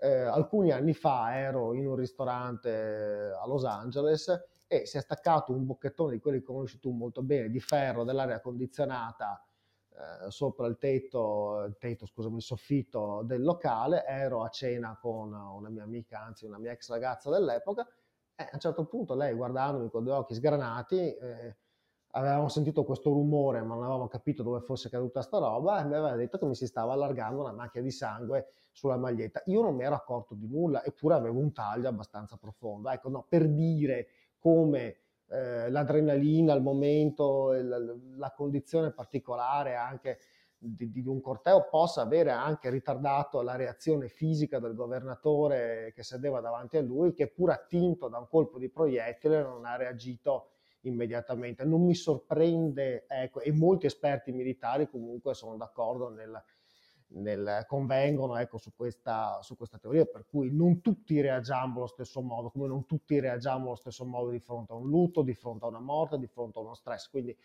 eh, 0.00 0.22
alcuni 0.22 0.72
anni 0.72 0.94
fa 0.94 1.38
ero 1.38 1.74
in 1.74 1.86
un 1.86 1.94
ristorante 1.94 2.70
eh, 2.70 3.30
a 3.32 3.46
Los 3.46 3.64
Angeles 3.64 4.28
e 4.66 4.86
si 4.86 4.96
è 4.96 5.00
staccato 5.00 5.52
un 5.52 5.66
bocchettone 5.66 6.12
di 6.12 6.20
quelli 6.20 6.38
che 6.38 6.44
conosci 6.44 6.78
tu 6.78 6.90
molto 6.90 7.22
bene, 7.22 7.50
di 7.50 7.60
ferro 7.60 8.02
dell'aria 8.04 8.40
condizionata 8.40 9.44
sopra 10.28 10.66
il 10.66 10.76
tetto, 10.78 11.64
il 11.64 11.76
tetto, 11.78 12.06
scusami, 12.06 12.36
il 12.36 12.42
soffitto 12.42 13.22
del 13.24 13.42
locale, 13.42 14.04
ero 14.04 14.42
a 14.42 14.48
cena 14.48 14.98
con 15.00 15.32
una 15.32 15.68
mia 15.68 15.82
amica, 15.82 16.20
anzi 16.20 16.46
una 16.46 16.58
mia 16.58 16.72
ex 16.72 16.90
ragazza 16.90 17.30
dell'epoca, 17.30 17.86
e 18.34 18.42
a 18.44 18.50
un 18.52 18.60
certo 18.60 18.86
punto 18.86 19.14
lei 19.14 19.34
guardandomi 19.34 19.90
con 19.90 20.04
due 20.04 20.14
occhi 20.14 20.34
sgranati, 20.34 21.14
eh, 21.14 21.56
avevamo 22.12 22.48
sentito 22.48 22.84
questo 22.84 23.10
rumore 23.10 23.62
ma 23.62 23.74
non 23.74 23.84
avevamo 23.84 24.08
capito 24.08 24.42
dove 24.42 24.60
fosse 24.60 24.88
caduta 24.88 25.22
sta 25.22 25.38
roba 25.38 25.80
e 25.80 25.84
mi 25.84 25.94
aveva 25.94 26.16
detto 26.16 26.38
che 26.38 26.46
mi 26.46 26.54
si 26.54 26.66
stava 26.66 26.94
allargando 26.94 27.40
una 27.42 27.52
macchia 27.52 27.82
di 27.82 27.90
sangue 27.90 28.46
sulla 28.72 28.96
maglietta. 28.96 29.42
Io 29.46 29.62
non 29.62 29.74
mi 29.76 29.84
ero 29.84 29.94
accorto 29.94 30.34
di 30.34 30.48
nulla, 30.48 30.82
eppure 30.84 31.14
avevo 31.14 31.38
un 31.38 31.52
taglio 31.52 31.88
abbastanza 31.88 32.36
profondo. 32.36 32.90
Ecco, 32.90 33.08
no, 33.10 33.26
per 33.28 33.48
dire 33.48 34.08
come 34.38 34.96
eh, 35.30 35.70
l'adrenalina, 35.70 36.54
il 36.54 36.62
momento, 36.62 37.52
il, 37.54 38.14
la 38.16 38.32
condizione 38.32 38.90
particolare 38.90 39.76
anche 39.76 40.18
di, 40.58 40.90
di, 40.90 41.06
un 41.06 41.20
corteo 41.20 41.68
possa 41.70 42.02
avere 42.02 42.32
anche 42.32 42.68
ritardato 42.68 43.40
la 43.40 43.56
reazione 43.56 44.08
fisica 44.08 44.58
del 44.58 44.74
governatore 44.74 45.92
che 45.94 46.02
sedeva 46.02 46.40
davanti 46.40 46.76
a 46.76 46.82
lui, 46.82 47.14
che 47.14 47.28
pur 47.28 47.50
attinto 47.50 48.08
da 48.08 48.18
un 48.18 48.28
colpo 48.28 48.58
di 48.58 48.68
proiettile 48.68 49.42
non 49.42 49.64
ha 49.64 49.76
reagito 49.76 50.50
immediatamente. 50.82 51.64
Non 51.64 51.84
mi 51.84 51.94
sorprende, 51.94 53.06
ecco, 53.06 53.40
e 53.40 53.52
molti 53.52 53.86
esperti 53.86 54.32
militari 54.32 54.88
comunque 54.88 55.34
sono 55.34 55.56
d'accordo 55.56 56.08
nel, 56.08 56.42
nel, 57.12 57.64
convengono 57.66 58.36
ecco, 58.36 58.58
su, 58.58 58.72
questa, 58.74 59.40
su 59.42 59.56
questa 59.56 59.78
teoria, 59.78 60.04
per 60.04 60.26
cui 60.26 60.54
non 60.54 60.80
tutti 60.80 61.20
reagiamo 61.20 61.78
allo 61.78 61.86
stesso 61.86 62.20
modo, 62.20 62.50
come 62.50 62.68
non 62.68 62.86
tutti 62.86 63.18
reagiamo 63.18 63.66
allo 63.66 63.76
stesso 63.76 64.04
modo 64.04 64.30
di 64.30 64.38
fronte 64.38 64.72
a 64.72 64.76
un 64.76 64.88
lutto, 64.88 65.22
di 65.22 65.34
fronte 65.34 65.64
a 65.64 65.68
una 65.68 65.80
morte, 65.80 66.18
di 66.18 66.26
fronte 66.26 66.58
a 66.58 66.62
uno 66.62 66.74
stress. 66.74 67.08
Quindi 67.08 67.36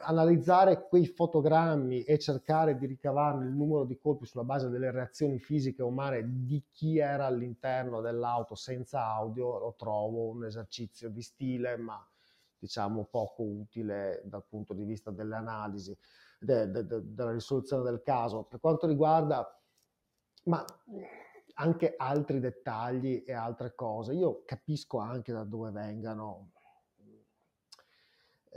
analizzare 0.00 0.86
quei 0.88 1.06
fotogrammi 1.06 2.02
e 2.02 2.18
cercare 2.18 2.76
di 2.76 2.86
ricavarne 2.86 3.46
il 3.46 3.52
numero 3.52 3.84
di 3.84 3.96
colpi 3.98 4.26
sulla 4.26 4.44
base 4.44 4.68
delle 4.68 4.90
reazioni 4.90 5.38
fisiche 5.38 5.82
umane 5.82 6.24
di 6.44 6.62
chi 6.72 6.98
era 6.98 7.26
all'interno 7.26 8.00
dell'auto 8.00 8.54
senza 8.54 9.06
audio 9.06 9.58
lo 9.58 9.74
trovo 9.76 10.28
un 10.30 10.44
esercizio 10.44 11.08
di 11.08 11.22
stile 11.22 11.76
ma 11.76 12.04
diciamo 12.58 13.06
poco 13.10 13.42
utile 13.42 14.22
dal 14.24 14.44
punto 14.44 14.74
di 14.74 14.84
vista 14.84 15.10
dell'analisi 15.10 15.96
de, 16.38 16.70
de, 16.70 16.86
de, 16.86 17.00
della 17.14 17.32
risoluzione 17.32 17.82
del 17.82 18.02
caso 18.02 18.44
per 18.44 18.60
quanto 18.60 18.86
riguarda 18.86 19.48
ma 20.44 20.64
anche 21.58 21.94
altri 21.96 22.40
dettagli 22.40 23.24
e 23.26 23.32
altre 23.32 23.74
cose 23.74 24.12
io 24.14 24.42
capisco 24.44 24.98
anche 24.98 25.32
da 25.32 25.44
dove 25.44 25.70
vengano 25.70 26.50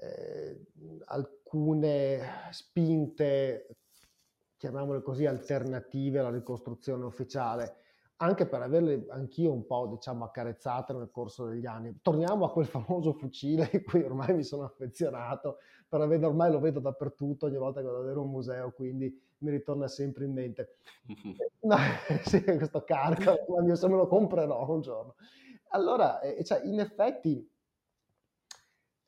eh, 0.01 0.65
alcune 1.05 2.21
spinte, 2.51 3.77
chiamiamole 4.57 5.01
così, 5.01 5.25
alternative 5.25 6.19
alla 6.19 6.31
ricostruzione 6.31 7.03
ufficiale, 7.05 7.75
anche 8.17 8.45
per 8.45 8.61
averle 8.61 9.05
anch'io 9.09 9.51
un 9.51 9.65
po' 9.65 9.87
diciamo 9.87 10.25
accarezzate 10.25 10.93
nel 10.93 11.09
corso 11.11 11.45
degli 11.45 11.65
anni. 11.65 11.99
Torniamo 12.01 12.45
a 12.45 12.51
quel 12.51 12.65
famoso 12.65 13.13
fucile 13.13 13.69
di 13.71 13.81
cui 13.83 14.03
ormai 14.03 14.33
mi 14.33 14.43
sono 14.43 14.63
affezionato, 14.63 15.57
per 15.89 16.01
avere, 16.01 16.25
ormai 16.25 16.51
lo 16.51 16.59
vedo 16.59 16.79
dappertutto 16.79 17.47
ogni 17.47 17.57
volta 17.57 17.81
che 17.81 17.87
vado 17.87 17.97
a 17.97 18.01
vedere 18.01 18.19
un 18.19 18.29
museo, 18.29 18.71
quindi 18.71 19.19
mi 19.39 19.49
ritorna 19.49 19.87
sempre 19.87 20.25
in 20.25 20.33
mente. 20.33 20.77
no, 21.61 21.75
sì, 22.23 22.43
questo 22.43 22.83
carico, 22.83 23.35
se 23.73 23.87
me 23.87 23.95
lo 23.95 24.07
comprerò 24.07 24.69
un 24.69 24.81
giorno. 24.81 25.15
Allora, 25.69 26.19
eh, 26.21 26.43
cioè, 26.43 26.61
in 26.63 26.79
effetti 26.79 27.47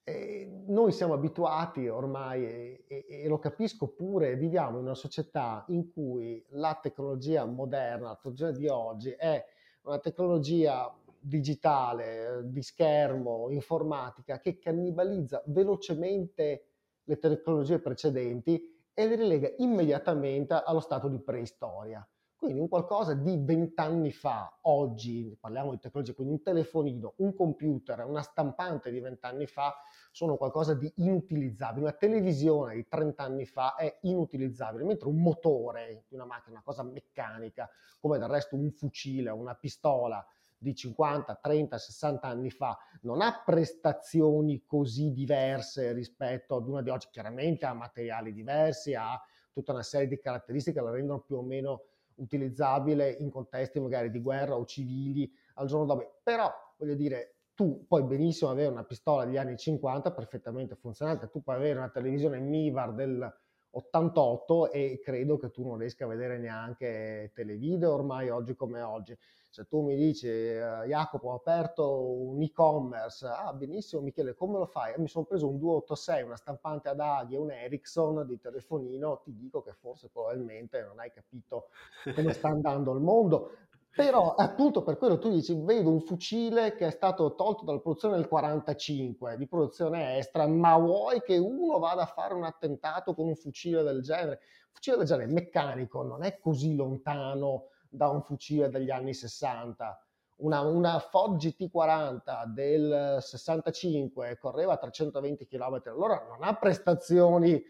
eh, 0.03 0.63
noi 0.65 0.91
siamo 0.91 1.13
abituati 1.13 1.87
ormai, 1.87 2.43
e, 2.43 2.83
e, 2.87 3.05
e, 3.07 3.27
lo 3.27 3.37
capisco 3.37 3.89
pure, 3.89 4.35
viviamo 4.35 4.79
in 4.79 4.85
una 4.85 4.95
società 4.95 5.63
in 5.67 5.91
cui 5.91 6.43
la 6.49 6.79
tecnologia 6.81 7.45
moderna, 7.45 8.07
la 8.07 8.15
tecnologia 8.15 8.51
di 8.51 8.67
oggi 8.67 9.11
è 9.11 9.43
una 9.83 9.99
tecnologia 9.99 10.93
digitale, 11.19 12.41
di 12.45 12.63
schermo, 12.63 13.49
informatica, 13.51 14.39
che 14.39 14.57
cannibalizza 14.57 15.43
velocemente 15.45 16.70
le 17.11 17.17
tecnologie 17.17 17.79
precedenti 17.79 18.79
e 18.93 19.07
le 19.07 19.15
rilega 19.15 19.51
immediatamente 19.57 20.53
allo 20.53 20.79
stato 20.79 21.09
di 21.09 21.19
preistoria. 21.19 22.07
Quindi 22.35 22.59
un 22.59 22.69
qualcosa 22.69 23.13
di 23.13 23.37
vent'anni 23.39 24.11
fa, 24.11 24.57
oggi 24.61 25.37
parliamo 25.39 25.71
di 25.71 25.79
tecnologia, 25.79 26.13
quindi 26.13 26.33
un 26.33 26.41
telefonino, 26.41 27.13
un 27.17 27.35
computer, 27.35 28.03
una 28.03 28.23
stampante 28.23 28.89
di 28.89 28.99
vent'anni 28.99 29.45
fa 29.45 29.75
sono 30.11 30.37
qualcosa 30.37 30.73
di 30.73 30.91
inutilizzabile. 30.95 31.81
Una 31.81 31.93
televisione 31.93 32.73
di 32.75 32.87
30 32.87 33.21
anni 33.21 33.45
fa 33.45 33.75
è 33.75 33.99
inutilizzabile, 34.01 34.85
mentre 34.85 35.07
un 35.07 35.21
motore 35.21 36.05
di 36.07 36.15
una 36.15 36.25
macchina, 36.25 36.55
una 36.55 36.63
cosa 36.63 36.81
meccanica, 36.81 37.69
come 37.99 38.17
del 38.17 38.29
resto 38.29 38.55
un 38.55 38.71
fucile 38.71 39.29
una 39.29 39.53
pistola 39.53 40.25
di 40.61 40.75
50, 40.75 41.39
30, 41.41 41.77
60 41.77 42.27
anni 42.27 42.51
fa, 42.51 42.77
non 43.01 43.21
ha 43.21 43.41
prestazioni 43.43 44.63
così 44.63 45.11
diverse 45.11 45.91
rispetto 45.91 46.55
ad 46.55 46.67
una 46.67 46.83
di 46.83 46.91
oggi. 46.91 47.07
Chiaramente 47.09 47.65
ha 47.65 47.73
materiali 47.73 48.31
diversi, 48.31 48.93
ha 48.93 49.19
tutta 49.51 49.71
una 49.71 49.81
serie 49.81 50.07
di 50.07 50.19
caratteristiche 50.19 50.77
che 50.77 50.85
la 50.85 50.91
rendono 50.91 51.21
più 51.21 51.37
o 51.37 51.41
meno 51.41 51.85
utilizzabile 52.15 53.09
in 53.09 53.31
contesti 53.31 53.79
magari 53.79 54.11
di 54.11 54.19
guerra 54.19 54.55
o 54.55 54.65
civili 54.65 55.31
al 55.55 55.65
giorno 55.65 55.85
dopo. 55.85 56.19
Però, 56.21 56.51
voglio 56.77 56.93
dire, 56.93 57.37
tu 57.55 57.85
puoi 57.87 58.03
benissimo 58.03 58.51
avere 58.51 58.69
una 58.69 58.83
pistola 58.83 59.25
degli 59.25 59.37
anni 59.37 59.57
50 59.57 60.11
perfettamente 60.11 60.75
funzionante, 60.75 61.29
tu 61.29 61.41
puoi 61.41 61.55
avere 61.55 61.79
una 61.79 61.89
televisione 61.89 62.39
Mivar 62.39 62.93
del 62.93 63.33
88 63.71 64.71
e 64.71 64.99
credo 65.03 65.37
che 65.37 65.49
tu 65.49 65.65
non 65.65 65.77
riesca 65.77 66.05
a 66.05 66.07
vedere 66.07 66.37
neanche 66.37 67.31
televideo 67.33 67.93
ormai 67.93 68.29
oggi 68.29 68.55
come 68.55 68.81
oggi. 68.81 69.17
Se 69.49 69.67
tu 69.67 69.81
mi 69.81 69.95
dici 69.95 70.27
uh, 70.27 70.85
Jacopo 70.85 71.29
ho 71.29 71.33
aperto 71.35 72.01
un 72.01 72.41
e-commerce, 72.41 73.25
ah 73.27 73.53
benissimo 73.53 74.01
Michele 74.01 74.33
come 74.33 74.57
lo 74.57 74.65
fai? 74.65 74.93
Mi 74.97 75.07
sono 75.07 75.25
preso 75.25 75.47
un 75.47 75.57
286, 75.57 76.23
una 76.23 76.37
stampante 76.37 76.89
ad 76.89 76.99
aghi 76.99 77.35
e 77.35 77.37
un 77.37 77.51
Ericsson 77.51 78.25
di 78.25 78.39
telefonino, 78.39 79.19
ti 79.23 79.35
dico 79.35 79.61
che 79.61 79.73
forse 79.73 80.09
probabilmente 80.09 80.81
non 80.83 80.99
hai 80.99 81.11
capito 81.11 81.67
come 82.15 82.31
sta 82.33 82.47
andando 82.47 82.93
il 82.93 83.01
mondo. 83.01 83.51
Però 83.93 84.35
appunto 84.35 84.83
per 84.83 84.97
quello 84.97 85.19
tu 85.19 85.29
dici, 85.29 85.53
vedo 85.53 85.89
un 85.89 85.99
fucile 85.99 86.75
che 86.75 86.87
è 86.87 86.91
stato 86.91 87.35
tolto 87.35 87.65
dalla 87.65 87.79
produzione 87.79 88.15
del 88.15 88.27
45, 88.27 89.35
di 89.35 89.47
produzione 89.47 90.17
estera, 90.17 90.47
ma 90.47 90.77
vuoi 90.77 91.21
che 91.21 91.37
uno 91.37 91.77
vada 91.77 92.03
a 92.03 92.05
fare 92.05 92.33
un 92.33 92.45
attentato 92.45 93.13
con 93.13 93.27
un 93.27 93.35
fucile 93.35 93.83
del 93.83 94.01
genere? 94.01 94.39
Un 94.67 94.73
fucile 94.73 94.97
del 94.97 95.05
genere 95.05 95.31
meccanico 95.31 96.03
non 96.03 96.23
è 96.23 96.39
così 96.39 96.73
lontano 96.73 97.67
da 97.89 98.07
un 98.07 98.23
fucile 98.23 98.69
degli 98.69 98.89
anni 98.89 99.13
60. 99.13 100.05
Una, 100.37 100.61
una 100.61 100.97
Ford 100.99 101.35
GT40 101.35 102.45
del 102.45 103.17
65 103.19 104.37
correva 104.39 104.73
a 104.73 104.77
320 104.77 105.45
km 105.45 105.81
all'ora, 105.87 106.25
non 106.29 106.47
ha 106.47 106.55
prestazioni 106.55 107.61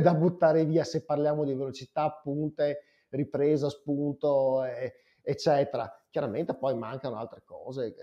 da 0.00 0.14
buttare 0.14 0.66
via 0.66 0.84
se 0.84 1.02
parliamo 1.02 1.44
di 1.44 1.54
velocità, 1.54 2.10
punte, 2.22 2.82
ripresa, 3.08 3.70
spunto. 3.70 4.64
E, 4.64 4.94
eccetera. 5.22 5.92
Chiaramente 6.10 6.54
poi 6.54 6.76
mancano 6.76 7.16
altre 7.16 7.42
cose 7.44 7.92
che 7.92 8.02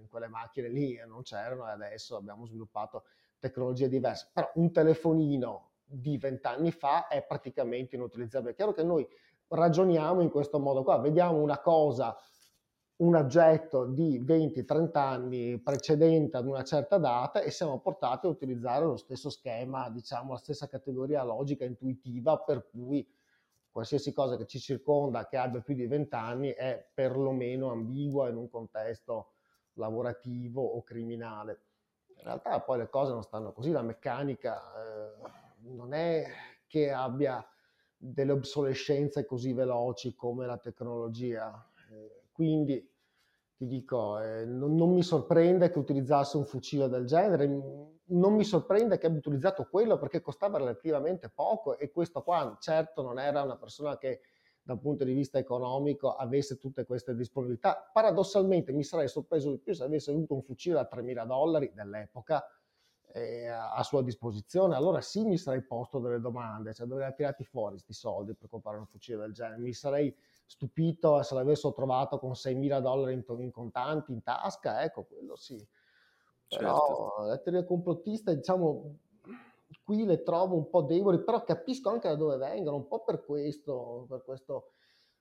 in 0.00 0.08
quelle 0.08 0.28
macchine 0.28 0.68
lì 0.68 1.00
non 1.06 1.22
c'erano 1.22 1.66
e 1.68 1.70
adesso 1.70 2.16
abbiamo 2.16 2.46
sviluppato 2.46 3.04
tecnologie 3.38 3.88
diverse. 3.88 4.30
Però 4.32 4.50
un 4.54 4.72
telefonino 4.72 5.70
di 5.84 6.18
vent'anni 6.18 6.72
fa 6.72 7.06
è 7.06 7.24
praticamente 7.24 7.94
inutilizzabile. 7.96 8.52
È 8.52 8.54
chiaro 8.54 8.72
che 8.72 8.82
noi 8.82 9.06
ragioniamo 9.48 10.20
in 10.22 10.30
questo 10.30 10.58
modo 10.58 10.82
qua, 10.82 10.98
vediamo 10.98 11.40
una 11.40 11.60
cosa, 11.60 12.16
un 12.96 13.14
oggetto 13.14 13.84
di 13.84 14.20
20-30 14.20 14.90
anni 14.96 15.58
precedente 15.60 16.36
ad 16.38 16.46
una 16.46 16.64
certa 16.64 16.98
data 16.98 17.40
e 17.40 17.50
siamo 17.50 17.78
portati 17.78 18.26
a 18.26 18.30
utilizzare 18.30 18.86
lo 18.86 18.96
stesso 18.96 19.28
schema, 19.28 19.90
diciamo 19.90 20.32
la 20.32 20.38
stessa 20.38 20.66
categoria 20.66 21.22
logica 21.22 21.64
intuitiva 21.64 22.38
per 22.38 22.66
cui 22.68 23.06
qualsiasi 23.76 24.14
cosa 24.14 24.38
che 24.38 24.46
ci 24.46 24.58
circonda 24.58 25.26
che 25.26 25.36
abbia 25.36 25.60
più 25.60 25.74
di 25.74 25.86
20 25.86 26.14
anni 26.14 26.48
è 26.48 26.82
perlomeno 26.94 27.70
ambigua 27.70 28.30
in 28.30 28.36
un 28.36 28.48
contesto 28.48 29.32
lavorativo 29.74 30.62
o 30.62 30.82
criminale. 30.82 31.60
In 32.16 32.22
realtà 32.22 32.58
poi 32.62 32.78
le 32.78 32.88
cose 32.88 33.12
non 33.12 33.22
stanno 33.22 33.52
così, 33.52 33.72
la 33.72 33.82
meccanica 33.82 34.62
eh, 34.62 35.30
non 35.68 35.92
è 35.92 36.24
che 36.66 36.90
abbia 36.90 37.46
delle 37.94 38.32
obsolescenze 38.32 39.26
così 39.26 39.52
veloci 39.52 40.14
come 40.14 40.46
la 40.46 40.56
tecnologia. 40.56 41.70
Eh, 41.90 42.28
quindi 42.32 42.82
ti 43.56 43.66
dico, 43.66 44.18
eh, 44.22 44.46
non, 44.46 44.74
non, 44.74 44.90
mi 44.94 45.02
sorprende 45.02 45.70
che 45.70 45.78
utilizzasse 45.78 46.38
un 46.38 46.46
fucile 46.46 46.88
del 46.88 47.04
genere, 47.04 47.46
non 48.08 48.34
mi 48.34 48.44
sorprende 48.44 48.98
che 48.98 49.06
abbia 49.06 49.18
utilizzato 49.18 49.66
quello 49.68 49.98
perché 49.98 50.20
costava 50.20 50.58
relativamente 50.58 51.28
poco 51.28 51.76
e 51.78 51.90
questo 51.90 52.22
qua 52.22 52.56
certo 52.60 53.02
non 53.02 53.18
era 53.18 53.42
una 53.42 53.56
persona 53.56 53.98
che 53.98 54.20
dal 54.62 54.80
punto 54.80 55.04
di 55.04 55.12
vista 55.12 55.38
economico 55.38 56.14
avesse 56.14 56.58
tutte 56.58 56.84
queste 56.84 57.14
disponibilità. 57.14 57.88
Paradossalmente 57.92 58.72
mi 58.72 58.82
sarei 58.82 59.06
sorpreso 59.06 59.50
di 59.50 59.58
più 59.58 59.72
se 59.74 59.84
avesse 59.84 60.10
avuto 60.10 60.34
un 60.34 60.42
fucile 60.42 60.74
da 60.74 60.88
3.000 60.92 61.24
dollari 61.24 61.70
dell'epoca 61.72 62.44
eh, 63.12 63.46
a 63.46 63.80
sua 63.84 64.02
disposizione, 64.02 64.74
allora 64.74 65.00
sì 65.00 65.24
mi 65.24 65.38
sarei 65.38 65.62
posto 65.62 66.00
delle 66.00 66.20
domande, 66.20 66.74
cioè 66.74 66.86
dove 66.86 67.04
ha 67.04 67.12
tirati 67.12 67.44
fuori 67.44 67.74
questi 67.74 67.92
soldi 67.92 68.34
per 68.34 68.48
comprare 68.48 68.78
un 68.78 68.86
fucile 68.86 69.18
del 69.18 69.32
genere, 69.32 69.60
mi 69.60 69.72
sarei 69.72 70.14
stupito 70.44 71.22
se 71.22 71.34
l'avessero 71.34 71.72
trovato 71.72 72.18
con 72.18 72.32
6.000 72.32 72.80
dollari 72.80 73.14
in, 73.14 73.24
in 73.38 73.50
contanti 73.52 74.12
in 74.12 74.22
tasca, 74.22 74.82
ecco 74.82 75.04
quello 75.04 75.36
sì 75.36 75.64
però 76.48 77.14
certo. 77.16 77.22
la 77.26 77.38
teoria 77.38 77.64
complottista, 77.64 78.32
diciamo, 78.32 78.98
qui 79.84 80.04
le 80.04 80.22
trovo 80.22 80.56
un 80.56 80.68
po' 80.68 80.82
deboli, 80.82 81.22
però 81.22 81.42
capisco 81.44 81.90
anche 81.90 82.08
da 82.08 82.14
dove 82.14 82.36
vengono, 82.36 82.76
un 82.76 82.86
po' 82.86 83.04
per 83.04 83.24
questo, 83.24 84.06
per 84.08 84.22
questo 84.24 84.70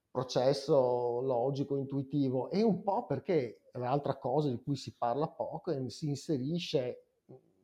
processo 0.10 1.20
logico, 1.22 1.78
intuitivo, 1.78 2.50
e 2.50 2.62
un 2.62 2.82
po' 2.84 3.06
perché 3.06 3.62
l'altra 3.74 4.18
cosa 4.18 4.50
di 4.50 4.62
cui 4.62 4.76
si 4.76 4.96
parla 4.96 5.28
poco 5.28 5.72
e 5.72 5.90
si 5.90 6.08
inserisce 6.08 7.04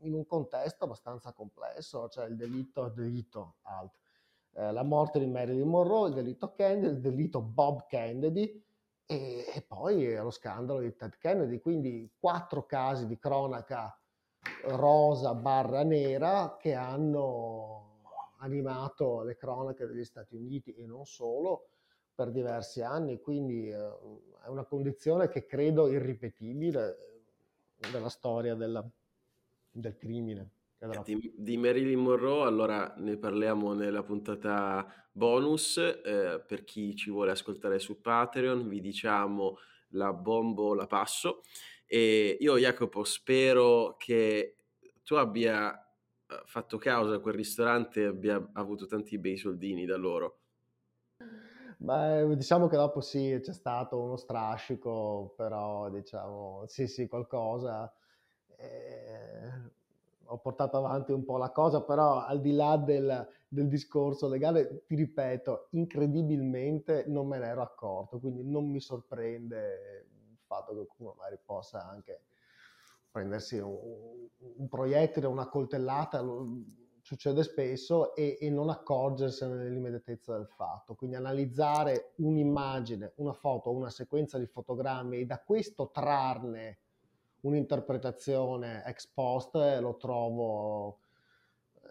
in 0.01 0.13
un 0.13 0.25
contesto 0.25 0.83
abbastanza 0.83 1.31
complesso, 1.31 2.09
cioè 2.09 2.25
il 2.25 2.35
delitto, 2.35 2.89
delitto 2.89 3.55
alt, 3.61 3.93
eh, 4.53 4.71
la 4.71 4.83
morte 4.83 5.19
di 5.19 5.27
Marilyn 5.27 5.67
Monroe, 5.67 6.09
il 6.09 6.15
delitto 6.15 6.51
Kennedy, 6.53 6.87
il 6.87 6.99
delitto 6.99 7.41
Bob 7.41 7.85
Kennedy 7.87 8.61
e, 9.05 9.45
e 9.53 9.61
poi 9.61 10.15
lo 10.15 10.31
scandalo 10.31 10.79
di 10.79 10.95
Ted 10.95 11.17
Kennedy, 11.17 11.59
quindi 11.59 12.09
quattro 12.19 12.65
casi 12.65 13.05
di 13.07 13.17
cronaca 13.17 13.95
rosa 14.63 15.33
barra 15.33 15.83
nera 15.83 16.57
che 16.59 16.73
hanno 16.73 18.01
animato 18.37 19.21
le 19.21 19.35
cronache 19.35 19.85
degli 19.85 20.03
Stati 20.03 20.35
Uniti 20.35 20.73
e 20.73 20.85
non 20.85 21.05
solo 21.05 21.69
per 22.13 22.31
diversi 22.31 22.81
anni, 22.81 23.19
quindi 23.19 23.69
eh, 23.69 23.89
è 24.43 24.47
una 24.47 24.65
condizione 24.65 25.27
che 25.29 25.45
credo 25.45 25.87
irripetibile 25.87 26.97
eh, 27.77 27.91
della 27.91 28.09
storia 28.09 28.55
della, 28.55 28.87
del 29.71 29.95
crimine. 29.95 30.49
Di, 31.03 31.31
di, 31.37 31.57
Marilyn 31.57 31.99
Monroe, 31.99 32.47
allora 32.47 32.95
ne 32.97 33.15
parliamo 33.15 33.73
nella 33.73 34.01
puntata 34.01 34.85
bonus. 35.11 35.77
Eh, 35.77 36.43
per 36.45 36.63
chi 36.63 36.95
ci 36.95 37.11
vuole 37.11 37.29
ascoltare 37.29 37.77
su 37.77 38.01
Patreon, 38.01 38.67
vi 38.67 38.81
diciamo 38.81 39.57
la 39.89 40.11
bombo 40.11 40.73
la 40.73 40.87
passo. 40.87 41.43
E 41.85 42.35
io, 42.39 42.57
Jacopo, 42.57 43.03
spero 43.03 43.95
che 43.99 44.55
tu 45.03 45.13
abbia 45.15 45.71
eh, 45.77 46.41
fatto 46.45 46.79
causa 46.79 47.15
a 47.15 47.19
quel 47.19 47.35
ristorante 47.35 48.01
e 48.01 48.05
abbia 48.05 48.49
avuto 48.53 48.87
tanti 48.87 49.19
bei 49.19 49.37
soldini 49.37 49.85
da 49.85 49.97
loro. 49.97 50.39
Beh, 51.77 52.35
diciamo 52.35 52.67
che 52.67 52.75
dopo 52.75 53.01
sì, 53.01 53.39
c'è 53.39 53.53
stato 53.53 54.01
uno 54.01 54.15
strascico, 54.15 55.33
però 55.37 55.89
diciamo 55.91 56.63
sì, 56.65 56.87
sì, 56.87 57.07
qualcosa. 57.07 57.93
Eh, 58.57 59.30
ho 60.31 60.37
portato 60.37 60.77
avanti 60.77 61.11
un 61.11 61.25
po' 61.25 61.37
la 61.37 61.51
cosa, 61.51 61.81
però 61.81 62.25
al 62.25 62.39
di 62.39 62.53
là 62.53 62.77
del, 62.77 63.27
del, 63.47 63.67
discorso 63.67 64.29
legale, 64.29 64.83
ti 64.85 64.95
ripeto, 64.95 65.67
incredibilmente 65.71 67.03
non 67.07 67.27
me 67.27 67.37
ne 67.37 67.47
ero 67.47 67.61
accorto, 67.61 68.17
quindi 68.19 68.43
non 68.43 68.69
mi 68.69 68.79
sorprende 68.79 70.07
il 70.29 70.37
fatto 70.45 70.71
che 70.71 70.85
qualcuno 70.85 71.15
magari 71.17 71.37
possa 71.43 71.85
anche 71.85 72.21
prendersi 73.11 73.57
un, 73.57 74.27
un 74.37 74.67
proiettile, 74.69 75.27
una 75.27 75.49
coltellata, 75.49 76.25
succede 77.01 77.43
spesso, 77.43 78.15
e, 78.15 78.37
e 78.39 78.49
non 78.49 78.69
accorgersene 78.69 79.55
nell'immediatezza 79.55 80.37
del 80.37 80.47
fatto. 80.47 80.95
Quindi 80.95 81.17
analizzare 81.17 82.13
un'immagine, 82.17 83.11
una 83.15 83.33
foto, 83.33 83.71
una 83.71 83.89
sequenza 83.89 84.37
di 84.37 84.45
fotogrammi 84.45 85.19
e 85.19 85.25
da 85.25 85.41
questo 85.41 85.89
trarne 85.91 86.77
un'interpretazione 87.41 88.83
ex 88.85 89.07
post 89.07 89.55
lo 89.55 89.97
trovo 89.97 90.99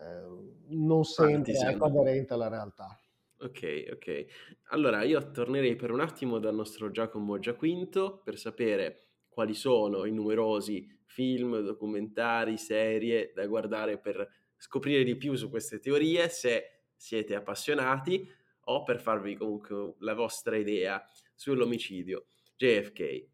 eh, 0.01 0.25
non 0.69 1.05
sempre 1.05 1.53
ecco, 1.53 1.85
aderente 1.85 2.33
alla 2.33 2.49
realtà. 2.49 2.99
Ok, 3.39 3.89
ok. 3.93 4.27
Allora 4.71 5.03
io 5.03 5.31
tornerei 5.31 5.77
per 5.77 5.91
un 5.91 6.01
attimo 6.01 6.39
dal 6.39 6.55
nostro 6.55 6.91
Giacomo 6.91 7.39
Giaquinto 7.39 8.21
per 8.23 8.39
sapere 8.39 9.05
quali 9.29 9.55
sono 9.55 10.05
i 10.05 10.13
numerosi 10.13 10.99
film, 11.05 11.61
documentari, 11.61 12.57
serie 12.57 13.33
da 13.35 13.47
guardare 13.47 13.99
per 13.99 14.29
scoprire 14.57 15.05
di 15.05 15.17
più 15.17 15.35
su 15.35 15.49
queste 15.49 15.79
teorie, 15.79 16.29
se 16.29 16.83
siete 16.95 17.35
appassionati 17.35 18.29
o 18.65 18.83
per 18.83 19.01
farvi 19.01 19.37
comunque 19.37 19.95
la 20.01 20.15
vostra 20.15 20.57
idea 20.57 21.03
sull'omicidio. 21.35 22.27
JFK. 22.57 23.27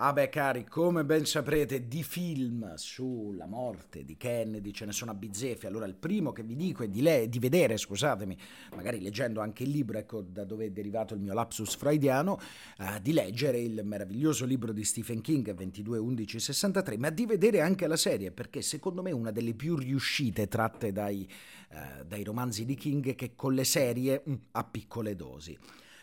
Ah 0.00 0.12
beh 0.12 0.28
cari, 0.28 0.64
come 0.64 1.04
ben 1.04 1.26
saprete, 1.26 1.88
di 1.88 2.04
film 2.04 2.72
sulla 2.76 3.46
morte 3.46 4.04
di 4.04 4.16
Kennedy 4.16 4.70
ce 4.70 4.84
ne 4.84 4.92
sono 4.92 5.10
a 5.10 5.14
bizzeffe, 5.14 5.66
allora 5.66 5.86
il 5.86 5.96
primo 5.96 6.30
che 6.30 6.44
vi 6.44 6.54
dico 6.54 6.84
è 6.84 6.88
di, 6.88 7.02
le- 7.02 7.28
di 7.28 7.40
vedere, 7.40 7.76
scusatemi, 7.76 8.38
magari 8.76 9.00
leggendo 9.00 9.40
anche 9.40 9.64
il 9.64 9.70
libro, 9.70 9.98
ecco 9.98 10.22
da 10.22 10.44
dove 10.44 10.66
è 10.66 10.70
derivato 10.70 11.14
il 11.14 11.20
mio 11.20 11.34
lapsus 11.34 11.74
freudiano, 11.74 12.38
uh, 12.78 13.00
di 13.02 13.12
leggere 13.12 13.58
il 13.58 13.80
meraviglioso 13.82 14.44
libro 14.44 14.70
di 14.70 14.84
Stephen 14.84 15.20
King 15.20 15.52
221163, 15.52 16.96
ma 16.96 17.10
di 17.10 17.26
vedere 17.26 17.60
anche 17.60 17.88
la 17.88 17.96
serie, 17.96 18.30
perché 18.30 18.62
secondo 18.62 19.02
me 19.02 19.10
è 19.10 19.14
una 19.14 19.32
delle 19.32 19.54
più 19.54 19.74
riuscite 19.74 20.46
tratte 20.46 20.92
dai, 20.92 21.28
uh, 21.72 22.04
dai 22.04 22.22
romanzi 22.22 22.64
di 22.64 22.76
King 22.76 23.16
che 23.16 23.34
con 23.34 23.52
le 23.52 23.64
serie 23.64 24.22
mm, 24.30 24.34
a 24.52 24.62
piccole 24.62 25.16
dosi. 25.16 25.58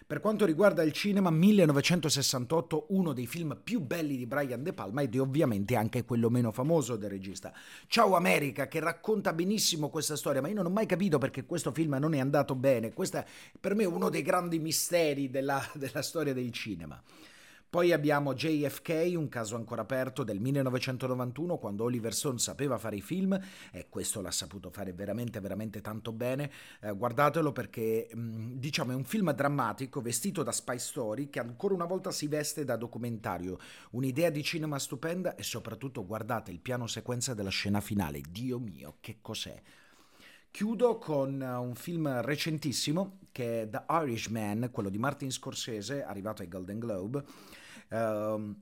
Per 0.07 0.19
quanto 0.19 0.45
riguarda 0.45 0.83
il 0.83 0.91
cinema, 0.91 1.31
1968, 1.31 2.85
uno 2.89 3.11
dei 3.11 3.25
film 3.25 3.59
più 3.63 3.79
belli 3.79 4.17
di 4.17 4.27
Brian 4.27 4.61
De 4.61 4.71
Palma 4.71 5.01
ed 5.01 5.15
è 5.15 5.19
ovviamente 5.19 5.75
anche 5.75 6.05
quello 6.05 6.29
meno 6.29 6.51
famoso 6.51 6.95
del 6.95 7.09
regista. 7.09 7.51
Ciao 7.87 8.15
America, 8.15 8.67
che 8.67 8.79
racconta 8.79 9.33
benissimo 9.33 9.89
questa 9.89 10.15
storia, 10.15 10.41
ma 10.41 10.47
io 10.47 10.53
non 10.53 10.67
ho 10.67 10.69
mai 10.69 10.85
capito 10.85 11.17
perché 11.17 11.45
questo 11.45 11.71
film 11.71 11.95
non 11.95 12.13
è 12.13 12.19
andato 12.19 12.53
bene. 12.53 12.93
Questo 12.93 13.17
è 13.17 13.25
per 13.59 13.73
me 13.73 13.85
uno 13.85 14.09
dei 14.09 14.21
grandi 14.21 14.59
misteri 14.59 15.31
della, 15.31 15.67
della 15.73 16.03
storia 16.03 16.35
del 16.35 16.51
cinema. 16.51 17.01
Poi 17.75 17.91
abbiamo 17.91 18.33
JFK, 18.33 19.15
un 19.17 19.27
caso 19.27 19.57
ancora 19.57 19.81
aperto 19.81 20.23
del 20.23 20.39
1991, 20.39 21.57
quando 21.57 21.83
Oliver 21.83 22.13
Stone 22.13 22.37
sapeva 22.37 22.77
fare 22.77 22.95
i 22.95 23.01
film 23.01 23.37
e 23.69 23.87
questo 23.89 24.21
l'ha 24.21 24.31
saputo 24.31 24.69
fare 24.69 24.93
veramente, 24.93 25.41
veramente 25.41 25.81
tanto 25.81 26.13
bene. 26.13 26.49
Eh, 26.79 26.93
guardatelo 26.93 27.51
perché, 27.51 28.09
mm, 28.15 28.53
diciamo, 28.53 28.93
è 28.93 28.95
un 28.95 29.03
film 29.03 29.33
drammatico 29.33 29.99
vestito 29.99 30.41
da 30.41 30.53
spy 30.53 30.79
story 30.79 31.29
che 31.29 31.39
ancora 31.39 31.73
una 31.73 31.83
volta 31.83 32.11
si 32.11 32.27
veste 32.27 32.63
da 32.63 32.77
documentario. 32.77 33.59
Un'idea 33.89 34.29
di 34.29 34.41
cinema 34.41 34.79
stupenda 34.79 35.35
e 35.35 35.43
soprattutto 35.43 36.05
guardate 36.05 36.51
il 36.51 36.61
piano 36.61 36.87
sequenza 36.87 37.33
della 37.33 37.49
scena 37.49 37.81
finale. 37.81 38.21
Dio 38.31 38.57
mio, 38.57 38.95
che 39.01 39.17
cos'è? 39.19 39.61
Chiudo 40.49 40.97
con 40.97 41.41
un 41.41 41.75
film 41.75 42.21
recentissimo 42.21 43.17
che 43.33 43.63
è 43.63 43.69
The 43.69 43.83
Irishman, 43.89 44.69
quello 44.71 44.87
di 44.87 44.97
Martin 44.97 45.29
Scorsese, 45.29 46.05
arrivato 46.05 46.41
ai 46.41 46.47
Golden 46.47 46.79
Globe. 46.79 47.25
Uh, 47.89 48.55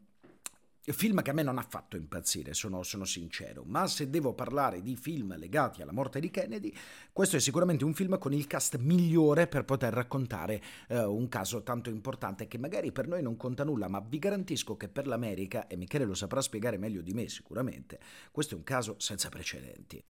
film 0.91 1.21
che 1.21 1.29
a 1.29 1.33
me 1.33 1.43
non 1.43 1.57
ha 1.57 1.65
fatto 1.67 1.95
impazzire, 1.95 2.53
sono, 2.53 2.83
sono, 2.83 3.05
sincero, 3.05 3.63
ma 3.65 3.87
se 3.87 4.09
devo 4.09 4.33
parlare 4.33 4.81
di 4.81 4.97
film 4.97 5.37
legati 5.37 5.81
alla 5.81 5.93
morte 5.93 6.19
di 6.19 6.29
Kennedy, 6.29 6.73
questo 7.13 7.37
è 7.37 7.39
sicuramente 7.39 7.85
un 7.85 7.93
film 7.93 8.17
con 8.17 8.33
il 8.33 8.47
cast 8.47 8.77
migliore 8.77 9.47
per 9.47 9.63
poter 9.63 9.93
raccontare 9.93 10.61
uh, 10.89 10.95
un 11.09 11.29
caso 11.29 11.63
tanto 11.63 11.89
importante 11.89 12.47
che 12.47 12.57
magari 12.57 12.91
per 12.91 13.07
noi 13.07 13.21
non 13.21 13.37
conta 13.37 13.63
nulla, 13.63 13.87
ma 13.87 14.03
vi 14.05 14.19
garantisco 14.19 14.75
che 14.75 14.89
per 14.89 15.07
l'America, 15.07 15.67
e 15.67 15.77
Michele 15.77 16.05
lo 16.05 16.15
saprà 16.15 16.41
spiegare 16.41 16.77
meglio 16.77 17.01
di 17.01 17.13
me 17.13 17.29
sicuramente, 17.29 17.99
questo 18.31 18.55
è 18.55 18.57
un 18.57 18.63
caso 18.63 18.95
senza 18.97 19.29
precedenti. 19.29 20.03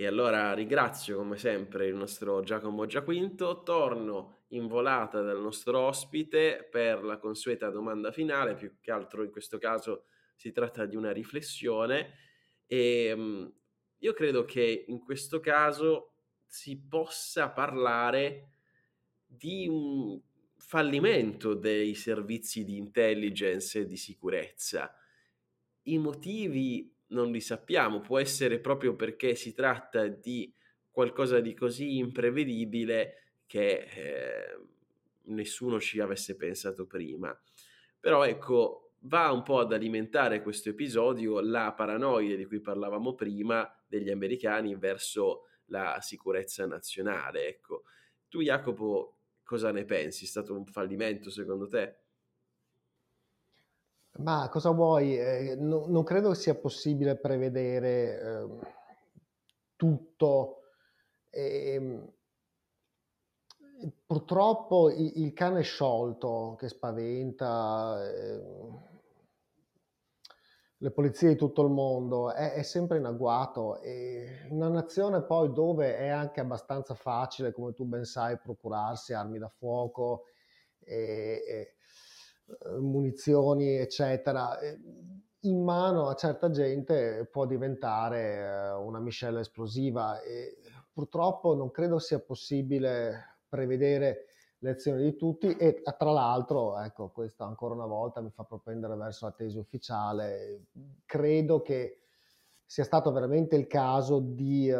E 0.00 0.06
allora 0.06 0.52
ringrazio 0.52 1.16
come 1.16 1.36
sempre 1.38 1.88
il 1.88 1.96
nostro 1.96 2.40
Giacomo 2.40 2.86
Giaquinto, 2.86 3.64
torno 3.64 4.44
in 4.50 4.68
volata 4.68 5.22
dal 5.22 5.40
nostro 5.40 5.80
ospite 5.80 6.68
per 6.70 7.02
la 7.02 7.18
consueta 7.18 7.68
domanda 7.68 8.12
finale, 8.12 8.54
più 8.54 8.76
che 8.80 8.92
altro 8.92 9.24
in 9.24 9.32
questo 9.32 9.58
caso 9.58 10.04
si 10.36 10.52
tratta 10.52 10.86
di 10.86 10.94
una 10.94 11.10
riflessione. 11.10 12.12
E 12.64 13.12
um, 13.12 13.52
io 13.96 14.12
credo 14.12 14.44
che 14.44 14.84
in 14.86 15.00
questo 15.00 15.40
caso 15.40 16.12
si 16.46 16.80
possa 16.80 17.48
parlare 17.50 18.50
di 19.26 19.66
un 19.68 20.16
fallimento 20.58 21.54
dei 21.54 21.96
servizi 21.96 22.62
di 22.62 22.76
intelligence 22.76 23.80
e 23.80 23.84
di 23.84 23.96
sicurezza. 23.96 24.94
I 25.82 25.98
motivi 25.98 26.94
non 27.08 27.30
li 27.30 27.40
sappiamo, 27.40 28.00
può 28.00 28.18
essere 28.18 28.58
proprio 28.58 28.94
perché 28.94 29.34
si 29.34 29.52
tratta 29.52 30.06
di 30.06 30.52
qualcosa 30.90 31.40
di 31.40 31.54
così 31.54 31.98
imprevedibile 31.98 33.36
che 33.46 33.86
eh, 33.94 34.58
nessuno 35.24 35.80
ci 35.80 36.00
avesse 36.00 36.36
pensato 36.36 36.86
prima. 36.86 37.36
Però 38.00 38.24
ecco, 38.24 38.92
va 39.02 39.30
un 39.30 39.42
po' 39.42 39.60
ad 39.60 39.72
alimentare 39.72 40.42
questo 40.42 40.70
episodio 40.70 41.40
la 41.40 41.72
paranoia 41.72 42.36
di 42.36 42.46
cui 42.46 42.60
parlavamo 42.60 43.14
prima 43.14 43.68
degli 43.86 44.10
americani 44.10 44.74
verso 44.76 45.44
la 45.66 45.98
sicurezza 46.00 46.66
nazionale. 46.66 47.46
Ecco, 47.46 47.84
tu 48.28 48.40
Jacopo 48.40 49.18
cosa 49.42 49.70
ne 49.70 49.84
pensi? 49.84 50.24
È 50.24 50.28
stato 50.28 50.54
un 50.54 50.66
fallimento 50.66 51.30
secondo 51.30 51.68
te? 51.68 51.96
Ma 54.18 54.48
cosa 54.48 54.70
vuoi? 54.70 55.16
Eh, 55.16 55.54
no, 55.56 55.86
non 55.86 56.02
credo 56.02 56.34
sia 56.34 56.54
possibile 56.54 57.16
prevedere 57.16 58.20
eh, 58.20 58.48
tutto. 59.76 60.62
E, 61.30 62.12
purtroppo 64.04 64.90
il, 64.90 65.12
il, 65.22 65.32
cane 65.32 65.62
sciolto 65.62 66.56
che 66.58 66.68
spaventa 66.68 68.04
eh, 68.10 68.42
le 70.78 70.90
polizie 70.90 71.28
di 71.28 71.36
tutto 71.36 71.62
il 71.62 71.70
mondo 71.70 72.32
è, 72.32 72.54
è, 72.54 72.62
sempre 72.62 72.98
in 72.98 73.04
agguato 73.04 73.80
e 73.80 74.46
in 74.48 74.56
una 74.56 74.68
nazione 74.68 75.22
poi 75.22 75.52
dove 75.52 75.96
è 75.96 76.08
anche 76.08 76.40
abbastanza 76.40 76.94
facile, 76.94 77.52
come 77.52 77.72
tu 77.72 77.84
ben 77.84 78.04
sai, 78.04 78.38
procurarsi 78.38 79.12
armi 79.12 79.38
da 79.38 79.48
fuoco 79.48 80.24
e, 80.80 81.76
munizioni, 82.80 83.76
eccetera, 83.76 84.58
in 85.42 85.62
mano 85.62 86.08
a 86.08 86.14
certa 86.14 86.50
gente 86.50 87.28
può 87.30 87.46
diventare 87.46 88.36
eh, 88.36 88.72
una 88.72 88.98
miscela 88.98 89.40
esplosiva 89.40 90.20
e 90.20 90.56
purtroppo 90.92 91.54
non 91.54 91.70
credo 91.70 91.98
sia 91.98 92.18
possibile 92.18 93.38
prevedere 93.48 94.24
le 94.58 94.70
azioni 94.70 95.02
di 95.02 95.16
tutti 95.16 95.56
e 95.56 95.82
tra 95.96 96.10
l'altro, 96.10 96.78
ecco, 96.80 97.10
questo 97.10 97.44
ancora 97.44 97.74
una 97.74 97.86
volta 97.86 98.20
mi 98.20 98.30
fa 98.30 98.42
propendere 98.42 98.96
verso 98.96 99.26
la 99.26 99.32
tesi 99.32 99.56
ufficiale, 99.56 100.64
credo 101.06 101.62
che 101.62 102.00
sia 102.64 102.82
stato 102.82 103.12
veramente 103.12 103.54
il 103.54 103.68
caso 103.68 104.18
di 104.18 104.74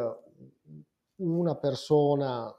una 1.16 1.54
persona, 1.54 2.52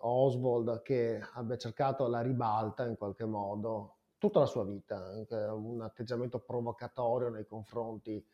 Oswald, 0.00 0.82
che 0.82 1.20
abbia 1.34 1.56
cercato 1.56 2.06
la 2.06 2.20
ribalta 2.20 2.86
in 2.86 2.96
qualche 2.96 3.24
modo 3.24 3.95
tutta 4.18 4.40
la 4.40 4.46
sua 4.46 4.64
vita, 4.64 5.12
un 5.54 5.80
atteggiamento 5.82 6.38
provocatorio 6.38 7.28
nei 7.28 7.46
confronti 7.46 8.24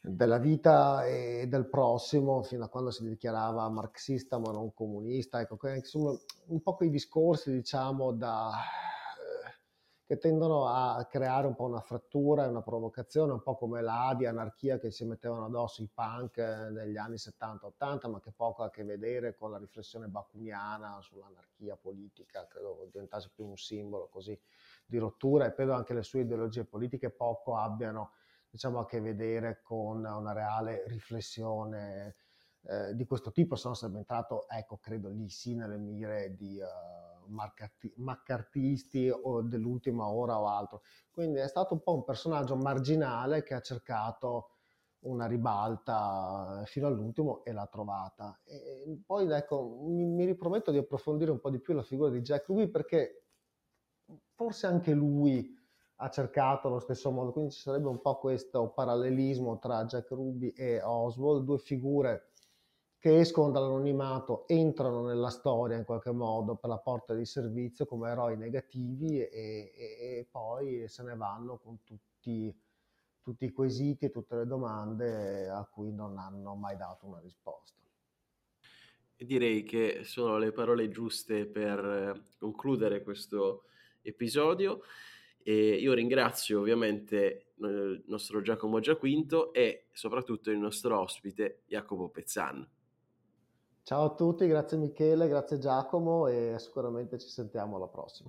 della 0.00 0.38
vita 0.38 1.04
e 1.04 1.46
del 1.48 1.68
prossimo, 1.68 2.42
fino 2.42 2.64
a 2.64 2.68
quando 2.68 2.90
si 2.90 3.08
dichiarava 3.08 3.68
marxista 3.68 4.38
ma 4.38 4.52
non 4.52 4.72
comunista, 4.72 5.40
ecco, 5.40 5.58
insomma, 5.68 6.16
un 6.46 6.62
po' 6.62 6.76
quei 6.76 6.90
discorsi, 6.90 7.50
diciamo, 7.50 8.12
da, 8.12 8.52
che 10.06 10.18
tendono 10.18 10.68
a 10.68 11.04
creare 11.06 11.48
un 11.48 11.56
po' 11.56 11.64
una 11.64 11.80
frattura 11.80 12.44
e 12.44 12.48
una 12.48 12.62
provocazione, 12.62 13.32
un 13.32 13.42
po' 13.42 13.56
come 13.56 13.82
l'ADI, 13.82 14.26
anarchia 14.26 14.78
che 14.78 14.92
si 14.92 15.04
mettevano 15.04 15.46
addosso 15.46 15.82
i 15.82 15.90
punk 15.92 16.38
negli 16.38 16.96
anni 16.96 17.16
70-80, 17.16 18.08
ma 18.08 18.20
che 18.20 18.30
poco 18.30 18.62
ha 18.62 18.66
a 18.66 18.70
che 18.70 18.84
vedere 18.84 19.34
con 19.34 19.50
la 19.50 19.58
riflessione 19.58 20.06
bakuniana 20.06 21.00
sull'anarchia 21.00 21.76
politica, 21.76 22.46
credo 22.46 22.88
diventasse 22.92 23.32
più 23.34 23.46
un 23.48 23.56
simbolo 23.56 24.06
così 24.06 24.40
di 24.86 24.98
rottura. 24.98 25.46
E 25.46 25.52
credo 25.52 25.72
anche 25.72 25.92
le 25.92 26.04
sue 26.04 26.20
ideologie 26.20 26.64
politiche 26.64 27.10
poco 27.10 27.56
abbiano 27.56 28.12
diciamo, 28.48 28.78
a 28.78 28.86
che 28.86 29.00
vedere 29.00 29.60
con 29.60 30.04
una 30.04 30.32
reale 30.32 30.84
riflessione 30.86 32.14
eh, 32.62 32.94
di 32.94 33.04
questo 33.06 33.32
tipo, 33.32 33.56
sono 33.56 33.74
sempre 33.74 33.98
entrato, 33.98 34.48
ecco, 34.48 34.78
credo 34.78 35.08
lì 35.08 35.28
sì 35.28 35.56
nelle 35.56 35.78
mire 35.78 36.34
di 36.36 36.60
uh, 36.60 37.05
maccartisti 37.28 39.08
o 39.08 39.42
dell'ultima 39.42 40.08
ora 40.08 40.40
o 40.40 40.48
altro. 40.48 40.82
Quindi 41.10 41.38
è 41.38 41.48
stato 41.48 41.74
un 41.74 41.82
po' 41.82 41.94
un 41.94 42.04
personaggio 42.04 42.56
marginale 42.56 43.42
che 43.42 43.54
ha 43.54 43.60
cercato 43.60 44.50
una 45.00 45.26
ribalta 45.26 46.62
fino 46.66 46.86
all'ultimo 46.86 47.44
e 47.44 47.52
l'ha 47.52 47.66
trovata. 47.66 48.40
E 48.44 49.00
poi 49.04 49.30
ecco, 49.30 49.84
mi, 49.86 50.04
mi 50.04 50.24
riprometto 50.24 50.70
di 50.70 50.78
approfondire 50.78 51.30
un 51.30 51.40
po' 51.40 51.50
di 51.50 51.60
più 51.60 51.74
la 51.74 51.82
figura 51.82 52.10
di 52.10 52.20
Jack 52.20 52.46
Ruby 52.46 52.68
perché 52.68 53.26
forse 54.34 54.66
anche 54.66 54.92
lui 54.92 55.54
ha 56.00 56.10
cercato 56.10 56.68
allo 56.68 56.78
stesso 56.78 57.10
modo, 57.10 57.32
quindi 57.32 57.52
ci 57.52 57.60
sarebbe 57.60 57.88
un 57.88 58.00
po' 58.00 58.18
questo 58.18 58.70
parallelismo 58.70 59.58
tra 59.58 59.84
Jack 59.86 60.10
Ruby 60.10 60.48
e 60.50 60.82
Oswald, 60.82 61.44
due 61.44 61.58
figure 61.58 62.32
che 63.06 63.20
escono 63.20 63.52
dall'anonimato, 63.52 64.48
entrano 64.48 65.06
nella 65.06 65.30
storia 65.30 65.76
in 65.76 65.84
qualche 65.84 66.10
modo 66.10 66.56
per 66.56 66.70
la 66.70 66.78
porta 66.78 67.14
di 67.14 67.24
servizio 67.24 67.86
come 67.86 68.10
eroi 68.10 68.36
negativi 68.36 69.20
e, 69.20 69.72
e, 69.76 70.18
e 70.18 70.28
poi 70.28 70.88
se 70.88 71.04
ne 71.04 71.14
vanno 71.14 71.56
con 71.62 71.84
tutti, 71.84 72.52
tutti 73.22 73.44
i 73.44 73.52
quesiti 73.52 74.06
e 74.06 74.10
tutte 74.10 74.34
le 74.34 74.44
domande 74.44 75.48
a 75.48 75.64
cui 75.70 75.92
non 75.92 76.18
hanno 76.18 76.56
mai 76.56 76.76
dato 76.76 77.06
una 77.06 77.20
risposta. 77.20 77.80
Direi 79.16 79.62
che 79.62 80.00
sono 80.02 80.36
le 80.36 80.50
parole 80.50 80.88
giuste 80.88 81.46
per 81.46 82.20
concludere 82.38 83.04
questo 83.04 83.66
episodio. 84.02 84.80
E 85.44 85.76
io 85.76 85.92
ringrazio 85.92 86.58
ovviamente 86.58 87.52
eh, 87.62 87.66
il 87.68 88.02
nostro 88.08 88.42
Giacomo 88.42 88.80
Giaquinto 88.80 89.52
e 89.52 89.86
soprattutto 89.92 90.50
il 90.50 90.58
nostro 90.58 91.00
ospite 91.00 91.62
Jacopo 91.68 92.08
Pezzan. 92.08 92.68
Ciao 93.86 94.06
a 94.06 94.14
tutti, 94.16 94.48
grazie 94.48 94.78
Michele, 94.78 95.28
grazie 95.28 95.60
Giacomo 95.60 96.26
e 96.26 96.56
sicuramente 96.58 97.20
ci 97.20 97.28
sentiamo 97.28 97.76
alla 97.76 97.86
prossima. 97.86 98.28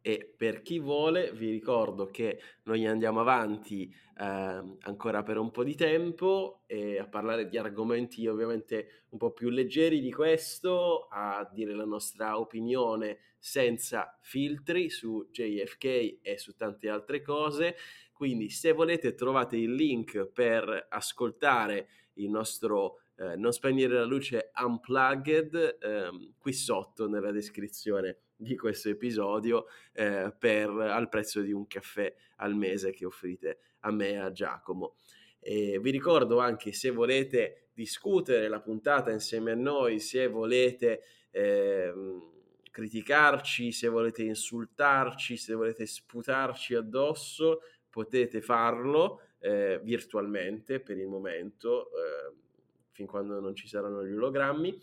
E 0.00 0.34
per 0.36 0.62
chi 0.62 0.80
vuole 0.80 1.30
vi 1.30 1.48
ricordo 1.48 2.06
che 2.06 2.40
noi 2.64 2.84
andiamo 2.84 3.20
avanti 3.20 3.88
eh, 4.18 4.24
ancora 4.80 5.22
per 5.22 5.38
un 5.38 5.52
po' 5.52 5.62
di 5.62 5.76
tempo 5.76 6.64
e 6.66 6.98
a 6.98 7.06
parlare 7.06 7.48
di 7.48 7.56
argomenti 7.56 8.26
ovviamente 8.26 9.04
un 9.10 9.18
po' 9.18 9.30
più 9.30 9.48
leggeri 9.48 10.00
di 10.00 10.10
questo, 10.10 11.06
a 11.08 11.48
dire 11.54 11.72
la 11.72 11.84
nostra 11.84 12.36
opinione 12.36 13.18
senza 13.38 14.18
filtri 14.22 14.90
su 14.90 15.28
JFK 15.30 16.18
e 16.20 16.36
su 16.36 16.56
tante 16.56 16.88
altre 16.88 17.22
cose. 17.22 17.76
Quindi 18.12 18.50
se 18.50 18.72
volete 18.72 19.14
trovate 19.14 19.56
il 19.56 19.72
link 19.72 20.26
per 20.26 20.88
ascoltare 20.90 21.86
il 22.14 22.28
nostro 22.28 23.01
eh, 23.22 23.36
Non 23.36 23.52
spegnere 23.52 23.94
la 23.94 24.04
luce 24.04 24.50
unplugged 24.60 25.78
eh, 25.80 26.08
qui 26.38 26.52
sotto 26.52 27.08
nella 27.08 27.30
descrizione 27.30 28.18
di 28.34 28.56
questo 28.56 28.88
episodio 28.88 29.66
eh, 29.92 30.34
per, 30.36 30.70
al 30.70 31.08
prezzo 31.08 31.40
di 31.40 31.52
un 31.52 31.66
caffè 31.68 32.12
al 32.36 32.56
mese 32.56 32.90
che 32.90 33.04
offrite 33.04 33.58
a 33.80 33.92
me 33.92 34.10
e 34.10 34.16
a 34.16 34.32
Giacomo. 34.32 34.96
E 35.38 35.78
vi 35.80 35.90
ricordo 35.90 36.38
anche 36.38 36.72
se 36.72 36.90
volete 36.90 37.68
discutere 37.72 38.48
la 38.48 38.60
puntata 38.60 39.10
insieme 39.10 39.52
a 39.52 39.56
noi, 39.56 40.00
se 40.00 40.26
volete 40.26 41.02
eh, 41.30 41.92
criticarci, 42.70 43.70
se 43.70 43.88
volete 43.88 44.22
insultarci, 44.22 45.36
se 45.36 45.54
volete 45.54 45.86
sputarci 45.86 46.74
addosso, 46.74 47.60
potete 47.88 48.40
farlo 48.40 49.20
eh, 49.38 49.80
virtualmente 49.82 50.80
per 50.80 50.96
il 50.98 51.08
momento, 51.08 51.90
eh, 51.90 52.41
fin 52.92 53.06
quando 53.06 53.40
non 53.40 53.54
ci 53.54 53.66
saranno 53.66 54.04
gli 54.04 54.12
ologrammi 54.12 54.78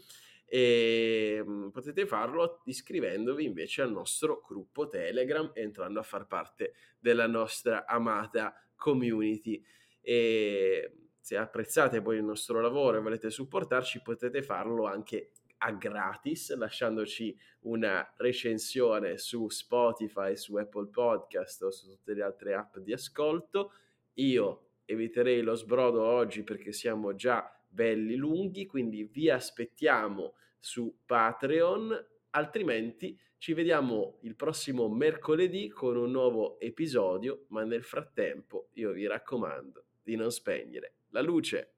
e 0.46 1.44
mhmm, 1.46 1.70
potete 1.70 2.08
farlo 2.08 2.62
iscrivendovi 2.66 3.46
invece 3.46 3.84
al 3.84 3.92
nostro 3.92 4.44
gruppo 4.46 4.88
Telegram 4.88 5.52
e 5.54 5.62
entrando 5.62 6.00
a 6.00 6.04
far 6.04 6.26
parte 6.26 6.74
della 7.00 7.28
nostra 7.28 7.86
amata 7.86 8.54
community 8.76 9.64
e 10.02 10.94
se 11.20 11.38
apprezzate 11.38 12.02
poi 12.02 12.18
il 12.18 12.24
nostro 12.24 12.60
lavoro 12.60 12.98
e 12.98 13.02
volete 13.02 13.30
supportarci 13.30 14.02
potete 14.02 14.42
farlo 14.42 14.86
anche 14.86 15.32
a 15.60 15.72
gratis 15.72 16.56
lasciandoci 16.56 17.38
una 17.62 18.14
recensione 18.18 19.18
su 19.18 19.50
Spotify, 19.50 20.36
su 20.36 20.56
Apple 20.56 20.88
Podcast 20.88 21.62
o 21.64 21.72
su 21.72 21.90
tutte 21.90 22.14
le 22.14 22.24
altre 22.24 22.54
app 22.54 22.78
di 22.78 22.94
ascolto. 22.94 23.74
Io 24.16 24.70
eviterei 24.86 25.42
lo 25.42 25.56
sbrodo 25.56 26.02
oggi 26.02 26.44
perché 26.44 26.72
siamo 26.72 27.14
già 27.14 27.59
belli 27.70 28.16
lunghi, 28.16 28.66
quindi 28.66 29.04
vi 29.06 29.30
aspettiamo 29.30 30.34
su 30.58 31.02
Patreon, 31.06 32.08
altrimenti 32.32 33.18
ci 33.38 33.54
vediamo 33.54 34.18
il 34.24 34.36
prossimo 34.36 34.90
mercoledì 34.90 35.70
con 35.70 35.96
un 35.96 36.12
nuovo 36.12 36.60
episodio, 36.60 37.46
ma 37.50 37.64
nel 37.64 37.84
frattempo 37.84 38.70
io 38.74 38.92
vi 38.92 39.08
raccomando 39.08 39.86
di 40.02 40.16
non 40.16 40.32
spegnere 40.32 40.96
la 41.10 41.22
luce. 41.22 41.76